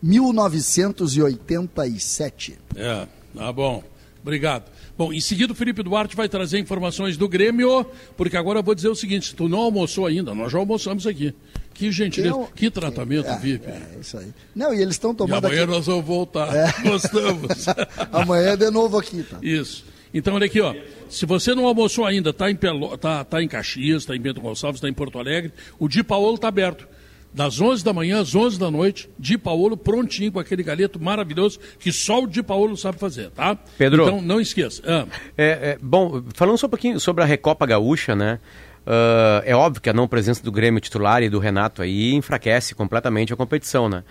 1987. 0.03 2.59
É, 2.75 3.07
tá 3.35 3.51
bom. 3.51 3.83
Obrigado. 4.21 4.71
Bom, 4.95 5.11
em 5.11 5.19
seguida 5.19 5.53
o 5.53 5.55
Felipe 5.55 5.81
Duarte 5.81 6.15
vai 6.15 6.29
trazer 6.29 6.59
informações 6.59 7.17
do 7.17 7.27
Grêmio, 7.27 7.83
porque 8.15 8.37
agora 8.37 8.59
eu 8.59 8.63
vou 8.63 8.75
dizer 8.75 8.89
o 8.89 8.95
seguinte, 8.95 9.29
se 9.29 9.35
tu 9.35 9.49
não 9.49 9.61
almoçou 9.61 10.05
ainda, 10.05 10.35
nós 10.35 10.51
já 10.51 10.59
almoçamos 10.59 11.07
aqui. 11.07 11.33
Que 11.74 11.91
gentileza, 11.91 12.34
Eu- 12.36 12.49
que 12.55 12.69
tratamento, 12.69 13.28
É, 13.28 13.38
VIP. 13.38 13.65
é 13.67 13.97
isso 13.99 14.17
aí. 14.17 14.28
Não, 14.55 14.74
e 14.74 14.82
eles 14.82 14.95
estão 14.95 15.11
E 15.11 15.15
tomando 15.15 15.45
amanhã 15.45 15.63
aqui. 15.63 15.72
nós 15.72 15.86
vamos 15.86 16.05
voltar. 16.05 16.53
É. 16.55 16.72
Gostamos. 16.88 17.65
Amanhã 18.11 18.49
é 18.51 18.57
de 18.57 18.69
novo 18.69 18.97
aqui, 18.97 19.24
tá? 19.24 19.38
Isso. 19.41 19.86
Então, 20.13 20.36
olha 20.36 20.45
aqui, 20.45 20.59
ó. 20.59 20.76
Se 21.09 21.26
você 21.26 21.55
não 21.55 21.65
almoçou 21.65 22.05
ainda, 22.05 22.32
está 22.32 22.51
em, 22.51 22.55
Pelo... 22.55 22.97
tá, 22.97 23.24
tá 23.24 23.41
em 23.41 23.47
Caxias, 23.47 24.03
está 24.03 24.15
em 24.15 24.19
Bento 24.19 24.41
Gonçalves, 24.41 24.78
está 24.78 24.89
em 24.89 24.93
Porto 24.93 25.17
Alegre, 25.17 25.53
o 25.80 25.88
Di 25.88 26.03
Paolo 26.03 26.36
está 26.36 26.47
aberto. 26.49 26.88
Das 27.34 27.61
11 27.61 27.82
da 27.82 27.93
manhã 27.93 28.19
às 28.19 28.36
11 28.36 28.59
da 28.59 28.69
noite, 28.69 29.09
Di 29.17 29.38
Paolo 29.38 29.78
prontinho 29.78 30.34
com 30.34 30.39
aquele 30.39 30.61
galeto 30.63 31.01
maravilhoso 31.01 31.59
que 31.80 31.89
só 31.89 32.22
o 32.22 32.28
Di 32.28 32.43
Paolo 32.43 32.76
sabe 32.76 32.99
fazer, 32.99 33.30
tá? 33.32 33.57
Pedro. 33.78 34.03
Então, 34.03 34.22
não 34.22 34.41
esqueça. 34.41 34.82
Ah, 34.86 35.05
É, 35.38 35.45
é, 35.72 35.78
bom, 35.82 36.22
falando 36.36 36.57
só 36.57 36.67
um 36.67 36.69
pouquinho 36.69 36.99
sobre 36.99 37.24
a 37.24 37.26
Recopa 37.26 37.65
Gaúcha, 37.65 38.13
né? 38.13 38.38
Ah, 38.86 39.41
é 39.45 39.55
óbvio 39.55 39.82
que 39.82 39.89
a 39.89 39.93
não 39.93 40.07
presença 40.07 40.43
do 40.43 40.51
Grêmio 40.51 40.79
titular 40.79 41.21
e 41.23 41.29
do 41.29 41.39
Renato 41.39 41.82
aí 41.82 42.13
enfraquece 42.13 42.73
completamente 42.75 43.34
a 43.34 43.36
competição, 43.36 43.88
né? 43.89 44.03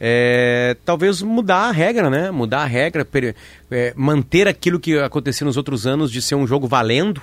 É, 0.00 0.76
talvez 0.84 1.22
mudar 1.22 1.68
a 1.68 1.72
regra, 1.72 2.08
né? 2.08 2.30
Mudar 2.30 2.62
a 2.62 2.66
regra, 2.66 3.04
per- 3.04 3.34
é, 3.70 3.92
manter 3.96 4.46
aquilo 4.46 4.78
que 4.78 4.96
acontecia 4.98 5.44
nos 5.44 5.56
outros 5.56 5.86
anos 5.86 6.12
de 6.12 6.22
ser 6.22 6.36
um 6.36 6.46
jogo 6.46 6.68
valendo, 6.68 7.20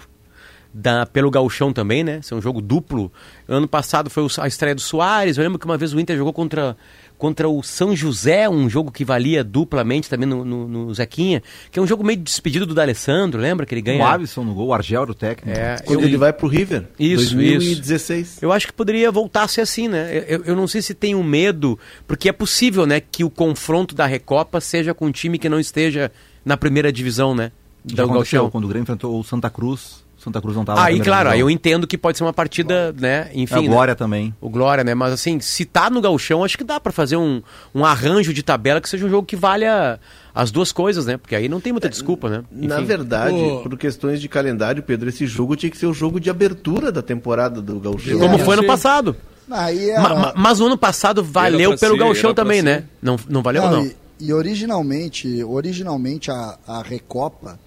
da, 0.74 1.06
pelo 1.06 1.32
gauchão 1.32 1.72
também, 1.72 2.04
né? 2.04 2.22
Ser 2.22 2.36
um 2.36 2.42
jogo 2.42 2.60
duplo. 2.60 3.10
Ano 3.48 3.66
passado 3.66 4.10
foi 4.10 4.28
a 4.40 4.48
estreia 4.48 4.76
do 4.76 4.82
Soares. 4.82 5.38
Eu 5.38 5.44
lembro 5.46 5.58
que 5.58 5.66
uma 5.66 5.78
vez 5.78 5.94
o 5.94 6.00
Inter 6.02 6.18
jogou 6.18 6.34
contra, 6.34 6.76
contra 7.18 7.48
o 7.48 7.62
São 7.64 7.96
José, 7.96 8.48
um 8.50 8.70
jogo 8.70 8.92
que 8.92 9.06
valia 9.06 9.44
duplamente 9.44 10.10
também 10.10 10.28
no, 10.28 10.44
no, 10.44 10.68
no 10.68 10.94
Zequinha, 10.94 11.42
que 11.72 11.80
é 11.80 11.82
um 11.82 11.88
jogo 11.88 12.04
meio 12.04 12.20
despedido 12.20 12.66
do 12.66 12.74
D'Alessandro, 12.74 13.40
lembra 13.40 13.66
que 13.66 13.74
ele 13.74 13.82
ganha? 13.82 14.04
O 14.04 14.08
Alisson 14.08 14.44
no 14.44 14.54
gol, 14.54 14.68
o 14.68 14.74
Argel 14.74 15.04
era 15.04 15.12
o 15.12 15.16
técnico. 15.16 15.58
É, 15.58 15.78
Quando 15.86 16.02
eu, 16.02 16.08
ele 16.08 16.18
vai 16.18 16.34
pro 16.34 16.48
River. 16.48 16.88
Isso, 17.00 17.36
2016. 17.36 18.42
eu 18.42 18.52
acho 18.52 18.68
que 18.68 18.74
poderia 18.74 19.12
voltar 19.12 19.44
a 19.44 19.48
ser 19.48 19.62
assim, 19.62 19.88
né? 19.88 20.26
Eu, 20.28 20.44
eu 20.46 20.56
não 20.56 20.68
sei 20.68 20.82
se 20.82 20.94
tem 20.94 21.16
um 21.16 21.24
medo, 21.24 21.80
porque 22.08 22.30
é 22.30 22.34
possível, 22.34 22.86
né, 22.86 23.00
que 23.00 23.24
o 23.24 23.30
confronto 23.30 23.96
da 23.96 24.06
Recopa 24.06 24.60
seja 24.60 24.94
com 24.94 25.08
um 25.08 25.12
time 25.12 25.38
que 25.38 25.50
não 25.50 25.60
esteja 25.60 26.12
na 26.44 26.58
primeira 26.58 26.92
divisão, 26.92 27.34
né? 27.34 27.52
Já 27.86 28.04
Do 28.04 28.12
aconteceu 28.12 28.50
quando 28.50 28.66
o 28.66 28.68
Grêmio 28.68 28.84
enfrentou 28.84 29.20
o 29.20 29.24
Santa 29.24 29.50
Cruz. 29.50 30.05
Santa 30.26 30.42
Cruz 30.42 30.56
não 30.56 30.64
estava 30.64 30.84
Aí, 30.84 31.00
claro, 31.00 31.30
aí 31.30 31.40
eu 31.40 31.50
entendo 31.50 31.86
que 31.86 31.98
pode 31.98 32.18
ser 32.18 32.24
uma 32.24 32.34
partida, 32.34 32.92
né? 33.00 33.30
Enfim. 33.34 33.56
É, 33.56 33.62
né? 33.62 33.68
Glória 33.68 33.96
também. 33.96 34.34
O 34.42 34.50
Glória, 34.50 34.84
né? 34.84 34.94
Mas 34.96 35.14
assim, 35.14 35.40
se 35.40 35.64
tá 35.66 35.90
no 35.90 36.02
galchão, 36.02 36.44
acho 36.44 36.58
que 36.58 36.64
dá 36.64 36.80
pra 36.80 36.92
fazer 36.92 37.16
um, 37.16 37.42
um 37.74 37.86
arranjo 37.86 38.34
de 38.34 38.42
tabela 38.42 38.82
que 38.82 38.90
seja 38.90 39.06
um 39.06 39.10
jogo 39.10 39.26
que 39.26 39.36
valha 39.36 40.00
as 40.34 40.50
duas 40.52 40.72
coisas, 40.72 41.06
né? 41.06 41.16
Porque 41.16 41.36
aí 41.36 41.48
não 41.48 41.62
tem 41.62 41.72
muita 41.72 41.88
desculpa, 41.88 42.28
né? 42.30 42.44
Na 42.52 42.78
Enfim. 42.78 42.86
verdade, 42.86 43.36
Ô. 43.36 43.60
por 43.62 43.78
questões 43.78 44.20
de 44.20 44.28
calendário, 44.28 44.82
Pedro, 44.84 45.08
esse 45.08 45.26
jogo 45.28 45.56
tinha 45.56 45.70
que 45.70 45.78
ser 45.78 45.86
o 45.86 45.94
jogo 45.94 46.20
de 46.20 46.30
abertura 46.30 46.92
da 46.92 47.02
temporada 47.02 47.62
do 47.62 47.80
Gauchão. 47.80 48.20
Como 48.20 48.36
É, 48.36 48.40
foi 48.40 48.56
no 48.56 48.66
passado. 48.66 49.16
Aí 49.50 49.92
era... 49.92 50.02
Ma- 50.02 50.16
ma- 50.16 50.34
mas 50.36 50.60
o 50.60 50.66
ano 50.66 50.78
passado 50.78 51.24
valeu 51.24 51.78
pelo 51.78 51.98
pra 51.98 52.34
também, 52.34 52.62
né? 52.62 52.86
Não, 53.02 53.16
não 53.30 53.44
valeu 53.44 53.62
Não, 53.62 53.72
não? 53.72 53.86
E, 53.86 53.96
e 54.20 54.34
originalmente, 54.34 55.44
originalmente 55.44 56.32
a, 56.32 56.58
a 56.68 56.82
Recopa, 56.82 57.60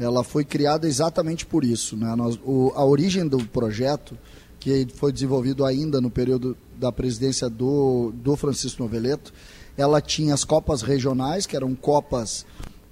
ela 0.00 0.24
foi 0.24 0.44
criada 0.44 0.88
exatamente 0.88 1.44
por 1.44 1.62
isso. 1.62 1.96
Né? 1.96 2.14
Nós, 2.16 2.38
o, 2.44 2.72
a 2.74 2.84
origem 2.84 3.28
do 3.28 3.38
projeto, 3.46 4.16
que 4.58 4.86
foi 4.94 5.12
desenvolvido 5.12 5.64
ainda 5.64 6.00
no 6.00 6.10
período 6.10 6.56
da 6.76 6.90
presidência 6.90 7.48
do, 7.48 8.10
do 8.14 8.34
Francisco 8.36 8.82
Noveleto, 8.82 9.32
ela 9.76 10.00
tinha 10.00 10.34
as 10.34 10.44
copas 10.44 10.82
regionais, 10.82 11.46
que 11.46 11.54
eram 11.54 11.74
copas 11.74 12.44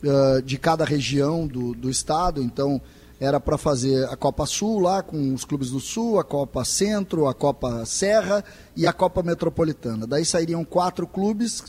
ah, 0.05 0.41
de 0.45 0.59
cada 0.59 0.85
região 0.85 1.47
do, 1.47 1.75
do 1.75 1.91
estado, 1.91 2.43
então 2.43 2.81
era 3.21 3.41
para 3.41 3.59
fazer 3.59 4.05
a 4.09 4.17
Copa 4.17 4.47
Sul 4.47 4.79
lá 4.79 5.03
com 5.03 5.35
os 5.35 5.45
clubes 5.45 5.71
do 5.71 5.81
Sul, 5.81 6.21
a 6.21 6.25
Copa 6.25 6.65
Centro, 6.65 7.27
a 7.27 7.35
Copa 7.35 7.85
Serra 7.85 8.45
e 8.77 8.87
a 8.87 8.93
Copa 8.93 9.25
Metropolitana. 9.25 10.07
Daí 10.07 10.25
sairiam 10.25 10.65
quatro 10.65 11.05
clubes 11.05 11.65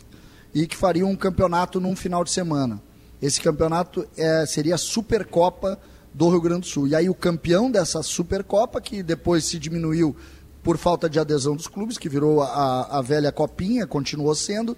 e 0.53 0.67
que 0.67 0.75
fariam 0.75 1.09
um 1.09 1.15
campeonato 1.15 1.79
num 1.79 1.95
final 1.95 2.23
de 2.23 2.29
semana. 2.29 2.79
Esse 3.21 3.41
campeonato 3.41 4.07
é, 4.17 4.45
seria 4.45 4.75
a 4.75 4.77
Supercopa 4.77 5.79
do 6.13 6.29
Rio 6.29 6.41
Grande 6.41 6.61
do 6.61 6.67
Sul. 6.67 6.87
E 6.87 6.95
aí 6.95 7.09
o 7.09 7.13
campeão 7.13 7.69
dessa 7.69 8.01
Supercopa, 8.01 8.79
que 8.81 9.03
depois 9.03 9.45
se 9.45 9.59
diminuiu 9.59 10.15
por 10.63 10.77
falta 10.77 11.09
de 11.09 11.19
adesão 11.19 11.55
dos 11.55 11.67
clubes, 11.67 11.97
que 11.97 12.09
virou 12.09 12.41
a, 12.41 12.99
a 12.99 13.01
velha 13.01 13.31
copinha, 13.31 13.87
continuou 13.87 14.33
sendo, 14.35 14.77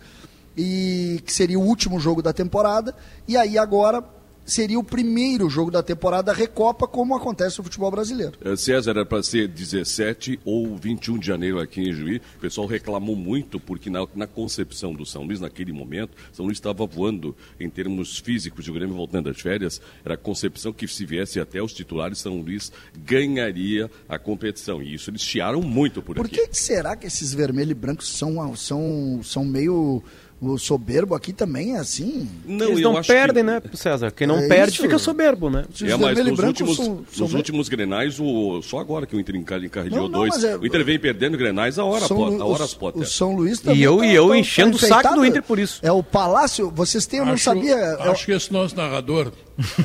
e 0.55 1.21
que 1.25 1.33
seria 1.33 1.59
o 1.59 1.63
último 1.63 1.99
jogo 1.99 2.21
da 2.21 2.33
temporada. 2.33 2.95
E 3.27 3.37
aí 3.37 3.57
agora 3.57 4.03
seria 4.45 4.79
o 4.79 4.83
primeiro 4.83 5.49
jogo 5.49 5.71
da 5.71 5.81
temporada 5.83 6.33
Recopa, 6.33 6.87
como 6.87 7.15
acontece 7.15 7.57
no 7.57 7.63
futebol 7.63 7.91
brasileiro. 7.91 8.33
Eh, 8.43 8.55
César 8.55 8.91
era 8.91 9.05
para 9.05 9.23
ser 9.23 9.47
17 9.47 10.39
ou 10.43 10.75
21 10.75 11.17
de 11.19 11.27
janeiro 11.27 11.59
aqui 11.59 11.81
em 11.81 11.93
Juí. 11.93 12.21
O 12.37 12.39
pessoal 12.39 12.67
reclamou 12.67 13.15
muito 13.15 13.59
porque 13.59 13.89
na, 13.89 14.05
na 14.15 14.27
concepção 14.27 14.93
do 14.93 15.05
São 15.05 15.23
Luís, 15.23 15.39
naquele 15.39 15.71
momento, 15.71 16.17
São 16.33 16.45
Luís 16.45 16.57
estava 16.57 16.85
voando 16.85 17.35
em 17.59 17.69
termos 17.69 18.17
físicos, 18.19 18.67
o 18.67 18.73
Grêmio 18.73 18.95
voltando 18.95 19.31
das 19.31 19.39
férias, 19.41 19.81
era 20.03 20.15
a 20.15 20.17
concepção 20.17 20.73
que 20.73 20.87
se 20.87 21.05
viesse 21.05 21.39
até 21.39 21.61
os 21.61 21.73
titulares, 21.73 22.19
São 22.19 22.41
Luís 22.41 22.71
ganharia 22.97 23.89
a 24.09 24.17
competição. 24.17 24.81
E 24.81 24.93
isso 24.95 25.09
eles 25.09 25.21
chiaram 25.21 25.61
muito 25.61 26.01
por, 26.01 26.15
Por 26.15 26.25
aqui. 26.25 26.35
que 26.35 26.47
que 26.47 26.57
será 26.57 26.95
que 26.95 27.07
esses 27.07 27.33
vermelhos 27.33 27.71
e 27.71 27.75
brancos 27.75 28.09
são, 28.09 28.55
são, 28.55 29.21
são 29.23 29.45
meio 29.45 30.03
o 30.41 30.57
soberbo 30.57 31.13
aqui 31.13 31.31
também, 31.31 31.75
é 31.75 31.79
assim? 31.79 32.27
Não, 32.45 32.65
Eles 32.69 32.79
eu 32.81 32.91
não 32.91 33.01
perdem, 33.03 33.43
que... 33.45 33.51
né, 33.51 33.61
César? 33.75 34.09
Quem 34.11 34.25
não 34.25 34.39
É 34.39 34.47
perde 34.47 34.73
isso. 34.73 34.81
fica 34.81 34.97
soberbo, 34.97 35.49
né? 35.51 35.65
Os 35.71 35.81
É, 35.83 35.95
mas 35.95 36.17
e 36.17 36.23
nos 36.23 36.39
últimos, 36.39 36.75
são- 36.77 36.85
são 37.11 37.25
nos 37.27 37.33
últimos 37.35 37.69
grenais, 37.69 38.19
o, 38.19 38.59
só 38.63 38.79
agora 38.79 39.05
que 39.05 39.15
o 39.15 39.19
Inter 39.19 39.35
encar- 39.35 39.63
encarregou 39.63 39.99
Não, 39.99 40.09
não, 40.09 40.19
dois. 40.27 40.43
é- 40.43 40.57
o 40.57 40.65
Inter 40.65 40.83
vem 40.83 40.97
perdendo 40.97 41.37
grenais 41.37 41.77
a 41.77 41.85
hora, 41.85 42.05
Lu- 42.11 42.41
a 42.41 42.45
hora 42.45 42.65
após. 42.65 42.95
o 42.95 43.05
São 43.05 43.35
Luís 43.35 43.59
também 43.59 43.79
E 43.79 43.83
eu- 43.83 43.97
tá- 43.99 44.05
e 44.07 44.15
eu 44.15 44.29
tá- 44.29 44.37
enchendo 44.37 44.77
tá 44.79 44.85
o 44.85 44.89
saco 44.89 45.15
do. 45.15 45.25
Inter 45.25 45.43
por 45.43 45.59
isso. 45.59 45.79
É 45.83 45.91
o 45.91 46.01
Palácio, 46.01 46.71
vocês 46.75 47.05
têm, 47.05 47.19
eu 47.19 47.25
não 47.25 47.33
acho, 47.33 47.43
sabia. 47.43 47.75
é 47.75 48.09
Acho 48.09 48.25
que 48.25 48.31
esse 48.31 48.51
nosso 48.51 48.75
narrador, 48.75 49.31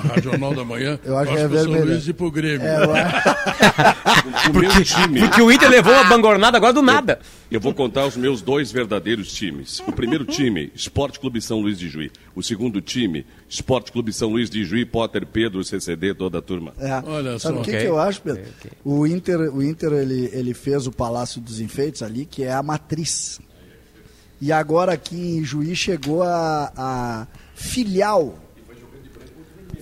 Rádio 0.08 0.30
Jornal 0.30 0.54
da 0.54 0.64
Manhã, 0.64 0.98
Eu 1.04 1.18
acho 1.18 1.32
que 1.32 1.38
é 1.38 1.46
o 1.46 1.62
São. 1.64 1.70
Luís 1.84 2.08
ir 2.08 2.12
pro 2.14 2.30
Grêmio. 2.30 2.66
é, 2.66 2.86
O 4.50 4.58
meu 4.58 4.84
time. 4.84 5.20
Porque 5.20 5.42
o 5.42 5.50
Inter 5.52 5.68
levou 5.68 5.92
uma 5.92 6.04
bangornada 6.04 6.56
agora 6.56 6.72
do 6.72 6.82
nada. 6.82 7.18
Eu 7.50 7.60
vou 7.60 7.74
contar 7.74 8.06
os 8.06 8.16
meus 8.16 8.40
dois 8.42 8.72
verdadeiros 8.72 9.32
times. 9.32 9.80
O 9.86 9.92
primeiro 9.92 10.24
time, 10.24 10.45
Esporte 10.74 11.18
Clube 11.20 11.40
São 11.40 11.60
Luís 11.60 11.78
de 11.78 11.88
Juí. 11.88 12.10
O 12.34 12.42
segundo 12.42 12.80
time, 12.80 13.26
Esporte 13.48 13.90
Clube 13.92 14.12
São 14.12 14.30
Luís 14.30 14.48
de 14.50 14.64
Juí, 14.64 14.84
Potter, 14.84 15.26
Pedro, 15.26 15.62
CCD, 15.64 16.14
toda 16.14 16.38
a 16.38 16.42
turma. 16.42 16.72
é. 16.78 17.02
Olha 17.06 17.38
Sabe 17.38 17.56
só. 17.56 17.60
o 17.60 17.64
que, 17.64 17.70
Ok. 17.70 17.80
que 17.80 17.86
eu 17.86 17.98
acho, 17.98 18.22
Pedro? 18.22 18.42
O 18.84 19.06
Inter, 19.06 19.38
o 19.54 19.62
Inter 19.62 19.92
ele, 19.92 20.30
ele 20.32 20.54
fez 20.54 20.86
o 20.86 20.92
Palácio 20.92 21.40
dos 21.40 21.60
Enfeites 21.60 22.02
ali, 22.02 22.24
que 22.24 22.42
é 22.44 22.52
a 22.52 22.62
matriz. 22.62 23.40
E 24.40 24.52
agora 24.52 24.92
aqui 24.92 25.16
em 25.38 25.44
Juiz 25.44 25.78
chegou 25.78 26.22
a, 26.22 26.70
a 26.76 27.26
filial. 27.54 28.38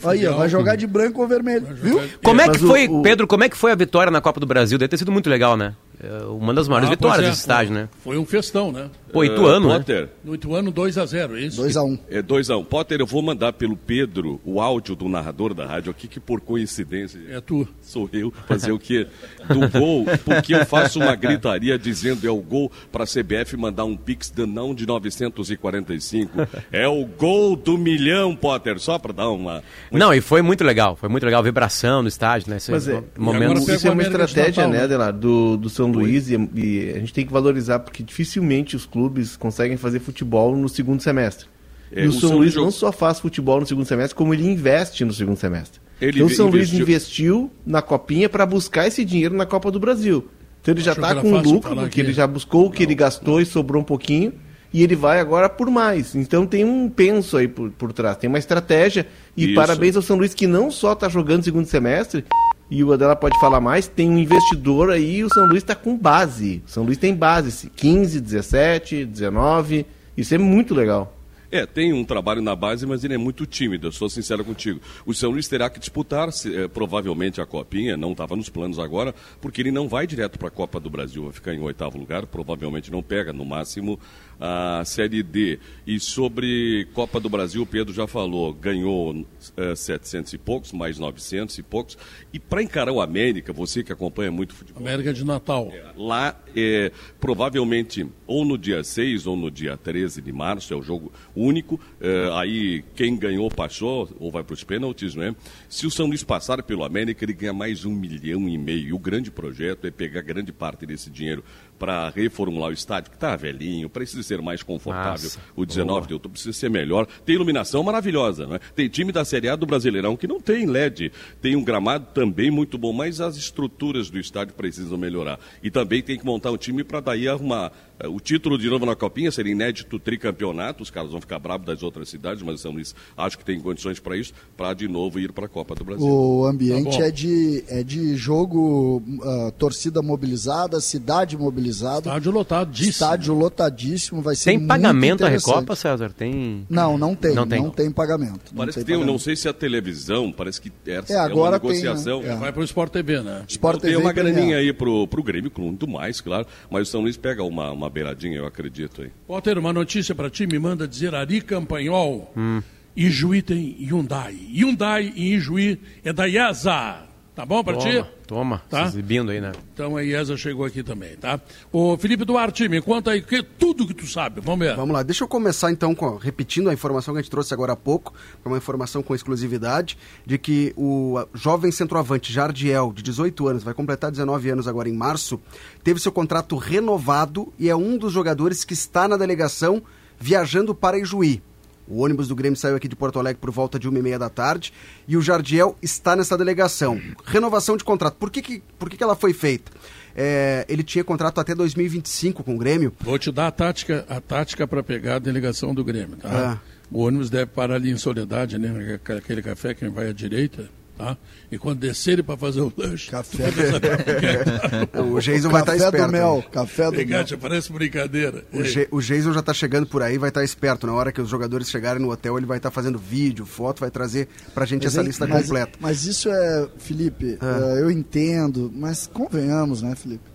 Aí, 0.03 0.27
ó, 0.27 0.37
vai 0.37 0.49
jogar 0.49 0.77
de 0.77 0.87
branco 0.87 1.23
ou 1.23 1.29
vermelho. 1.29 1.67
Viu? 1.75 2.01
Como 2.23 2.41
é 2.41 2.49
que 2.49 2.59
foi, 2.59 2.89
o- 2.89 3.01
Pedro, 3.03 3.27
como 3.27 3.43
é 3.45 3.49
que 3.49 3.57
foi 3.57 3.73
a 3.73 3.75
vitória 3.75 4.11
na 4.11 4.21
Copa 4.21 4.39
do 4.39 4.47
Brasil? 4.47 4.77
Deve 4.77 4.89
ter 4.89 4.99
sido 4.99 5.11
muito 5.13 5.31
legal, 5.31 5.57
né? 5.57 5.75
É 6.03 6.25
uma 6.25 6.53
das 6.53 6.69
maiores 6.69 6.89
Ah, 6.89 6.91
vitórias 6.91 7.25
é, 7.27 7.31
desse 7.31 7.41
estágio, 7.41 7.73
foi- 7.73 7.83
né? 7.83 7.89
Foi 8.03 8.19
um 8.19 8.27
festão, 8.27 8.71
né? 8.71 8.91
Pô, 9.15 9.23
Eh, 9.25 9.29
Ituano, 9.29 9.69
né? 9.69 9.79
Potter, 9.79 10.09
No 10.23 10.35
Ituano 10.35 10.71
2x0, 10.73 11.37
é 11.37 11.41
isso? 11.41 11.63
2x1. 11.63 11.99
É 12.11 12.21
2 12.21 12.51
a 12.51 12.57
1 12.57 12.61
um. 12.61 12.65
Potter, 12.65 13.01
eu 13.01 13.07
vou 13.07 13.23
mandar 13.23 13.53
pelo 13.55 13.77
Pedro 13.77 14.41
o 14.45 14.61
áudio 14.61 14.95
do 14.95 15.09
narrador 15.09 15.55
da 15.55 15.65
rádio 15.65 15.91
aqui, 15.91 16.07
que 16.09 16.19
por 16.21 16.41
coincidência 16.41 17.19
É 17.31 17.41
tu. 17.41 17.67
sou 17.81 18.11
eu, 18.13 18.33
fazer 18.47 18.73
o 18.73 18.79
quê? 18.79 19.07
Do 19.49 19.69
gol, 19.71 20.05
porque 20.25 20.55
eu 20.55 20.67
faço 20.67 20.99
uma 20.99 21.15
gritaria 21.15 21.79
dizendo 21.79 22.27
é 22.27 22.31
o 22.31 22.41
gol 22.43 22.71
para 22.93 23.05
a 23.05 23.07
CBF 23.07 23.57
mandar 23.57 23.85
um 23.85 23.97
pix 23.97 24.31
de 24.31 24.45
não 24.47 24.75
de 24.75 24.85
945. 24.87 26.31
É 26.73 26.89
o 26.89 27.05
gol 27.07 27.55
do 27.57 27.79
milhão, 27.79 28.35
Potter, 28.35 28.79
só 28.81 28.99
para 28.99 29.13
dar 29.13 29.31
uma... 29.31 29.63
Não, 29.93 30.13
e 30.13 30.21
foi 30.21 30.43
muito 30.43 30.65
legal. 30.65 30.97
Foi 30.97 31.09
muito 31.09 31.25
legal 31.25 31.41
a 31.41 31.45
vibração 31.45 32.03
no 32.03 32.09
estádio, 32.09 32.51
né? 32.51 32.57
Esse 32.57 32.71
Mas 32.71 32.89
é- 32.89 33.03
momento. 33.17 33.71
Isso 33.71 33.87
é 33.87 33.91
uma 33.91 34.03
estratégia, 34.03 34.63
Natal, 34.65 34.69
né, 34.71 34.79
né? 34.79 34.85
Adelar, 34.85 35.13
do, 35.13 35.57
do 35.57 35.71
São 35.71 35.91
Luís 35.91 36.29
e, 36.31 36.35
e 36.55 36.91
a 36.95 36.99
gente 36.99 37.13
tem 37.13 37.25
que 37.25 37.33
valorizar 37.33 37.79
porque 37.79 38.03
dificilmente 38.03 38.75
os 38.75 38.85
clubes 38.87 39.04
conseguem 39.39 39.77
fazer 39.77 40.01
futebol 40.01 40.57
no 40.57 40.69
segundo 40.69 41.03
semestre. 41.03 41.47
É, 41.93 42.05
e 42.05 42.07
o, 42.07 42.11
o 42.11 42.13
São 42.13 42.21
São 42.31 42.39
Luís 42.39 42.55
Luís 42.55 42.65
não 42.65 42.71
só 42.71 42.91
faz 42.91 43.21
futebol 43.21 43.61
no 43.61 43.67
segundo 43.67 43.87
semestre, 43.87 44.15
como 44.15 44.35
ele 44.35 44.47
investe 44.47 45.05
no 45.05 45.13
segundo 45.13 45.37
semestre. 45.37 45.81
Ele 46.01 46.17
então 46.19 46.27
o 46.27 46.31
São 46.31 46.49
Luís 46.49 46.73
investiu- 46.73 47.51
na 47.65 47.81
Copinha 47.81 48.29
para 48.29 48.45
buscar 48.45 48.87
esse 48.87 49.05
dinheiro 49.05 49.35
na 49.35 49.47
Copa 49.47 49.71
do 49.71 49.79
Brasil. 49.79 50.27
Então 50.61 50.73
ele 50.75 50.81
já 50.83 50.93
está 50.93 51.15
com 51.15 51.37
lucro, 51.39 51.75
porque 51.75 52.01
ele 52.01 52.13
já 52.13 52.27
buscou 52.27 52.67
o 52.67 52.71
que 52.71 52.83
ele 52.83 52.95
gastou 52.95 53.41
e 53.41 53.47
sobrou 53.47 53.83
um 53.83 53.85
pouquinho. 53.85 54.33
E 54.73 54.83
ele 54.83 54.97
vai 54.97 55.21
agora 55.21 55.49
por 55.49 55.71
mais. 55.71 56.17
Então 56.17 56.45
tem 56.45 56.65
um 56.65 56.89
penso 56.89 57.37
aí 57.37 57.47
por, 57.47 57.71
por 57.71 57.93
trás, 57.93 58.17
tem 58.17 58.27
uma 58.29 58.41
estratégia. 58.41 59.07
E 59.37 59.45
Isso. 59.45 59.55
parabéns 59.55 59.95
ao 59.95 60.03
São 60.03 60.17
Luís 60.17 60.35
que 60.35 60.49
não 60.49 60.69
só 60.69 60.95
está 60.95 61.09
jogando 61.09 61.45
segundo 61.45 61.67
semestre, 61.67 62.25
e 62.71 62.83
o 62.83 62.93
Adela 62.93 63.15
pode 63.15 63.39
falar 63.39 63.61
mais, 63.61 63.87
tem 63.87 64.09
um 64.09 64.19
investidor 64.19 64.91
aí, 64.91 65.23
o 65.23 65.29
São 65.33 65.47
Luís 65.47 65.63
está 65.63 65.75
com 65.75 65.97
base. 65.97 66.63
O 66.67 66.71
São 66.71 66.85
Luís 66.85 66.99
tem 66.99 67.15
base, 67.15 67.71
15, 67.71 68.21
17, 68.21 69.05
19. 69.05 69.87
Isso 70.17 70.35
é 70.35 70.39
muito 70.39 70.75
legal. 70.75 71.15
É, 71.55 71.65
tem 71.65 71.93
um 71.93 72.05
trabalho 72.05 72.43
na 72.43 72.57
base, 72.57 72.85
mas 72.85 73.05
ele 73.05 73.15
é 73.15 73.17
muito 73.17 73.47
tímido, 73.47 73.87
eu 73.87 73.93
sou 73.93 74.09
sincero 74.09 74.45
contigo. 74.45 74.81
O 75.07 75.15
São 75.15 75.31
Luís 75.31 75.47
terá 75.47 75.71
que 75.71 75.79
disputar, 75.79 76.29
eh, 76.29 76.67
provavelmente, 76.67 77.41
a 77.41 77.47
Copinha, 77.47 77.97
não 77.97 78.11
estava 78.11 78.35
nos 78.35 78.49
planos 78.49 78.77
agora, 78.77 79.15
porque 79.41 79.63
ele 79.63 79.71
não 79.71 79.89
vai 79.89 80.05
direto 80.05 80.37
para 80.37 80.49
a 80.49 80.51
Copa 80.51 80.81
do 80.81 80.91
Brasil, 80.91 81.23
vai 81.23 81.33
ficar 81.33 81.55
em 81.55 81.61
oitavo 81.61 81.97
lugar, 81.97 82.27
provavelmente 82.27 82.91
não 82.91 83.05
pega, 83.05 83.33
no 83.33 83.45
máximo, 83.45 84.01
a 84.41 84.83
Série 84.85 85.23
D. 85.23 85.59
E 85.87 86.01
sobre 86.01 86.87
Copa 86.93 87.21
do 87.21 87.29
Brasil, 87.29 87.63
o 87.63 87.67
Pedro 87.67 87.93
já 87.93 88.07
falou, 88.07 88.53
ganhou 88.53 89.27
eh, 89.57 89.75
700 89.75 90.33
e 90.33 90.39
poucos, 90.39 90.73
mais 90.73 90.99
900 90.99 91.59
e 91.59 91.63
poucos. 91.63 91.99
E 92.33 92.39
para 92.39 92.63
encarar 92.63 92.93
o 92.93 93.01
América, 93.01 93.53
você 93.53 93.83
que 93.83 93.93
acompanha 93.93 94.31
muito 94.31 94.55
futebol, 94.55 94.83
América 94.83 95.13
de 95.13 95.25
Natal. 95.25 95.71
Lá, 95.97 96.39
é, 96.57 96.91
provavelmente, 97.21 98.07
ou 98.27 98.45
no 98.45 98.57
dia 98.57 98.83
6 98.83 99.27
ou 99.27 99.37
no 99.37 99.51
dia 99.51 99.77
13 99.77 100.23
de 100.23 100.33
março, 100.33 100.73
é 100.73 100.77
o 100.77 100.83
jogo 100.83 101.13
único. 101.35 101.81
é, 102.01 102.31
aí, 102.35 102.85
quem 102.95 103.17
ganhou 103.17 103.51
passou, 103.51 104.09
ou 104.19 104.31
vai 104.31 104.43
para 104.43 104.55
os 104.55 104.65
pênaltis, 104.65 105.15
né? 105.15 105.35
Se 105.69 105.87
o 105.87 105.91
São 105.91 106.07
Luís 106.07 106.23
passar 106.23 106.63
pelo 106.63 106.85
América, 106.85 107.25
ele 107.25 107.33
ganha 107.33 107.53
mais 107.53 107.85
um 107.85 107.95
milhão 107.95 108.49
e 108.49 108.57
meio. 108.57 108.89
E 108.89 108.93
o 108.93 108.99
grande 108.99 109.31
projeto 109.31 109.87
é 109.87 109.91
pegar 109.91 110.23
grande 110.23 110.53
parte 110.53 110.87
desse 110.87 111.11
dinheiro 111.11 111.45
para 111.85 112.09
reformular 112.09 112.71
o 112.71 112.73
estádio, 112.73 113.11
que 113.11 113.17
está 113.19 113.37
velhinho, 113.37 113.91
precisa 113.91 114.23
ser 114.23 114.41
mais 114.41 114.63
confortável. 114.63 115.11
Nossa, 115.25 115.39
o 115.55 115.67
19 115.67 116.07
de 116.09 116.15
outubro 116.15 116.33
precisa 116.33 116.55
ser 116.59 116.71
melhor. 116.71 117.07
Tem 117.27 117.35
iluminação 117.35 117.83
maravilhosa, 117.83 118.47
né? 118.47 118.59
Tem 118.75 118.89
time 118.89 119.13
da 119.13 119.23
Série 119.23 119.51
A 119.51 119.55
do 119.57 119.67
Brasileirão 119.67 120.17
que 120.17 120.27
não 120.27 120.41
tem 120.41 120.65
LED. 120.65 121.13
Tem 121.43 121.55
um 121.55 121.63
gramado 121.63 122.07
também 122.15 122.51
muito 122.51 122.79
bom, 122.79 122.91
mas 122.91 123.21
as 123.21 123.37
estruturas 123.37 124.09
do 124.09 124.19
estádio 124.19 124.55
precisam 124.55 124.97
melhorar. 124.97 125.39
E 125.63 125.71
também 125.71 126.03
tem 126.03 126.19
que 126.19 126.25
montar 126.25 126.51
um 126.53 126.57
time 126.57 126.83
para 126.83 127.01
daí 127.01 127.29
arrumar. 127.29 127.71
eh, 128.01 128.09
O 128.09 128.19
título 128.19 128.57
de 128.57 128.71
novo 128.71 128.87
na 128.87 128.97
Copinha 128.97 129.31
seria 129.31 129.53
inédito 129.53 129.99
tricampeonato. 129.99 130.83
Os 130.83 130.89
caras 130.91 131.11
vão 131.11 131.21
ficar 131.21 131.39
bravos 131.39 131.67
das 131.67 131.83
outras 131.83 132.09
cidades, 132.09 132.43
mas 132.43 132.63
São 132.63 132.73
Luís 132.73 132.95
acho 133.15 133.37
que 133.37 133.45
tem 133.45 133.61
condições 133.61 134.01
para 134.01 134.17
isso, 134.17 134.33
para 134.57 134.73
de 134.73 134.89
novo 134.89 135.21
ir 135.21 135.33
para 135.33 135.45
a 135.45 135.49
Copa 135.49 135.75
do 135.75 135.85
Brasil. 135.85 136.07
O 136.07 136.47
ambiente 136.47 136.97
Tá 136.99 137.05
é, 137.09 137.11
de, 137.11 137.63
é 137.69 137.83
de 137.83 138.17
jogo, 138.17 139.03
ah, 139.23 139.53
torcida 139.59 140.01
mobilizada, 140.01 140.81
cidade 140.81 141.37
mobilizada, 141.37 141.74
Estádio 141.83 142.31
lotadíssimo. 142.33 142.91
estádio 142.91 143.35
lotadíssimo, 143.35 144.23
vai 144.23 144.35
ser 144.37 144.51
Tem 144.51 144.59
muito 144.59 144.69
pagamento 144.69 145.25
a. 145.25 145.29
Recopa, 145.29 145.75
César? 145.77 146.11
Tem. 146.17 146.67
Não, 146.69 146.97
não 146.99 147.15
tem, 147.15 147.35
Não 147.35 147.45
não 147.45 147.49
tem. 147.49 147.71
tem, 147.71 147.91
pagamento. 147.91 148.51
não 148.53 148.59
Parece 148.59 148.79
que 148.79 148.85
tem 148.85 148.95
tem, 148.95 148.97
um- 148.97 148.99
não 149.01 149.07
pagamento. 149.15 149.23
sei 149.25 149.37
se 149.37 149.49
a 149.49 149.53
televisão, 149.53 150.33
parece 150.33 150.61
que 150.61 150.73
essa 150.87 151.13
É, 151.13 151.17
é, 151.17 151.19
agora 151.21 151.57
uma 151.57 151.61
tem, 151.61 151.69
né? 151.71 151.75
negociação. 151.77 152.23
É. 152.23 152.37
Vai 152.37 152.53
pro 152.53 152.63
Sport 152.65 152.93
TV, 152.93 153.21
né? 153.23 153.43
Sport 153.49 153.81
tem 153.81 153.91
TV 153.91 154.03
uma 154.03 154.11
e 154.11 154.15
Premier. 154.15 154.35
graninha 154.35 154.57
aí 154.59 154.73
pro, 154.73 155.07
pro 155.09 155.23
Grêmio, 155.23 155.51
com 155.51 155.63
muito 155.63 155.87
mais, 155.89 156.21
claro. 156.21 156.47
Mas 156.71 156.89
o 156.89 156.91
São 156.91 157.01
Luís 157.03 157.17
pega 157.17 157.43
uma, 157.43 157.71
uma 157.71 157.89
beiradinha, 157.91 158.37
eu 158.39 158.47
acredito 158.47 159.03
aí. 159.03 159.11
Potter, 159.27 159.59
uma 159.59 159.73
notícia 159.73 160.15
pra 160.15 160.29
ti, 160.31 160.47
me 160.47 160.59
manda 160.59 160.87
dizer 160.89 161.15
Ari 161.15 161.41
Campanhol. 161.41 162.33
Hum. 162.37 162.63
Ijuí 162.97 163.43
tem 163.43 163.77
Hyundai. 163.81 164.37
Hyundai 164.55 165.13
em 165.17 165.35
Ijuí 165.35 165.81
é 166.05 166.13
da 166.13 166.27
IESA. 166.29 167.03
Tá 167.35 167.45
bom 167.45 167.65
pra 167.65 167.77
ti? 167.77 167.93
Toma, 167.93 168.09
toma. 168.27 168.63
Tá? 168.71 168.83
Se 168.83 168.97
exibindo 168.97 169.33
aí, 169.33 169.41
né? 169.41 169.51
Então 169.73 169.97
a 169.97 170.05
IESA 170.05 170.37
chegou 170.37 170.65
aqui 170.65 170.85
também, 170.85 171.17
tá? 171.17 171.41
Ô 171.73 171.97
Felipe 171.97 172.25
Duarte, 172.25 172.69
me 172.69 172.81
conta 172.81 173.11
aí 173.11 173.21
que, 173.21 173.43
tudo 173.43 173.89
que 173.89 173.95
tu 173.95 174.07
sabe. 174.07 174.41
Vamos 174.41 174.65
ver. 174.65 174.77
Vamos 174.77 174.95
lá, 174.95 175.03
deixa 175.03 175.25
eu 175.25 175.29
começar 175.29 175.73
então 175.73 175.97
com, 175.97 176.17
repetindo 176.17 176.71
a 176.71 176.73
informação 176.73 177.13
que 177.13 177.19
a 177.19 177.23
gente 177.23 177.31
trouxe 177.31 177.53
agora 177.53 177.73
há 177.73 177.77
pouco, 177.77 178.13
que 178.13 178.47
é 178.47 178.49
uma 178.49 178.57
informação 178.59 179.03
com 179.03 179.17
exclusividade, 179.17 179.99
de 180.25 180.39
que 180.39 180.73
o 180.77 181.27
jovem 181.35 181.73
centroavante 181.73 182.33
Jardiel, 182.33 182.93
de 182.93 183.03
18 183.03 183.49
anos, 183.49 183.65
vai 183.65 183.75
completar 183.75 184.13
19 184.13 184.51
anos 184.51 184.69
agora 184.69 184.89
em 184.89 184.95
março, 184.95 185.41
teve 185.83 185.99
seu 185.99 186.13
contrato 186.13 186.57
renovado 186.57 187.53
e 187.59 187.69
é 187.69 187.75
um 187.75 187.99
dos 187.99 188.13
jogadores 188.13 188.65
que 188.65 188.75
está 188.75 189.09
na 189.09 189.17
delegação 189.17 189.83
viajando 190.21 190.73
para 190.73 190.99
Ijuí. 190.99 191.43
O 191.87 192.03
ônibus 192.03 192.29
do 192.29 192.35
Grêmio 192.35 192.57
saiu 192.59 192.77
aqui 192.77 192.89
de 192.89 192.97
Porto 192.97 193.19
Alegre 193.19 193.41
por 193.41 193.51
volta 193.51 193.79
de 193.79 193.89
uma 193.89 193.99
e 193.99 194.03
meia 194.03 194.19
da 194.19 194.31
tarde 194.31 194.73
e 195.07 195.17
o 195.17 195.23
Jardiel 195.23 195.77
está 195.83 196.17
nessa 196.17 196.37
delegação. 196.37 197.01
Renovação 197.25 197.77
de 197.77 197.85
contrato. 197.85 198.15
Por 198.15 198.31
que, 198.31 198.41
que, 198.41 198.63
por 198.79 198.89
que, 198.89 198.97
que 198.97 199.05
ela 199.05 199.15
foi 199.15 199.33
feita? 199.33 199.71
É, 200.17 200.65
ele 200.69 200.83
tinha 200.83 201.03
contrato 201.05 201.41
até 201.41 201.55
2025 201.55 202.43
com 202.43 202.55
o 202.55 202.59
Grêmio. 202.59 202.93
Vou 203.01 203.19
te 203.19 203.31
dar 203.31 203.49
a 203.49 203.51
tática, 203.51 204.05
a 204.09 204.21
tática 204.21 204.67
para 204.67 204.83
pegar 204.83 205.17
a 205.17 205.19
delegação 205.19 205.75
do 205.75 205.85
Grêmio, 205.85 206.17
tá? 206.17 206.61
Ah. 206.61 206.75
O 206.91 207.01
ônibus 207.01 207.29
deve 207.29 207.47
parar 207.47 207.75
ali 207.75 207.91
em 207.91 207.97
Soledade, 207.97 208.59
né? 208.59 209.01
Aquele 209.17 209.43
café 209.43 209.75
que 209.75 209.89
vai 209.89 210.09
à 210.09 210.13
direita, 210.13 210.69
tá? 210.97 211.17
E 211.51 211.59
quando 211.59 211.79
descerem 211.81 212.25
para 212.25 212.37
fazer 212.37 212.61
o 212.61 212.73
lanche... 212.77 213.11
Café. 213.11 213.45
O 215.15 215.21
Jason 215.21 215.49
vai 215.51 215.61
estar 215.63 215.73
Café 215.73 215.85
esperto. 215.87 216.07
do 216.07 216.13
mel, 216.13 216.37
né? 216.37 216.45
café 216.53 216.85
do 216.85 216.91
mel. 216.93 217.01
Obrigado, 217.01 217.39
parece 217.39 217.73
brincadeira. 217.73 218.45
O, 218.53 218.63
Ge- 218.63 218.89
o 218.91 219.01
Jason 219.01 219.33
já 219.33 219.43
tá 219.43 219.53
chegando 219.53 219.87
por 219.87 220.03
aí, 220.03 220.19
vai 220.19 220.29
estar 220.31 220.43
esperto. 220.45 220.87
Na 220.87 220.93
hora 220.95 221.13
que 221.13 221.21
os 221.21 221.29
jogadores 221.29 221.69
chegarem 221.69 222.01
no 222.03 222.11
hotel, 222.11 222.37
ele 222.39 222.47
vai 222.47 222.57
estar 222.59 222.71
fazendo 222.71 222.99
vídeo, 222.99 223.45
foto, 223.47 223.81
vai 223.81 223.91
trazer 223.91 224.29
pra 224.55 224.65
gente 224.65 224.87
essa 224.87 225.01
aí- 225.01 225.07
lista 225.07 225.27
mas- 225.27 225.43
completa. 225.43 225.79
Mas 225.81 226.05
isso 226.05 226.29
é, 226.31 226.69
Felipe, 226.79 227.39
Ah. 227.41 227.77
é, 227.79 227.83
eu 227.83 227.91
entendo, 227.91 228.71
mas 228.75 229.07
convenhamos, 229.07 229.83
né, 229.83 229.95
Felipe? 229.97 230.33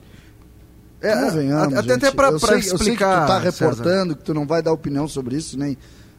É, 1.01 1.13
Convenhamos, 1.15 1.77
até- 1.77 1.93
até 1.93 2.05
gente. 2.07 2.15
pra- 2.15 2.29
eu 2.29 2.39
sei, 2.39 2.59
que 2.61 2.69
tu 2.69 2.75
explicar, 2.75 3.25
tá 3.25 3.41
César. 3.41 3.65
reportando, 3.69 4.15
que 4.17 4.23
tu 4.23 4.33
não 4.33 4.45
vai 4.45 4.61
dar 4.61 4.73
opinião 4.73 5.07
sobre 5.07 5.37
isso, 5.37 5.57
nem, 5.57 5.77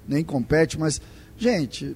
nem 0.08 0.24
compete, 0.24 0.78
mas, 0.78 1.00
gente, 1.36 1.94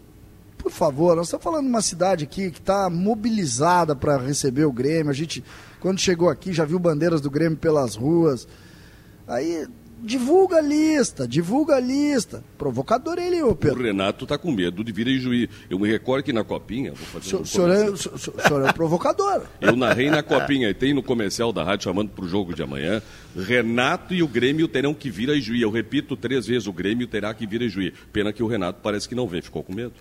por 0.64 0.72
favor, 0.72 1.14
nós 1.14 1.26
estamos 1.26 1.44
falando 1.44 1.64
de 1.64 1.68
uma 1.68 1.82
cidade 1.82 2.24
aqui 2.24 2.50
que 2.50 2.58
está 2.58 2.88
mobilizada 2.88 3.94
para 3.94 4.16
receber 4.16 4.64
o 4.64 4.72
Grêmio. 4.72 5.10
A 5.10 5.14
gente, 5.14 5.44
quando 5.78 6.00
chegou 6.00 6.30
aqui, 6.30 6.54
já 6.54 6.64
viu 6.64 6.78
bandeiras 6.78 7.20
do 7.20 7.30
Grêmio 7.30 7.58
pelas 7.58 7.94
ruas. 7.94 8.48
Aí, 9.28 9.66
divulga 10.02 10.56
a 10.56 10.60
lista, 10.62 11.28
divulga 11.28 11.76
a 11.76 11.80
lista. 11.80 12.42
Provocador 12.56 13.18
ele, 13.18 13.42
ô 13.42 13.50
O 13.50 13.54
Pedro. 13.54 13.82
Renato 13.82 14.26
tá 14.26 14.38
com 14.38 14.50
medo 14.50 14.82
de 14.82 14.90
vir 14.90 15.06
em 15.06 15.18
Juí. 15.18 15.50
Eu 15.68 15.78
me 15.78 15.86
recordo 15.86 16.24
que 16.24 16.32
na 16.32 16.42
Copinha, 16.42 16.94
vou 16.94 17.06
fazer 17.20 17.36
O 17.36 17.40
um 17.40 17.44
senhor 17.44 17.70
é, 17.70 17.90
o 17.90 17.96
senhor- 17.98 18.16
o 18.62 18.66
é 18.66 18.70
o 18.70 18.74
provocador. 18.74 19.42
Eu 19.60 19.76
narrei 19.76 20.08
na 20.08 20.22
Copinha 20.22 20.70
e 20.70 20.74
tem 20.74 20.94
no 20.94 21.02
comercial 21.02 21.52
da 21.52 21.62
rádio 21.62 21.84
chamando 21.84 22.08
para 22.08 22.24
o 22.24 22.28
jogo 22.28 22.54
de 22.54 22.62
amanhã. 22.62 23.02
Renato 23.36 24.14
e 24.14 24.22
o 24.22 24.28
Grêmio 24.28 24.66
terão 24.66 24.94
que 24.94 25.10
vir 25.10 25.30
a 25.30 25.38
Juí. 25.38 25.60
Eu 25.60 25.70
repito 25.70 26.16
três 26.16 26.46
vezes: 26.46 26.66
o 26.66 26.72
Grêmio 26.72 27.06
terá 27.06 27.34
que 27.34 27.46
vir 27.46 27.62
a 27.62 27.68
Juí. 27.68 27.92
Pena 28.10 28.32
que 28.32 28.42
o 28.42 28.46
Renato 28.46 28.80
parece 28.82 29.06
que 29.06 29.14
não 29.14 29.28
vem, 29.28 29.42
ficou 29.42 29.62
com 29.62 29.74
medo. 29.74 29.92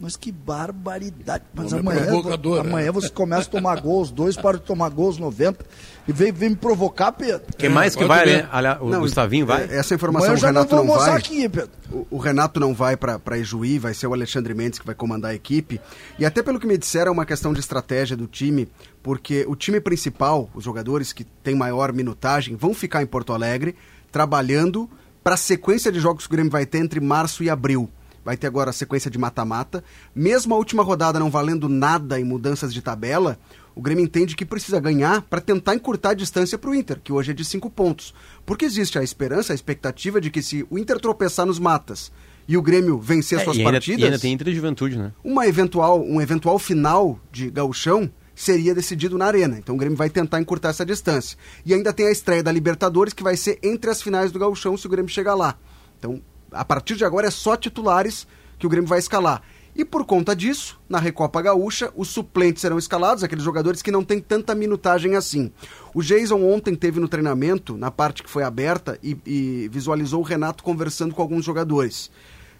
Mas 0.00 0.16
que 0.16 0.30
barbaridade. 0.30 1.42
Mas 1.52 1.72
amanhã, 1.72 2.06
né? 2.06 2.60
amanhã 2.60 2.92
você 2.92 3.08
começa 3.08 3.48
a 3.48 3.50
tomar 3.50 3.80
gols, 3.80 4.12
dois 4.12 4.36
param 4.36 4.58
de 4.58 4.64
tomar 4.64 4.88
gols 4.90 5.18
90 5.18 5.64
e 6.06 6.12
vem, 6.12 6.30
vem 6.30 6.50
me 6.50 6.56
provocar, 6.56 7.10
Pedro. 7.10 7.42
Quem 7.58 7.68
mais 7.68 7.96
que 7.96 8.04
vai, 8.04 8.24
né? 8.24 8.48
Olha, 8.52 8.78
o 8.80 8.88
Não, 8.90 9.00
Gustavinho 9.00 9.44
vai? 9.44 9.64
é- 9.64 9.76
Essa 9.76 9.96
informação 9.96 10.34
o 10.34 10.36
já 10.36 10.52
não 10.52 10.62
Renato 10.62 10.76
vou 10.76 10.84
não, 10.84 10.92
almoçar 10.92 11.10
vai. 11.12 11.18
aqui, 11.20 11.48
Pedro. 11.48 11.70
O, 11.90 12.06
o 12.12 12.18
Renato 12.18 12.60
não 12.60 12.72
vai 12.72 12.96
para 12.96 13.38
Ijuí, 13.38 13.78
vai 13.80 13.92
ser 13.92 14.06
o 14.06 14.14
Alexandre 14.14 14.54
Mendes 14.54 14.78
que 14.78 14.86
vai 14.86 14.94
comandar 14.94 15.32
a 15.32 15.34
equipe. 15.34 15.80
E 16.16 16.24
até 16.24 16.44
pelo 16.44 16.60
que 16.60 16.66
me 16.66 16.78
disseram, 16.78 17.08
é 17.10 17.12
uma 17.12 17.26
questão 17.26 17.52
de 17.52 17.58
estratégia 17.58 18.16
do 18.16 18.28
time, 18.28 18.68
porque 19.02 19.44
o 19.48 19.56
time 19.56 19.80
principal, 19.80 20.48
os 20.54 20.62
jogadores 20.62 21.12
que 21.12 21.24
têm 21.24 21.56
maior 21.56 21.92
minutagem, 21.92 22.54
vão 22.54 22.72
ficar 22.72 23.02
em 23.02 23.06
Porto 23.06 23.32
Alegre 23.32 23.74
trabalhando 24.12 24.88
para 25.24 25.34
a 25.34 25.36
sequência 25.36 25.90
de 25.92 25.98
jogos 26.00 26.26
que 26.26 26.32
o 26.32 26.36
Grêmio 26.36 26.50
vai 26.52 26.64
ter 26.64 26.78
entre 26.78 27.00
março 27.00 27.42
e 27.42 27.50
abril. 27.50 27.90
Vai 28.28 28.36
ter 28.36 28.46
agora 28.46 28.68
a 28.68 28.74
sequência 28.74 29.10
de 29.10 29.16
mata-mata. 29.16 29.82
Mesmo 30.14 30.52
a 30.52 30.58
última 30.58 30.82
rodada 30.82 31.18
não 31.18 31.30
valendo 31.30 31.66
nada 31.66 32.20
em 32.20 32.24
mudanças 32.24 32.74
de 32.74 32.82
tabela, 32.82 33.38
o 33.74 33.80
Grêmio 33.80 34.04
entende 34.04 34.36
que 34.36 34.44
precisa 34.44 34.78
ganhar 34.78 35.22
para 35.22 35.40
tentar 35.40 35.74
encurtar 35.74 36.10
a 36.10 36.14
distância 36.14 36.58
para 36.58 36.68
o 36.68 36.74
Inter, 36.74 37.00
que 37.02 37.10
hoje 37.10 37.30
é 37.30 37.34
de 37.34 37.42
cinco 37.42 37.70
pontos. 37.70 38.12
Porque 38.44 38.66
existe 38.66 38.98
a 38.98 39.02
esperança, 39.02 39.54
a 39.54 39.56
expectativa 39.56 40.20
de 40.20 40.30
que 40.30 40.42
se 40.42 40.66
o 40.68 40.78
Inter 40.78 41.00
tropeçar 41.00 41.46
nos 41.46 41.58
matas 41.58 42.12
e 42.46 42.54
o 42.54 42.60
Grêmio 42.60 42.98
vencer 42.98 43.40
É, 43.40 43.44
suas 43.44 43.56
e 43.56 43.60
ainda, 43.60 43.72
partidas, 43.72 44.00
e 44.02 44.04
ainda 44.04 44.18
tem 44.18 44.34
Inter 44.34 44.48
e 44.48 44.54
Juventude, 44.54 44.98
né? 44.98 45.10
uma 45.24 45.46
eventual, 45.46 46.04
um 46.04 46.20
eventual 46.20 46.58
final 46.58 47.18
de 47.32 47.48
gauchão 47.48 48.10
seria 48.34 48.74
decidido 48.74 49.16
na 49.16 49.24
arena. 49.24 49.56
Então 49.56 49.74
o 49.74 49.78
Grêmio 49.78 49.96
vai 49.96 50.10
tentar 50.10 50.38
encurtar 50.38 50.68
essa 50.68 50.84
distância. 50.84 51.38
E 51.64 51.72
ainda 51.72 51.94
tem 51.94 52.08
a 52.08 52.12
estreia 52.12 52.42
da 52.42 52.52
Libertadores, 52.52 53.14
que 53.14 53.22
vai 53.22 53.38
ser 53.38 53.58
entre 53.62 53.88
as 53.90 54.02
finais 54.02 54.30
do 54.30 54.38
gauchão, 54.38 54.76
se 54.76 54.86
o 54.86 54.90
Grêmio 54.90 55.08
chegar 55.08 55.34
lá. 55.34 55.56
Então, 55.98 56.20
a 56.52 56.64
partir 56.64 56.96
de 56.96 57.04
agora 57.04 57.26
é 57.26 57.30
só 57.30 57.56
titulares 57.56 58.26
que 58.58 58.66
o 58.66 58.70
Grêmio 58.70 58.88
vai 58.88 58.98
escalar. 58.98 59.42
E 59.78 59.84
por 59.84 60.04
conta 60.04 60.34
disso, 60.34 60.80
na 60.88 60.98
Recopa 60.98 61.40
Gaúcha, 61.40 61.92
os 61.94 62.08
suplentes 62.08 62.62
serão 62.62 62.78
escalados, 62.78 63.22
aqueles 63.22 63.44
jogadores 63.44 63.80
que 63.80 63.92
não 63.92 64.02
têm 64.02 64.20
tanta 64.20 64.52
minutagem 64.52 65.14
assim. 65.14 65.52
O 65.94 66.02
Jason 66.02 66.42
ontem 66.42 66.74
teve 66.74 66.98
no 66.98 67.06
treinamento, 67.06 67.76
na 67.76 67.88
parte 67.88 68.24
que 68.24 68.28
foi 68.28 68.42
aberta, 68.42 68.98
e, 69.00 69.16
e 69.24 69.68
visualizou 69.70 70.20
o 70.20 70.24
Renato 70.24 70.64
conversando 70.64 71.14
com 71.14 71.22
alguns 71.22 71.44
jogadores. 71.44 72.10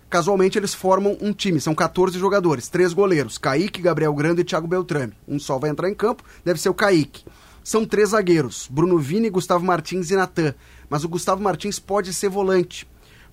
Casualmente 0.08 0.56
eles 0.56 0.72
formam 0.72 1.18
um 1.20 1.32
time, 1.32 1.60
são 1.60 1.74
14 1.74 2.18
jogadores, 2.18 2.68
três 2.68 2.92
goleiros, 2.92 3.36
Kaique, 3.36 3.82
Gabriel 3.82 4.14
Grande 4.14 4.42
e 4.42 4.44
Thiago 4.44 4.68
Beltrame. 4.68 5.12
Um 5.26 5.40
só 5.40 5.58
vai 5.58 5.70
entrar 5.70 5.90
em 5.90 5.94
campo, 5.94 6.22
deve 6.44 6.60
ser 6.60 6.68
o 6.68 6.74
Kaique. 6.74 7.24
São 7.64 7.84
três 7.84 8.10
zagueiros, 8.10 8.68
Bruno 8.70 8.98
Vini, 8.98 9.28
Gustavo 9.28 9.64
Martins 9.64 10.10
e 10.10 10.16
Natan. 10.16 10.54
Mas 10.88 11.04
o 11.04 11.08
Gustavo 11.08 11.42
Martins 11.42 11.78
pode 11.78 12.14
ser 12.14 12.30
volante, 12.30 12.88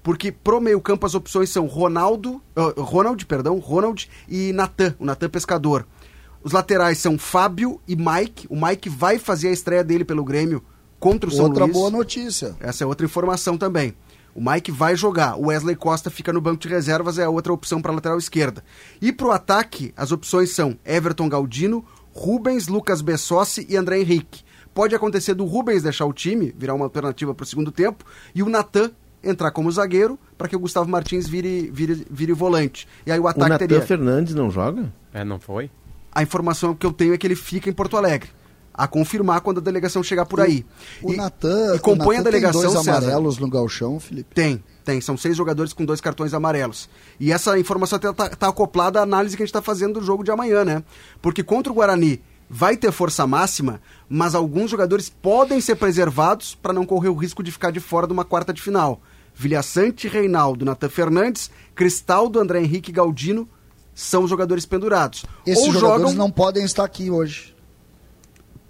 porque 0.05 0.31
pro 0.31 0.61
meio 0.61 0.79
campo 0.79 1.03
as 1.03 1.15
opções 1.15 1.49
são 1.49 1.65
Ronaldo, 1.65 2.39
ah, 2.55 2.75
Ronald, 2.77 3.25
perdão, 3.25 3.57
Ronald 3.57 4.07
e 4.29 4.53
Natan, 4.53 4.93
o 4.99 5.03
Natan 5.03 5.27
Pescador. 5.29 5.87
Os 6.43 6.51
laterais 6.51 6.99
são 6.99 7.17
Fábio 7.17 7.81
e 7.87 7.95
Mike. 7.95 8.45
O 8.47 8.55
Mike 8.55 8.87
vai 8.87 9.17
fazer 9.17 9.47
a 9.47 9.51
estreia 9.51 9.83
dele 9.83 10.05
pelo 10.05 10.23
Grêmio 10.23 10.63
contra 10.99 11.27
o 11.27 11.33
São 11.33 11.45
Outra 11.45 11.63
Luís. 11.63 11.75
boa 11.75 11.89
notícia. 11.89 12.55
Essa 12.59 12.83
é 12.83 12.87
outra 12.87 13.03
informação 13.03 13.57
também. 13.57 13.95
O 14.35 14.47
Mike 14.47 14.71
vai 14.71 14.95
jogar. 14.95 15.39
O 15.39 15.47
Wesley 15.47 15.75
Costa 15.75 16.11
fica 16.11 16.31
no 16.31 16.39
banco 16.39 16.61
de 16.61 16.67
reservas, 16.67 17.17
é 17.17 17.23
a 17.23 17.29
outra 17.31 17.51
opção 17.51 17.81
para 17.81 17.91
lateral 17.91 18.19
esquerda. 18.19 18.63
E 19.01 19.11
para 19.11 19.25
o 19.25 19.31
ataque, 19.31 19.91
as 19.97 20.11
opções 20.11 20.51
são 20.51 20.77
Everton 20.85 21.27
Galdino, 21.27 21.83
Rubens, 22.13 22.67
Lucas 22.67 23.01
Bessossi 23.01 23.65
e 23.67 23.75
André 23.75 24.01
Henrique. 24.01 24.43
Pode 24.71 24.93
acontecer 24.93 25.33
do 25.33 25.45
Rubens 25.45 25.81
deixar 25.81 26.05
o 26.05 26.13
time, 26.13 26.53
virar 26.55 26.75
uma 26.75 26.85
alternativa 26.85 27.33
para 27.33 27.43
o 27.43 27.47
segundo 27.47 27.71
tempo, 27.71 28.05
e 28.35 28.43
o 28.43 28.49
Natan 28.49 28.91
entrar 29.26 29.51
como 29.51 29.71
zagueiro 29.71 30.17
para 30.38 30.47
que 30.47 30.55
o 30.55 30.59
Gustavo 30.59 30.89
Martins 30.89 31.28
vire, 31.28 31.69
vire, 31.73 32.05
vire 32.09 32.34
volante. 32.34 32.88
E 33.05 33.11
aí 33.11 33.19
o 33.19 33.23
O 33.23 33.28
ataque 33.28 33.49
Natan 33.49 33.67
teria. 33.67 33.82
Fernandes 33.82 34.34
não 34.36 34.49
joga? 34.51 34.93
É, 35.13 35.23
não 35.23 35.39
foi? 35.39 35.69
A 36.13 36.23
informação 36.23 36.73
que 36.76 36.86
eu 36.86 36.93
tenho 36.93 37.13
é 37.13 37.17
que 37.17 37.26
ele 37.28 37.36
fica 37.36 37.69
em 37.69 37.73
Porto 37.73 37.97
Alegre. 37.97 38.30
A 38.78 38.88
confirmar 38.88 39.39
quando 39.41 39.59
a 39.59 39.61
delegação 39.61 40.03
chegar 40.03 40.26
por 40.26 40.41
aí. 40.41 40.65
O 41.01 41.13
E- 41.13 41.15
Natan 41.15 41.76
e 41.76 41.80
compõe 41.80 42.07
o 42.17 42.19
a 42.19 42.23
Natan 42.23 42.23
delegação 42.30 42.61
tem 42.61 42.71
dois 42.71 42.84
César. 42.86 42.97
amarelos 42.97 43.38
no 43.38 43.49
galchão, 43.49 43.99
Felipe. 44.01 44.36
Tem, 44.36 44.61
tem. 44.84 44.99
São 44.99 45.15
seis 45.15 45.38
jogadores 45.38 45.71
com 45.71 45.86
dois 45.86 46.01
cartões 46.01 46.34
amarelos. 46.34 46.89
E 47.19 47.32
essa 47.32 47.57
informação 47.57 47.95
até 47.97 48.11
tá, 48.11 48.30
tá 48.30 48.47
acoplada 48.49 48.99
à 48.99 49.03
análise 49.03 49.38
que 49.38 49.43
a 49.43 49.45
gente 49.45 49.51
está 49.51 49.61
fazendo 49.61 49.99
do 49.99 50.05
jogo 50.05 50.26
de 50.26 50.32
amanhã, 50.32 50.65
né? 50.65 50.84
Porque 51.21 51.41
contra 51.41 51.71
o 51.71 51.76
Guarani 51.76 52.21
vai 52.49 52.76
ter 52.76 52.91
força 52.91 53.26
máxima, 53.26 53.80
mas 54.09 54.36
alguns 54.36 54.69
jogadores 54.69 55.09
podem 55.09 55.59
ser 55.61 55.76
preservados 55.76 56.53
para 56.53 56.73
não 56.73 56.86
correr 56.86 57.09
o 57.09 57.15
risco 57.15 57.41
de 57.41 57.51
ficar 57.51 57.71
de 57.71 57.80
fora 57.80 58.05
de 58.05 58.13
uma 58.13 58.26
quarta 58.26 58.53
de 58.53 58.61
final. 58.61 59.01
Vilhaçante, 59.36 60.07
Reinaldo, 60.07 60.63
Natan 60.63 60.89
Fernandes, 60.89 61.51
Cristaldo, 61.75 62.39
André 62.39 62.61
Henrique 62.61 62.89
e 62.89 62.93
Galdino 62.93 63.47
são 63.93 64.23
os 64.23 64.29
jogadores 64.29 64.65
pendurados. 64.65 65.25
Esses 65.45 65.67
Ou 65.67 65.73
jogadores 65.73 66.01
jogam 66.11 66.13
não 66.13 66.31
podem 66.31 66.63
estar 66.63 66.83
aqui 66.83 67.09
hoje. 67.11 67.53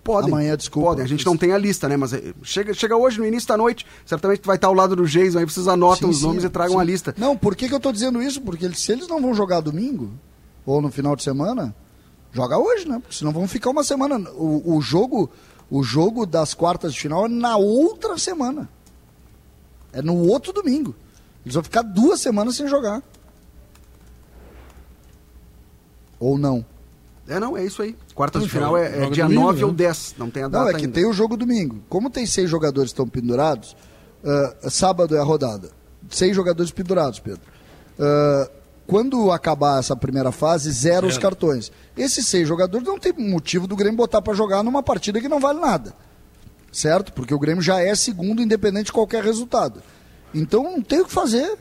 Podem. 0.04 0.32
Amanhã, 0.32 0.56
desculpa. 0.56 0.90
Podem. 0.90 1.06
A 1.06 1.08
gente 1.08 1.26
não 1.26 1.36
tem 1.36 1.52
a 1.52 1.58
lista, 1.58 1.90
né? 1.90 1.98
Mas 1.98 2.14
eh, 2.14 2.34
chega, 2.44 2.74
chega 2.74 2.96
hoje, 2.96 3.20
no 3.20 3.26
início 3.26 3.48
da 3.48 3.58
noite, 3.58 3.86
certamente 4.06 4.42
tu 4.42 4.46
vai 4.48 4.56
estar 4.56 4.68
ao 4.68 4.74
lado 4.74 4.96
do 4.96 5.06
Jason, 5.06 5.40
aí 5.40 5.46
vocês 5.46 5.68
anotam 5.68 6.10
Sim, 6.10 6.14
os 6.14 6.18
sim, 6.18 6.26
nomes 6.26 6.44
e 6.44 6.50
tragam 6.50 6.76
sim. 6.76 6.82
a 6.82 6.84
lista. 6.84 7.16
Não, 7.18 7.36
por 7.36 7.56
que, 7.56 7.68
que 7.68 7.74
eu 7.74 7.80
tô 7.80 7.92
dizendo 7.92 8.22
isso? 8.22 8.40
Porque 8.42 8.72
se 8.74 8.92
eles 8.92 9.08
não 9.08 9.20
vão 9.20 9.34
jogar 9.34 9.62
domingo, 9.62 10.12
ou 10.64 10.80
no 10.80 10.92
final 10.92 11.16
de 11.16 11.24
semana, 11.24 11.76
joga 12.32 12.58
hoje, 12.58 12.88
né? 12.88 13.00
Porque 13.00 13.16
senão 13.16 13.32
vão 13.32 13.48
ficar 13.48 13.72
uma 13.72 13.84
semana. 13.84 14.30
O, 14.32 14.78
o 14.78 14.82
jogo 14.82 15.32
o 15.70 15.82
jogo 15.82 16.26
das 16.26 16.54
quartas 16.54 16.94
de 16.94 17.00
final 17.00 17.26
é 17.26 17.30
na 17.30 17.58
outra 17.58 18.18
semana. 18.18 18.70
É 19.96 20.02
no 20.02 20.28
outro 20.28 20.52
domingo. 20.52 20.94
Eles 21.46 21.54
vão 21.54 21.64
ficar 21.64 21.82
duas 21.82 22.20
semanas 22.20 22.56
sem 22.56 22.68
jogar. 22.68 23.02
Ou 26.20 26.38
não. 26.38 26.66
É, 27.28 27.40
não, 27.40 27.58
é 27.58 27.64
isso 27.66 27.82
aí. 27.82 27.96
Quartas 28.14 28.44
de 28.44 28.50
final 28.50 28.78
é, 28.78 29.06
é 29.06 29.10
dia 29.10 29.24
domingo, 29.24 29.42
9 29.44 29.64
ou 29.64 29.72
né? 29.72 29.78
10. 29.78 30.16
Não 30.18 30.30
tem 30.30 30.44
a 30.44 30.48
data 30.48 30.64
Não, 30.64 30.70
é 30.70 30.74
que 30.74 30.82
ainda. 30.86 30.94
tem 30.94 31.06
o 31.06 31.14
jogo 31.14 31.36
domingo. 31.36 31.80
Como 31.90 32.10
tem 32.10 32.26
seis 32.26 32.50
jogadores 32.50 32.92
que 32.92 32.94
estão 32.94 33.08
pendurados, 33.08 33.76
ah, 34.24 34.70
sábado 34.70 35.16
é 35.16 35.20
a 35.20 35.24
rodada. 35.24 35.72
Seis 36.10 36.36
jogadores 36.36 36.72
pendurados, 36.72 37.20
Pedro. 37.20 37.42
Ah, 38.00 38.50
quando 38.86 39.32
acabar 39.32 39.80
essa 39.80 39.96
primeira 39.96 40.32
fase, 40.32 40.70
zero, 40.72 41.08
os 41.08 41.14
Zero. 41.14 41.22
cartões. 41.24 41.72
Esses 41.98 42.28
seis 42.28 42.48
jogadores 42.48 42.86
não 42.86 43.00
tem 43.00 43.12
motivo 43.14 43.66
do 43.66 43.76
Grêmio 43.76 43.98
botar 43.98 44.22
para 44.22 44.34
jogar 44.34 44.62
numa 44.62 44.84
partida 44.84 45.20
que 45.20 45.28
não 45.28 45.40
vale 45.40 45.60
nada. 45.60 45.96
Certo? 46.76 47.14
Porque 47.14 47.34
o 47.34 47.40
Grêmio 47.40 47.64
já 47.64 47.80
é 47.80 47.96
segundo, 47.96 48.42
independente 48.42 48.88
de 48.88 48.92
qualquer 48.92 49.24
resultado. 49.24 49.82
Então 50.34 50.62
não 50.62 50.82
tem 50.82 51.00
o 51.00 51.06
que 51.06 51.12
fazer. 51.12 51.58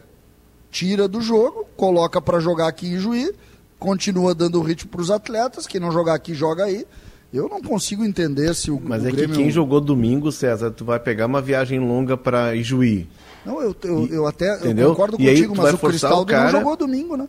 Tira 0.72 1.06
do 1.06 1.20
jogo, 1.20 1.64
coloca 1.76 2.20
para 2.20 2.40
jogar 2.40 2.66
aqui 2.66 2.88
em 2.88 2.98
Juí, 2.98 3.30
continua 3.78 4.34
dando 4.34 4.60
ritmo 4.60 4.90
para 4.90 5.00
os 5.00 5.12
atletas. 5.12 5.68
Quem 5.68 5.80
não 5.80 5.92
jogar 5.92 6.14
aqui, 6.14 6.34
joga 6.34 6.64
aí. 6.64 6.84
Eu 7.32 7.48
não 7.48 7.62
consigo 7.62 8.04
entender 8.04 8.56
se 8.56 8.72
o, 8.72 8.80
Mas 8.82 9.04
o 9.04 9.06
é 9.08 9.12
Grêmio... 9.12 9.36
que 9.36 9.42
quem 9.42 9.52
jogou 9.52 9.80
domingo, 9.80 10.32
César, 10.32 10.72
tu 10.72 10.84
vai 10.84 10.98
pegar 10.98 11.26
uma 11.26 11.40
viagem 11.40 11.78
longa 11.78 12.16
pra 12.16 12.56
Ijuí. 12.56 13.08
Não, 13.46 13.62
eu, 13.62 13.76
eu, 13.84 14.06
eu 14.08 14.26
até 14.26 14.58
eu 14.64 14.88
concordo 14.88 15.16
E 15.20 15.28
contigo, 15.28 15.54
mas 15.56 15.74
o 15.74 15.78
Cristaldo 15.78 16.22
o 16.22 16.26
cara- 16.26 16.50
não 16.50 16.58
jogou 16.58 16.76
domingo, 16.76 17.16
né? 17.16 17.28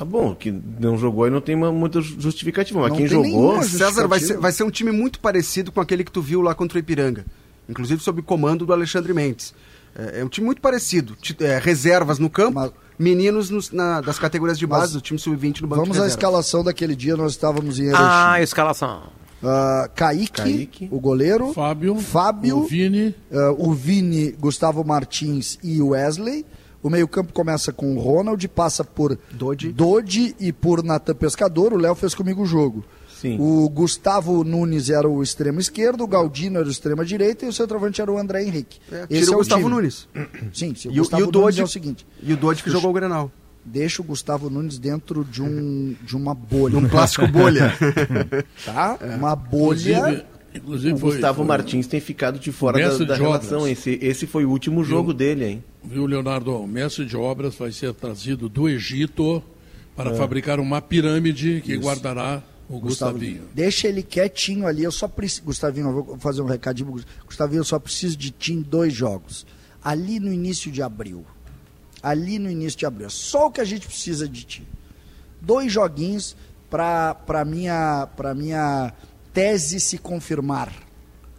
Ah, 0.00 0.04
bom, 0.04 0.32
que 0.34 0.50
não 0.78 0.96
jogou 0.96 1.26
e 1.26 1.30
não 1.30 1.40
tem 1.40 1.56
uma, 1.56 1.72
muita 1.72 2.00
justificativa. 2.00 2.78
Mas 2.80 2.90
Não 2.90 2.96
quem 2.96 3.08
tem 3.08 3.30
jogou. 3.32 3.60
César 3.64 4.06
vai 4.06 4.20
ser, 4.20 4.38
vai 4.38 4.52
ser 4.52 4.62
um 4.62 4.70
time 4.70 4.92
muito 4.92 5.18
parecido 5.18 5.72
com 5.72 5.80
aquele 5.80 6.04
que 6.04 6.12
tu 6.12 6.22
viu 6.22 6.40
lá 6.40 6.54
contra 6.54 6.76
o 6.76 6.78
Ipiranga. 6.78 7.26
Inclusive 7.68 8.00
sob 8.02 8.22
comando 8.22 8.64
do 8.64 8.72
Alexandre 8.72 9.12
Mendes. 9.12 9.52
É, 9.96 10.20
é 10.20 10.24
um 10.24 10.28
time 10.28 10.46
muito 10.46 10.62
parecido. 10.62 11.16
É, 11.40 11.58
reservas 11.58 12.18
no 12.20 12.30
campo, 12.30 12.54
Mas- 12.60 12.70
meninos 12.96 13.50
nos- 13.50 13.72
na- 13.72 14.00
das 14.00 14.18
categorias 14.20 14.56
de 14.58 14.66
base 14.66 14.82
Mas 14.84 14.92
do 14.92 15.00
time 15.00 15.18
sub-20 15.18 15.62
no 15.62 15.66
banco 15.68 15.82
Vamos 15.82 15.98
à 16.00 16.06
escalação 16.06 16.62
daquele 16.62 16.94
dia, 16.94 17.16
nós 17.16 17.32
estávamos 17.32 17.80
em 17.80 17.86
Erechim. 17.86 18.00
Ah, 18.00 18.32
a 18.34 18.42
escalação. 18.42 19.02
Ah, 19.42 19.88
Kaique, 19.94 20.30
Kaique. 20.32 20.88
o 20.92 20.98
goleiro. 21.00 21.52
Fábio, 21.52 21.96
Fábio. 21.96 22.58
o 22.58 22.66
Vini, 22.66 23.14
ah, 23.32 23.52
o 23.58 23.72
Vini, 23.72 24.30
Gustavo 24.32 24.84
Martins 24.84 25.58
e 25.62 25.80
o 25.82 25.88
Wesley. 25.88 26.46
O 26.82 26.88
meio-campo 26.88 27.32
começa 27.32 27.72
com 27.72 27.96
o 27.96 28.00
Ronald, 28.00 28.46
passa 28.48 28.84
por 28.84 29.18
Dodi. 29.32 29.72
Dodi 29.72 30.34
e 30.38 30.52
por 30.52 30.82
Natan 30.84 31.14
Pescador. 31.14 31.72
O 31.72 31.76
Léo 31.76 31.94
fez 31.94 32.14
comigo 32.14 32.42
o 32.42 32.46
jogo. 32.46 32.84
Sim. 33.20 33.36
O 33.40 33.68
Gustavo 33.68 34.44
Nunes 34.44 34.88
era 34.90 35.08
o 35.08 35.20
extremo 35.20 35.58
esquerdo, 35.58 36.04
o 36.04 36.06
Galdino 36.06 36.58
era 36.60 36.68
o 36.68 36.70
extremo 36.70 37.04
direita 37.04 37.44
e 37.44 37.48
o 37.48 37.52
centroavante 37.52 38.00
era 38.00 38.12
o 38.12 38.16
André 38.16 38.44
Henrique. 38.44 38.78
É, 38.92 39.06
Esse 39.10 39.22
tira 39.22 39.32
é 39.32 39.34
o 39.34 39.38
Gustavo 39.38 39.62
time. 39.62 39.74
Nunes. 39.74 40.08
Sim, 40.54 40.74
sim, 40.76 40.88
o 40.88 40.92
E, 40.92 41.00
o- 41.00 41.02
Gustavo 41.02 41.22
e 41.22 41.24
o 41.24 41.26
Nunes 41.26 41.32
Dodge 41.42 41.60
é 41.60 41.64
o 41.64 41.66
seguinte. 41.66 42.06
E 42.22 42.32
o 42.32 42.36
Dodge 42.36 42.62
que 42.62 42.70
jogou 42.70 42.90
o 42.90 42.94
Grenal. 42.94 43.28
Deixa 43.64 44.00
o 44.00 44.04
Gustavo 44.04 44.48
Nunes 44.48 44.78
dentro 44.78 45.24
de, 45.24 45.42
um, 45.42 45.96
de 46.00 46.14
uma 46.16 46.32
bolha. 46.32 46.78
Um 46.78 46.88
plástico 46.88 47.26
bolha. 47.26 47.74
Tá? 48.64 48.96
Uma 49.16 49.34
bolha. 49.34 49.98
inclusive, 49.98 50.24
inclusive 50.58 50.94
O 50.94 50.98
foi, 50.98 51.12
Gustavo 51.12 51.36
foi- 51.38 51.46
Martins 51.46 51.86
tem 51.86 52.00
ficado 52.00 52.38
de 52.38 52.52
fora 52.52 52.78
da, 52.78 52.88
da 53.04 53.14
de 53.14 53.20
relação. 53.20 53.58
obras. 53.60 53.72
Esse, 53.78 53.98
esse 54.02 54.26
foi 54.26 54.44
o 54.44 54.50
último 54.50 54.84
jogo 54.84 55.12
dele, 55.14 55.44
hein? 55.44 55.64
Viu, 55.82 56.04
Leonardo? 56.06 56.54
O 56.54 56.66
mestre 56.66 57.04
de 57.06 57.16
obras 57.16 57.54
vai 57.54 57.72
ser 57.72 57.92
trazido 57.94 58.48
do 58.48 58.68
Egito 58.68 59.42
É. 59.42 59.96
para 59.96 60.14
fabricar 60.14 60.60
uma 60.60 60.80
pirâmide 60.82 61.62
que 61.64 61.76
guardará 61.76 62.42
o 62.68 62.78
Gustavinho. 62.78 63.42
Deixa 63.54 63.88
ele 63.88 64.02
quietinho 64.02 64.66
ali. 64.66 64.84
Eu 64.84 64.92
só 64.92 65.08
preciso. 65.08 65.44
Gustavinho, 65.44 65.88
eu 65.88 66.04
vou 66.04 66.18
fazer 66.18 66.42
um 66.42 66.46
recadinho. 66.46 66.94
Gustavinho, 67.26 67.60
eu 67.60 67.64
só 67.64 67.78
preciso 67.78 68.16
de 68.16 68.30
ti 68.30 68.52
em 68.52 68.60
dois 68.60 68.92
jogos. 68.92 69.46
Ali 69.82 70.20
no 70.20 70.32
início 70.32 70.70
de 70.70 70.82
abril. 70.82 71.24
Ali 72.02 72.38
no 72.38 72.50
início 72.50 72.78
de 72.78 72.84
abril. 72.86 73.06
É 73.06 73.10
só 73.10 73.46
o 73.46 73.50
que 73.50 73.60
a 73.60 73.64
gente 73.64 73.86
precisa 73.86 74.28
de 74.28 74.44
ti. 74.44 74.62
Dois 75.40 75.72
joguinhos 75.72 76.36
para 76.70 77.44
minha, 77.46 78.06
pra 78.16 78.34
minha 78.34 78.92
tese 79.38 79.78
se 79.78 79.98
confirmar. 79.98 80.72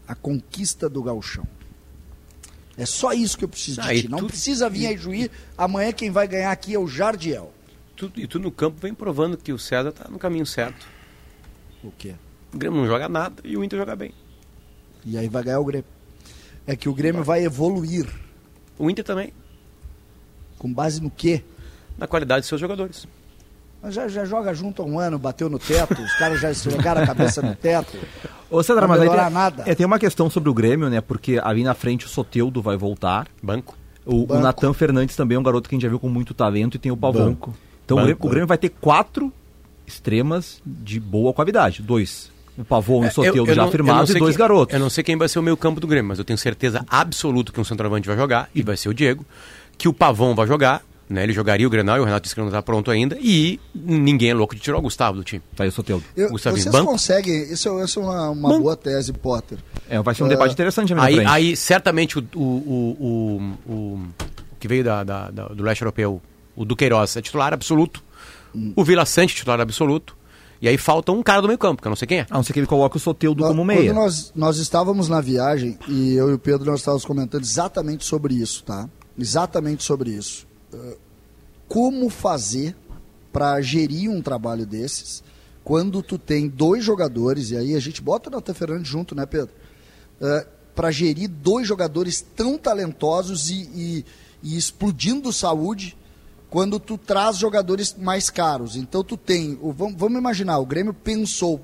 A 0.08 0.16
conquista 0.16 0.90
do 0.90 1.04
Galchão. 1.04 1.46
É 2.78 2.86
só 2.86 3.12
isso 3.14 3.38
que 3.38 3.44
eu 3.44 3.50
preciso 3.50 3.82
Ah, 3.82 3.94
de 3.94 4.04
ti. 4.04 4.08
Não 4.10 4.20
tu- 4.20 4.28
precisa 4.28 4.70
vir 4.70 4.88
a 4.88 4.96
Juí. 4.96 5.30
Amanhã 5.58 5.92
quem 5.92 6.10
vai 6.10 6.28
ganhar 6.28 6.50
aqui 6.52 6.74
é 6.74 6.80
o 6.80 6.88
Jardiel. 6.88 7.54
Tu- 7.96 8.12
e 8.16 8.26
tu 8.26 8.40
no 8.40 8.52
campo 8.52 8.78
vem 8.82 8.94
provando 8.94 9.38
que 9.38 9.52
o 9.54 9.60
César 9.60 9.92
tá 9.92 10.10
no 10.10 10.18
caminho 10.18 10.46
certo. 10.46 10.88
O 11.84 11.92
quê? 11.92 12.16
O 12.54 12.58
Grêmio 12.58 12.80
não 12.80 12.88
joga 12.88 13.08
nada 13.10 13.36
e 13.44 13.56
o 13.58 13.64
Inter 13.64 13.78
joga 13.78 13.96
bem. 13.96 14.14
E 15.06 15.18
aí 15.18 15.28
vai 15.28 15.44
ganhar 15.44 15.60
o 15.60 15.66
Grêmio. 15.66 15.86
É 16.66 16.76
que 16.76 16.88
o 16.90 16.94
Grêmio 16.94 17.24
vai 17.24 17.44
evoluir. 17.44 18.08
O 18.78 18.90
Inter 18.90 19.04
também. 19.06 19.34
Com 20.58 20.74
base 20.74 21.02
no 21.02 21.12
quê? 21.12 21.44
Na 21.98 22.08
qualidade 22.08 22.42
de 22.44 22.48
seus 22.48 22.62
jogadores. 22.62 23.06
Mas 23.82 23.94
já, 23.94 24.08
já 24.10 24.26
joga 24.26 24.54
junto 24.54 24.82
há 24.82 24.86
um 24.86 25.00
ano, 25.00 25.18
bateu 25.18 25.50
no 25.50 25.58
teto, 25.58 26.02
os 26.02 26.14
caras 26.16 26.42
já 26.42 26.52
jogaram 26.52 27.02
a 27.02 27.08
cabeça 27.08 27.42
no 27.42 27.56
teto. 27.56 27.98
Ô, 28.52 28.62
Cedra, 28.62 28.82
Não 28.82 28.90
mas 28.90 29.02
aí 29.02 29.10
tem, 29.10 29.30
nada. 29.32 29.64
é, 29.66 29.74
tem 29.76 29.86
uma 29.86 29.98
questão 30.00 30.30
sobre 30.30 30.50
o 30.50 30.54
Grêmio, 30.54 30.90
né? 30.90 31.00
Porque 31.02 31.40
ali 31.44 31.64
na 31.64 31.74
frente 31.74 32.06
o 32.06 32.10
Soteudo 32.10 32.62
vai 32.62 32.76
voltar. 32.76 33.28
Banco. 33.42 33.78
O, 34.06 34.32
o. 34.34 34.40
Natan 34.40 34.74
Fernandes 34.74 35.16
também 35.16 35.36
é 35.36 35.40
um 35.40 35.44
garoto 35.44 35.70
que 35.70 35.76
a 35.76 35.78
gente 35.78 35.84
já 35.84 35.90
viu 35.90 36.00
com 36.00 36.10
muito 36.10 36.34
talento 36.34 36.76
e 36.76 36.80
tem 36.80 36.92
o 36.92 36.98
Pavão. 36.98 37.28
Banco. 37.30 37.56
Então 37.86 37.96
o 37.98 38.00
Banco. 38.02 38.08
Grêmio, 38.08 38.26
o 38.26 38.30
Grêmio 38.30 38.48
vai 38.48 38.58
ter 38.58 38.70
quatro 38.70 39.32
extremas 39.88 40.62
de 40.66 41.00
boa 41.00 41.32
qualidade. 41.34 41.82
Dois. 41.82 42.32
O 42.58 42.66
Pavão 42.66 43.06
e 43.06 43.08
o 43.08 43.12
Soteudo 43.12 43.48
É, 43.48 43.52
eu 43.52 43.56
já 43.56 43.64
afirmados 43.66 44.10
e 44.10 44.20
dois 44.20 44.36
quem- 44.36 44.40
garotos. 44.40 44.74
Eu 44.74 44.80
não 44.82 44.90
sei 44.90 45.04
quem 45.04 45.16
vai 45.16 45.30
ser 45.30 45.40
o 45.40 45.44
meio 45.44 45.56
campo 45.56 45.80
do 45.80 45.88
Grêmio, 45.88 46.10
mas 46.10 46.20
eu 46.20 46.26
tenho 46.26 46.38
certeza 46.38 46.84
absoluta 46.90 47.54
que 47.54 47.62
um 47.62 47.64
centroavante 47.64 48.08
vai 48.08 48.18
jogar, 48.18 48.50
e 48.54 48.62
vai 48.62 48.76
ser 48.76 48.90
o 48.90 48.94
Diego, 48.94 49.26
que 49.78 49.88
o 49.88 49.94
Pavão 49.94 50.36
vai 50.36 50.46
jogar, 50.46 50.82
né? 51.10 51.24
Ele 51.24 51.34
jogaria 51.34 51.66
o 51.66 51.70
Grenal 51.70 51.98
e 51.98 52.00
o 52.00 52.04
Renato 52.04 52.24
disse 52.24 52.36
que 52.36 52.40
não 52.42 52.48
está 52.48 52.62
pronto 52.62 52.92
ainda, 52.92 53.18
e 53.20 53.60
ninguém 53.74 54.30
é 54.30 54.34
louco 54.34 54.54
de 54.56 54.62
tirar 54.62 54.78
o 54.78 54.82
Gustavo 54.82 55.18
do 55.18 55.24
time. 55.24 55.42
Tá 55.56 55.64
aí 55.64 55.70
o 55.70 55.72
Soteudo. 55.72 56.04
Eu, 56.16 56.30
Gustavinho, 56.30 56.62
vocês 56.64 56.72
banco? 56.74 56.92
conseguem, 56.92 57.52
isso, 57.52 57.68
é- 57.80 57.84
isso 57.84 58.00
é 58.00 58.04
uma, 58.04 58.30
uma 58.30 58.50
Banco. 58.50 58.62
boa 58.64 58.78
tese, 58.78 59.12
Potter. 59.12 59.58
É, 59.90 60.00
vai 60.02 60.14
ser 60.14 60.24
um 60.24 60.28
debate 60.28 60.54
interessante 60.54 60.94
ali 60.94 61.16
na 61.24 61.34
Aí, 61.34 61.50
aí 61.50 61.56
certamente 61.58 62.20
o, 62.20 62.24
o, 62.36 62.40
o, 62.40 62.98
o, 63.68 63.72
o- 63.74 64.00
o 64.52 64.56
que 64.60 64.68
veio 64.68 64.84
da, 64.84 65.04
da- 65.04 65.32
da- 65.32 65.48
do 65.48 65.64
leste 65.64 65.82
europeu, 65.82 66.22
o 66.56 66.64
Duqueiroz, 66.64 67.16
é 67.18 67.22
titular 67.22 67.54
absoluto, 67.54 68.04
o 68.76 68.84
Vila 68.84 69.06
Sante 69.06 69.34
titular 69.36 69.60
absoluto, 69.60 70.16
e 70.62 70.68
aí 70.68 70.78
falta 70.78 71.12
um 71.14 71.24
cara 71.24 71.42
do 71.42 71.48
meio 71.48 71.58
campo, 71.58 71.82
que 71.82 71.88
eu 71.88 71.90
não 71.90 71.96
sei 71.96 72.08
quem 72.08 72.20
é. 72.20 72.28
A 72.30 72.36
não 72.36 72.44
ser 72.44 72.52
que 72.52 72.60
ele 72.60 72.68
coloque 72.68 72.98
o 72.98 73.00
Soteudo 73.00 73.44
como 73.46 73.64
meia. 73.64 73.92
Quando 73.94 73.96
nós, 74.04 74.32
nós 74.36 74.58
estávamos 74.58 75.08
na 75.08 75.22
viagem 75.22 75.78
e 75.88 76.14
eu 76.16 76.30
e 76.30 76.34
o 76.34 76.40
Pedro 76.40 76.70
nós 76.70 76.82
estávamos 76.82 77.06
comentando 77.06 77.44
exatamente 77.44 78.04
sobre 78.06 78.34
isso, 78.34 78.64
tá? 78.66 78.90
Exatamente 79.18 79.84
sobre 79.84 80.10
isso. 80.12 80.46
Eh, 80.74 80.98
Como 81.68 82.10
fazer 82.10 82.76
para 83.32 83.62
gerir 83.62 84.10
um 84.10 84.22
trabalho 84.22 84.66
desses 84.66 85.24
quando 85.64 86.02
tu 86.02 86.18
tem 86.18 86.48
dois 86.48 86.84
jogadores, 86.84 87.52
e 87.52 87.58
aí 87.58 87.76
a 87.76 87.80
gente 87.80 88.02
bota 88.02 88.28
o 88.28 88.32
Natan 88.32 88.54
Fernandes 88.56 88.88
junto, 88.90 89.14
né, 89.14 89.26
Pedro? 89.26 89.54
para 90.76 90.92
gerir 90.92 91.28
dois 91.30 91.68
jogadores 91.68 92.22
tão 92.36 92.58
talentosos 92.58 93.50
e, 93.50 93.70
e- 93.76 94.06
e 94.42 94.58
explodindo 94.58 95.32
saúde 95.34 95.96
quando 96.50 96.80
tu 96.80 96.98
traz 96.98 97.38
jogadores 97.38 97.96
mais 97.98 98.30
caros. 98.30 98.76
Então 98.76 99.04
tu 99.04 99.16
tem, 99.18 99.58
o- 99.62 99.72
vamos, 99.74 99.96
vamos 99.98 100.18
imaginar, 100.18 100.58
o 100.60 100.66
Grêmio 100.66 100.94
pensou 100.94 101.60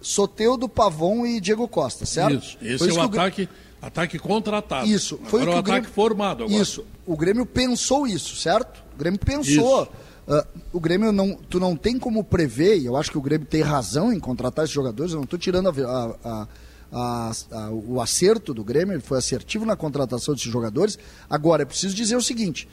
Soteudo, 0.00 0.68
Pavon 0.68 1.24
e 1.26 1.40
Diego 1.40 1.66
Costa, 1.68 2.04
certo? 2.06 2.34
Isso. 2.44 2.58
Esse 2.60 2.90
é 2.98 3.02
o 3.02 3.08
Grê- 3.08 3.20
ataque, 3.20 3.48
ataque 3.80 4.18
contratado. 4.18 4.86
Isso. 4.86 5.18
Foi 5.24 5.42
agora 5.42 5.56
o 5.56 5.60
o 5.60 5.62
que 5.64 5.70
ataque 5.70 5.80
Grêmio- 5.86 5.94
formado 5.94 6.44
agora. 6.44 6.60
Isso. 6.62 6.84
O 7.06 7.16
Grêmio 7.16 7.46
pensou 7.46 8.06
isso, 8.06 8.36
certo? 8.36 8.82
O 8.94 8.98
Grêmio 8.98 9.18
pensou. 9.20 9.90
Ah, 10.26 10.46
o 10.72 10.78
Grêmio 10.80 11.10
não, 11.10 11.34
tu 11.48 11.58
não 11.58 11.74
tem 11.74 11.98
como 11.98 12.22
prever, 12.22 12.78
e 12.78 12.84
eu 12.86 12.96
acho 12.96 13.10
que 13.10 13.16
o 13.16 13.20
Grêmio 13.22 13.46
tem 13.46 13.62
razão 13.62 14.12
em 14.12 14.20
contratar 14.20 14.64
esses 14.64 14.74
jogadores. 14.74 15.12
Eu 15.12 15.16
não 15.16 15.24
estou 15.24 15.38
tirando 15.38 15.68
a- 15.68 16.16
a- 16.24 16.46
a- 16.92 17.70
o 17.70 18.00
acerto 18.00 18.52
do 18.52 18.62
Grêmio, 18.62 18.94
ele 18.94 19.02
foi 19.02 19.16
assertivo 19.18 19.64
na 19.64 19.74
contratação 19.76 20.34
desses 20.34 20.50
jogadores. 20.50 20.98
Agora, 21.30 21.62
é 21.62 21.64
preciso 21.64 21.94
dizer 21.94 22.16
o 22.16 22.20
seguinte: 22.22 22.68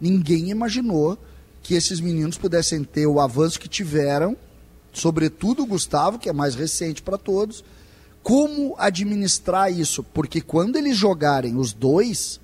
ninguém 0.00 0.50
imaginou 0.50 1.18
que 1.62 1.74
esses 1.74 1.98
meninos 2.00 2.38
pudessem 2.38 2.84
ter 2.84 3.06
o 3.06 3.18
avanço 3.20 3.58
que 3.58 3.68
tiveram, 3.68 4.36
sobretudo 4.92 5.62
o 5.62 5.66
Gustavo, 5.66 6.18
que 6.18 6.28
é 6.28 6.32
mais 6.32 6.54
recente 6.54 7.02
para 7.02 7.18
todos. 7.18 7.64
Como 8.22 8.74
administrar 8.78 9.72
isso? 9.72 10.02
Porque 10.02 10.40
quando 10.40 10.76
eles 10.76 10.96
jogarem 10.96 11.56
os 11.56 11.72
dois, 11.72 12.40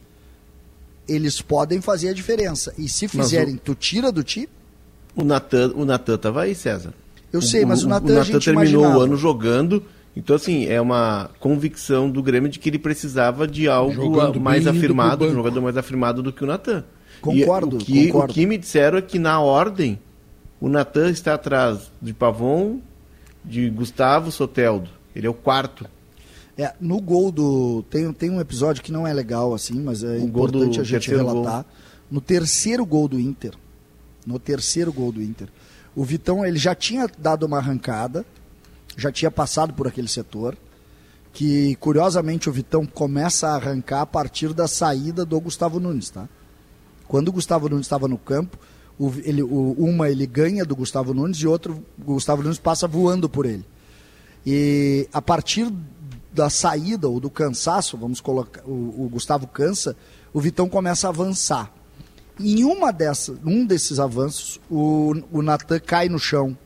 eles 1.08 1.40
podem 1.40 1.80
fazer 1.80 2.08
a 2.08 2.12
diferença. 2.12 2.72
E 2.78 2.88
se 2.88 3.06
fizerem, 3.08 3.56
tu 3.56 3.74
tira 3.74 4.10
do 4.10 4.22
time? 4.22 4.48
O 5.14 5.22
Natan, 5.24 5.72
o 5.74 5.84
Natan 5.84 6.16
tava 6.18 6.42
aí, 6.42 6.54
César. 6.54 6.92
Eu 7.32 7.42
sei, 7.42 7.64
mas 7.64 7.82
o 7.84 7.88
Natan 7.88 8.20
a 8.20 8.24
gente 8.24 8.44
terminou 8.44 8.82
imaginava. 8.82 8.98
o 8.98 9.00
ano 9.02 9.16
jogando. 9.16 9.82
Então, 10.16 10.34
assim, 10.36 10.66
é 10.66 10.80
uma 10.80 11.30
convicção 11.38 12.10
do 12.10 12.22
Grêmio 12.22 12.48
de 12.48 12.58
que 12.58 12.70
ele 12.70 12.78
precisava 12.78 13.46
de 13.46 13.68
algo 13.68 13.92
Jogando 13.92 14.40
mais 14.40 14.66
afirmado, 14.66 15.26
um 15.26 15.34
jogador 15.34 15.60
mais 15.60 15.76
afirmado 15.76 16.22
do 16.22 16.32
que 16.32 16.42
o 16.42 16.46
Natan. 16.46 16.84
Concordo, 17.20 17.76
E 17.76 17.82
o 17.82 17.84
que, 17.84 18.06
concordo. 18.06 18.32
O 18.32 18.34
que 18.34 18.46
me 18.46 18.56
disseram 18.56 18.96
é 18.98 19.02
que 19.02 19.18
na 19.18 19.40
ordem, 19.40 19.98
o 20.58 20.68
Natan 20.68 21.10
está 21.10 21.34
atrás 21.34 21.90
de 22.00 22.14
Pavon, 22.14 22.80
de 23.44 23.68
Gustavo 23.68 24.32
Soteldo. 24.32 24.95
Ele 25.16 25.26
é 25.26 25.30
o 25.30 25.34
quarto. 25.34 25.86
É, 26.58 26.72
no 26.80 27.00
gol 27.00 27.32
do. 27.32 27.82
Tem, 27.90 28.10
tem 28.12 28.30
um 28.30 28.40
episódio 28.40 28.82
que 28.82 28.92
não 28.92 29.06
é 29.06 29.12
legal, 29.12 29.52
assim, 29.54 29.80
mas 29.80 30.02
é 30.04 30.16
O 30.18 30.26
gol 30.28 30.44
importante 30.48 30.80
a 30.80 30.84
gente 30.84 31.10
relatar. 31.34 31.66
No 32.10 32.20
terceiro 32.20 32.84
gol 32.86 33.08
do 33.08 33.18
Inter. 33.18 33.54
No 34.26 34.38
terceiro 34.38 34.92
gol 34.92 35.10
do 35.10 35.22
Inter. 35.22 35.48
O 35.94 36.04
Vitão, 36.04 36.44
ele 36.44 36.58
já 36.58 36.74
tinha 36.74 37.08
dado 37.18 37.44
uma 37.46 37.56
arrancada, 37.58 38.24
já 38.96 39.10
tinha 39.10 39.30
passado 39.30 39.72
por 39.74 39.86
aquele 39.88 40.08
setor. 40.08 40.56
Que, 41.32 41.74
curiosamente, 41.76 42.48
o 42.48 42.52
Vitão 42.52 42.86
começa 42.86 43.48
a 43.48 43.56
arrancar 43.56 44.00
a 44.02 44.06
partir 44.06 44.54
da 44.54 44.66
saída 44.66 45.24
do 45.24 45.38
Gustavo 45.38 45.78
Nunes, 45.78 46.08
tá? 46.08 46.26
Quando 47.06 47.28
o 47.28 47.32
Gustavo 47.32 47.68
Nunes 47.68 47.84
estava 47.86 48.08
no 48.08 48.16
campo, 48.16 48.56
o, 48.98 49.12
ele, 49.22 49.42
o- 49.42 49.74
uma 49.78 50.08
ele 50.08 50.26
ganha 50.26 50.64
do 50.64 50.74
Gustavo 50.74 51.12
Nunes 51.12 51.36
e 51.38 51.46
outro, 51.46 51.82
o 52.00 52.04
Gustavo 52.14 52.42
Nunes 52.42 52.58
passa 52.58 52.88
voando 52.88 53.28
por 53.28 53.44
ele. 53.44 53.64
E 54.46 55.08
a 55.12 55.20
partir 55.20 55.72
da 56.32 56.48
saída 56.48 57.08
ou 57.08 57.18
do 57.18 57.28
cansaço, 57.28 57.96
vamos 57.96 58.20
colocar, 58.20 58.62
o, 58.64 59.06
o 59.06 59.08
Gustavo 59.10 59.46
cansa, 59.48 59.96
o 60.32 60.40
Vitão 60.40 60.68
começa 60.68 61.08
a 61.08 61.10
avançar. 61.10 61.72
Em 62.38 62.62
uma 62.62 62.92
dessas, 62.92 63.38
um 63.44 63.66
desses 63.66 63.98
avanços, 63.98 64.60
o, 64.70 65.14
o 65.32 65.42
Natan 65.42 65.80
cai 65.80 66.08
no 66.08 66.18
chão. 66.18 66.56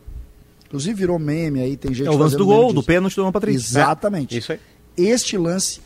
Inclusive 0.67 0.95
virou 0.95 1.19
meme 1.19 1.61
aí, 1.61 1.77
tem 1.77 1.95
gente 1.95 2.07
É 2.07 2.11
o 2.11 2.17
lance 2.17 2.37
do 2.37 2.45
gol, 2.45 2.73
do 2.73 2.83
pênalti 2.83 3.15
do 3.15 3.23
Juan 3.23 3.33
Patrick. 3.33 3.57
Exatamente. 3.57 4.37
Isso 4.37 4.53
aí. 4.53 4.61
Este 4.97 5.39
lance, 5.39 5.81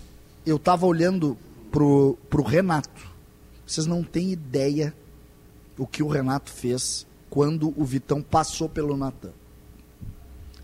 eu 0.45 0.59
tava 0.59 0.87
olhando 0.87 1.37
pro, 1.71 2.19
pro 2.29 2.43
Renato. 2.43 2.91
Vocês 3.67 3.87
não 3.87 4.03
têm 4.03 4.33
ideia 4.33 4.95
o 5.79 5.87
que 5.87 6.03
o 6.03 6.09
Renato 6.09 6.51
fez 6.51 7.07
quando 7.31 7.73
o 7.77 7.85
Vitão 7.85 8.23
passou 8.23 8.69
pelo 8.69 8.97
Natan. 8.97 9.33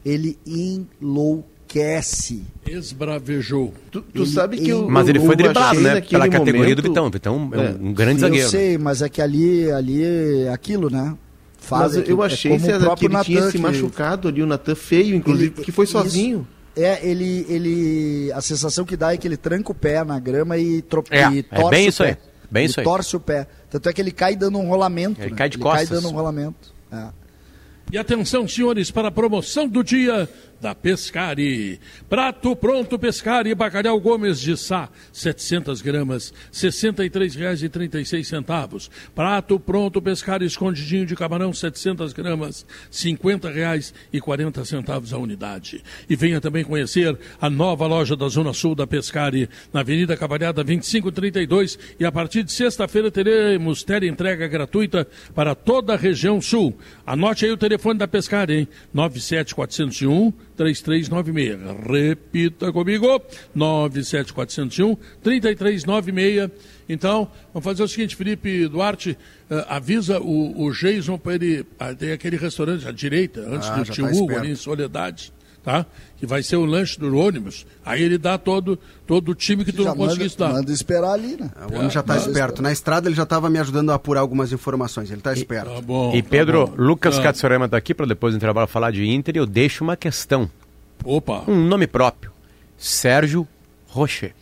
Ele 0.04 0.38
enlouquece. 0.46 2.42
Esbravejou. 2.66 3.72
Tu, 3.90 4.00
tu 4.02 4.22
Ele- 4.22 4.26
sabe 4.30 4.56
que 4.58 4.70
eu, 4.70 4.88
Mas 4.88 5.08
ele 5.08 5.18
foi 5.20 5.30
eu 5.32 5.36
driblado, 5.36 5.80
né? 5.80 6.00
Pela 6.00 6.28
categoria 6.28 6.74
do 6.74 6.82
momento- 6.82 7.10
Vitão. 7.10 7.10
Vitão 7.10 7.50
é 7.52 7.58
um, 7.58 7.64
É. 7.64 7.70
um 7.80 7.92
grande 7.92 8.22
eu 8.22 8.28
zagueiro. 8.28 8.48
sei, 8.48 8.78
mas 8.78 9.02
é 9.02 9.08
que 9.08 9.20
ali, 9.20 9.70
ali 9.70 10.02
é 10.04 10.48
aquilo, 10.52 10.88
né? 10.90 11.14
Mas 11.70 11.96
é 11.96 12.02
que- 12.02 12.10
eu 12.10 12.22
é 12.22 12.26
achei, 12.26 12.50
como 12.52 12.62
o 12.62 12.66
César, 12.66 12.78
que 12.78 12.84
próprio 12.86 13.06
ele 13.06 13.24
tinha 13.24 13.38
Natan 13.40 13.50
se 13.50 13.56
que- 13.58 13.62
machucado 13.62 14.28
ali, 14.28 14.42
o 14.42 14.46
Natan 14.46 14.74
feio, 14.74 15.14
inclusive, 15.14 15.46
Ele- 15.48 15.54
porque 15.54 15.70
foi 15.72 15.84
isso. 15.84 15.92
sozinho. 15.92 16.46
É, 16.76 17.06
ele, 17.06 17.44
ele. 17.48 18.32
A 18.32 18.40
sensação 18.40 18.84
que 18.84 18.96
dá 18.96 19.12
é 19.12 19.16
que 19.16 19.26
ele 19.28 19.36
tranca 19.36 19.70
o 19.72 19.74
pé 19.74 20.02
na 20.04 20.18
grama 20.18 20.56
e, 20.56 20.80
tro... 20.82 21.04
É, 21.10 21.28
e 21.30 21.38
é 21.40 21.42
torce 21.42 21.70
bem 21.70 21.86
o 21.86 21.88
isso 21.88 22.02
pé. 22.02 22.08
aí, 22.10 22.16
bem 22.50 22.62
ele 22.62 22.70
isso 22.70 22.80
aí. 22.80 22.84
torce 22.84 23.16
o 23.16 23.20
pé. 23.20 23.46
Tanto 23.68 23.88
é 23.88 23.92
que 23.92 24.00
ele 24.00 24.12
cai 24.12 24.34
dando 24.36 24.56
um 24.58 24.68
rolamento. 24.68 25.20
Ele 25.20 25.30
né? 25.32 25.36
cai 25.36 25.48
de 25.48 25.56
ele 25.56 25.62
costas. 25.62 25.88
cai 25.88 25.98
dando 25.98 26.08
um 26.08 26.12
rolamento. 26.16 26.72
É. 26.90 27.08
E 27.92 27.98
atenção, 27.98 28.46
senhores, 28.46 28.90
para 28.90 29.08
a 29.08 29.10
promoção 29.10 29.66
do 29.66 29.82
dia 29.82 30.28
da 30.60 30.74
Pescari. 30.74 31.78
Prato 32.08 32.56
pronto 32.56 32.98
Pescari, 32.98 33.54
bacalhau 33.54 34.00
Gomes 34.00 34.40
de 34.40 34.56
Sá, 34.56 34.88
700 35.12 35.82
gramas, 35.82 36.30
R$ 36.30 36.68
63,36. 36.68 38.90
Prato 39.14 39.60
pronto 39.60 40.02
Pescari 40.02 40.44
escondidinho 40.44 41.06
de 41.06 41.14
camarão, 41.14 41.52
700 41.52 42.12
gramas, 42.12 42.66
R$ 42.90 42.92
50,40 42.92 45.12
a 45.12 45.18
unidade. 45.18 45.82
E 46.08 46.16
venha 46.16 46.40
também 46.40 46.64
conhecer 46.64 47.16
a 47.40 47.48
nova 47.48 47.86
loja 47.86 48.16
da 48.16 48.28
Zona 48.28 48.52
Sul 48.52 48.74
da 48.74 48.86
Pescari, 48.86 49.48
na 49.72 49.80
Avenida 49.80 50.16
Cavalhada 50.16 50.64
2532. 50.64 51.78
E 51.98 52.04
a 52.04 52.12
partir 52.12 52.42
de 52.42 52.52
sexta-feira 52.52 53.10
teremos 53.10 53.84
entrega 54.02 54.48
gratuita 54.48 55.06
para 55.34 55.54
toda 55.54 55.94
a 55.94 55.96
região 55.96 56.40
sul. 56.40 56.76
Anote 57.06 57.44
aí 57.44 57.50
o 57.50 57.56
telefone 57.56 57.98
da 57.98 58.08
Pescari, 58.08 58.54
hein? 58.54 58.68
97401 58.92 60.32
3396. 60.60 61.58
Repita 61.88 62.70
comigo. 62.70 63.06
97401 63.54 64.96
3396. 65.22 66.50
Então, 66.88 67.30
vamos 67.54 67.64
fazer 67.64 67.82
o 67.82 67.88
seguinte, 67.88 68.14
Felipe 68.16 68.68
Duarte, 68.68 69.16
eh, 69.48 69.64
avisa 69.68 70.20
o, 70.20 70.60
o 70.64 70.72
Jason 70.72 71.16
para 71.16 71.36
ele. 71.36 71.64
ah, 71.78 71.94
tem 71.94 72.12
aquele 72.12 72.36
restaurante 72.36 72.86
à 72.86 72.90
direita, 72.92 73.40
antes 73.40 73.68
Ah, 73.68 73.76
do 73.76 73.84
tio 73.84 74.04
tá 74.04 74.12
Hugo, 74.12 74.36
ali 74.36 74.50
em 74.50 74.56
Soledade. 74.56 75.32
Tá? 75.62 75.84
Que 76.18 76.24
vai 76.24 76.42
ser 76.42 76.56
o 76.56 76.64
lanche 76.64 76.98
do 76.98 77.14
ônibus. 77.18 77.66
Aí 77.84 78.02
ele 78.02 78.16
dá 78.16 78.38
todo, 78.38 78.78
todo 79.06 79.28
o 79.30 79.34
time 79.34 79.62
que 79.62 79.72
tu 79.72 79.82
Já 79.82 79.90
não 79.90 79.96
manda, 79.96 80.10
conseguisse 80.12 80.38
dar. 80.38 80.52
manda 80.54 80.72
esperar 80.72 81.12
ali, 81.12 81.36
né? 81.38 81.50
O 81.70 81.74
homem 81.76 81.90
já 81.90 82.00
está 82.00 82.16
esperto. 82.16 82.62
Na 82.62 82.72
estrada 82.72 83.08
ele 83.08 83.14
já 83.14 83.24
estava 83.24 83.50
me 83.50 83.58
ajudando 83.58 83.90
a 83.90 83.94
apurar 83.96 84.20
algumas 84.22 84.52
informações. 84.52 85.10
Ele 85.10 85.18
está 85.20 85.34
esperto. 85.34 85.70
Tá 85.70 85.80
bom. 85.82 86.14
E 86.16 86.22
tá 86.22 86.28
Pedro, 86.30 86.66
bom. 86.66 86.74
Lucas 86.82 87.18
Ah, 87.18 87.22
Katsurema 87.24 87.66
está 87.66 87.76
aqui 87.76 87.92
para 87.94 88.06
depois 88.06 88.32
do 88.32 88.36
intervalo 88.38 88.66
falar 88.66 88.90
de 88.90 89.06
Inter 89.06 89.36
e 89.36 89.38
eu 89.38 89.44
deixo 89.44 89.84
uma 89.84 89.96
questão. 89.98 90.50
Opa. 91.04 91.44
Um 91.46 91.66
nome 91.66 91.86
próprio. 91.86 92.32
Sérgio 92.78 93.46
Rocher. 93.88 94.32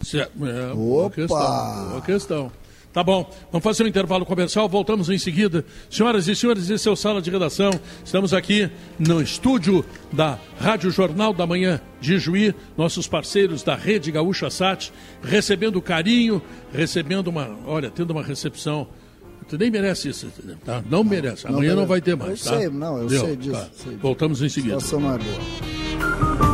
Se- 0.00 0.18
é, 0.18 0.28
boa 0.74 1.06
Opa! 1.06 1.14
questão. 1.14 1.88
Boa 1.90 2.00
questão. 2.02 2.52
Tá 2.92 3.04
bom, 3.04 3.30
vamos 3.52 3.62
fazer 3.62 3.84
um 3.84 3.86
intervalo 3.86 4.26
comercial, 4.26 4.68
voltamos 4.68 5.08
em 5.08 5.16
seguida. 5.18 5.64
Senhoras 5.88 6.26
e 6.26 6.34
senhores, 6.34 6.68
esse 6.70 6.88
é 6.88 6.90
o 6.90 6.96
Sala 6.96 7.22
de 7.22 7.30
Redação. 7.30 7.70
Estamos 8.04 8.34
aqui 8.34 8.68
no 8.98 9.22
estúdio 9.22 9.84
da 10.12 10.36
Rádio 10.58 10.90
Jornal 10.90 11.32
da 11.32 11.46
Manhã 11.46 11.80
de 12.00 12.18
Juí, 12.18 12.52
nossos 12.76 13.06
parceiros 13.06 13.62
da 13.62 13.76
Rede 13.76 14.10
Gaúcha 14.10 14.50
Sat, 14.50 14.92
recebendo 15.22 15.80
carinho, 15.80 16.42
recebendo 16.72 17.28
uma, 17.28 17.56
olha, 17.64 17.90
tendo 17.90 18.10
uma 18.10 18.24
recepção. 18.24 18.88
Tu 19.48 19.56
nem 19.56 19.70
merece 19.70 20.08
isso, 20.08 20.28
tá? 20.64 20.82
Não 20.90 21.04
merece. 21.04 21.46
Amanhã 21.46 21.76
não, 21.76 21.86
vai 21.86 22.00
ter 22.00 22.16
mais, 22.16 22.44
eu 22.44 22.52
tá? 22.52 22.58
Sei, 22.58 22.68
não, 22.68 22.98
eu 22.98 23.06
Deu? 23.06 23.20
sei 23.24 23.36
disso. 23.36 23.52
Tá. 23.52 23.68
sei. 23.72 23.96
Voltamos 23.98 24.42
em 24.42 24.46
A 24.46 24.50
seguida. 24.50 24.80
situação 24.80 25.00
não 25.00 25.14
é 25.14 25.18
boa. 25.18 26.49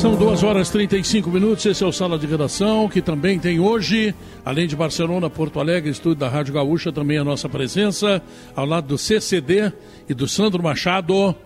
São 0.00 0.16
2 0.16 0.42
horas 0.44 0.68
e 0.68 0.72
35 0.72 1.28
minutos. 1.28 1.66
Esse 1.66 1.84
é 1.84 1.86
o 1.86 1.92
Sala 1.92 2.18
de 2.18 2.26
Redação, 2.26 2.88
que 2.88 3.02
também 3.02 3.38
tem 3.38 3.60
hoje, 3.60 4.14
além 4.42 4.66
de 4.66 4.74
Barcelona, 4.74 5.28
Porto 5.28 5.60
Alegre, 5.60 5.90
estúdio 5.90 6.20
da 6.20 6.28
Rádio 6.30 6.54
Gaúcha, 6.54 6.90
também 6.90 7.18
a 7.18 7.24
nossa 7.24 7.50
presença, 7.50 8.22
ao 8.56 8.64
lado 8.64 8.86
do 8.86 8.96
CCD 8.96 9.70
e 10.08 10.14
do 10.14 10.26
Sandro 10.26 10.62
Machado, 10.62 11.36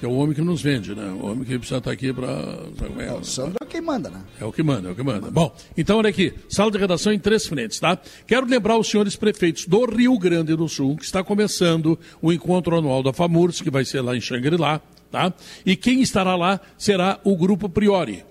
que 0.00 0.04
é 0.04 0.08
o 0.08 0.14
homem 0.16 0.34
que 0.34 0.40
nos 0.40 0.60
vende, 0.60 0.96
né? 0.96 1.16
O 1.22 1.26
homem 1.26 1.44
que 1.44 1.56
precisa 1.56 1.78
estar 1.78 1.92
aqui 1.92 2.12
para. 2.12 2.26
É, 2.98 3.12
o 3.12 3.22
Sandro 3.22 3.54
é 3.62 3.64
quem 3.64 3.80
manda, 3.80 4.10
né? 4.10 4.20
É 4.40 4.44
o 4.44 4.50
que 4.50 4.64
manda, 4.64 4.88
é 4.88 4.90
o 4.90 4.94
que 4.96 5.04
manda. 5.04 5.30
Bom, 5.30 5.54
então 5.76 5.98
olha 5.98 6.10
aqui, 6.10 6.34
sala 6.48 6.72
de 6.72 6.78
redação 6.78 7.12
em 7.12 7.20
três 7.20 7.46
frentes, 7.46 7.78
tá? 7.78 7.96
Quero 8.26 8.46
lembrar 8.46 8.76
os 8.76 8.90
senhores 8.90 9.14
prefeitos 9.14 9.64
do 9.64 9.84
Rio 9.84 10.18
Grande 10.18 10.56
do 10.56 10.68
Sul 10.68 10.96
que 10.96 11.04
está 11.04 11.22
começando 11.22 11.96
o 12.20 12.32
encontro 12.32 12.76
anual 12.76 13.00
da 13.00 13.12
FAMURS, 13.12 13.60
que 13.60 13.70
vai 13.70 13.84
ser 13.84 14.00
lá 14.00 14.16
em 14.16 14.20
Xangri-Lá, 14.20 14.82
tá? 15.10 15.32
E 15.64 15.76
quem 15.76 16.00
estará 16.00 16.36
lá 16.36 16.60
será 16.78 17.20
o 17.24 17.36
Grupo 17.36 17.68
Priori. 17.68 18.24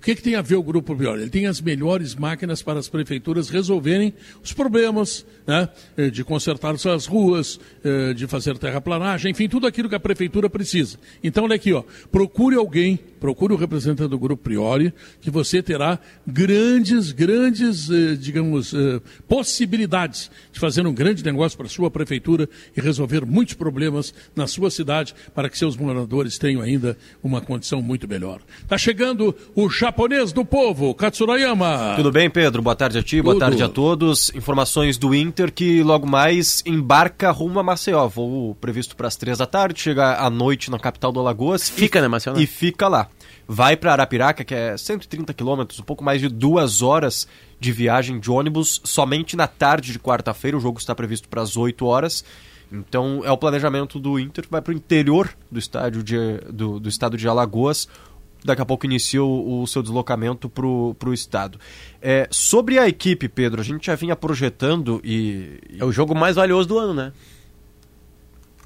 O 0.00 0.02
que, 0.02 0.14
que 0.14 0.22
tem 0.22 0.34
a 0.34 0.40
ver 0.40 0.54
o 0.54 0.62
Grupo 0.62 0.96
Priori? 0.96 1.20
Ele 1.20 1.30
tem 1.30 1.46
as 1.46 1.60
melhores 1.60 2.14
máquinas 2.14 2.62
para 2.62 2.78
as 2.78 2.88
prefeituras 2.88 3.50
resolverem 3.50 4.14
os 4.42 4.50
problemas 4.50 5.26
né, 5.46 5.68
eh, 5.94 6.08
de 6.08 6.24
consertar 6.24 6.78
suas 6.78 7.04
ruas, 7.04 7.60
eh, 7.84 8.14
de 8.14 8.26
fazer 8.26 8.56
terraplanagem, 8.56 9.30
enfim, 9.30 9.46
tudo 9.46 9.66
aquilo 9.66 9.90
que 9.90 9.94
a 9.94 10.00
prefeitura 10.00 10.48
precisa. 10.48 10.98
Então, 11.22 11.44
olha 11.44 11.56
aqui, 11.56 11.74
ó, 11.74 11.84
procure 12.10 12.56
alguém, 12.56 12.98
procure 13.20 13.52
o 13.52 13.56
representante 13.56 14.08
do 14.08 14.18
Grupo 14.18 14.42
Priori, 14.42 14.92
que 15.20 15.30
você 15.30 15.62
terá 15.62 15.98
grandes, 16.26 17.12
grandes, 17.12 17.90
eh, 17.90 18.16
digamos, 18.18 18.72
eh, 18.72 19.00
possibilidades 19.28 20.30
de 20.50 20.58
fazer 20.58 20.86
um 20.86 20.92
grande 20.92 21.22
negócio 21.22 21.56
para 21.56 21.66
a 21.66 21.70
sua 21.70 21.90
prefeitura 21.90 22.48
e 22.76 22.80
resolver 22.80 23.26
muitos 23.26 23.54
problemas 23.54 24.14
na 24.34 24.46
sua 24.46 24.70
cidade 24.70 25.14
para 25.34 25.48
que 25.50 25.58
seus 25.58 25.76
moradores 25.76 26.38
tenham 26.38 26.62
ainda 26.62 26.96
uma 27.22 27.40
condição 27.40 27.82
muito 27.82 28.08
melhor. 28.08 28.40
Está 28.62 28.78
chegando 28.78 29.36
o 29.54 29.68
japonês 29.68 30.32
do 30.32 30.44
povo, 30.44 30.94
Katsurayama. 30.94 31.94
Tudo 31.96 32.10
bem, 32.10 32.30
Pedro? 32.30 32.62
Boa 32.62 32.74
tarde 32.74 32.98
a 32.98 33.02
ti, 33.02 33.20
boa 33.20 33.34
Tudo. 33.34 33.40
tarde 33.40 33.62
a 33.62 33.68
todos. 33.68 34.32
Informações 34.34 34.96
do 34.96 35.14
Inter 35.14 35.52
que 35.52 35.82
logo 35.82 36.06
mais 36.06 36.62
embarca 36.64 37.30
rumo 37.30 37.58
a 37.58 37.62
Maceió. 37.62 38.08
Voo 38.08 38.54
previsto 38.54 38.96
para 38.96 39.08
as 39.08 39.16
três 39.16 39.38
da 39.38 39.46
tarde, 39.46 39.80
chega 39.80 40.16
à 40.18 40.30
noite 40.30 40.70
na 40.70 40.78
capital 40.78 41.12
do 41.12 41.20
Alagoas. 41.20 41.68
Fica, 41.68 41.98
e, 41.98 42.02
né, 42.02 42.08
Marcelo? 42.08 42.40
E 42.40 42.46
fica 42.46 42.88
lá. 42.88 43.09
Vai 43.52 43.76
para 43.76 43.90
Arapiraca, 43.90 44.44
que 44.44 44.54
é 44.54 44.76
130 44.76 45.34
quilômetros, 45.34 45.80
um 45.80 45.82
pouco 45.82 46.04
mais 46.04 46.20
de 46.20 46.28
duas 46.28 46.82
horas 46.82 47.26
de 47.58 47.72
viagem 47.72 48.20
de 48.20 48.30
ônibus, 48.30 48.80
somente 48.84 49.36
na 49.36 49.48
tarde 49.48 49.90
de 49.90 49.98
quarta-feira. 49.98 50.56
O 50.56 50.60
jogo 50.60 50.78
está 50.78 50.94
previsto 50.94 51.28
para 51.28 51.42
as 51.42 51.56
8 51.56 51.84
horas. 51.84 52.24
Então 52.70 53.22
é 53.24 53.32
o 53.32 53.36
planejamento 53.36 53.98
do 53.98 54.20
Inter, 54.20 54.46
vai 54.48 54.62
para 54.62 54.72
o 54.72 54.76
interior 54.76 55.34
do 55.50 55.58
estádio 55.58 56.00
de, 56.00 56.16
do, 56.48 56.78
do 56.78 56.88
estado 56.88 57.16
de 57.16 57.26
Alagoas, 57.26 57.88
daqui 58.44 58.62
a 58.62 58.64
pouco 58.64 58.86
inicia 58.86 59.20
o, 59.20 59.62
o 59.62 59.66
seu 59.66 59.82
deslocamento 59.82 60.48
para 60.48 60.64
o 60.64 61.12
estado. 61.12 61.58
É, 62.00 62.28
sobre 62.30 62.78
a 62.78 62.86
equipe, 62.86 63.28
Pedro, 63.28 63.60
a 63.60 63.64
gente 63.64 63.84
já 63.84 63.96
vinha 63.96 64.14
projetando 64.14 65.00
e. 65.02 65.58
É 65.76 65.84
o 65.84 65.90
jogo 65.90 66.14
mais 66.14 66.36
valioso 66.36 66.68
do 66.68 66.78
ano, 66.78 66.94
né? 66.94 67.12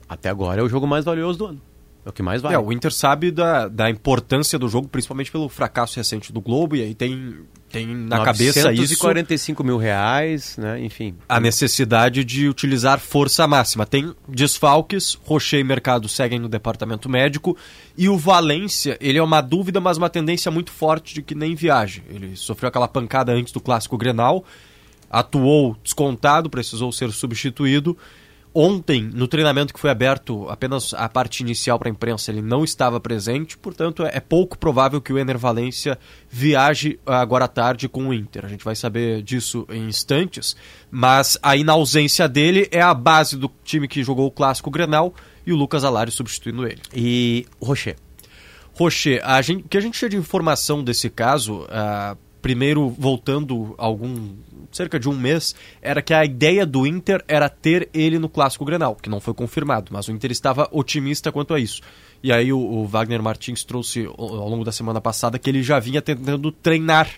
Até 0.07 0.29
agora 0.29 0.61
é 0.61 0.63
o 0.63 0.69
jogo 0.69 0.87
mais 0.87 1.07
valioso 1.07 1.39
do 1.39 1.47
ano. 1.47 1.74
É 2.05 2.09
o 2.09 2.13
que 2.13 2.23
mais 2.23 2.43
vale. 2.43 2.55
É, 2.55 2.59
o 2.59 2.71
Inter 2.71 2.93
sabe 2.93 3.31
da, 3.31 3.67
da 3.67 3.89
importância 3.89 4.59
do 4.59 4.69
jogo, 4.69 4.89
principalmente 4.89 5.33
pelo 5.33 5.49
fracasso 5.49 5.97
recente 5.97 6.33
do 6.33 6.41
Globo, 6.41 6.77
e 6.77 6.83
aí 6.83 6.95
tem, 6.95 7.39
tem 7.71 7.87
na 7.87 8.23
cabeça 8.23 8.71
isso 8.73 8.83
945 8.83 9.65
mil 9.65 9.79
reais, 9.79 10.57
né? 10.59 10.85
Enfim. 10.85 11.15
a 11.27 11.41
necessidade 11.41 12.23
de 12.23 12.47
utilizar 12.47 13.01
força 13.01 13.47
máxima. 13.47 13.87
Tem 13.87 14.15
desfalques, 14.29 15.15
Rocher 15.25 15.61
e 15.61 15.65
Mercado 15.65 16.07
seguem 16.07 16.39
no 16.39 16.49
departamento 16.49 17.09
médico, 17.09 17.57
e 17.97 18.07
o 18.07 18.19
Valência, 18.19 18.99
ele 19.01 19.17
é 19.17 19.23
uma 19.23 19.41
dúvida, 19.41 19.81
mas 19.81 19.97
uma 19.97 20.11
tendência 20.11 20.51
muito 20.51 20.73
forte 20.73 21.15
de 21.15 21.23
que 21.23 21.35
nem 21.35 21.55
viaje. 21.55 22.03
Ele 22.11 22.37
sofreu 22.37 22.69
aquela 22.69 22.89
pancada 22.89 23.33
antes 23.33 23.53
do 23.53 23.61
clássico 23.61 23.97
Grenal, 23.97 24.45
atuou 25.09 25.75
descontado, 25.83 26.51
precisou 26.51 26.93
ser 26.93 27.11
substituído. 27.13 27.97
Ontem, 28.57 29.03
no 29.03 29.27
treinamento 29.27 29.75
que 29.75 29.81
foi 29.81 29.91
aberto 29.91 30.49
apenas 30.49 30.95
a 30.95 31.09
parte 31.09 31.41
inicial 31.41 31.77
para 31.77 31.89
a 31.89 31.91
imprensa, 31.91 32.31
ele 32.31 32.41
não 32.41 32.63
estava 32.63 33.01
presente, 33.01 33.59
portanto, 33.59 34.05
é 34.05 34.21
pouco 34.21 34.57
provável 34.57 35.01
que 35.01 35.13
o 35.13 35.19
Ener 35.19 35.37
Valência 35.37 35.99
viaje 36.31 37.01
agora 37.05 37.47
à 37.47 37.49
tarde 37.49 37.89
com 37.89 38.07
o 38.07 38.15
Inter. 38.15 38.45
A 38.45 38.49
gente 38.49 38.65
vai 38.65 38.77
saber 38.77 39.23
disso 39.23 39.67
em 39.69 39.89
instantes, 39.89 40.55
mas 40.89 41.37
aí 41.43 41.65
na 41.65 41.73
ausência 41.73 42.29
dele 42.29 42.69
é 42.71 42.81
a 42.81 42.95
base 42.95 43.37
do 43.37 43.51
time 43.65 43.89
que 43.89 44.05
jogou 44.05 44.29
o 44.29 44.31
clássico 44.31 44.71
Grenal 44.71 45.13
e 45.45 45.53
o 45.53 45.57
Lucas 45.57 45.83
Alari 45.83 46.13
substituindo 46.13 46.65
ele. 46.65 46.81
E 46.95 47.47
o 47.59 47.67
Rocher. 47.67 47.97
Rocher, 48.75 49.21
a 49.25 49.43
gente, 49.43 49.65
o 49.65 49.69
que 49.69 49.77
a 49.77 49.81
gente 49.81 49.99
tinha 49.99 50.09
de 50.09 50.17
informação 50.17 50.85
desse 50.85 51.11
caso, 51.11 51.67
ah, 51.71 52.17
primeiro 52.41 52.89
voltando 52.89 53.75
algum 53.77 54.37
cerca 54.77 54.99
de 54.99 55.09
um 55.09 55.17
mês, 55.17 55.55
era 55.81 56.03
que 56.03 56.13
a 56.15 56.25
ideia 56.25 56.65
do 56.67 56.87
Inter 56.87 57.23
era 57.29 57.49
ter 57.49 57.89
ele 57.95 58.19
no 58.19 58.29
clássico 58.29 58.65
Grenal, 58.65 58.97
que 58.97 59.09
não 59.09 59.21
foi 59.21 59.33
confirmado, 59.35 59.91
mas 59.93 60.09
o 60.09 60.13
Inter 60.13 60.31
estava 60.33 60.69
otimista 60.73 61.31
quanto 61.33 61.55
a 61.55 61.61
isso. 61.61 61.81
E 62.23 62.33
aí 62.33 62.53
o, 62.53 62.59
o 62.59 62.87
Wagner 62.87 63.23
Martins 63.23 63.63
trouxe 63.65 64.07
ao 64.17 64.49
longo 64.49 64.65
da 64.65 64.73
semana 64.73 65.01
passada 65.01 65.39
que 65.39 65.49
ele 65.51 65.63
já 65.63 65.79
vinha 65.79 66.01
tentando 66.03 66.51
treinar 66.51 67.09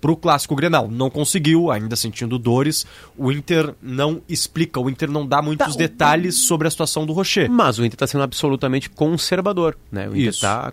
para 0.00 0.10
o 0.12 0.16
clássico 0.16 0.54
Grenal. 0.54 0.88
Não 0.90 1.08
conseguiu, 1.10 1.70
ainda 1.70 1.96
sentindo 1.96 2.38
dores. 2.38 2.86
O 3.16 3.32
Inter 3.32 3.74
não 3.82 4.20
explica, 4.28 4.78
o 4.78 4.88
Inter 4.90 5.10
não 5.10 5.26
dá 5.26 5.40
muitos 5.42 5.66
Tá, 5.66 5.72
o- 5.72 5.76
detalhes 5.76 6.46
sobre 6.46 6.68
a 6.68 6.70
situação 6.70 7.04
do 7.06 7.12
Rocher. 7.12 7.50
Mas 7.50 7.78
o 7.78 7.84
Inter 7.84 7.94
está 7.96 8.06
sendo 8.06 8.22
absolutamente 8.24 8.88
conservador, 8.90 9.76
né? 9.90 10.06
O 10.06 10.10
Inter 10.12 10.28
Isso. 10.28 10.38
está 10.38 10.72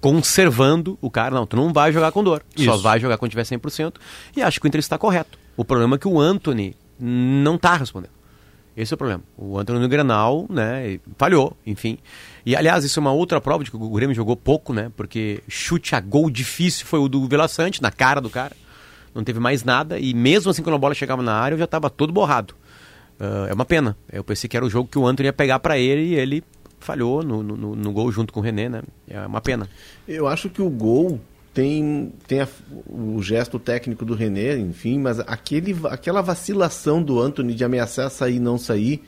conservando 0.00 0.98
o 1.00 1.10
cara. 1.10 1.34
Não, 1.34 1.46
tu 1.46 1.56
não 1.56 1.72
vai 1.72 1.92
jogar 1.92 2.12
com 2.12 2.22
dor. 2.22 2.42
Tu 2.54 2.62
Só 2.64 2.74
Isso. 2.74 2.82
vai 2.82 3.00
jogar 3.00 3.16
quando 3.16 3.30
tiver 3.30 3.44
100%. 3.44 3.94
E 4.36 4.42
acho 4.42 4.60
que 4.60 4.66
o 4.66 4.68
Inter 4.68 4.78
está 4.80 4.98
correto. 4.98 5.38
O 5.56 5.64
problema 5.64 5.96
é 5.96 5.98
que 5.98 6.08
o 6.08 6.20
Anthony 6.20 6.76
não 6.98 7.54
está 7.56 7.76
respondendo. 7.76 8.12
Esse 8.76 8.92
é 8.92 8.96
o 8.96 8.98
problema. 8.98 9.22
O 9.36 9.56
Anthony 9.58 9.78
no 9.78 9.88
Grenal, 9.88 10.46
né, 10.50 10.98
falhou, 11.16 11.56
enfim. 11.64 11.96
E, 12.44 12.56
aliás, 12.56 12.84
isso 12.84 12.98
é 12.98 13.00
uma 13.00 13.12
outra 13.12 13.40
prova 13.40 13.62
de 13.62 13.70
que 13.70 13.76
o 13.76 13.90
Grêmio 13.90 14.14
jogou 14.16 14.36
pouco, 14.36 14.72
né, 14.72 14.90
porque 14.96 15.40
chute 15.48 15.94
a 15.94 16.00
gol 16.00 16.28
difícil 16.28 16.84
foi 16.84 16.98
o 16.98 17.08
do 17.08 17.24
Vila 17.28 17.46
Sante, 17.46 17.80
na 17.80 17.92
cara 17.92 18.20
do 18.20 18.28
cara. 18.28 18.56
Não 19.14 19.22
teve 19.22 19.38
mais 19.38 19.62
nada, 19.62 19.96
e 20.00 20.12
mesmo 20.12 20.50
assim, 20.50 20.60
quando 20.60 20.74
a 20.74 20.78
bola 20.78 20.92
chegava 20.92 21.22
na 21.22 21.34
área, 21.34 21.54
eu 21.54 21.58
já 21.58 21.66
estava 21.66 21.88
todo 21.88 22.12
borrado. 22.12 22.52
Ah, 23.20 23.46
é 23.48 23.54
uma 23.54 23.64
pena. 23.64 23.96
Eu 24.12 24.24
pensei 24.24 24.48
que 24.48 24.56
era 24.56 24.66
o 24.66 24.70
jogo 24.70 24.88
que 24.90 24.98
o 24.98 25.06
Anthony 25.06 25.28
ia 25.28 25.32
pegar 25.32 25.60
para 25.60 25.78
ele 25.78 26.02
e 26.08 26.14
ele 26.16 26.42
falhou 26.80 27.22
no, 27.22 27.44
no- 27.44 27.76
no 27.76 27.92
gol 27.92 28.10
junto 28.10 28.32
com 28.32 28.40
o 28.40 28.42
René, 28.42 28.68
né? 28.68 28.82
É 29.08 29.24
uma 29.24 29.40
pena. 29.40 29.68
Eu 30.08 30.26
acho 30.26 30.50
que 30.50 30.60
o 30.60 30.68
gol 30.68 31.20
tem, 31.54 32.12
tem 32.26 32.40
a- 32.40 32.48
o 32.86 33.22
gesto 33.22 33.58
técnico 33.58 34.04
do 34.04 34.12
René, 34.14 34.58
enfim, 34.58 34.98
mas 34.98 35.20
aquele, 35.20 35.74
aquela 35.88 36.20
vacilação 36.20 37.02
do 37.02 37.20
Anthony 37.20 37.54
de 37.54 37.64
ameaçar 37.64 38.10
sair 38.10 38.36
e 38.36 38.40
não 38.40 38.58
sair, 38.58 39.02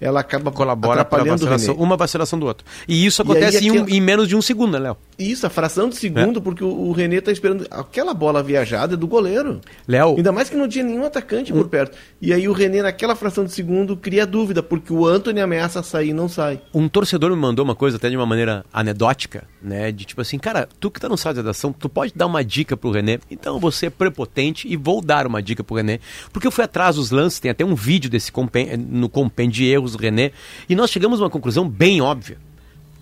ela 0.00 0.20
acaba 0.20 0.50
Colabora 0.52 1.04
para 1.04 1.24
vacilação, 1.24 1.74
uma 1.76 1.96
vacilação 1.96 2.38
do 2.38 2.46
outro. 2.46 2.66
E 2.86 3.04
isso 3.06 3.22
E 3.22 3.24
aí 3.24 3.30
acontece 3.32 3.66
em, 3.66 3.70
um- 3.70 3.88
em 3.88 4.00
menos 4.00 4.28
de 4.28 4.36
um 4.36 4.42
segundo, 4.42 4.72
né, 4.72 4.78
Léo? 4.78 4.96
Isso, 5.18 5.46
a 5.46 5.50
fração 5.50 5.88
de 5.88 5.96
segundo, 5.96 6.42
porque 6.42 6.62
o, 6.62 6.68
o 6.68 6.92
René 6.92 7.20
tá 7.20 7.32
esperando. 7.32 7.66
Aquela 7.70 8.12
bola 8.12 8.42
viajada 8.42 8.94
é 8.94 8.96
do 8.96 9.06
goleiro. 9.06 9.60
Léo, 9.88 10.16
Ainda 10.16 10.30
mais 10.32 10.50
que 10.50 10.56
não 10.56 10.68
tinha 10.68 10.84
nenhum 10.84 11.04
atacante 11.04 11.52
por 11.52 11.68
perto. 11.68 11.96
E 12.20 12.32
aí 12.32 12.46
o 12.48 12.52
René, 12.52 12.82
naquela 12.82 13.16
fração 13.16 13.44
de 13.44 13.52
segundo, 13.52 13.96
cria 13.96 14.26
dúvida, 14.26 14.62
porque 14.62 14.92
o 14.92 15.06
Anthony 15.06 15.40
ameaça 15.40 15.82
sair 15.82 16.10
e 16.10 16.12
não 16.12 16.28
sai. 16.28 16.60
um 16.74 16.88
torcedor 16.88 17.30
me 17.30 17.36
mandou 17.36 17.64
uma 17.64 17.74
coisa 17.74 17.96
até 17.96 18.10
de 18.10 18.16
uma 18.16 18.26
maneira 18.26 18.64
anedótica, 18.72 19.44
né? 19.62 19.90
De 19.92 20.04
tipo 20.04 20.20
assim, 20.20 20.38
cara, 20.38 20.68
tu 20.80 20.90
que 20.90 21.00
tá 21.00 21.08
no 21.08 21.16
site 21.16 21.34
de 21.36 21.40
redação, 21.40 21.72
tu 21.72 21.88
pode 21.88 22.12
dar 22.14 22.26
uma 22.26 22.44
dica 22.44 22.76
pro 22.76 22.90
René. 22.90 23.18
Então 23.30 23.54
eu 23.54 23.60
vou 23.60 23.70
ser 23.72 23.90
prepotente 23.90 24.68
e 24.68 24.76
vou 24.76 25.00
dar 25.00 25.26
uma 25.26 25.42
dica 25.42 25.64
pro 25.64 25.76
René. 25.76 25.98
Porque 26.32 26.46
eu 26.46 26.50
fui 26.50 26.64
atrás 26.64 26.96
dos 26.96 27.10
lances, 27.10 27.40
tem 27.40 27.50
até 27.50 27.64
um 27.64 27.74
vídeo 27.74 28.10
desse 28.10 28.30
compê- 28.30 28.76
no 28.76 29.08
compêndio 29.08 29.56
de 29.56 29.66
erros 29.66 29.85
do 29.92 29.98
René. 29.98 30.32
E 30.68 30.74
nós 30.74 30.90
chegamos 30.90 31.20
a 31.20 31.24
uma 31.24 31.30
conclusão 31.30 31.68
bem 31.68 32.00
óbvia. 32.00 32.38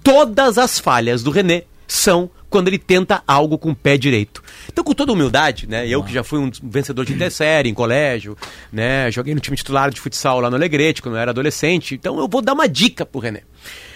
Todas 0.02 0.58
as 0.58 0.78
falhas 0.78 1.22
do 1.22 1.30
René 1.30 1.64
são 1.86 2.30
quando 2.50 2.68
ele 2.68 2.78
tenta 2.78 3.22
algo 3.26 3.58
com 3.58 3.70
o 3.70 3.74
pé 3.74 3.96
direito. 3.96 4.42
Então, 4.72 4.84
com 4.84 4.94
toda 4.94 5.12
humildade, 5.12 5.66
né? 5.66 5.88
Eu 5.88 6.04
que 6.04 6.12
já 6.12 6.22
fui 6.22 6.38
um 6.38 6.50
vencedor 6.62 7.04
de 7.04 7.12
intersérie 7.12 7.70
em 7.70 7.74
colégio, 7.74 8.36
né? 8.72 9.10
Joguei 9.10 9.34
no 9.34 9.40
time 9.40 9.56
titular 9.56 9.90
de 9.90 10.00
futsal 10.00 10.40
lá 10.40 10.48
no 10.48 10.56
Alegrete 10.56 11.02
quando 11.02 11.16
eu 11.16 11.20
era 11.20 11.30
adolescente. 11.32 11.94
Então, 11.94 12.18
eu 12.18 12.28
vou 12.28 12.40
dar 12.40 12.52
uma 12.52 12.68
dica 12.68 13.04
pro 13.04 13.20
René. 13.20 13.42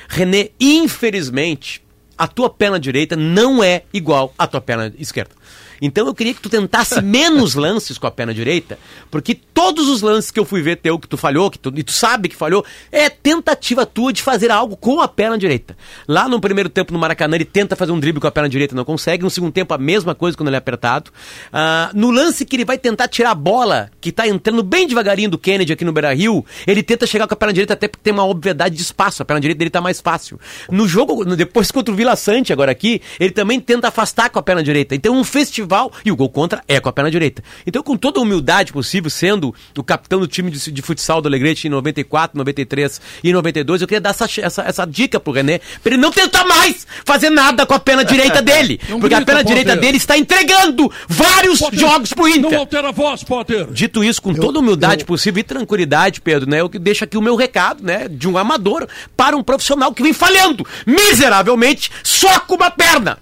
René, 0.09 0.51
infelizmente, 0.59 1.83
a 2.17 2.27
tua 2.27 2.51
perna 2.51 2.81
direita 2.81 3.15
não 3.15 3.63
é 3.63 3.83
igual 3.93 4.35
à 4.37 4.47
tua 4.47 4.61
perna 4.61 4.93
esquerda. 4.99 5.31
Então 5.81 6.07
eu 6.07 6.15
queria 6.15 6.35
que 6.35 6.41
tu 6.41 6.49
tentasse 6.49 7.01
menos 7.03 7.55
lances 7.55 7.99
com 7.99 8.07
a 8.07 8.11
perna 8.11 8.35
direita, 8.35 8.79
porque 9.11 9.35
todos 9.35 9.89
os 9.89 10.03
lances 10.03 10.31
que 10.31 10.39
eu 10.39 10.45
fui 10.45 10.63
ver 10.63 10.77
teu 10.77 10.99
que 10.99 11.09
tu 11.09 11.17
falhou, 11.17 11.51
que 11.51 11.59
tu, 11.59 11.73
e 11.75 11.83
tu 11.83 11.93
sabe 11.93 12.29
que 12.29 12.37
falhou, 12.37 12.65
é 12.91 13.09
tentativa 13.09 13.87
tua 13.87 14.13
de 14.13 14.23
fazer 14.23 14.51
algo 14.51 14.77
com 14.77 15.01
a 15.01 15.09
perna 15.09 15.39
direita. 15.39 15.77
Lá 16.07 16.29
no 16.29 16.41
primeiro 16.41 16.69
tempo 16.69 16.93
no 16.93 16.99
Maracanã 16.99 17.37
ele 17.37 17.45
tenta 17.45 17.77
fazer 17.77 17.93
um 17.93 18.01
drible 18.01 18.21
com 18.21 18.27
a 18.27 18.31
perna 18.31 18.49
direita, 18.49 18.75
não 18.75 18.85
consegue. 18.85 19.23
No 19.23 19.31
segundo 19.31 19.53
tempo 19.53 19.73
a 19.75 19.79
mesma 19.79 20.15
coisa 20.15 20.37
quando 20.37 20.49
ele 20.49 20.57
é 20.57 20.59
apertado. 20.59 21.11
Ah, 21.53 21.91
no 21.95 22.11
lance 22.11 22.45
que 22.45 22.57
ele 22.57 22.65
vai 22.65 22.79
tentar 22.79 23.09
tirar 23.09 23.31
a 23.31 23.35
bola, 23.35 23.91
que 24.01 24.11
tá 24.11 24.27
entrando 24.27 24.63
bem 24.63 24.87
devagarinho 24.87 25.31
do 25.31 25.39
Kennedy 25.39 25.73
aqui 25.73 25.85
no 25.85 25.93
Beira-Rio, 25.93 26.45
ele 26.67 26.83
tenta 26.83 27.07
chegar 27.07 27.27
com 27.27 27.35
a 27.35 27.37
perna 27.37 27.53
direita 27.53 27.75
até 27.75 27.89
porque 27.89 28.03
tem 28.03 28.13
uma 28.13 28.25
obviedade 28.25 28.75
de 28.75 28.83
espaço, 28.83 29.23
a 29.23 29.25
perna 29.25 29.41
direita 29.41 29.59
dele 29.59 29.71
tá 29.71 29.81
mais 29.81 30.01
fácil. 30.01 30.39
No 30.71 30.89
jogo, 30.89 31.25
depois 31.37 31.71
contra 31.71 31.93
o 31.93 31.97
Vila 31.97 32.17
Sante 32.17 32.53
agora 32.53 32.73
aqui, 32.73 33.01
ele 33.21 33.31
também 33.31 33.61
tenta 33.61 33.89
afastar 33.89 34.31
com 34.31 34.39
a 34.39 34.43
perna 34.43 34.63
direita. 34.63 34.95
Então 34.95 35.15
um 35.15 35.25
festival 35.25 35.68
e 36.05 36.11
o 36.11 36.17
gol 36.17 36.29
contra 36.29 36.63
é 36.67 36.81
com 36.81 36.89
a 36.89 36.93
perna 36.93 37.11
direita. 37.11 37.43
Então 37.67 37.83
com 37.83 37.97
toda 37.97 38.19
a 38.19 38.23
humildade 38.23 38.73
possível, 38.73 39.11
sendo 39.11 39.55
o 39.77 39.83
capitão 39.83 40.19
do 40.21 40.27
time 40.27 40.51
de, 40.51 40.71
de 40.73 40.83
futsal 40.83 41.21
do 41.21 41.29
Alegrete 41.29 41.67
em 41.67 41.71
94, 41.71 42.37
93 42.37 43.01
e 43.23 43.33
92, 43.33 43.83
eu 43.83 43.89
queria 43.89 44.01
dar 44.01 44.11
essa, 44.11 44.27
essa, 44.41 44.63
essa 44.63 44.85
dica 44.87 45.21
pro 45.21 45.33
René, 45.33 45.61
pra 45.83 45.93
ele 45.93 46.01
não 46.03 46.11
tentar 46.11 46.45
mais 46.45 46.87
fazer 47.05 47.31
nada 47.31 47.67
com 47.67 47.75
a 47.75 47.79
perna 47.79 48.05
direita 48.05 48.41
dele. 48.43 48.81
Não 48.89 49.01
porque 49.01 49.15
a 49.15 49.19
grita, 49.19 49.33
perna 49.33 49.45
direita 49.45 49.71
Potter. 49.71 49.81
dele 49.83 49.97
está 49.97 50.17
entregando 50.19 50.91
vários 51.09 51.59
Potter, 51.61 51.79
jogos 51.79 52.13
pro 52.13 52.29
Não 52.29 52.37
Inter. 52.37 52.59
altera 52.59 52.89
a 52.89 52.93
voz, 52.93 53.23
Potter. 53.23 53.67
Dito 53.71 54.03
isso, 54.03 54.21
com 54.23 54.35
toda 54.35 54.59
humildade 54.59 55.05
possível 55.05 55.41
e 55.41 55.45
tranquilidade, 55.45 56.21
Pedro, 56.21 56.49
né? 56.49 56.61
Eu 56.61 56.69
que 56.69 56.79
deixo 56.79 57.05
aqui 57.05 57.17
o 57.17 57.23
meu 57.23 57.37
recado, 57.37 57.83
né? 57.85 58.09
De 58.09 58.29
um 58.29 58.37
amador 58.39 58.87
para 59.17 59.37
um 59.37 59.43
profissional 59.43 59.93
que 59.93 60.03
vem 60.03 60.13
falhando 60.13 60.67
miseravelmente 60.87 61.91
só 62.03 62.41
com 62.41 62.55
uma 62.55 62.71
perna. 62.71 63.19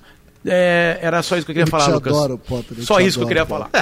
É, 0.46 0.98
era 1.02 1.22
só 1.22 1.36
isso 1.36 1.44
que 1.44 1.50
eu 1.50 1.54
queria 1.54 1.66
Eu 1.66 1.70
falar, 1.70 1.88
Lucas. 1.94 2.12
adoro, 2.12 2.38
Potter, 2.38 2.78
eu 2.78 2.84
só 2.84 3.00
isso 3.00 3.18
que 3.18 3.24
eu 3.24 3.28
queria 3.28 3.44
falar. 3.46 3.68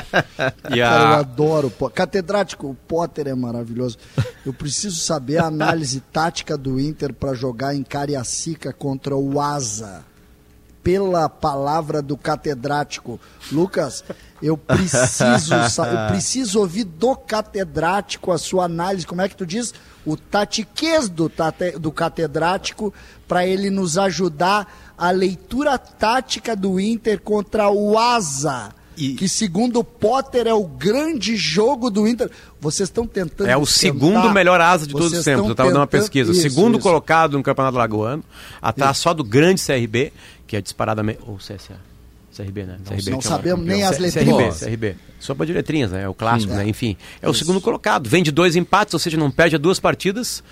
E 0.71 0.79
Cara, 0.79 1.03
eu 1.05 1.19
adoro 1.21 1.67
o 1.69 1.71
Potter. 1.71 1.95
Catedrático, 1.97 2.69
o 2.71 2.75
Potter 2.75 3.29
é 3.29 3.35
maravilhoso. 3.35 3.99
Eu 4.45 4.53
preciso 4.53 4.99
saber 5.01 5.39
a 5.39 5.47
análise 5.47 6.01
tática 6.13 6.57
do 6.57 6.81
Inter 6.81 7.13
para 7.13 7.35
jogar 7.35 7.75
em 7.75 7.83
Cariacica 7.83 8.73
contra 8.73 9.15
o 9.15 9.41
Asa. 9.41 10.03
Pela 10.83 11.31
palavra 11.31 12.03
do 12.03 12.15
catedrático. 12.15 13.19
Lucas, 13.51 14.05
eu 14.43 14.55
preciso, 14.55 15.55
eu 15.55 16.07
preciso 16.13 16.61
ouvir 16.61 16.85
do 16.85 17.17
catedrático 17.17 18.31
a 18.31 18.37
sua 18.37 18.67
análise. 18.67 19.07
Como 19.07 19.23
é 19.23 19.29
que 19.29 19.35
tu 19.35 19.47
diz? 19.47 19.73
O 20.05 20.15
tatiquez 20.15 21.09
do, 21.09 21.31
tate- 21.31 21.79
do 21.79 21.91
catedrático 21.91 22.93
para 23.27 23.47
ele 23.47 23.71
nos 23.71 23.97
ajudar 23.97 24.84
a 24.97 25.11
leitura 25.11 25.77
tática 25.79 26.55
do 26.57 26.79
Inter 26.81 27.21
contra 27.21 27.69
o 27.71 27.99
Asa 27.99 28.73
E- 28.97 29.15
que 29.15 29.29
segundo 29.29 29.81
o 29.81 29.85
Potter 29.85 30.47
é 30.47 30.55
o 30.55 30.65
grande 30.65 31.37
jogo 31.37 31.91
do 31.91 32.07
Inter. 32.07 32.31
Vocês 32.61 32.89
estão 32.89 33.07
tentando. 33.07 33.49
É 33.49 33.57
o 33.57 33.67
segundo 33.67 34.31
melhor 34.31 34.61
asa 34.61 34.87
de 34.87 34.93
todos 34.93 35.09
Vocês 35.09 35.19
os 35.21 35.25
tempos. 35.25 35.47
Eu 35.47 35.51
estava 35.53 35.69
dando 35.71 35.81
uma 35.81 35.87
tentando- 35.87 36.03
pesquisa. 36.03 36.31
Isso, 36.33 36.43
segundo 36.43 36.75
isso. 36.75 36.83
colocado 36.83 37.37
no 37.37 37.43
Campeonato 37.43 37.77
Lagoano, 37.77 38.23
atrás 38.63 38.97
só 38.99 39.13
do 39.13 39.25
grande 39.25 39.61
CRB, 39.61 40.13
que 40.47 40.57
é 40.57 40.61
disparadamente. 40.61 41.19
Ou 41.27 41.37
CSA. 41.39 41.75
CRB, 42.37 42.65
né? 42.65 42.79
CRB, 42.85 43.11
não 43.13 43.19
é 43.19 43.23
sabemos 43.23 43.65
nem 43.67 43.83
as 43.85 43.99
letrinhas. 43.99 44.59
CRB, 44.59 44.77
CRB. 44.77 44.97
Só 45.21 45.35
para 45.35 45.47
de 45.47 45.53
letrinhas, 45.53 45.91
né? 45.93 46.03
É 46.03 46.09
o 46.09 46.15
clássico, 46.15 46.53
Sim. 46.53 46.59
né? 46.59 46.69
Enfim. 46.69 46.97
É 47.23 47.29
o 47.29 47.35
segundo 47.35 47.61
colocado. 47.61 48.09
Vem 48.09 48.23
de 48.23 48.31
dois 48.33 48.57
empates, 48.57 48.93
ou 48.95 48.99
seja, 49.01 49.17
não 49.17 49.31
perde 49.31 49.55
a 49.57 49.59
duas 49.59 49.79
partidas, 49.81 50.43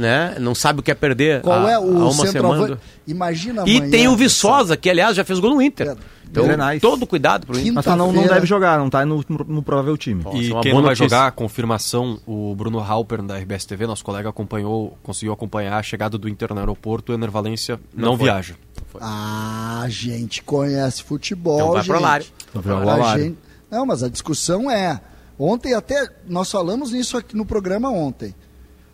né? 0.00 0.36
Não 0.40 0.54
sabe 0.54 0.80
o 0.80 0.82
que 0.82 0.90
é 0.90 0.94
perder 0.94 1.42
Qual 1.42 1.66
a, 1.66 1.70
é 1.72 1.78
o 1.78 1.82
uma 2.08 2.26
semana. 2.26 2.80
Imagina 3.06 3.64
E 3.66 3.80
tem 3.90 4.08
o 4.08 4.16
Viçosa, 4.16 4.76
que 4.76 4.88
aliás 4.88 5.16
já 5.16 5.24
fez 5.24 5.38
gol 5.38 5.50
no 5.54 5.62
Inter. 5.62 5.88
É. 5.90 5.96
Então, 6.30 6.44
Grenais. 6.44 6.80
todo 6.80 7.08
cuidado 7.08 7.44
pro 7.44 7.58
Inter. 7.58 7.72
Mas 7.72 7.86
não, 7.86 7.96
não 7.96 8.06
Quinta-feira. 8.08 8.34
deve 8.34 8.46
jogar, 8.46 8.78
não 8.78 8.88
tá 8.88 9.04
no, 9.04 9.24
no, 9.28 9.38
no 9.48 9.62
provável 9.64 9.96
time. 9.96 10.22
E 10.34 10.52
é 10.54 10.60
quem 10.60 10.72
não 10.72 10.80
vai 10.80 10.90
notícia. 10.92 11.04
jogar, 11.08 11.32
confirmação, 11.32 12.20
o 12.24 12.54
Bruno 12.54 12.78
Halper 12.78 13.20
da 13.20 13.36
RBS 13.36 13.64
TV, 13.64 13.84
nosso 13.84 14.04
colega, 14.04 14.28
acompanhou, 14.28 14.96
conseguiu 15.02 15.32
acompanhar 15.32 15.76
a 15.76 15.82
chegada 15.82 16.16
do 16.16 16.28
Inter 16.28 16.54
no 16.54 16.60
aeroporto, 16.60 17.10
o 17.10 17.14
Ener 17.16 17.32
Valência 17.32 17.80
não, 17.92 18.10
Não 18.10 18.16
viaja. 18.16 18.54
Ah, 19.00 19.80
a 19.82 19.88
gente 19.88 20.40
conhece 20.44 21.02
futebol. 21.02 21.56
Então 21.58 21.72
vai 21.72 21.82
gente. 21.82 22.30
pro. 22.52 22.60
Então 22.60 22.84
vai 22.84 22.98
pro 23.14 23.18
gente- 23.22 23.38
Não, 23.68 23.84
mas 23.84 24.02
a 24.04 24.08
discussão 24.08 24.70
é. 24.70 25.00
Ontem 25.36 25.74
até 25.74 26.08
nós 26.28 26.48
falamos 26.50 26.92
nisso 26.92 27.16
aqui 27.16 27.36
no 27.36 27.44
programa 27.44 27.90
ontem. 27.90 28.34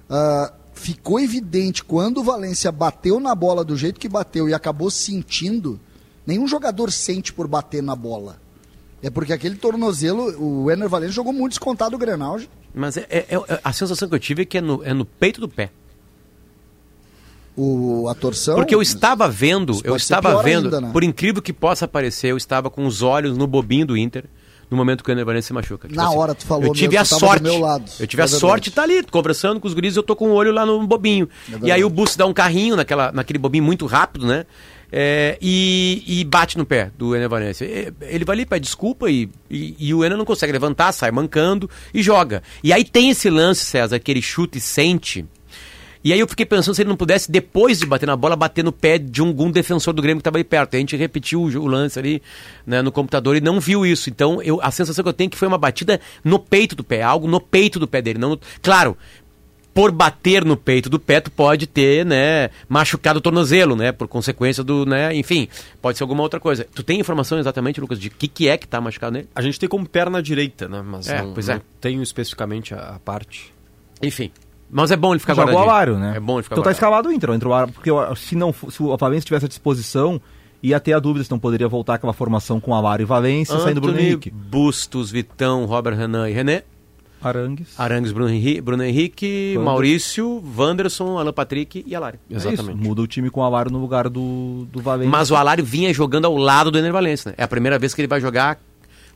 Ah, 0.08 0.52
ficou 0.76 1.18
evidente 1.18 1.82
quando 1.82 2.18
o 2.18 2.22
Valência 2.24 2.70
bateu 2.70 3.18
na 3.18 3.34
bola 3.34 3.64
do 3.64 3.76
jeito 3.76 3.98
que 3.98 4.08
bateu 4.08 4.48
e 4.48 4.54
acabou 4.54 4.90
sentindo. 4.90 5.80
Nenhum 6.26 6.46
jogador 6.46 6.92
sente 6.92 7.32
por 7.32 7.48
bater 7.48 7.82
na 7.82 7.96
bola. 7.96 8.38
É 9.02 9.10
porque 9.10 9.32
aquele 9.32 9.56
tornozelo, 9.56 10.40
o 10.40 10.70
Ener 10.70 10.88
Valência 10.88 11.14
jogou 11.14 11.32
muito 11.32 11.52
descontado 11.52 11.96
o 11.96 11.98
Grenal. 11.98 12.38
Mas 12.74 12.96
é, 12.96 13.06
é- 13.08 13.26
é- 13.34 13.60
a 13.62 13.72
sensação 13.72 14.08
que 14.08 14.14
eu 14.14 14.18
tive 14.18 14.42
é 14.42 14.44
que 14.44 14.58
é 14.58 14.60
no, 14.60 14.84
é 14.84 14.92
no 14.92 15.04
peito 15.04 15.40
do 15.40 15.48
pé. 15.48 15.70
O, 17.56 18.06
a 18.08 18.14
torção. 18.14 18.56
Porque 18.56 18.74
eu 18.74 18.82
estava 18.82 19.28
vendo, 19.28 19.80
eu 19.82 19.96
estava 19.96 20.42
vendo, 20.42 20.66
ainda, 20.66 20.80
né? 20.82 20.90
por 20.92 21.02
incrível 21.02 21.40
que 21.40 21.54
possa 21.54 21.88
parecer, 21.88 22.30
eu 22.30 22.36
estava 22.36 22.68
com 22.68 22.84
os 22.84 23.00
olhos 23.00 23.38
no 23.38 23.46
bobinho 23.46 23.86
do 23.86 23.96
Inter 23.96 24.26
no 24.70 24.76
momento 24.76 25.02
que 25.04 25.10
o 25.10 25.12
Ener 25.12 25.24
Valencia 25.24 25.48
se 25.48 25.52
machuca. 25.52 25.88
Tipo 25.88 26.00
Na 26.00 26.10
hora 26.10 26.34
tu 26.34 26.44
falou 26.46 26.66
Eu 26.66 26.72
tive 26.72 26.96
a 26.96 27.04
sorte. 27.04 27.42
meu 27.42 27.58
lado. 27.60 27.84
Eu 28.00 28.06
tive 28.06 28.20
É 28.20 28.24
a 28.24 28.26
verdade. 28.26 28.40
sorte 28.40 28.64
de 28.64 28.68
estar 28.70 28.82
ali, 28.82 29.02
conversando 29.04 29.60
com 29.60 29.68
os 29.68 29.74
guris, 29.74 29.96
eu 29.96 30.02
tô 30.02 30.16
com 30.16 30.28
o 30.28 30.32
olho 30.32 30.52
lá 30.52 30.66
no 30.66 30.84
bobinho. 30.86 31.28
É 31.62 31.66
e 31.68 31.72
aí 31.72 31.84
o 31.84 31.90
Bus 31.90 32.16
dá 32.16 32.26
um 32.26 32.32
carrinho 32.32 32.74
naquela, 32.76 33.12
naquele 33.12 33.38
bobinho 33.38 33.64
muito 33.64 33.86
rápido, 33.86 34.26
né? 34.26 34.44
É, 34.90 35.36
e, 35.42 36.02
e 36.06 36.24
bate 36.24 36.56
no 36.56 36.64
pé 36.64 36.90
do 36.96 37.14
Ener 37.16 37.28
Valencia. 37.28 37.64
E- 37.64 37.92
Ele 38.02 38.24
vai 38.24 38.36
ali, 38.36 38.46
pede 38.46 38.64
desculpa 38.64 39.10
e, 39.10 39.28
e, 39.50 39.74
e 39.78 39.92
o 39.94 40.04
Ener 40.04 40.16
não 40.16 40.24
consegue 40.24 40.52
levantar, 40.52 40.92
sai 40.92 41.10
mancando 41.10 41.68
e 41.92 42.02
joga. 42.02 42.42
E 42.62 42.72
aí 42.72 42.84
tem 42.84 43.10
esse 43.10 43.28
lance, 43.28 43.64
César, 43.64 43.98
que 43.98 44.10
ele 44.10 44.22
chuta 44.22 44.58
e 44.58 44.60
sente. 44.60 45.24
E 46.06 46.12
aí 46.12 46.20
eu 46.20 46.28
fiquei 46.28 46.46
pensando 46.46 46.72
se 46.72 46.82
ele 46.82 46.88
não 46.88 46.96
pudesse, 46.96 47.28
depois 47.28 47.80
de 47.80 47.86
bater 47.86 48.06
na 48.06 48.14
bola, 48.14 48.36
bater 48.36 48.62
no 48.62 48.70
pé 48.70 48.96
de 48.96 49.20
um, 49.20 49.26
algum 49.26 49.50
defensor 49.50 49.92
do 49.92 50.00
Grêmio 50.00 50.18
que 50.18 50.20
estava 50.20 50.36
ali 50.36 50.44
perto. 50.44 50.76
A 50.76 50.78
gente 50.78 50.94
repetiu 50.94 51.42
o, 51.42 51.46
o 51.46 51.66
lance 51.66 51.98
ali 51.98 52.22
né, 52.64 52.80
no 52.80 52.92
computador 52.92 53.34
e 53.36 53.40
não 53.40 53.58
viu 53.58 53.84
isso. 53.84 54.08
Então 54.08 54.40
eu, 54.40 54.60
a 54.62 54.70
sensação 54.70 55.02
que 55.02 55.08
eu 55.08 55.12
tenho 55.12 55.26
é 55.26 55.30
que 55.32 55.36
foi 55.36 55.48
uma 55.48 55.58
batida 55.58 56.00
no 56.22 56.38
peito 56.38 56.76
do 56.76 56.84
pé, 56.84 57.02
algo 57.02 57.26
no 57.26 57.40
peito 57.40 57.80
do 57.80 57.88
pé 57.88 58.00
dele. 58.00 58.20
Não 58.20 58.30
no- 58.30 58.40
claro, 58.62 58.96
por 59.74 59.90
bater 59.90 60.44
no 60.44 60.56
peito 60.56 60.88
do 60.88 61.00
pé, 61.00 61.20
tu 61.20 61.30
pode 61.30 61.66
ter, 61.66 62.06
né, 62.06 62.50
machucado 62.68 63.18
o 63.18 63.20
tornozelo, 63.20 63.74
né, 63.74 63.90
por 63.92 64.06
consequência 64.08 64.62
do, 64.64 64.86
né, 64.86 65.14
enfim, 65.14 65.48
pode 65.82 65.98
ser 65.98 66.04
alguma 66.04 66.22
outra 66.22 66.38
coisa. 66.40 66.66
Tu 66.74 66.82
tem 66.82 66.98
informação 67.00 67.36
exatamente, 67.38 67.80
Lucas, 67.80 67.98
de 67.98 68.08
que 68.10 68.26
que 68.28 68.48
é 68.48 68.56
que 68.56 68.66
tá 68.68 68.80
machucado 68.80 69.12
nele? 69.14 69.28
A 69.34 69.42
gente 69.42 69.58
tem 69.58 69.68
como 69.68 69.86
perna 69.86 70.22
direita, 70.22 70.68
né? 70.68 70.82
Mas 70.86 71.08
É, 71.08 71.20
não, 71.20 71.34
pois 71.34 71.48
não 71.48 71.56
é. 71.56 71.60
tenho 71.80 72.00
especificamente 72.02 72.72
a, 72.74 72.94
a 72.94 72.98
parte. 73.00 73.52
Enfim, 74.00 74.30
mas 74.70 74.90
é 74.90 74.96
bom 74.96 75.12
ele 75.12 75.20
ficar 75.20 75.34
Joga 75.34 75.50
o 75.50 75.54
guardadinho. 75.54 75.70
Alário, 75.72 75.98
né? 75.98 76.16
É 76.16 76.20
bom 76.20 76.36
ele 76.36 76.42
ficar 76.42 76.54
Então 76.54 76.62
tá 76.62 76.68
guardado. 76.70 76.72
escalado 76.74 77.08
o 77.08 77.12
Inter, 77.12 77.30
entra 77.30 77.48
o 77.48 77.52
Alário, 77.52 77.72
porque 77.72 77.90
se, 78.16 78.34
não, 78.36 78.52
se 78.52 78.82
o 78.82 78.96
Valência 78.96 79.26
tivesse 79.26 79.44
à 79.46 79.48
disposição, 79.48 80.20
ia 80.62 80.80
ter 80.80 80.92
a 80.92 80.98
dúvida 80.98 81.24
se 81.24 81.30
não 81.30 81.38
poderia 81.38 81.68
voltar 81.68 81.94
aquela 81.94 82.12
formação 82.12 82.58
com 82.60 82.74
Alário 82.74 83.04
e 83.04 83.06
Valência, 83.06 83.58
saindo 83.60 83.80
Bruno 83.80 83.94
Anthony, 83.94 84.08
Henrique. 84.10 84.30
Bustos, 84.30 85.10
Vitão, 85.10 85.64
Robert 85.66 85.96
Renan 85.96 86.28
e 86.28 86.32
René. 86.32 86.62
Arangues. 87.22 87.68
Arangues, 87.78 88.12
Bruno 88.12 88.30
Henrique, 88.30 88.60
Bruno 88.60 88.82
Henrique. 88.84 89.56
Maurício, 89.58 90.42
Wanderson, 90.56 91.18
Alan 91.18 91.32
Patrick 91.32 91.82
e 91.86 91.94
Alário. 91.94 92.18
É 92.30 92.36
isso, 92.36 92.48
Exatamente. 92.48 92.86
muda 92.86 93.02
o 93.02 93.06
time 93.06 93.30
com 93.30 93.40
o 93.40 93.42
Alário 93.42 93.72
no 93.72 93.78
lugar 93.78 94.08
do, 94.08 94.66
do 94.70 94.80
Valência. 94.80 95.10
Mas 95.10 95.30
o 95.30 95.36
Alário 95.36 95.64
vinha 95.64 95.92
jogando 95.94 96.26
ao 96.26 96.36
lado 96.36 96.70
do 96.70 96.78
Ener 96.78 96.92
Valencia, 96.92 97.30
né? 97.30 97.34
É 97.38 97.42
a 97.42 97.48
primeira 97.48 97.78
vez 97.78 97.94
que 97.94 98.00
ele 98.00 98.06
vai 98.08 98.20
jogar, 98.20 98.58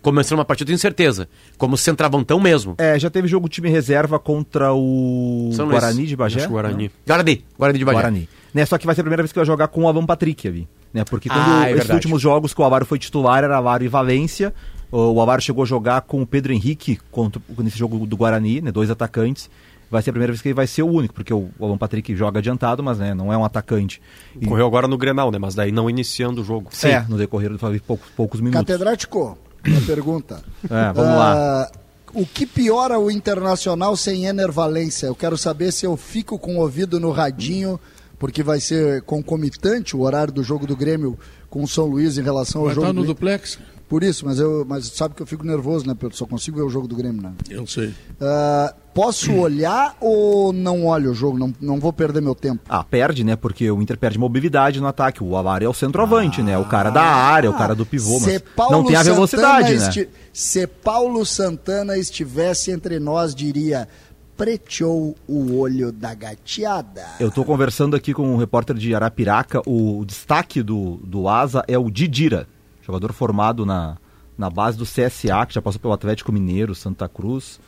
começando 0.03 0.39
uma 0.39 0.45
partida, 0.45 0.65
eu 0.69 0.73
tenho 0.73 0.79
certeza. 0.79 1.29
Como 1.59 1.77
centravantão 1.77 2.41
mesmo. 2.41 2.75
É, 2.79 2.99
já 2.99 3.11
teve 3.11 3.29
jogo 3.29 3.49
time 3.49 3.69
reserva 3.69 4.19
contra 4.19 4.73
o. 4.73 5.51
Guarani 5.57 6.07
de 6.07 6.17
Bagé? 6.17 6.39
Acho 6.39 6.47
que 6.47 6.53
Guarani. 6.53 6.91
Guarani, 7.07 7.45
Guarani 7.59 7.79
de 7.79 7.85
Bagé. 7.85 7.97
Guarani. 8.01 8.29
Né, 8.53 8.67
só 8.67 8.77
que 8.79 8.85
vai 8.87 8.95
ser 8.95 9.03
a 9.03 9.05
primeira 9.05 9.23
vez 9.23 9.33
que 9.33 9.39
vai 9.39 9.47
jogar 9.47 9.69
com 9.69 9.83
o 9.85 9.89
Alan 9.89 10.05
Patrick 10.05 10.49
ali. 10.49 10.69
Né, 10.93 11.05
porque 11.05 11.29
quando 11.29 11.41
Ah, 11.41 11.67
é 11.67 11.71
esses 11.71 11.77
verdade. 11.79 11.95
últimos 11.95 12.21
jogos 12.21 12.53
que 12.53 12.61
o 12.61 12.65
Alário 12.65 12.85
foi 12.85 12.99
titular 12.99 13.45
era 13.45 13.57
Alário 13.57 13.85
e 13.85 13.89
Valência. 13.89 14.53
O 14.91 15.13
o 15.13 15.21
Alário 15.21 15.43
chegou 15.43 15.63
a 15.63 15.67
jogar 15.67 16.01
com 16.01 16.21
o 16.21 16.27
Pedro 16.27 16.53
Henrique 16.53 16.99
contra, 17.13 17.41
nesse 17.59 17.79
jogo 17.79 18.05
do 18.07 18.17
Guarani, 18.17 18.61
né, 18.61 18.73
dois 18.73 18.91
atacantes. 18.91 19.49
Vai 19.89 20.03
ser 20.03 20.11
a 20.11 20.13
primeira 20.13 20.33
vez 20.33 20.41
que 20.43 20.49
ele 20.49 20.55
vai 20.55 20.67
ser 20.69 20.83
o 20.83 20.89
único, 20.89 21.15
porque 21.15 21.33
o, 21.35 21.49
Alan 21.61 21.77
Patrick 21.79 22.15
joga 22.17 22.39
adiantado, 22.41 22.81
mas 22.83 22.99
né, 22.99 23.13
não 23.15 23.33
é 23.33 23.37
um 23.39 23.45
atacante. 23.45 24.01
E- 24.41 24.47
Correu 24.47 24.67
agora 24.67 24.87
no 24.89 24.97
Grenal, 24.97 25.31
né? 25.33 25.39
Mas 25.39 25.55
daí 25.55 25.71
não 25.73 25.89
iniciando 25.91 26.43
o 26.43 26.45
jogo. 26.45 26.71
É, 26.85 27.01
no 27.09 27.17
decorrer 27.17 27.51
de 27.53 27.81
poucos, 27.81 28.09
poucos 28.17 28.41
minutos. 28.41 28.61
Catedrático, 28.61 29.37
uma 29.67 29.81
pergunta. 29.83 30.43
É, 30.65 30.93
vamos 30.93 31.17
lá. 31.17 31.63
Ah, 31.65 31.71
O 32.15 32.27
que 32.27 32.45
piora 32.47 32.99
o 32.99 33.11
Internacional 33.11 33.97
sem 33.97 34.27
Ener 34.27 34.51
Valência? 34.51 35.07
Eu 35.07 35.15
quero 35.15 35.37
saber 35.39 35.73
se 35.73 35.87
eu 35.87 35.97
fico 35.97 36.39
com 36.39 36.57
o 36.57 36.61
ouvido 36.61 36.99
no 36.99 37.11
radinho, 37.11 37.79
porque 38.19 38.43
vai 38.43 38.61
ser 38.61 39.03
concomitante 39.03 39.97
o 39.97 40.01
horário 40.01 40.33
do 40.33 40.43
jogo 40.43 40.67
do 40.67 40.77
Grêmio 40.77 41.19
com 41.49 41.63
o 41.63 41.69
São 41.69 41.87
Luís 41.87 42.19
em 42.19 42.23
relação 42.23 42.63
ao 42.63 42.67
Vai 42.67 42.75
jogo 42.75 42.87
estar 42.89 42.95
no 42.95 43.03
do 43.03 43.15
duplex? 43.15 43.59
Por 43.91 44.05
isso, 44.05 44.25
mas 44.25 44.39
eu 44.39 44.65
mas 44.65 44.87
sabe 44.87 45.17
que 45.17 45.21
eu 45.21 45.27
fico 45.27 45.45
nervoso, 45.45 45.85
né, 45.85 45.97
Pedro? 45.99 46.17
Só 46.17 46.25
consigo 46.25 46.59
ver 46.59 46.63
o 46.63 46.71
jogo 46.71 46.87
do 46.87 46.95
Grêmio, 46.95 47.21
né? 47.21 47.33
Eu 47.51 47.67
sei. 47.67 47.93
Ah, 48.21 48.73
posso 48.95 49.35
olhar 49.37 49.97
ou 50.01 50.53
não 50.53 50.87
olho 50.87 51.11
o 51.11 51.15
jogo? 51.15 51.37
Não, 51.37 51.53
não 51.61 51.81
vou 51.81 51.93
perder 51.93 52.23
meu 52.23 52.37
tempo. 52.37 52.63
Ah, 52.69 52.85
perde, 52.85 53.25
né? 53.25 53.35
Porque 53.35 53.69
o 53.69 53.83
Inter 53.83 53.99
perde 53.99 54.17
mobilidade 54.17 54.81
no 54.81 54.87
ataque. 54.87 55.25
O 55.25 55.37
Avar 55.37 55.61
é 55.61 55.69
o 55.69 55.75
centroavante, 55.75 56.41
né? 56.41 56.57
O 56.57 56.67
cara 56.67 56.91
da 56.91 57.03
área, 57.03 57.51
o 57.51 57.53
cara 57.53 57.75
do 57.75 57.85
pivô, 57.85 58.21
mas 58.21 58.35
Se 58.35 58.39
Paulo 58.39 58.77
não 58.77 58.85
tem 58.85 58.95
a 58.95 59.03
velocidade, 59.03 59.81
Santana 59.81 59.97
né? 59.97 60.07
Se 60.33 60.67
Paulo 60.69 61.27
Santana 61.27 61.99
estivesse 61.99 62.71
entre 62.71 63.01
nós, 63.01 63.35
diria: 63.35 63.89
preteou 64.37 65.17
o 65.27 65.59
olho 65.59 65.91
da 65.91 66.15
gateada. 66.15 67.05
Eu 67.19 67.33
tô 67.33 67.45
conversando 67.45 67.97
aqui 67.97 68.15
com 68.15 68.23
um 68.33 68.37
repórter 68.37 68.77
de 68.77 68.95
Arapiraca. 68.95 69.61
O 69.67 70.05
destaque 70.07 70.63
do, 70.63 71.01
do 71.05 71.29
Asa 71.29 71.65
é 71.67 71.77
o 71.77 71.91
Didira, 71.91 72.47
jogador 72.83 73.13
formado 73.13 73.65
na, 73.67 73.97
na 74.37 74.49
base 74.51 74.77
do 74.79 74.85
CSA, 74.85 75.47
que 75.47 75.55
já 75.55 75.63
passou 75.63 75.81
pelo 75.81 75.93
Atlético 75.93 76.33
Mineiro, 76.33 76.75
Santa 76.75 77.09
Cruz. 77.09 77.61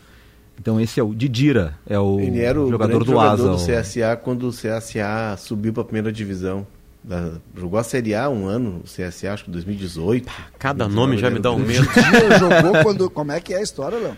Então 0.59 0.81
esse 0.81 1.01
é 1.01 1.03
o 1.03 1.15
Didira, 1.15 1.77
é 1.87 1.99
o 1.99 2.21
Ele 2.21 2.41
era 2.41 2.61
o 2.61 2.71
jogador 2.71 2.89
grande 2.91 3.05
do 3.07 3.11
jogador 3.13 3.33
Asa. 3.33 3.49
do 3.49 3.55
o- 3.57 3.67
CSA 3.83 4.17
quando 4.23 4.49
o 4.49 4.53
CSA 4.53 5.37
subiu 5.39 5.73
para 5.73 5.83
a 5.83 5.85
primeira 5.85 6.13
divisão. 6.13 6.67
Da- 7.03 7.33
jogou 7.57 7.81
a 7.81 7.83
Série 7.83 8.15
A 8.15 8.29
um 8.29 8.47
ano, 8.47 8.81
o 8.85 8.87
CSA, 8.87 9.33
acho 9.33 9.45
que 9.45 9.51
2018. 9.51 10.31
Cada 10.59 10.87
nome 10.89 11.19
já 11.19 11.31
me 11.31 11.41
dá 11.41 11.51
um 11.51 11.59
Ele 11.59 11.67
medo. 11.81 11.89
Dia 11.93 12.39
jogou 12.39 12.83
quando. 12.85 13.11
Como 13.11 13.33
é 13.33 13.41
que 13.41 13.53
é 13.55 13.57
a 13.59 13.63
história, 13.63 13.99
Léo? 13.99 14.17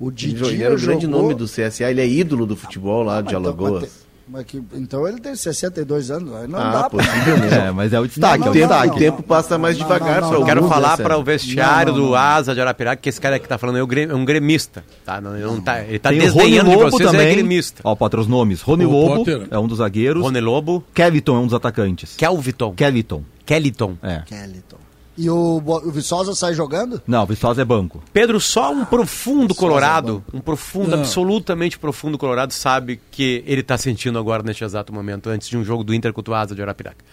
O 0.00 0.06
Ele 0.08 0.14
Didi 0.16 0.62
era 0.62 0.74
o 0.74 0.80
grande 0.80 1.02
jogou... 1.06 1.22
nome 1.22 1.34
do 1.34 1.44
CSA, 1.46 1.90
ele 1.90 2.00
é 2.00 2.08
ídolo 2.08 2.46
do 2.46 2.56
futebol 2.56 3.02
lá 3.04 3.18
Ah, 3.18 3.20
de 3.22 3.28
então- 3.28 3.40
Alagoas. 3.42 4.07
Mas 4.28 4.44
que- 4.44 4.62
então 4.74 5.06
ele 5.08 5.20
tem 5.20 5.34
62 5.34 6.10
anos, 6.10 6.30
não 6.48 6.58
ah, 6.58 6.70
dá 6.70 6.90
pra... 6.90 6.90
possivelmente. 6.90 7.54
É, 7.58 7.70
mas 7.70 7.92
é 7.92 8.00
o 8.00 8.06
destaque, 8.06 8.38
Não, 8.38 8.46
é 8.46 8.48
o 8.48 8.50
o 8.50 8.54
tempo, 8.54 8.68
destaque. 8.68 8.90
o 8.90 8.98
tempo 8.98 9.22
passa 9.22 9.58
mais 9.58 9.76
Não, 9.78 9.84
devagar. 9.86 10.20
não, 10.20 10.28
só 10.28 10.34
não, 10.34 10.42
o 10.42 10.44
Quero 10.46 10.68
falar 10.68 10.96
para 10.96 11.16
o 11.16 11.24
vestiário 11.24 11.92
Não, 11.92 11.98
não, 11.98 12.06
do 12.08 12.10
não. 12.12 12.18
Asa 12.18 12.54
de 12.54 12.60
Arapiraca 12.60 13.00
que 13.00 13.08
esse 13.08 13.20
cara 13.20 13.38
que 13.38 13.48
tá 13.48 13.56
falando 13.58 13.78
é, 13.78 13.82
o 13.82 13.88
é 14.10 14.14
um 14.14 14.24
gremista. 14.24 14.84
Tá? 15.04 15.20
Não, 15.20 15.34
ele, 15.34 15.44
não 15.44 15.60
tá, 15.60 15.82
ele 15.82 15.98
tá 15.98 16.10
Tem 16.10 16.18
o 16.20 16.22
Rony 16.22 16.34
desdenhando 16.34 16.70
de 16.70 16.90
vocês, 16.90 17.10
também. 17.10 17.26
é 17.28 17.32
gremista. 17.34 17.80
Ó, 17.84 17.94
Potter, 17.94 18.20
os 18.20 18.26
nomes. 18.26 18.60
Rony 18.60 18.84
Ô, 18.84 18.90
Lobo 18.90 19.16
Potter. 19.16 19.48
é 19.50 19.58
um 19.58 19.66
dos 19.66 19.78
zagueiros. 19.78 20.22
Rony 20.22 20.40
Lobo, 20.40 20.84
Keviton 20.94 21.36
é 21.36 21.38
um 21.40 21.44
dos 21.46 21.54
atacantes. 21.54 22.14
Kelviton. 22.16 22.74
Kellyton. 22.74 23.22
Kellyton. 23.46 23.96
É. 24.02 24.22
Kellyton. 24.26 24.87
E 25.20 25.28
o, 25.28 25.60
o 25.66 25.90
Viçosa 25.90 26.32
sai 26.34 26.54
jogando? 26.54 27.02
Não, 27.04 27.24
o 27.24 27.26
Viçosa 27.26 27.60
é 27.60 27.64
banco. 27.64 28.00
Pedro, 28.12 28.40
só 28.40 28.70
um 28.72 28.84
profundo 28.84 29.52
colorado, 29.54 30.22
um 30.32 30.38
profundo, 30.40 30.90
Não. 30.92 30.98
absolutamente 31.00 31.76
profundo 31.76 32.16
colorado, 32.16 32.52
sabe 32.52 33.00
que 33.10 33.42
ele 33.44 33.62
tá 33.64 33.76
sentindo 33.76 34.16
agora 34.18 34.44
neste 34.44 34.62
exato 34.62 34.92
momento, 34.92 35.28
antes 35.28 35.48
de 35.48 35.56
um 35.58 35.64
jogo 35.64 35.82
do 35.82 35.92
Inter 35.92 36.12
contra 36.12 36.32
o 36.32 36.34
Asa 36.36 36.54
de 36.54 36.62
Arapiraca. 36.62 37.04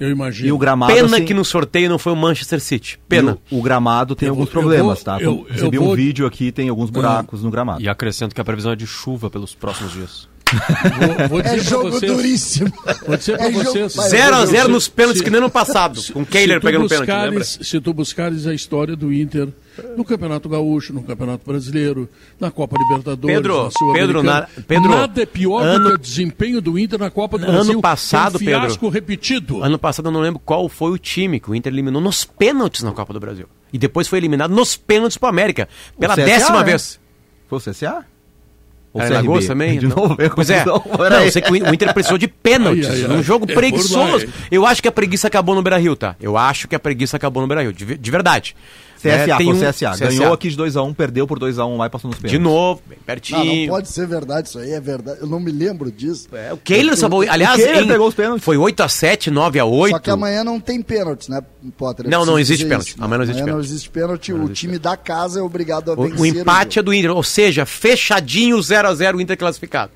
Eu 0.00 0.10
imagino. 0.10 0.48
E 0.48 0.52
o 0.52 0.56
gramado. 0.56 0.92
Pena 0.94 1.16
assim, 1.16 1.24
que 1.26 1.34
no 1.34 1.44
sorteio 1.44 1.88
não 1.90 1.98
foi 1.98 2.12
o 2.12 2.16
Manchester 2.16 2.60
City. 2.60 2.98
Pena. 3.08 3.36
O, 3.50 3.58
o 3.58 3.62
gramado 3.62 4.14
tem 4.14 4.28
Eu 4.28 4.32
alguns 4.32 4.46
eu 4.46 4.52
problemas, 4.52 4.96
vou- 4.98 5.04
tá? 5.04 5.20
eu- 5.20 5.46
Recebi 5.48 5.76
eu 5.76 5.82
um 5.82 5.86
vou- 5.86 5.96
vídeo 5.96 6.26
aqui, 6.26 6.50
tem 6.52 6.68
alguns 6.68 6.88
buracos 6.88 7.42
no 7.42 7.50
gramado. 7.50 7.82
E 7.82 7.88
acrescento 7.88 8.34
que 8.34 8.40
a 8.40 8.44
previsão 8.44 8.72
é 8.72 8.76
de 8.76 8.86
chuva 8.86 9.28
pelos 9.28 9.54
próximos 9.54 9.92
dias. 9.92 10.28
Vou, 10.54 11.28
vou 11.28 11.42
dizer 11.42 11.56
É 11.56 11.62
jogo 11.62 11.90
vocês, 11.90 12.12
duríssimo. 12.12 12.72
Vou 13.06 13.16
dizer 13.16 13.36
pra 13.36 13.46
É 13.48 13.52
jogo- 13.52 13.64
vocês. 13.64 13.94
Vai, 13.96 14.08
0 14.08 14.36
a 14.36 14.40
eu- 14.40 14.46
0 14.46 14.66
se- 14.66 14.70
nos 14.72 14.88
pênaltis 14.88 15.18
se- 15.18 15.24
que 15.24 15.30
nem 15.30 15.40
no 15.40 15.50
passado, 15.50 16.00
com 16.12 16.22
o 16.22 16.26
Kehler 16.26 16.58
se 16.58 16.62
pegando 16.66 16.88
pênalti, 16.88 17.08
lembra? 17.10 17.30
buscares, 17.40 17.58
Se 17.68 17.80
tu 17.80 17.92
buscares 17.94 18.46
a 18.46 18.54
história 18.54 18.94
do 18.96 19.12
Inter 19.12 19.48
no 19.96 20.04
Campeonato 20.04 20.48
Gaúcho, 20.48 20.92
no 20.92 21.02
Campeonato 21.02 21.44
Brasileiro, 21.44 22.08
na 22.38 22.50
Copa 22.50 22.76
Libertadores, 22.78 23.34
Pedro, 23.36 23.70
na 23.82 23.92
Pedro, 23.94 24.22
na- 24.22 24.48
Pedro, 24.66 24.88
nada 24.90 25.22
é 25.22 25.26
pior 25.26 25.62
do 25.62 25.66
ano- 25.68 25.88
que 25.90 25.94
o 25.94 25.98
desempenho 25.98 26.60
do 26.60 26.78
Inter 26.78 26.98
na 26.98 27.10
Copa 27.10 27.36
do 27.38 27.44
Ano 27.44 27.52
Brasil. 27.54 27.80
passado, 27.80 28.36
um 28.36 28.38
fiasco 28.38 28.78
Pedro. 28.78 28.88
repetido. 28.90 29.62
Ano 29.64 29.78
passado 29.78 30.06
eu 30.08 30.12
não 30.12 30.20
lembro 30.20 30.40
qual 30.44 30.68
foi 30.68 30.92
o 30.92 30.98
time 30.98 31.40
que 31.40 31.50
o 31.50 31.54
Inter 31.54 31.72
eliminou 31.72 32.00
nos 32.00 32.24
pênaltis 32.24 32.82
na 32.82 32.92
Copa 32.92 33.12
do 33.12 33.18
Brasil. 33.20 33.46
E 33.72 33.78
depois 33.78 34.06
foi 34.06 34.18
eliminado 34.18 34.52
nos 34.54 34.76
pênaltis 34.76 35.16
pro 35.18 35.28
América. 35.28 35.68
Pela 35.98 36.14
CSA, 36.14 36.24
décima 36.24 36.58
né? 36.58 36.64
vez. 36.64 37.00
Foi 37.48 37.58
o 37.58 37.60
CSA? 37.60 38.04
Ou 38.94 39.02
Era 39.02 39.10
em 39.10 39.16
CRB? 39.16 39.26
Lagoas 39.26 39.46
também? 39.46 39.78
De 39.80 39.86
Não. 39.88 39.96
novo, 39.96 40.16
Pois 40.36 40.48
é. 40.50 40.64
Não, 40.64 41.24
eu 41.24 41.32
sei 41.32 41.42
que 41.42 41.50
o 41.52 41.56
In- 41.56 41.62
o 41.64 41.74
Inter 41.74 41.92
precisou 41.92 42.16
de 42.16 42.28
pênaltis. 42.28 42.88
Ai, 42.88 42.94
ai, 42.96 43.02
ai. 43.02 43.08
Num 43.08 43.22
jogo 43.22 43.44
É 43.50 43.52
preguiçoso. 43.54 44.26
Eu 44.50 44.64
acho 44.64 44.80
que 44.80 44.86
a 44.88 44.92
preguiça 44.92 45.26
acabou 45.26 45.54
no 45.54 45.62
Beira-Rio, 45.62 45.96
tá? 45.96 46.14
Eu 46.20 46.38
acho 46.38 46.68
que 46.68 46.76
a 46.76 46.78
preguiça 46.78 47.16
acabou 47.16 47.42
no 47.42 47.48
Beira-Rio. 47.48 47.72
De, 47.72 47.84
ve- 47.84 47.98
de 47.98 48.10
verdade. 48.10 48.54
CSA, 49.10 49.42
É, 49.42 49.46
o 49.46 49.50
um- 49.50 49.60
CSA. 49.60 49.96
Ganhou 49.96 50.32
aqui 50.32 50.48
de 50.48 50.56
2x1, 50.56 50.94
perdeu 50.94 51.26
por 51.26 51.38
2x1 51.38 51.76
lá 51.76 51.86
e 51.86 51.90
passou 51.90 52.08
nos 52.10 52.18
pênaltis. 52.18 52.38
De 52.38 52.38
novo, 52.42 52.80
bem 52.86 52.96
Não, 52.96 53.00
não 53.00 53.04
pertinho. 53.06 53.68
pode 53.70 53.88
ser 53.88 54.06
verdade 54.06 54.48
isso 54.48 54.58
aí, 54.58 54.70
é 54.72 54.80
verdade. 54.80 55.18
Eu 55.20 55.26
não 55.26 55.38
me 55.40 55.52
lembro 55.52 55.90
disso. 55.92 56.28
É, 56.32 56.52
o 56.52 56.56
Kehler 56.56 56.96
salvou. 56.96 57.22
Aliás, 57.28 57.60
em- 57.60 57.86
pegou 57.86 58.08
os 58.08 58.14
pênaltis. 58.14 58.44
foi 58.44 58.56
8x7, 58.56 59.30
9x8. 59.30 59.90
Só 59.90 59.98
que 59.98 60.10
amanhã 60.10 60.42
não 60.42 60.58
tem 60.58 60.80
pênaltis, 60.82 61.28
né, 61.28 61.42
Potter? 61.76 62.08
Não, 62.08 62.24
não 62.24 62.38
existe 62.38 62.64
pênalti. 62.64 62.88
isso, 62.90 62.98
né? 63.00 63.04
Amanhã 63.04 63.18
não 63.18 63.24
existe 63.24 63.40
não 63.40 63.46
pênalti. 63.46 63.64
existe 63.66 63.90
pênalti. 63.90 64.32
O 64.32 64.48
time 64.48 64.78
da 64.78 64.96
casa 64.96 65.40
é 65.40 65.42
obrigado 65.42 65.92
a 65.92 65.94
vencer. 65.94 66.18
O, 66.18 66.22
o 66.22 66.26
empate 66.26 66.78
é 66.78 66.82
do 66.82 66.92
Inter, 66.94 67.10
ou 67.10 67.22
seja, 67.22 67.66
fechadinho 67.66 68.56
0x0 68.58 69.16
o 69.16 69.20
Inter 69.20 69.36
classificado. 69.36 69.92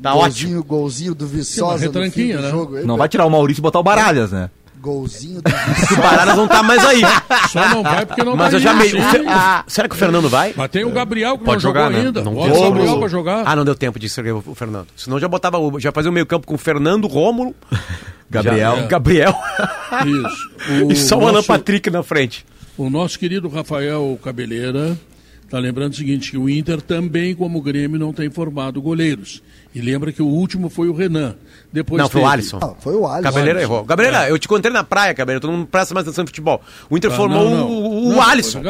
Tá 0.00 0.14
ótimo. 0.14 0.62
golzinho, 0.62 0.64
golzinho 0.64 1.14
do 1.14 1.26
Viçosa 1.26 1.86
no 1.90 2.10
fim 2.12 2.32
do 2.32 2.40
né? 2.40 2.50
jogo. 2.50 2.86
Não 2.86 2.96
vai 2.96 3.08
tirar 3.08 3.26
o 3.26 3.30
Maurício 3.30 3.60
e 3.60 3.62
botar 3.62 3.80
o 3.80 3.82
Baralhas, 3.82 4.30
né? 4.30 4.48
Golzinho 4.80 5.42
do 5.42 5.50
O 5.50 5.52
Viçosa. 5.74 6.00
Baradas 6.00 6.36
não 6.36 6.48
tá 6.48 6.62
mais 6.62 6.84
aí. 6.84 7.02
Só 7.50 7.68
não 7.68 7.82
vai 7.82 8.06
porque 8.06 8.24
não 8.24 8.36
Mas 8.36 8.50
tá 8.50 8.56
eu 8.56 8.60
já 8.60 8.74
meio. 8.74 8.96
o 8.96 9.00
o- 9.00 9.64
Será 9.66 9.88
que 9.88 9.94
o 9.94 9.98
Fernando 9.98 10.28
vai? 10.28 10.54
Mas 10.56 10.70
tem 10.70 10.84
o 10.84 10.90
Gabriel 10.90 11.36
que 11.38 11.44
Pode 11.44 11.56
não 11.56 11.60
jogar, 11.60 11.84
jogou 11.86 11.98
né? 11.98 12.06
ainda. 12.06 12.22
Não 12.22 12.34
Bota 12.34 12.58
o 12.58 12.62
Gabriel 12.62 12.98
pra 12.98 13.08
jogar. 13.08 13.42
Ah, 13.46 13.56
não 13.56 13.64
deu 13.64 13.74
tempo 13.74 13.98
de 13.98 14.06
escrever 14.06 14.32
o 14.32 14.54
Fernando. 14.54 14.86
Senão 14.96 15.18
já 15.18 15.28
botava. 15.28 15.58
o- 15.58 15.78
Já 15.80 15.92
fazia 15.92 16.10
o 16.10 16.14
meio 16.14 16.26
campo 16.26 16.46
com 16.46 16.54
o 16.54 16.58
Fernando, 16.58 17.06
Rômulo, 17.06 17.54
Gabriel. 18.30 18.76
já- 18.76 18.86
Gabriel. 18.86 19.34
Isso. 20.06 20.50
e 20.90 20.96
só 20.96 21.18
o 21.18 21.26
Alan 21.26 21.42
Patrick 21.42 21.90
na 21.90 22.02
frente. 22.02 22.44
O 22.76 22.88
nosso 22.88 23.18
querido 23.18 23.48
Rafael 23.48 24.18
Cabeleira 24.22 24.96
está 25.44 25.58
lembrando 25.58 25.92
o 25.92 25.96
seguinte, 25.96 26.30
que 26.30 26.38
o 26.38 26.48
Inter 26.48 26.80
também, 26.80 27.34
como 27.34 27.58
o 27.58 27.62
Grêmio, 27.62 27.98
não 27.98 28.12
tem 28.12 28.30
formado 28.30 28.80
goleiros. 28.80 29.42
E 29.74 29.80
lembra 29.82 30.10
que 30.10 30.22
o 30.22 30.26
último 30.26 30.68
foi 30.70 30.88
o 30.88 30.92
Renan. 30.94 31.34
Depois 31.70 32.00
não, 32.00 32.08
foi 32.08 32.22
o 32.22 32.26
Alisson. 32.26 32.58
Ah, 32.62 32.72
foi 32.80 32.94
o 32.94 33.06
Alisson. 33.06 33.22
Cabeleira 33.30 33.60
errou. 33.60 33.84
Cabeleira, 33.84 34.26
É. 34.26 34.30
eu 34.30 34.38
te 34.38 34.46
encontrei 34.46 34.72
na 34.72 34.82
praia, 34.82 35.12
Cabeleira. 35.12 35.40
Todo 35.42 35.52
mundo 35.52 35.66
presta 35.70 35.92
mais 35.94 36.06
atenção 36.06 36.22
no 36.22 36.28
futebol. 36.28 36.62
O 36.88 36.96
Inter 36.96 37.12
Ah, 37.12 37.14
formou 37.14 37.44
não, 37.44 37.56
não. 37.58 37.66
o, 37.68 38.08
o 38.08 38.12
Não, 38.14 38.22
Alisson. 38.22 38.62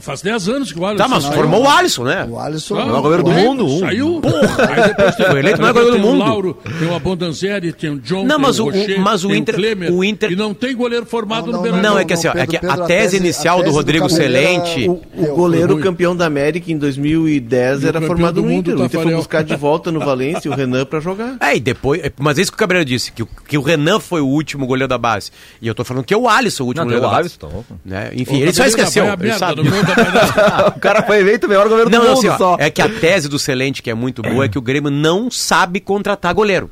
Faz 0.00 0.22
10 0.22 0.48
anos 0.48 0.72
que 0.72 0.78
o 0.78 0.86
Alisson 0.86 1.02
Tá, 1.04 1.08
mas 1.08 1.22
saiu. 1.24 1.34
formou 1.34 1.62
o 1.64 1.68
Alisson, 1.68 2.04
né? 2.04 2.26
O 2.28 2.38
Alisson. 2.38 2.78
Ah, 2.78 2.98
o 2.98 3.02
goleiro 3.02 3.22
do 3.22 3.30
mundo, 3.30 3.66
um. 3.66 3.80
Saiu. 3.80 4.20
Aí 4.24 4.88
depois 4.88 5.14
tem, 5.16 5.26
Foi 5.26 5.38
eleito 5.38 5.58
o 5.58 5.60
maior 5.62 5.74
goleiro 5.74 5.92
tem 5.96 6.00
do 6.02 6.08
o 6.08 6.10
mundo. 6.12 6.24
Lauro, 6.26 6.58
tem 6.78 6.88
o 6.88 6.94
Abondanzieri, 6.94 7.72
tem 7.74 7.90
o 7.90 7.98
John, 8.00 8.24
Não, 8.24 8.36
tem 8.36 8.44
mas 8.46 8.58
o- 8.58 8.64
Rocher, 8.64 9.00
mas 9.00 9.24
o 9.24 9.28
tem 9.28 9.38
Inter- 9.38 9.54
Klemer, 9.54 9.92
o 9.92 10.02
Inter- 10.02 10.32
E 10.32 10.36
não 10.36 10.54
tem 10.54 10.74
goleiro 10.74 11.04
formado 11.04 11.46
Não, 11.46 11.52
no 11.52 11.52
não, 11.58 11.62
Beira-Rio. 11.62 11.90
Não, 11.90 11.98
é 11.98 12.04
que 12.06 12.12
assim, 12.14 12.28
ó, 12.28 12.32
é 12.34 12.46
que 12.46 12.56
a 12.56 12.78
tese 12.86 13.18
inicial 13.18 13.62
do 13.62 13.70
Rodrigo 13.70 14.08
Celente. 14.08 14.88
O, 14.88 15.02
o 15.14 15.34
goleiro 15.36 15.78
campeão 15.78 16.16
da 16.16 16.24
América 16.26 16.72
em 16.72 16.78
2010 16.78 17.82
E 17.82 17.86
o 17.86 17.88
era 17.88 18.00
formado 18.00 18.36
do 18.36 18.42
no 18.42 18.52
Inter. 18.52 18.74
O 18.76 18.84
Inter 18.84 19.02
foi 19.02 19.14
buscar 19.14 19.44
de 19.44 19.54
volta 19.54 19.92
no 19.92 20.00
Valência 20.00 20.50
o 20.50 20.55
Renan 20.56 20.84
pra 20.86 21.00
jogar. 21.00 21.36
É, 21.40 21.56
e 21.56 21.60
depois. 21.60 22.02
é, 22.04 22.10
Mas 22.18 22.38
é 22.38 22.42
isso 22.42 22.50
que 22.50 22.56
o 22.56 22.58
Cabreira 22.58 22.84
disse, 22.84 23.12
que, 23.12 23.22
o- 23.22 23.28
que 23.48 23.56
o 23.58 23.62
Renan 23.62 24.00
foi 24.00 24.20
o 24.20 24.26
último 24.26 24.66
goleiro 24.66 24.88
da 24.88 24.98
base. 24.98 25.30
E 25.60 25.66
eu 25.68 25.74
tô 25.74 25.84
falando 25.84 26.04
que 26.04 26.12
é 26.12 26.16
o 26.16 26.28
Alisson 26.28 26.64
o 26.64 26.66
último 26.68 26.84
Não, 26.84 26.90
goleiro 26.92 27.06
o 27.06 27.10
da 27.10 27.16
Alisson, 27.16 27.38
base. 27.42 27.54
louco. 27.54 27.80
Né? 27.84 28.10
Enfim, 28.14 28.34
O 28.38 28.42
ele 28.42 28.52
só 28.52 28.64
esqueceu. 28.66 29.04
Ele 29.06 29.16
merda 29.16 29.38
sabe. 29.38 29.60
o 30.76 30.80
cara 30.80 31.02
foi 31.02 31.20
eleito 31.20 31.46
o 31.46 31.48
melhor 31.48 31.68
goleiro 31.68 31.90
Não, 31.90 32.00
do 32.00 32.04
não, 32.06 32.14
mundo 32.14 32.18
assim, 32.18 32.28
ó, 32.28 32.38
só. 32.38 32.56
é 32.58 32.70
que 32.70 32.82
a 32.82 32.88
tese 32.88 33.28
do 33.28 33.38
Celente, 33.38 33.82
que 33.82 33.90
é 33.90 33.94
muito 33.94 34.22
boa, 34.22 34.44
é 34.44 34.48
que 34.48 34.58
o 34.58 34.62
Grêmio 34.62 34.90
não 34.90 35.30
sabe 35.30 35.80
contratar 35.80 36.32
goleiro. 36.34 36.70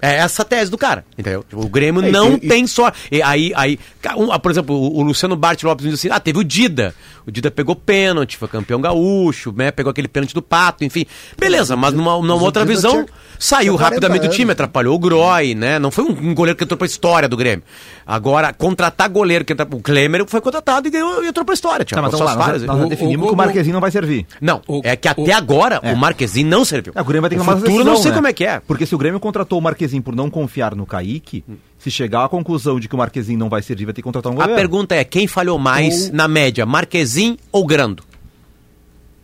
É 0.00 0.16
essa 0.16 0.42
a 0.42 0.44
tese 0.44 0.70
do 0.70 0.76
cara, 0.78 1.04
entendeu? 1.18 1.42
Tipo, 1.48 1.62
O 1.64 1.68
Grêmio 1.68 2.04
É, 2.04 2.10
não 2.10 2.34
e- 2.34 2.40
tem 2.40 2.66
só. 2.66 2.92
E 3.10 3.22
aí, 3.22 3.52
aí 3.56 3.78
um, 4.16 4.30
ah, 4.30 4.38
por 4.38 4.50
exemplo, 4.50 4.74
o, 4.76 4.98
o 4.98 5.02
Luciano 5.02 5.34
Bart 5.36 5.62
Lopes 5.62 5.84
diz 5.86 5.94
assim: 5.94 6.08
ah, 6.10 6.20
teve 6.20 6.38
o 6.38 6.44
Dida. 6.44 6.94
O 7.26 7.30
Dida 7.30 7.50
pegou 7.50 7.74
pênalti, 7.74 8.36
foi 8.36 8.46
campeão 8.46 8.80
gaúcho, 8.80 9.52
né? 9.56 9.70
Pegou 9.72 9.90
aquele 9.90 10.06
pênalti 10.06 10.32
do 10.32 10.42
pato, 10.42 10.84
enfim. 10.84 11.04
Beleza, 11.38 11.74
mas 11.76 11.92
numa, 11.92 12.12
numa 12.12 12.34
mas 12.34 12.42
outra 12.42 12.64
visão, 12.64 12.92
tinha- 13.04 13.06
saiu 13.38 13.72
tinha 13.72 13.78
40 13.78 13.94
rapidamente 13.94 14.28
do 14.28 14.32
time, 14.32 14.44
anos. 14.44 14.52
atrapalhou 14.52 14.94
o 14.94 14.98
Groy, 14.98 15.54
né? 15.54 15.78
Não 15.78 15.90
foi 15.90 16.04
um, 16.04 16.10
um 16.10 16.34
goleiro 16.34 16.56
que 16.56 16.62
entrou 16.62 16.78
pra 16.78 16.86
história 16.86 17.28
do 17.28 17.36
Grêmio. 17.36 17.64
Agora, 18.06 18.52
contratar 18.52 19.08
goleiro 19.08 19.44
que 19.44 19.52
entra. 19.52 19.66
O 19.72 19.80
Klemer 19.80 20.24
foi 20.26 20.40
contratado 20.40 20.86
e, 20.86 20.90
ganhou, 20.90 21.24
e 21.24 21.28
entrou 21.28 21.44
pra 21.44 21.54
história, 21.54 21.84
Tá, 21.84 21.96
com 21.96 22.02
vamos 22.02 22.16
suas 22.18 22.36
lá, 22.36 22.44
falhas 22.44 22.62
nós, 22.62 22.78
nós 22.78 22.88
definimos 22.88 23.24
o- 23.24 23.28
que 23.28 23.32
o 23.32 23.34
o- 23.34 23.36
Marquezinho 23.36 23.74
não 23.74 23.80
vai 23.80 23.90
servir. 23.90 24.24
Não, 24.40 24.62
O- 24.68 24.80
é 24.84 24.94
que 24.94 25.08
até 25.08 25.32
o- 25.34 25.36
agora 25.36 25.80
o 25.82 25.96
Marquezinho 25.96 26.48
não 26.48 26.64
serviu. 26.64 26.92
É, 26.94 27.00
o 27.00 27.04
Grêmio 27.04 27.22
vai 27.22 27.30
ter 27.30 27.36
que 27.36 27.42
o 27.42 27.44
tomar 27.44 27.56
futuro 27.56 27.72
decisão, 27.72 27.92
não 27.94 28.00
sei 28.00 28.10
né? 28.12 28.16
como 28.16 28.26
é 28.28 28.32
que 28.32 28.44
é. 28.44 28.60
Porque 28.60 28.86
se 28.86 28.94
o 28.94 28.98
Grêmio 28.98 29.18
contratou 29.18 29.58
o 29.58 29.62
Marquezinho 29.62 29.85
por 30.02 30.14
não 30.14 30.28
confiar 30.28 30.74
no 30.74 30.84
Kaique, 30.84 31.44
se 31.78 31.90
chegar 31.90 32.24
à 32.24 32.28
conclusão 32.28 32.78
de 32.80 32.88
que 32.88 32.94
o 32.94 32.98
Marquezinho 32.98 33.38
não 33.38 33.48
vai 33.48 33.62
servir, 33.62 33.84
vai 33.86 33.94
ter 33.94 34.00
que 34.02 34.04
contratar 34.04 34.30
um 34.32 34.34
A 34.34 34.38
goleiro. 34.38 34.60
pergunta 34.60 34.94
é, 34.94 35.04
quem 35.04 35.26
falhou 35.26 35.58
mais 35.58 36.08
Ou- 36.08 36.12
na 36.14 36.26
média, 36.28 36.66
Marquezinho 36.66 37.36
ou 37.52 37.64
Grando? 37.66 38.02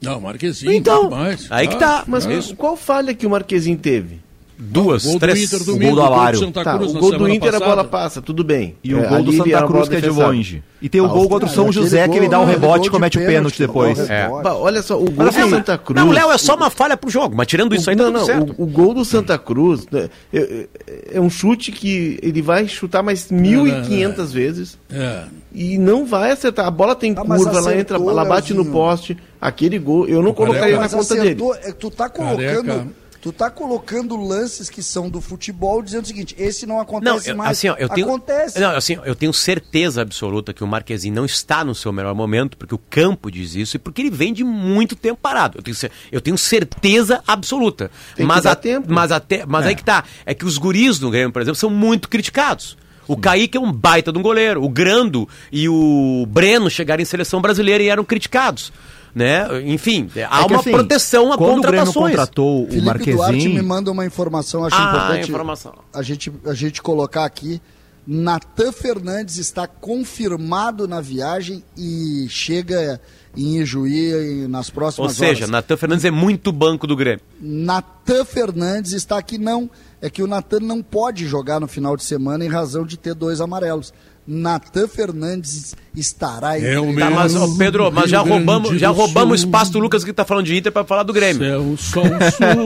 Não, 0.01 0.21
Marquezinho, 0.21 0.73
Então, 0.73 1.11
mais. 1.11 1.47
aí 1.51 1.69
que 1.69 1.75
Ah, 1.75 1.79
tá. 1.79 2.05
Mas 2.07 2.27
É 2.27 2.55
qual 2.57 2.77
falha 2.77 3.13
que 3.15 3.27
o 3.27 3.31
Marquezinho 3.31 3.77
teve? 3.79 4.21
Duas, 4.65 5.05
Gol 5.05 5.19
três. 5.19 5.51
do 5.51 5.57
Inter 5.57 5.75
O 5.75 5.79
gol 5.79 5.95
do 5.97 6.03
Alário. 6.03 6.39
Santa 6.39 6.63
Tá, 6.63 6.77
Cruz 6.77 6.91
o 6.93 6.95
na 6.95 7.01
gol 7.01 7.19
do 7.19 7.29
Inter 7.29 7.49
a 7.49 7.53
passada. 7.53 7.71
bola 7.71 7.85
passa, 7.85 8.23
tudo 8.23 8.45
bem. 8.45 8.77
E 8.85 8.95
o 8.95 9.01
É, 9.03 9.09
gol 9.09 9.23
do 9.25 9.33
Santa 9.33 9.67
Cruz 9.67 9.89
que 9.89 9.97
é 9.97 10.01
de 10.01 10.09
longe. 10.09 10.63
E 10.81 10.89
tem 10.89 11.01
o 11.01 11.05
Ah, 11.05 11.09
gol 11.09 11.29
contra 11.29 11.49
o 11.49 11.53
São 11.53 11.71
José 11.73 12.07
que 12.09 12.17
ele 12.17 12.29
dá 12.29 12.39
um 12.39 12.45
gol, 12.45 12.51
rebote 12.55 12.79
gol 12.79 12.87
e 12.87 12.91
comete 12.91 13.19
o 13.19 13.27
pênalti 13.27 13.59
depois. 13.59 13.99
gol, 13.99 14.07
É. 14.09 14.29
olha 14.55 14.83
só, 14.83 14.97
o 14.97 15.05
gol 15.05 15.15
Mas 15.17 15.35
do 15.35 15.41
assim, 15.41 15.51
Santa 15.51 15.79
Cruz. 15.79 16.01
Não, 16.05 16.13
Léo, 16.13 16.31
é 16.31 16.39
só 16.39 16.55
uma 16.55 16.71
falha 16.71 16.97
pro 16.97 17.11
jogo, 17.11 17.35
mas 17.37 17.47
tirando 17.47 17.75
isso 17.75 17.89
aí 17.91 17.97
tá 17.97 18.05
não, 18.05 18.11
tudo 18.13 18.19
não, 18.21 18.27
certo. 18.27 18.55
o, 18.59 18.63
o 18.65 18.67
gol 18.67 18.95
do 18.95 19.05
Santa 19.05 19.37
Cruz 19.39 19.87
né, 19.91 20.09
é, 20.33 20.39
é- 20.39 20.67
é 21.15 21.21
um 21.21 21.29
chute 21.31 21.71
que 21.73 22.19
ele 22.23 22.41
vai 22.43 22.67
chutar 22.69 23.03
mais 23.03 23.31
1.500 23.31 24.33
vezes 24.33 24.79
É. 24.93 25.25
e 25.55 25.79
não 25.79 26.05
vai 26.05 26.31
acertar. 26.33 26.67
A 26.67 26.71
bola 26.71 26.95
tem 26.95 27.13
Ah, 27.13 27.25
curva, 27.25 27.51
ela 27.59 27.75
entra, 27.77 27.97
acertou, 27.97 28.11
ela 28.11 28.25
bate 28.25 28.53
no 28.53 28.61
Leozinho. 28.63 28.73
poste. 28.75 29.17
Aquele 29.41 29.79
gol, 29.79 30.07
eu 30.09 30.23
não 30.23 30.31
O 30.31 30.35
colocaria 30.35 30.79
na 30.79 30.89
conta 30.89 31.15
dele. 31.15 31.21
acertou, 31.29 31.55
é, 31.55 31.73
tu 31.73 31.91
tá 31.91 32.09
colocando. 32.09 32.93
Tu 33.23 33.33
tá 33.33 33.49
colocando 33.49 34.17
lances 34.17 34.69
que 34.69 34.83
são 34.83 35.09
do 35.09 35.21
futebol 35.21 35.81
dizendo 35.81 36.03
o 36.03 36.07
seguinte: 36.09 36.35
esse 36.37 36.67
não 36.67 36.75
Não, 36.75 36.83
acontece 36.83 37.31
eu, 37.31 37.37
mais. 37.37 37.53
assim, 37.57 37.69
ó, 37.69 37.77
eu 37.79 37.89
tenho, 37.89 38.09
Acontece. 38.09 38.59
Não, 38.59 38.71
assim, 38.77 38.99
eu 39.05 39.15
tenho 39.15 39.33
certeza 39.33 40.03
absoluta 40.03 40.53
que 40.53 40.65
o 40.65 40.67
Marquezinho 40.67 41.15
não 41.15 41.25
está 41.25 41.65
no 41.65 41.73
seu 41.73 41.93
melhor 41.93 42.17
momento, 42.17 42.57
porque 42.57 42.75
o 42.75 42.79
campo 42.79 43.31
diz 43.31 43.55
isso 43.55 43.77
e 43.77 43.79
porque 43.79 44.03
ele 44.03 44.11
vem 44.11 44.33
de 44.33 44.43
muito 44.43 44.97
tempo 44.97 45.21
parado. 45.23 45.57
Eu 45.59 45.63
tenho, 45.63 45.77
eu 46.11 46.21
tenho 46.21 46.37
certeza 46.37 47.23
absoluta. 47.25 47.93
Tem 48.17 48.27
mas, 48.27 48.45
a- 48.45 48.57
tempo. 48.57 48.89
mas 48.93 49.13
até, 49.13 49.47
mas 49.47 49.67
aí 49.67 49.77
que 49.77 49.85
tá, 49.85 50.03
é 50.27 50.35
que 50.35 50.45
os 50.45 50.59
guris 50.59 50.99
do 50.99 51.09
Grêmio, 51.09 51.33
por 51.33 51.41
exemplo, 51.41 51.61
são 51.61 51.71
muito 51.71 52.09
criticados. 52.09 52.77
O 53.07 53.17
Kaique 53.17 53.57
é 53.57 53.61
um 53.61 53.73
baita 53.73 54.13
de 54.13 54.19
um 54.19 54.23
goleiro. 54.23 54.65
O 54.65 54.69
Grando 54.69 55.29
e 55.53 55.69
o 55.69 56.25
Breno 56.29 56.69
chegaram 56.69 57.01
em 57.03 57.05
seleção 57.05 57.41
brasileira 57.41 57.83
e 57.85 57.89
eram 57.89 58.05
criticados. 58.05 58.73
Né? 59.15 59.47
Enfim, 59.67 60.09
há 60.17 60.41
É 60.43 60.47
que, 60.47 60.53
uma 60.55 60.61
assim, 60.61 60.71
proteção 60.73 61.33
a 61.33 61.37
Quando 61.37 61.59
o 61.59 61.63
Grêmio 61.63 61.85
contratações. 61.87 62.11
contratou 62.17 62.65
o 62.65 62.67
Felipe 62.71 63.13
Duarte 63.13 63.49
me 63.49 63.61
manda 63.63 63.91
uma 63.91 64.07
informação, 64.07 64.65
acho 64.65 64.75
Ah, 64.75 64.89
importante 64.89 65.29
informação. 65.29 65.75
A, 65.93 66.03
gente, 66.03 66.33
a 66.47 66.55
gente 66.55 66.81
colocar 66.81 67.25
aqui. 67.25 67.61
Natan 68.05 68.73
Fernandes 68.73 69.37
está 69.37 69.67
confirmado 69.67 70.89
na 70.89 71.01
viagem 71.01 71.63
e 71.77 72.27
chega 72.29 73.01
em 73.37 73.59
Ijuí 73.61 74.47
nas 74.49 74.69
Ou 74.69 74.75
próximas 74.75 75.13
seja, 75.13 75.41
horas. 75.45 75.51
Natan 75.51 75.77
Fernandes 75.77 76.05
é 76.05 76.11
muito 76.11 76.51
banco 76.51 76.87
do 76.87 76.97
Grêmio. 76.97 77.21
Natan 77.41 78.25
Fernandes 78.25 78.93
está 78.93 79.19
aqui 79.19 79.39
não. 79.39 79.71
É 80.01 80.11
que 80.11 80.21
o 80.23 80.27
Natan 80.27 80.59
não 80.61 80.83
pode 80.83 81.27
jogar 81.29 81.61
no 81.61 81.69
final 81.69 81.97
de 81.97 82.03
semana 82.03 82.45
em 82.45 82.49
razão 82.49 82.85
de 82.85 82.97
ter 82.97 83.15
dois 83.15 83.41
amarelos. 83.41 83.95
Natan 84.27 84.87
Fernandes 84.89 85.75
estará 85.97 86.59
em 86.59 86.65
É 86.65 86.79
o 86.81 86.95
Tá, 86.97 87.11
mas, 87.11 87.35
Meu 87.35 87.57
Pedro, 87.57 87.91
mas 87.93 88.09
já 88.11 88.21
roubamos, 88.21 88.79
já 88.79 88.89
roubamos 88.91 89.35
o 89.35 89.43
Sul. 89.43 89.49
espaço 89.49 89.73
do 89.73 89.79
Lucas 89.81 90.05
que 90.05 90.13
tá 90.13 90.25
falando 90.25 90.47
de 90.47 90.57
Inter 90.57 90.71
pra 90.73 90.85
falar 90.85 91.03
do 91.03 91.13
Grêmio. 91.13 91.43
Céu, 91.43 91.77
sol, 91.77 92.05
sul, 92.05 92.65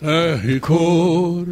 terra 0.00 0.60
cor. 0.60 1.46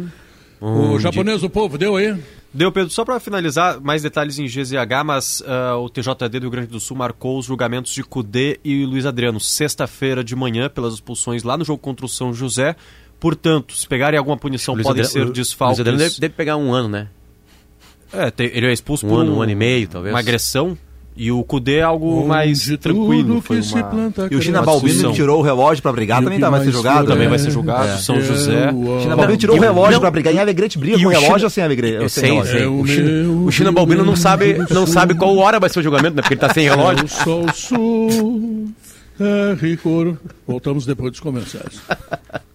O 0.61 0.99
japonês 0.99 1.41
do 1.41 1.49
povo, 1.49 1.77
deu 1.77 1.95
aí? 1.95 2.15
Deu, 2.53 2.71
Pedro, 2.71 2.89
só 2.89 3.03
para 3.03 3.19
finalizar, 3.19 3.81
mais 3.81 4.01
detalhes 4.01 4.39
em 4.39 4.45
GZH, 4.45 5.03
mas 5.05 5.43
ah, 5.45 5.75
o 5.77 5.89
TJD 5.89 6.39
do 6.39 6.43
Rio 6.43 6.49
Grande 6.49 6.67
do 6.67 6.79
Sul 6.79 6.95
marcou 6.95 7.37
os 7.37 7.45
julgamentos 7.45 7.91
de 7.93 8.01
Cudê 8.01 8.59
e 8.63 8.85
Luiz 8.85 9.05
Adriano 9.05 9.41
sexta-feira 9.41 10.23
de 10.23 10.35
manhã 10.37 10.69
pelas 10.69 10.93
expulsões 10.93 11.43
lá 11.43 11.57
no 11.57 11.65
jogo 11.65 11.79
contra 11.79 12.05
o 12.05 12.09
São 12.09 12.33
José. 12.33 12.75
Portanto, 13.19 13.75
se 13.75 13.85
pegarem 13.87 14.17
alguma 14.17 14.37
punição, 14.37 14.73
Luiz 14.73 14.87
podem 14.87 15.03
Adriano- 15.03 15.25
ser 15.27 15.29
o- 15.29 15.33
desfalques. 15.33 15.79
Luiz 15.79 15.87
Adriano 15.87 16.09
deve, 16.09 16.19
deve 16.21 16.33
pegar 16.33 16.55
um 16.55 16.73
ano, 16.73 16.87
né? 16.87 17.07
É, 18.13 18.31
tem- 18.31 18.51
ele 18.53 18.67
é 18.67 18.73
expulso 18.73 19.05
Um 19.05 19.09
por 19.09 19.19
ano, 19.21 19.35
um 19.37 19.41
ano 19.41 19.51
e 19.51 19.55
meio, 19.55 19.87
talvez. 19.87 20.13
uma 20.13 20.19
agressão. 20.19 20.77
E 21.17 21.31
o 21.31 21.41
Cudê 21.45 21.77
é 21.77 21.81
algo 21.81 22.27
mais 22.27 22.67
Onde 22.67 22.77
tranquilo. 22.77 23.35
tudo 23.35 23.41
Foi 23.41 23.61
uma... 23.61 23.83
planta 23.83 24.27
E 24.29 24.35
o 24.35 24.41
China 24.41 24.61
Balbino 24.61 25.13
tirou 25.13 25.39
o 25.39 25.41
relógio 25.41 25.81
pra 25.81 25.93
brigar 25.93 26.21
também 26.21 26.37
tá, 26.41 26.49
vai 26.49 26.59
ser 26.59 26.65
mais 26.65 26.75
jogado. 26.75 27.07
Também 27.07 27.27
vai 27.29 27.35
É, 27.37 27.39
ser 27.39 27.51
julgado. 27.51 27.87
é. 27.87 27.97
São 27.99 28.19
José. 28.19 28.69
o- 28.73 28.99
China 29.01 29.15
Balbino 29.15 29.37
tirou 29.37 29.55
o 29.55 29.59
relógio 29.61 29.93
não. 29.93 29.99
pra 30.01 30.11
brigar. 30.11 30.33
Em 30.33 30.39
Alegrete 30.39 30.77
briga 30.77 30.97
E 30.97 31.01
com 31.03 31.07
o 31.07 31.09
relógio 31.09 31.31
China- 31.35 31.43
ou 31.45 31.49
sem 31.49 31.63
Alegrete? 31.63 31.95
Eu 31.95 32.01
ou 32.03 32.09
sem 32.09 32.43
sei. 32.43 32.63
É 32.63 32.67
o 32.67 32.81
O 32.81 32.85
China, 32.85 33.29
o 33.45 33.51
China 33.51 33.71
Balbino 33.71 34.03
não 34.03 34.15
sabe, 34.17 34.57
não 34.69 34.85
sabe 34.85 35.15
qual 35.15 35.37
hora 35.37 35.57
vai 35.57 35.69
ser 35.69 35.79
o 35.79 35.83
julgamento, 35.83 36.17
né? 36.17 36.21
Porque 36.21 36.33
ele 36.33 36.41
tá 36.41 36.53
sem 36.53 36.65
relógio. 36.67 37.07
Céu, 37.07 37.45
sol, 37.53 38.09
e 39.63 39.77
cor. 39.77 40.17
Voltamos 40.45 40.85
depois 40.85 41.11
dos 41.11 41.21
comerciais. 41.21 41.79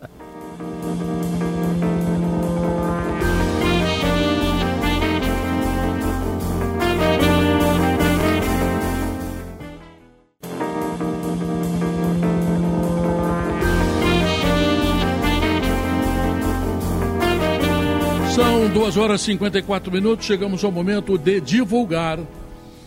2 18.72 18.96
horas 18.96 19.22
e 19.22 19.24
54 19.24 19.92
minutos. 19.92 20.26
Chegamos 20.26 20.62
ao 20.62 20.70
momento 20.70 21.18
de 21.18 21.40
divulgar 21.40 22.20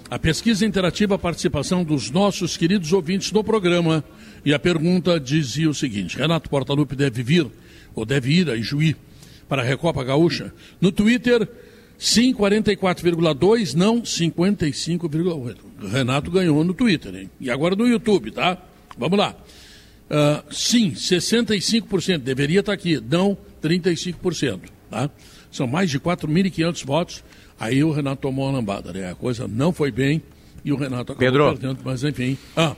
a 0.09 0.17
pesquisa 0.17 0.65
interativa, 0.65 1.15
a 1.15 1.19
participação 1.19 1.83
dos 1.83 2.09
nossos 2.09 2.55
queridos 2.55 2.93
ouvintes 2.93 3.31
do 3.31 3.43
programa. 3.43 4.03
E 4.45 4.53
a 4.53 4.59
pergunta 4.59 5.19
dizia 5.19 5.69
o 5.69 5.73
seguinte: 5.73 6.17
Renato 6.17 6.49
Portaluppi 6.49 6.95
deve 6.95 7.21
vir 7.21 7.47
ou 7.93 8.05
deve 8.05 8.31
ir 8.31 8.49
a 8.49 8.55
Ijuí 8.55 8.95
para 9.49 9.61
a 9.61 9.65
Recopa 9.65 10.03
Gaúcha? 10.05 10.53
No 10.79 10.89
Twitter, 10.89 11.47
sim, 11.97 12.33
44,2, 12.33 13.73
não 13.73 14.01
55,8. 14.01 15.57
Renato 15.91 16.31
ganhou 16.31 16.63
no 16.63 16.73
Twitter, 16.73 17.13
hein? 17.13 17.29
E 17.41 17.51
agora 17.51 17.75
no 17.75 17.85
YouTube, 17.85 18.31
tá? 18.31 18.57
Vamos 18.97 19.19
lá. 19.19 19.35
Ah, 20.09 20.43
sim, 20.49 20.91
65% 20.91 22.19
deveria 22.19 22.61
estar 22.61 22.71
aqui, 22.71 23.01
não 23.01 23.37
35%. 23.61 24.61
Tá? 24.89 25.09
São 25.53 25.65
mais 25.67 25.89
de 25.89 25.99
4.500 25.99 26.85
votos. 26.85 27.23
Aí 27.59 27.81
o 27.83 27.91
Renato 27.91 28.23
tomou 28.23 28.45
uma 28.47 28.57
lambada, 28.57 28.91
né? 28.91 29.09
A 29.11 29.15
coisa 29.15 29.47
não 29.47 29.71
foi 29.71 29.91
bem 29.91 30.21
e 30.65 30.73
o 30.73 30.75
Renato 30.75 31.13
acabou 31.13 31.17
Pedro. 31.19 31.45
perdendo, 31.57 31.79
mas 31.85 32.03
enfim. 32.03 32.37
Ah, 32.57 32.75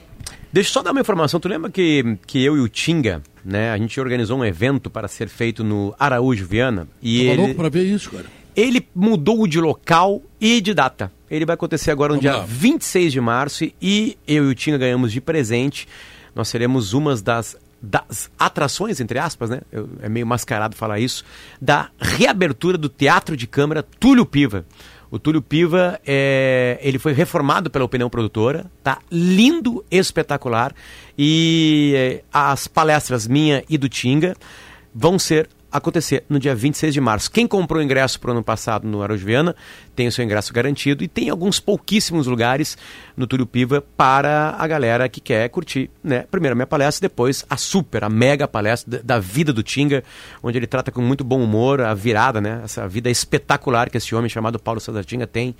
Deixa 0.52 0.70
eu 0.70 0.72
só 0.74 0.82
dar 0.82 0.92
uma 0.92 1.00
informação. 1.00 1.38
Tu 1.40 1.48
lembra 1.48 1.70
que, 1.70 2.16
que 2.26 2.42
eu 2.42 2.56
e 2.56 2.60
o 2.60 2.68
Tinga, 2.68 3.22
né? 3.44 3.70
A 3.72 3.78
gente 3.78 3.98
organizou 4.00 4.38
um 4.38 4.44
evento 4.44 4.88
para 4.88 5.06
ser 5.08 5.28
feito 5.28 5.62
no 5.64 5.94
Araújo 5.98 6.46
Viana. 6.46 6.88
E 7.02 7.18
tava 7.20 7.30
ele, 7.32 7.40
louco 7.42 7.54
pra 7.56 7.68
ver 7.68 7.84
isso, 7.84 8.10
cara. 8.10 8.24
ele 8.54 8.86
mudou 8.94 9.46
de 9.46 9.60
local 9.60 10.22
e 10.40 10.60
de 10.60 10.72
data. 10.72 11.12
Ele 11.30 11.44
vai 11.44 11.54
acontecer 11.54 11.90
agora 11.90 12.14
no 12.14 12.20
Vamos 12.20 12.30
dia 12.30 12.40
lá. 12.40 12.46
26 12.46 13.12
de 13.12 13.20
março 13.20 13.64
e 13.82 14.16
eu 14.26 14.46
e 14.46 14.48
o 14.48 14.54
Tinga 14.54 14.78
ganhamos 14.78 15.12
de 15.12 15.20
presente. 15.20 15.86
Nós 16.34 16.48
seremos 16.48 16.92
umas 16.92 17.20
das, 17.22 17.56
das 17.86 18.30
atrações, 18.38 19.00
entre 19.00 19.18
aspas, 19.18 19.50
né? 19.50 19.60
Eu- 19.70 19.88
é 20.02 20.08
meio 20.08 20.26
mascarado 20.26 20.74
falar 20.74 20.98
isso, 20.98 21.24
da 21.60 21.88
reabertura 21.98 22.76
do 22.76 22.88
Teatro 22.88 23.36
de 23.36 23.46
Câmara 23.46 23.82
Túlio 23.82 24.26
Piva. 24.26 24.64
O 25.08 25.18
Túlio 25.20 25.40
Piva, 25.40 26.00
é, 26.04 26.78
ele 26.82 26.98
foi 26.98 27.12
reformado 27.12 27.70
pela 27.70 27.84
Opinião 27.84 28.10
Produtora, 28.10 28.66
tá 28.82 28.98
lindo, 29.10 29.84
espetacular. 29.90 30.74
E 31.16 31.92
é, 31.96 32.24
as 32.32 32.66
palestras 32.66 33.26
minha 33.26 33.62
e 33.70 33.78
do 33.78 33.88
Tinga 33.88 34.34
vão 34.92 35.18
ser 35.18 35.48
acontecer 35.70 36.24
no 36.28 36.38
dia 36.38 36.54
26 36.54 36.94
de 36.94 37.00
março. 37.00 37.30
Quem 37.30 37.46
comprou 37.46 37.82
ingresso 37.82 38.18
para 38.20 38.28
o 38.28 38.32
ano 38.32 38.42
passado 38.42 38.86
no 38.86 39.02
Araújo 39.02 39.26
Viana 39.26 39.54
tem 39.94 40.06
o 40.06 40.12
seu 40.12 40.24
ingresso 40.24 40.52
garantido 40.52 41.02
e 41.02 41.08
tem 41.08 41.30
alguns 41.30 41.58
pouquíssimos 41.58 42.26
lugares 42.26 42.76
no 43.16 43.26
Túlio 43.26 43.46
Piva 43.46 43.82
para 43.96 44.54
a 44.58 44.66
galera 44.66 45.08
que 45.08 45.20
quer 45.20 45.48
curtir, 45.48 45.90
né? 46.02 46.24
Primeiro 46.30 46.52
a 46.52 46.56
minha 46.56 46.66
palestra, 46.66 47.08
depois 47.08 47.44
a 47.48 47.56
super, 47.56 48.04
a 48.04 48.08
mega 48.08 48.46
palestra 48.46 48.98
da, 48.98 49.16
da 49.16 49.18
vida 49.18 49.52
do 49.52 49.62
Tinga, 49.62 50.04
onde 50.42 50.58
ele 50.58 50.66
trata 50.66 50.90
com 50.90 51.00
muito 51.00 51.24
bom 51.24 51.42
humor 51.42 51.80
a 51.80 51.94
virada, 51.94 52.40
né? 52.40 52.60
Essa 52.64 52.86
vida 52.86 53.10
espetacular 53.10 53.90
que 53.90 53.96
esse 53.96 54.14
homem 54.14 54.28
chamado 54.28 54.58
Paulo 54.58 54.80
César 54.80 55.04
Tinga 55.04 55.26
tem 55.26 55.54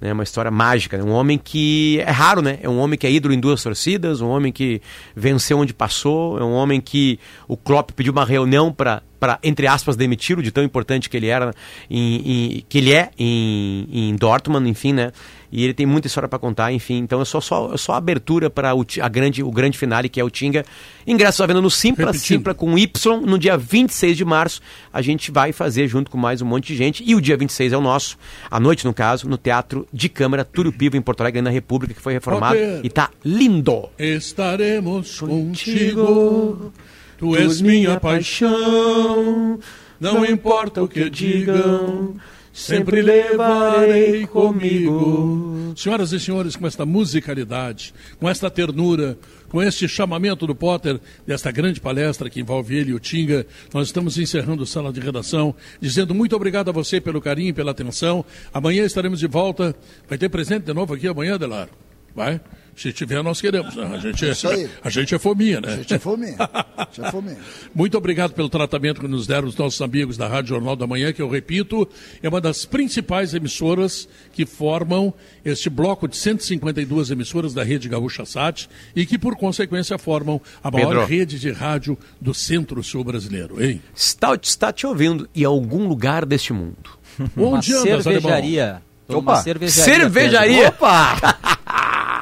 né, 0.00 0.12
uma 0.12 0.22
história 0.22 0.50
mágica, 0.50 0.96
né? 0.96 1.02
um 1.04 1.10
homem 1.12 1.36
que 1.38 1.98
é 2.00 2.10
raro, 2.10 2.40
né? 2.40 2.58
É 2.62 2.68
um 2.68 2.78
homem 2.78 2.98
que 2.98 3.06
é 3.06 3.10
ídolo 3.10 3.34
em 3.34 3.40
duas 3.40 3.62
torcidas, 3.62 4.20
um 4.20 4.28
homem 4.28 4.52
que 4.52 4.80
venceu 5.14 5.58
onde 5.58 5.74
passou, 5.74 6.38
é 6.38 6.44
um 6.44 6.52
homem 6.52 6.80
que 6.80 7.18
o 7.48 7.56
Klopp 7.56 7.90
pediu 7.92 8.12
uma 8.12 8.24
reunião 8.24 8.72
para 8.72 9.02
para 9.18 9.36
entre 9.42 9.66
aspas 9.66 9.96
demitir 9.96 10.38
o 10.38 10.42
de 10.44 10.52
tão 10.52 10.62
importante 10.62 11.10
que 11.10 11.16
ele 11.16 11.26
era 11.26 11.52
em, 11.90 12.58
em- 12.58 12.64
que 12.68 12.78
ele 12.78 12.92
é 12.94 13.10
em, 13.18 13.88
em 13.90 14.14
Dortmund, 14.14 14.68
enfim, 14.70 14.92
né? 14.92 15.10
E 15.50 15.64
ele 15.64 15.72
tem 15.72 15.86
muita 15.86 16.06
história 16.06 16.28
para 16.28 16.38
contar, 16.38 16.72
enfim. 16.72 16.98
Então 16.98 17.20
é 17.20 17.24
só 17.24 17.40
só, 17.40 17.92
abertura 17.92 18.50
para 18.50 18.74
o, 18.74 18.84
a 19.00 19.08
grande 19.08 19.42
o 19.42 19.50
grande 19.50 19.78
finale 19.78 20.08
que 20.08 20.20
é 20.20 20.24
o 20.24 20.30
Tinga. 20.30 20.64
Ingressos 21.06 21.40
à 21.40 21.46
venda 21.46 21.60
no 21.60 21.70
Simpla, 21.70 22.06
Repetindo. 22.06 22.26
Simpla 22.26 22.54
com 22.54 22.76
Y 22.78 23.20
no 23.26 23.38
dia 23.38 23.56
26 23.56 24.16
de 24.16 24.24
março. 24.24 24.60
A 24.92 25.00
gente 25.00 25.30
vai 25.30 25.52
fazer 25.52 25.88
junto 25.88 26.10
com 26.10 26.18
mais 26.18 26.42
um 26.42 26.46
monte 26.46 26.68
de 26.68 26.76
gente. 26.76 27.02
E 27.06 27.14
o 27.14 27.20
dia 27.20 27.36
26 27.36 27.72
é 27.72 27.76
o 27.76 27.80
nosso, 27.80 28.18
à 28.50 28.60
noite 28.60 28.84
no 28.84 28.92
caso, 28.92 29.28
no 29.28 29.38
Teatro 29.38 29.86
de 29.92 30.08
Câmara 30.08 30.44
Túlio 30.44 30.72
Piva, 30.72 30.96
em 30.96 31.02
Porto 31.02 31.22
Alegre, 31.22 31.40
na 31.40 31.50
República, 31.50 31.94
que 31.94 32.00
foi 32.00 32.12
reformado. 32.12 32.56
Pedro. 32.56 32.80
E 32.86 32.90
tá 32.90 33.10
lindo! 33.24 33.88
Estaremos 33.98 35.20
contigo, 35.20 36.72
tu 37.16 37.36
és 37.36 37.60
minha 37.60 37.98
paixão. 37.98 39.58
Não 40.00 40.24
importa 40.24 40.82
o 40.82 40.88
que 40.88 41.10
digam, 41.10 42.14
sempre 42.58 43.00
levarei 43.00 44.26
comigo. 44.26 45.72
Senhoras 45.76 46.12
e 46.12 46.18
senhores, 46.18 46.56
com 46.56 46.66
esta 46.66 46.84
musicalidade, 46.84 47.94
com 48.18 48.28
esta 48.28 48.50
ternura, 48.50 49.16
com 49.48 49.62
este 49.62 49.86
chamamento 49.86 50.46
do 50.46 50.54
Potter, 50.54 51.00
desta 51.24 51.52
grande 51.52 51.80
palestra 51.80 52.28
que 52.28 52.40
envolve 52.40 52.76
ele 52.76 52.90
e 52.90 52.94
o 52.94 52.98
Tinga, 52.98 53.46
nós 53.72 53.86
estamos 53.86 54.18
encerrando 54.18 54.64
a 54.64 54.66
sala 54.66 54.92
de 54.92 55.00
redação, 55.00 55.54
dizendo 55.80 56.14
muito 56.14 56.34
obrigado 56.34 56.68
a 56.68 56.72
você 56.72 57.00
pelo 57.00 57.20
carinho, 57.20 57.54
pela 57.54 57.70
atenção. 57.70 58.24
Amanhã 58.52 58.84
estaremos 58.84 59.20
de 59.20 59.28
volta. 59.28 59.74
Vai 60.08 60.18
ter 60.18 60.28
presente 60.28 60.64
de 60.64 60.74
novo 60.74 60.94
aqui 60.94 61.06
amanhã, 61.06 61.38
Delar? 61.38 61.68
Vai? 62.14 62.40
Se 62.78 62.92
tiver, 62.92 63.22
nós 63.24 63.40
queremos. 63.40 63.74
né? 63.74 63.90
A 63.92 63.98
gente 63.98 64.24
é, 64.24 64.30
Isso 64.30 64.48
aí. 64.48 64.70
a 64.84 64.88
gente 64.88 65.12
é 65.14 65.18
fominha, 65.18 65.60
né? 65.60 65.72
A 65.72 65.76
gente 65.78 65.94
é 65.94 65.98
fominha. 65.98 66.36
A 66.38 66.86
gente 66.90 67.04
é 67.06 67.10
fominha. 67.10 67.36
Muito 67.74 67.98
obrigado 67.98 68.32
pelo 68.34 68.48
tratamento 68.48 69.00
que 69.00 69.08
nos 69.08 69.26
deram 69.26 69.48
os 69.48 69.56
nossos 69.56 69.82
amigos 69.82 70.16
da 70.16 70.28
Rádio 70.28 70.50
Jornal 70.50 70.76
da 70.76 70.86
Manhã, 70.86 71.12
que 71.12 71.20
eu 71.20 71.28
repito, 71.28 71.88
é 72.22 72.28
uma 72.28 72.40
das 72.40 72.64
principais 72.64 73.34
emissoras 73.34 74.08
que 74.32 74.46
formam 74.46 75.12
este 75.44 75.68
bloco 75.68 76.06
de 76.06 76.16
152 76.16 77.10
emissoras 77.10 77.52
da 77.52 77.64
Rede 77.64 77.88
Gaúcha 77.88 78.24
Sat 78.24 78.68
e 78.94 79.04
que, 79.04 79.18
por 79.18 79.34
consequência, 79.36 79.98
formam 79.98 80.40
a 80.62 80.70
maior 80.70 80.90
Pedro. 80.90 81.04
rede 81.06 81.38
de 81.38 81.50
rádio 81.50 81.98
do 82.20 82.32
Centro-Sul 82.32 83.02
brasileiro, 83.02 83.60
hein? 83.62 83.82
Está, 83.94 84.38
está 84.40 84.72
te 84.72 84.86
ouvindo 84.86 85.28
em 85.34 85.42
algum 85.44 85.88
lugar 85.88 86.24
deste 86.24 86.52
mundo. 86.52 86.90
Uma 87.36 87.56
Onde 87.58 87.74
andas, 87.74 88.06
alemão? 88.06 88.22
cervejaria. 88.30 88.82
Opa, 89.08 89.36
cervejaria. 89.42 89.84
Cervejaria! 89.94 90.68
Opa! 90.68 91.38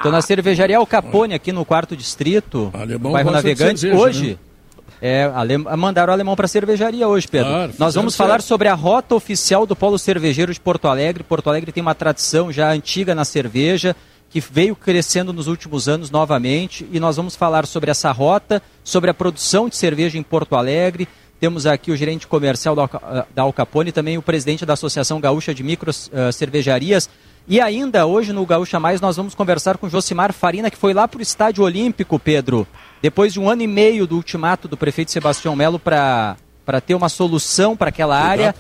Tô 0.07 0.13
na 0.13 0.23
cervejaria 0.23 0.79
Al 0.79 0.87
Capone, 0.87 1.35
aqui 1.35 1.51
no 1.51 1.65
quarto 1.65 1.97
distrito, 1.97 2.71
Alemão 2.73 3.11
bairro 3.11 3.33
Navegantes. 3.33 3.81
cerveja, 3.81 4.01
hoje, 4.01 4.39
né? 5.03 5.33
é, 5.49 5.59
mandaram 5.77 6.13
o 6.13 6.15
alemão 6.15 6.37
para 6.37 6.47
cervejaria 6.47 7.09
hoje, 7.09 7.27
Pedro. 7.27 7.49
Claro, 7.49 7.73
Nós 7.77 7.97
vamos 7.97 8.15
certo. 8.15 8.29
falar 8.29 8.41
sobre 8.41 8.69
a 8.69 8.75
rota 8.75 9.17
oficial 9.17 9.67
do 9.67 9.75
Polo 9.75 9.99
Cervejeiro 9.99 10.55
de 10.55 10.61
Porto 10.61 10.87
Alegre. 10.87 11.25
Porto 11.25 11.51
Alegre 11.51 11.73
tem 11.73 11.83
uma 11.83 11.93
tradição 11.93 12.53
já 12.53 12.71
antiga 12.71 13.17
na 13.17 13.25
cerveja, 13.25 13.97
que 14.31 14.39
veio 14.39 14.77
crescendo 14.77 15.33
nos 15.33 15.49
últimos 15.49 15.89
anos 15.89 16.09
novamente. 16.09 16.87
E 16.93 17.01
nós 17.01 17.17
vamos 17.17 17.35
falar 17.35 17.67
sobre 17.67 17.91
essa 17.91 18.13
rota, 18.13 18.63
sobre 18.85 19.11
a 19.11 19.15
produção 19.15 19.69
de 19.69 19.75
cerveja 19.75 20.17
em 20.17 20.23
Porto 20.23 20.55
Alegre. 20.55 21.09
Temos 21.41 21.67
aqui 21.67 21.91
o 21.91 21.97
gerente 21.97 22.29
comercial 22.29 22.77
da 22.77 23.43
Al 23.43 23.53
Capone, 23.53 23.91
também 23.91 24.17
o 24.17 24.23
presidente 24.23 24.65
da 24.65 24.75
Associação 24.75 25.21
Gaúcha 25.21 25.53
de 25.53 25.65
Micro 25.65 25.91
eh, 25.91 26.31
Cervejarias. 26.31 27.11
E 27.49 27.61
ainda 27.61 28.07
hoje 28.07 28.33
no 28.33 28.45
Gaúcha 28.45 28.81
Mais 28.81 29.01
nós 29.01 29.17
vamos 29.17 29.35
conversar 29.35 29.79
com 29.79 29.89
Josimar 29.89 30.33
Farina, 30.33 30.71
que 30.71 30.77
foi 30.77 30.93
lá 30.93 31.07
para 31.07 31.21
o 31.21 31.23
Estádio 31.23 31.63
Olímpico, 31.63 32.19
Pedro, 32.19 32.67
depois 33.01 33.33
de 33.33 33.39
um 33.39 33.49
ano 33.49 33.63
e 33.63 33.69
meio 33.69 34.05
do 34.07 34.17
ultimato 34.17 34.67
do 34.67 34.77
prefeito 34.77 35.13
Sebastião 35.13 35.55
Melo 35.55 35.79
para 35.79 36.37
para 36.65 36.81
ter 36.81 36.97
uma 36.97 37.09
solução 37.09 37.77
para 37.77 37.91
aquela 37.91 38.19
área. 38.21 38.53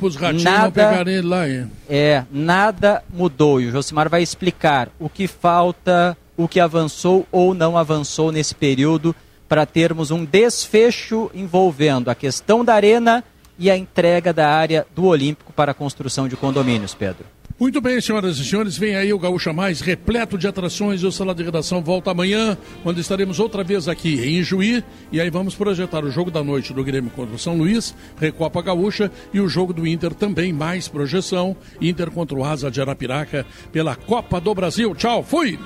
Nada, 0.44 0.82
lá, 1.24 1.48
é, 1.88 2.24
nada 2.30 3.02
mudou 3.12 3.60
e 3.60 3.66
o 3.66 3.72
Josimar 3.72 4.08
vai 4.08 4.22
explicar 4.22 4.88
o 4.96 5.08
que 5.08 5.26
falta, 5.26 6.16
o 6.36 6.46
que 6.46 6.60
avançou 6.60 7.26
ou 7.32 7.52
não 7.52 7.76
avançou 7.76 8.30
nesse 8.30 8.54
período 8.54 9.12
para 9.48 9.66
termos 9.66 10.12
um 10.12 10.24
desfecho 10.24 11.28
envolvendo 11.34 12.08
a 12.08 12.14
questão 12.14 12.64
da 12.64 12.74
arena 12.74 13.24
e 13.58 13.68
a 13.68 13.76
entrega 13.76 14.32
da 14.32 14.48
área 14.48 14.86
do 14.94 15.06
Olímpico 15.06 15.52
para 15.52 15.72
a 15.72 15.74
construção 15.74 16.28
de 16.28 16.36
condomínios, 16.36 16.94
Pedro. 16.94 17.26
Muito 17.58 17.80
bem, 17.80 17.98
senhoras 18.02 18.36
e 18.36 18.44
senhores, 18.44 18.76
vem 18.76 18.96
aí 18.96 19.14
o 19.14 19.18
Gaúcha 19.18 19.50
Mais, 19.50 19.80
repleto 19.80 20.36
de 20.36 20.46
atrações. 20.46 21.02
O 21.02 21.10
Sala 21.10 21.34
de 21.34 21.42
Redação 21.42 21.80
volta 21.80 22.10
amanhã, 22.10 22.56
quando 22.82 23.00
estaremos 23.00 23.40
outra 23.40 23.64
vez 23.64 23.88
aqui 23.88 24.14
em 24.20 24.42
Juí. 24.42 24.84
E 25.10 25.18
aí 25.18 25.30
vamos 25.30 25.54
projetar 25.54 26.04
o 26.04 26.10
jogo 26.10 26.30
da 26.30 26.44
noite 26.44 26.74
do 26.74 26.84
Grêmio 26.84 27.10
contra 27.10 27.34
o 27.34 27.38
São 27.38 27.56
Luís, 27.56 27.94
Recopa 28.20 28.60
Gaúcha, 28.60 29.10
e 29.32 29.40
o 29.40 29.48
jogo 29.48 29.72
do 29.72 29.86
Inter 29.86 30.12
também, 30.12 30.52
mais 30.52 30.86
projeção. 30.86 31.56
Inter 31.80 32.10
contra 32.10 32.36
o 32.36 32.44
Asa 32.44 32.70
de 32.70 32.78
Arapiraca 32.78 33.46
pela 33.72 33.96
Copa 33.96 34.38
do 34.38 34.54
Brasil. 34.54 34.94
Tchau, 34.94 35.22
fui! 35.22 35.58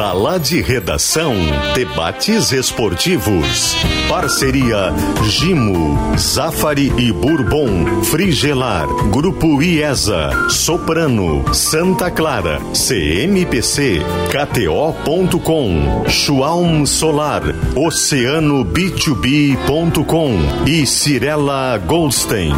Sala 0.00 0.40
de 0.40 0.62
Redação. 0.62 1.34
Debates 1.74 2.52
esportivos. 2.52 3.76
Parceria 4.08 4.94
Gimo, 5.24 6.16
Zafari 6.16 6.90
e 6.96 7.12
Bourbon. 7.12 8.02
Frigelar. 8.04 8.86
Grupo 9.10 9.62
IESA. 9.62 10.48
Soprano. 10.48 11.52
Santa 11.52 12.10
Clara. 12.10 12.62
CMPC. 12.72 14.00
KTO.com. 14.30 16.08
Schwalm 16.08 16.86
Solar. 16.86 17.42
Oceano 17.76 18.64
B2B.com. 18.64 20.66
E 20.66 20.86
Cirela 20.86 21.76
Goldstein. 21.76 22.54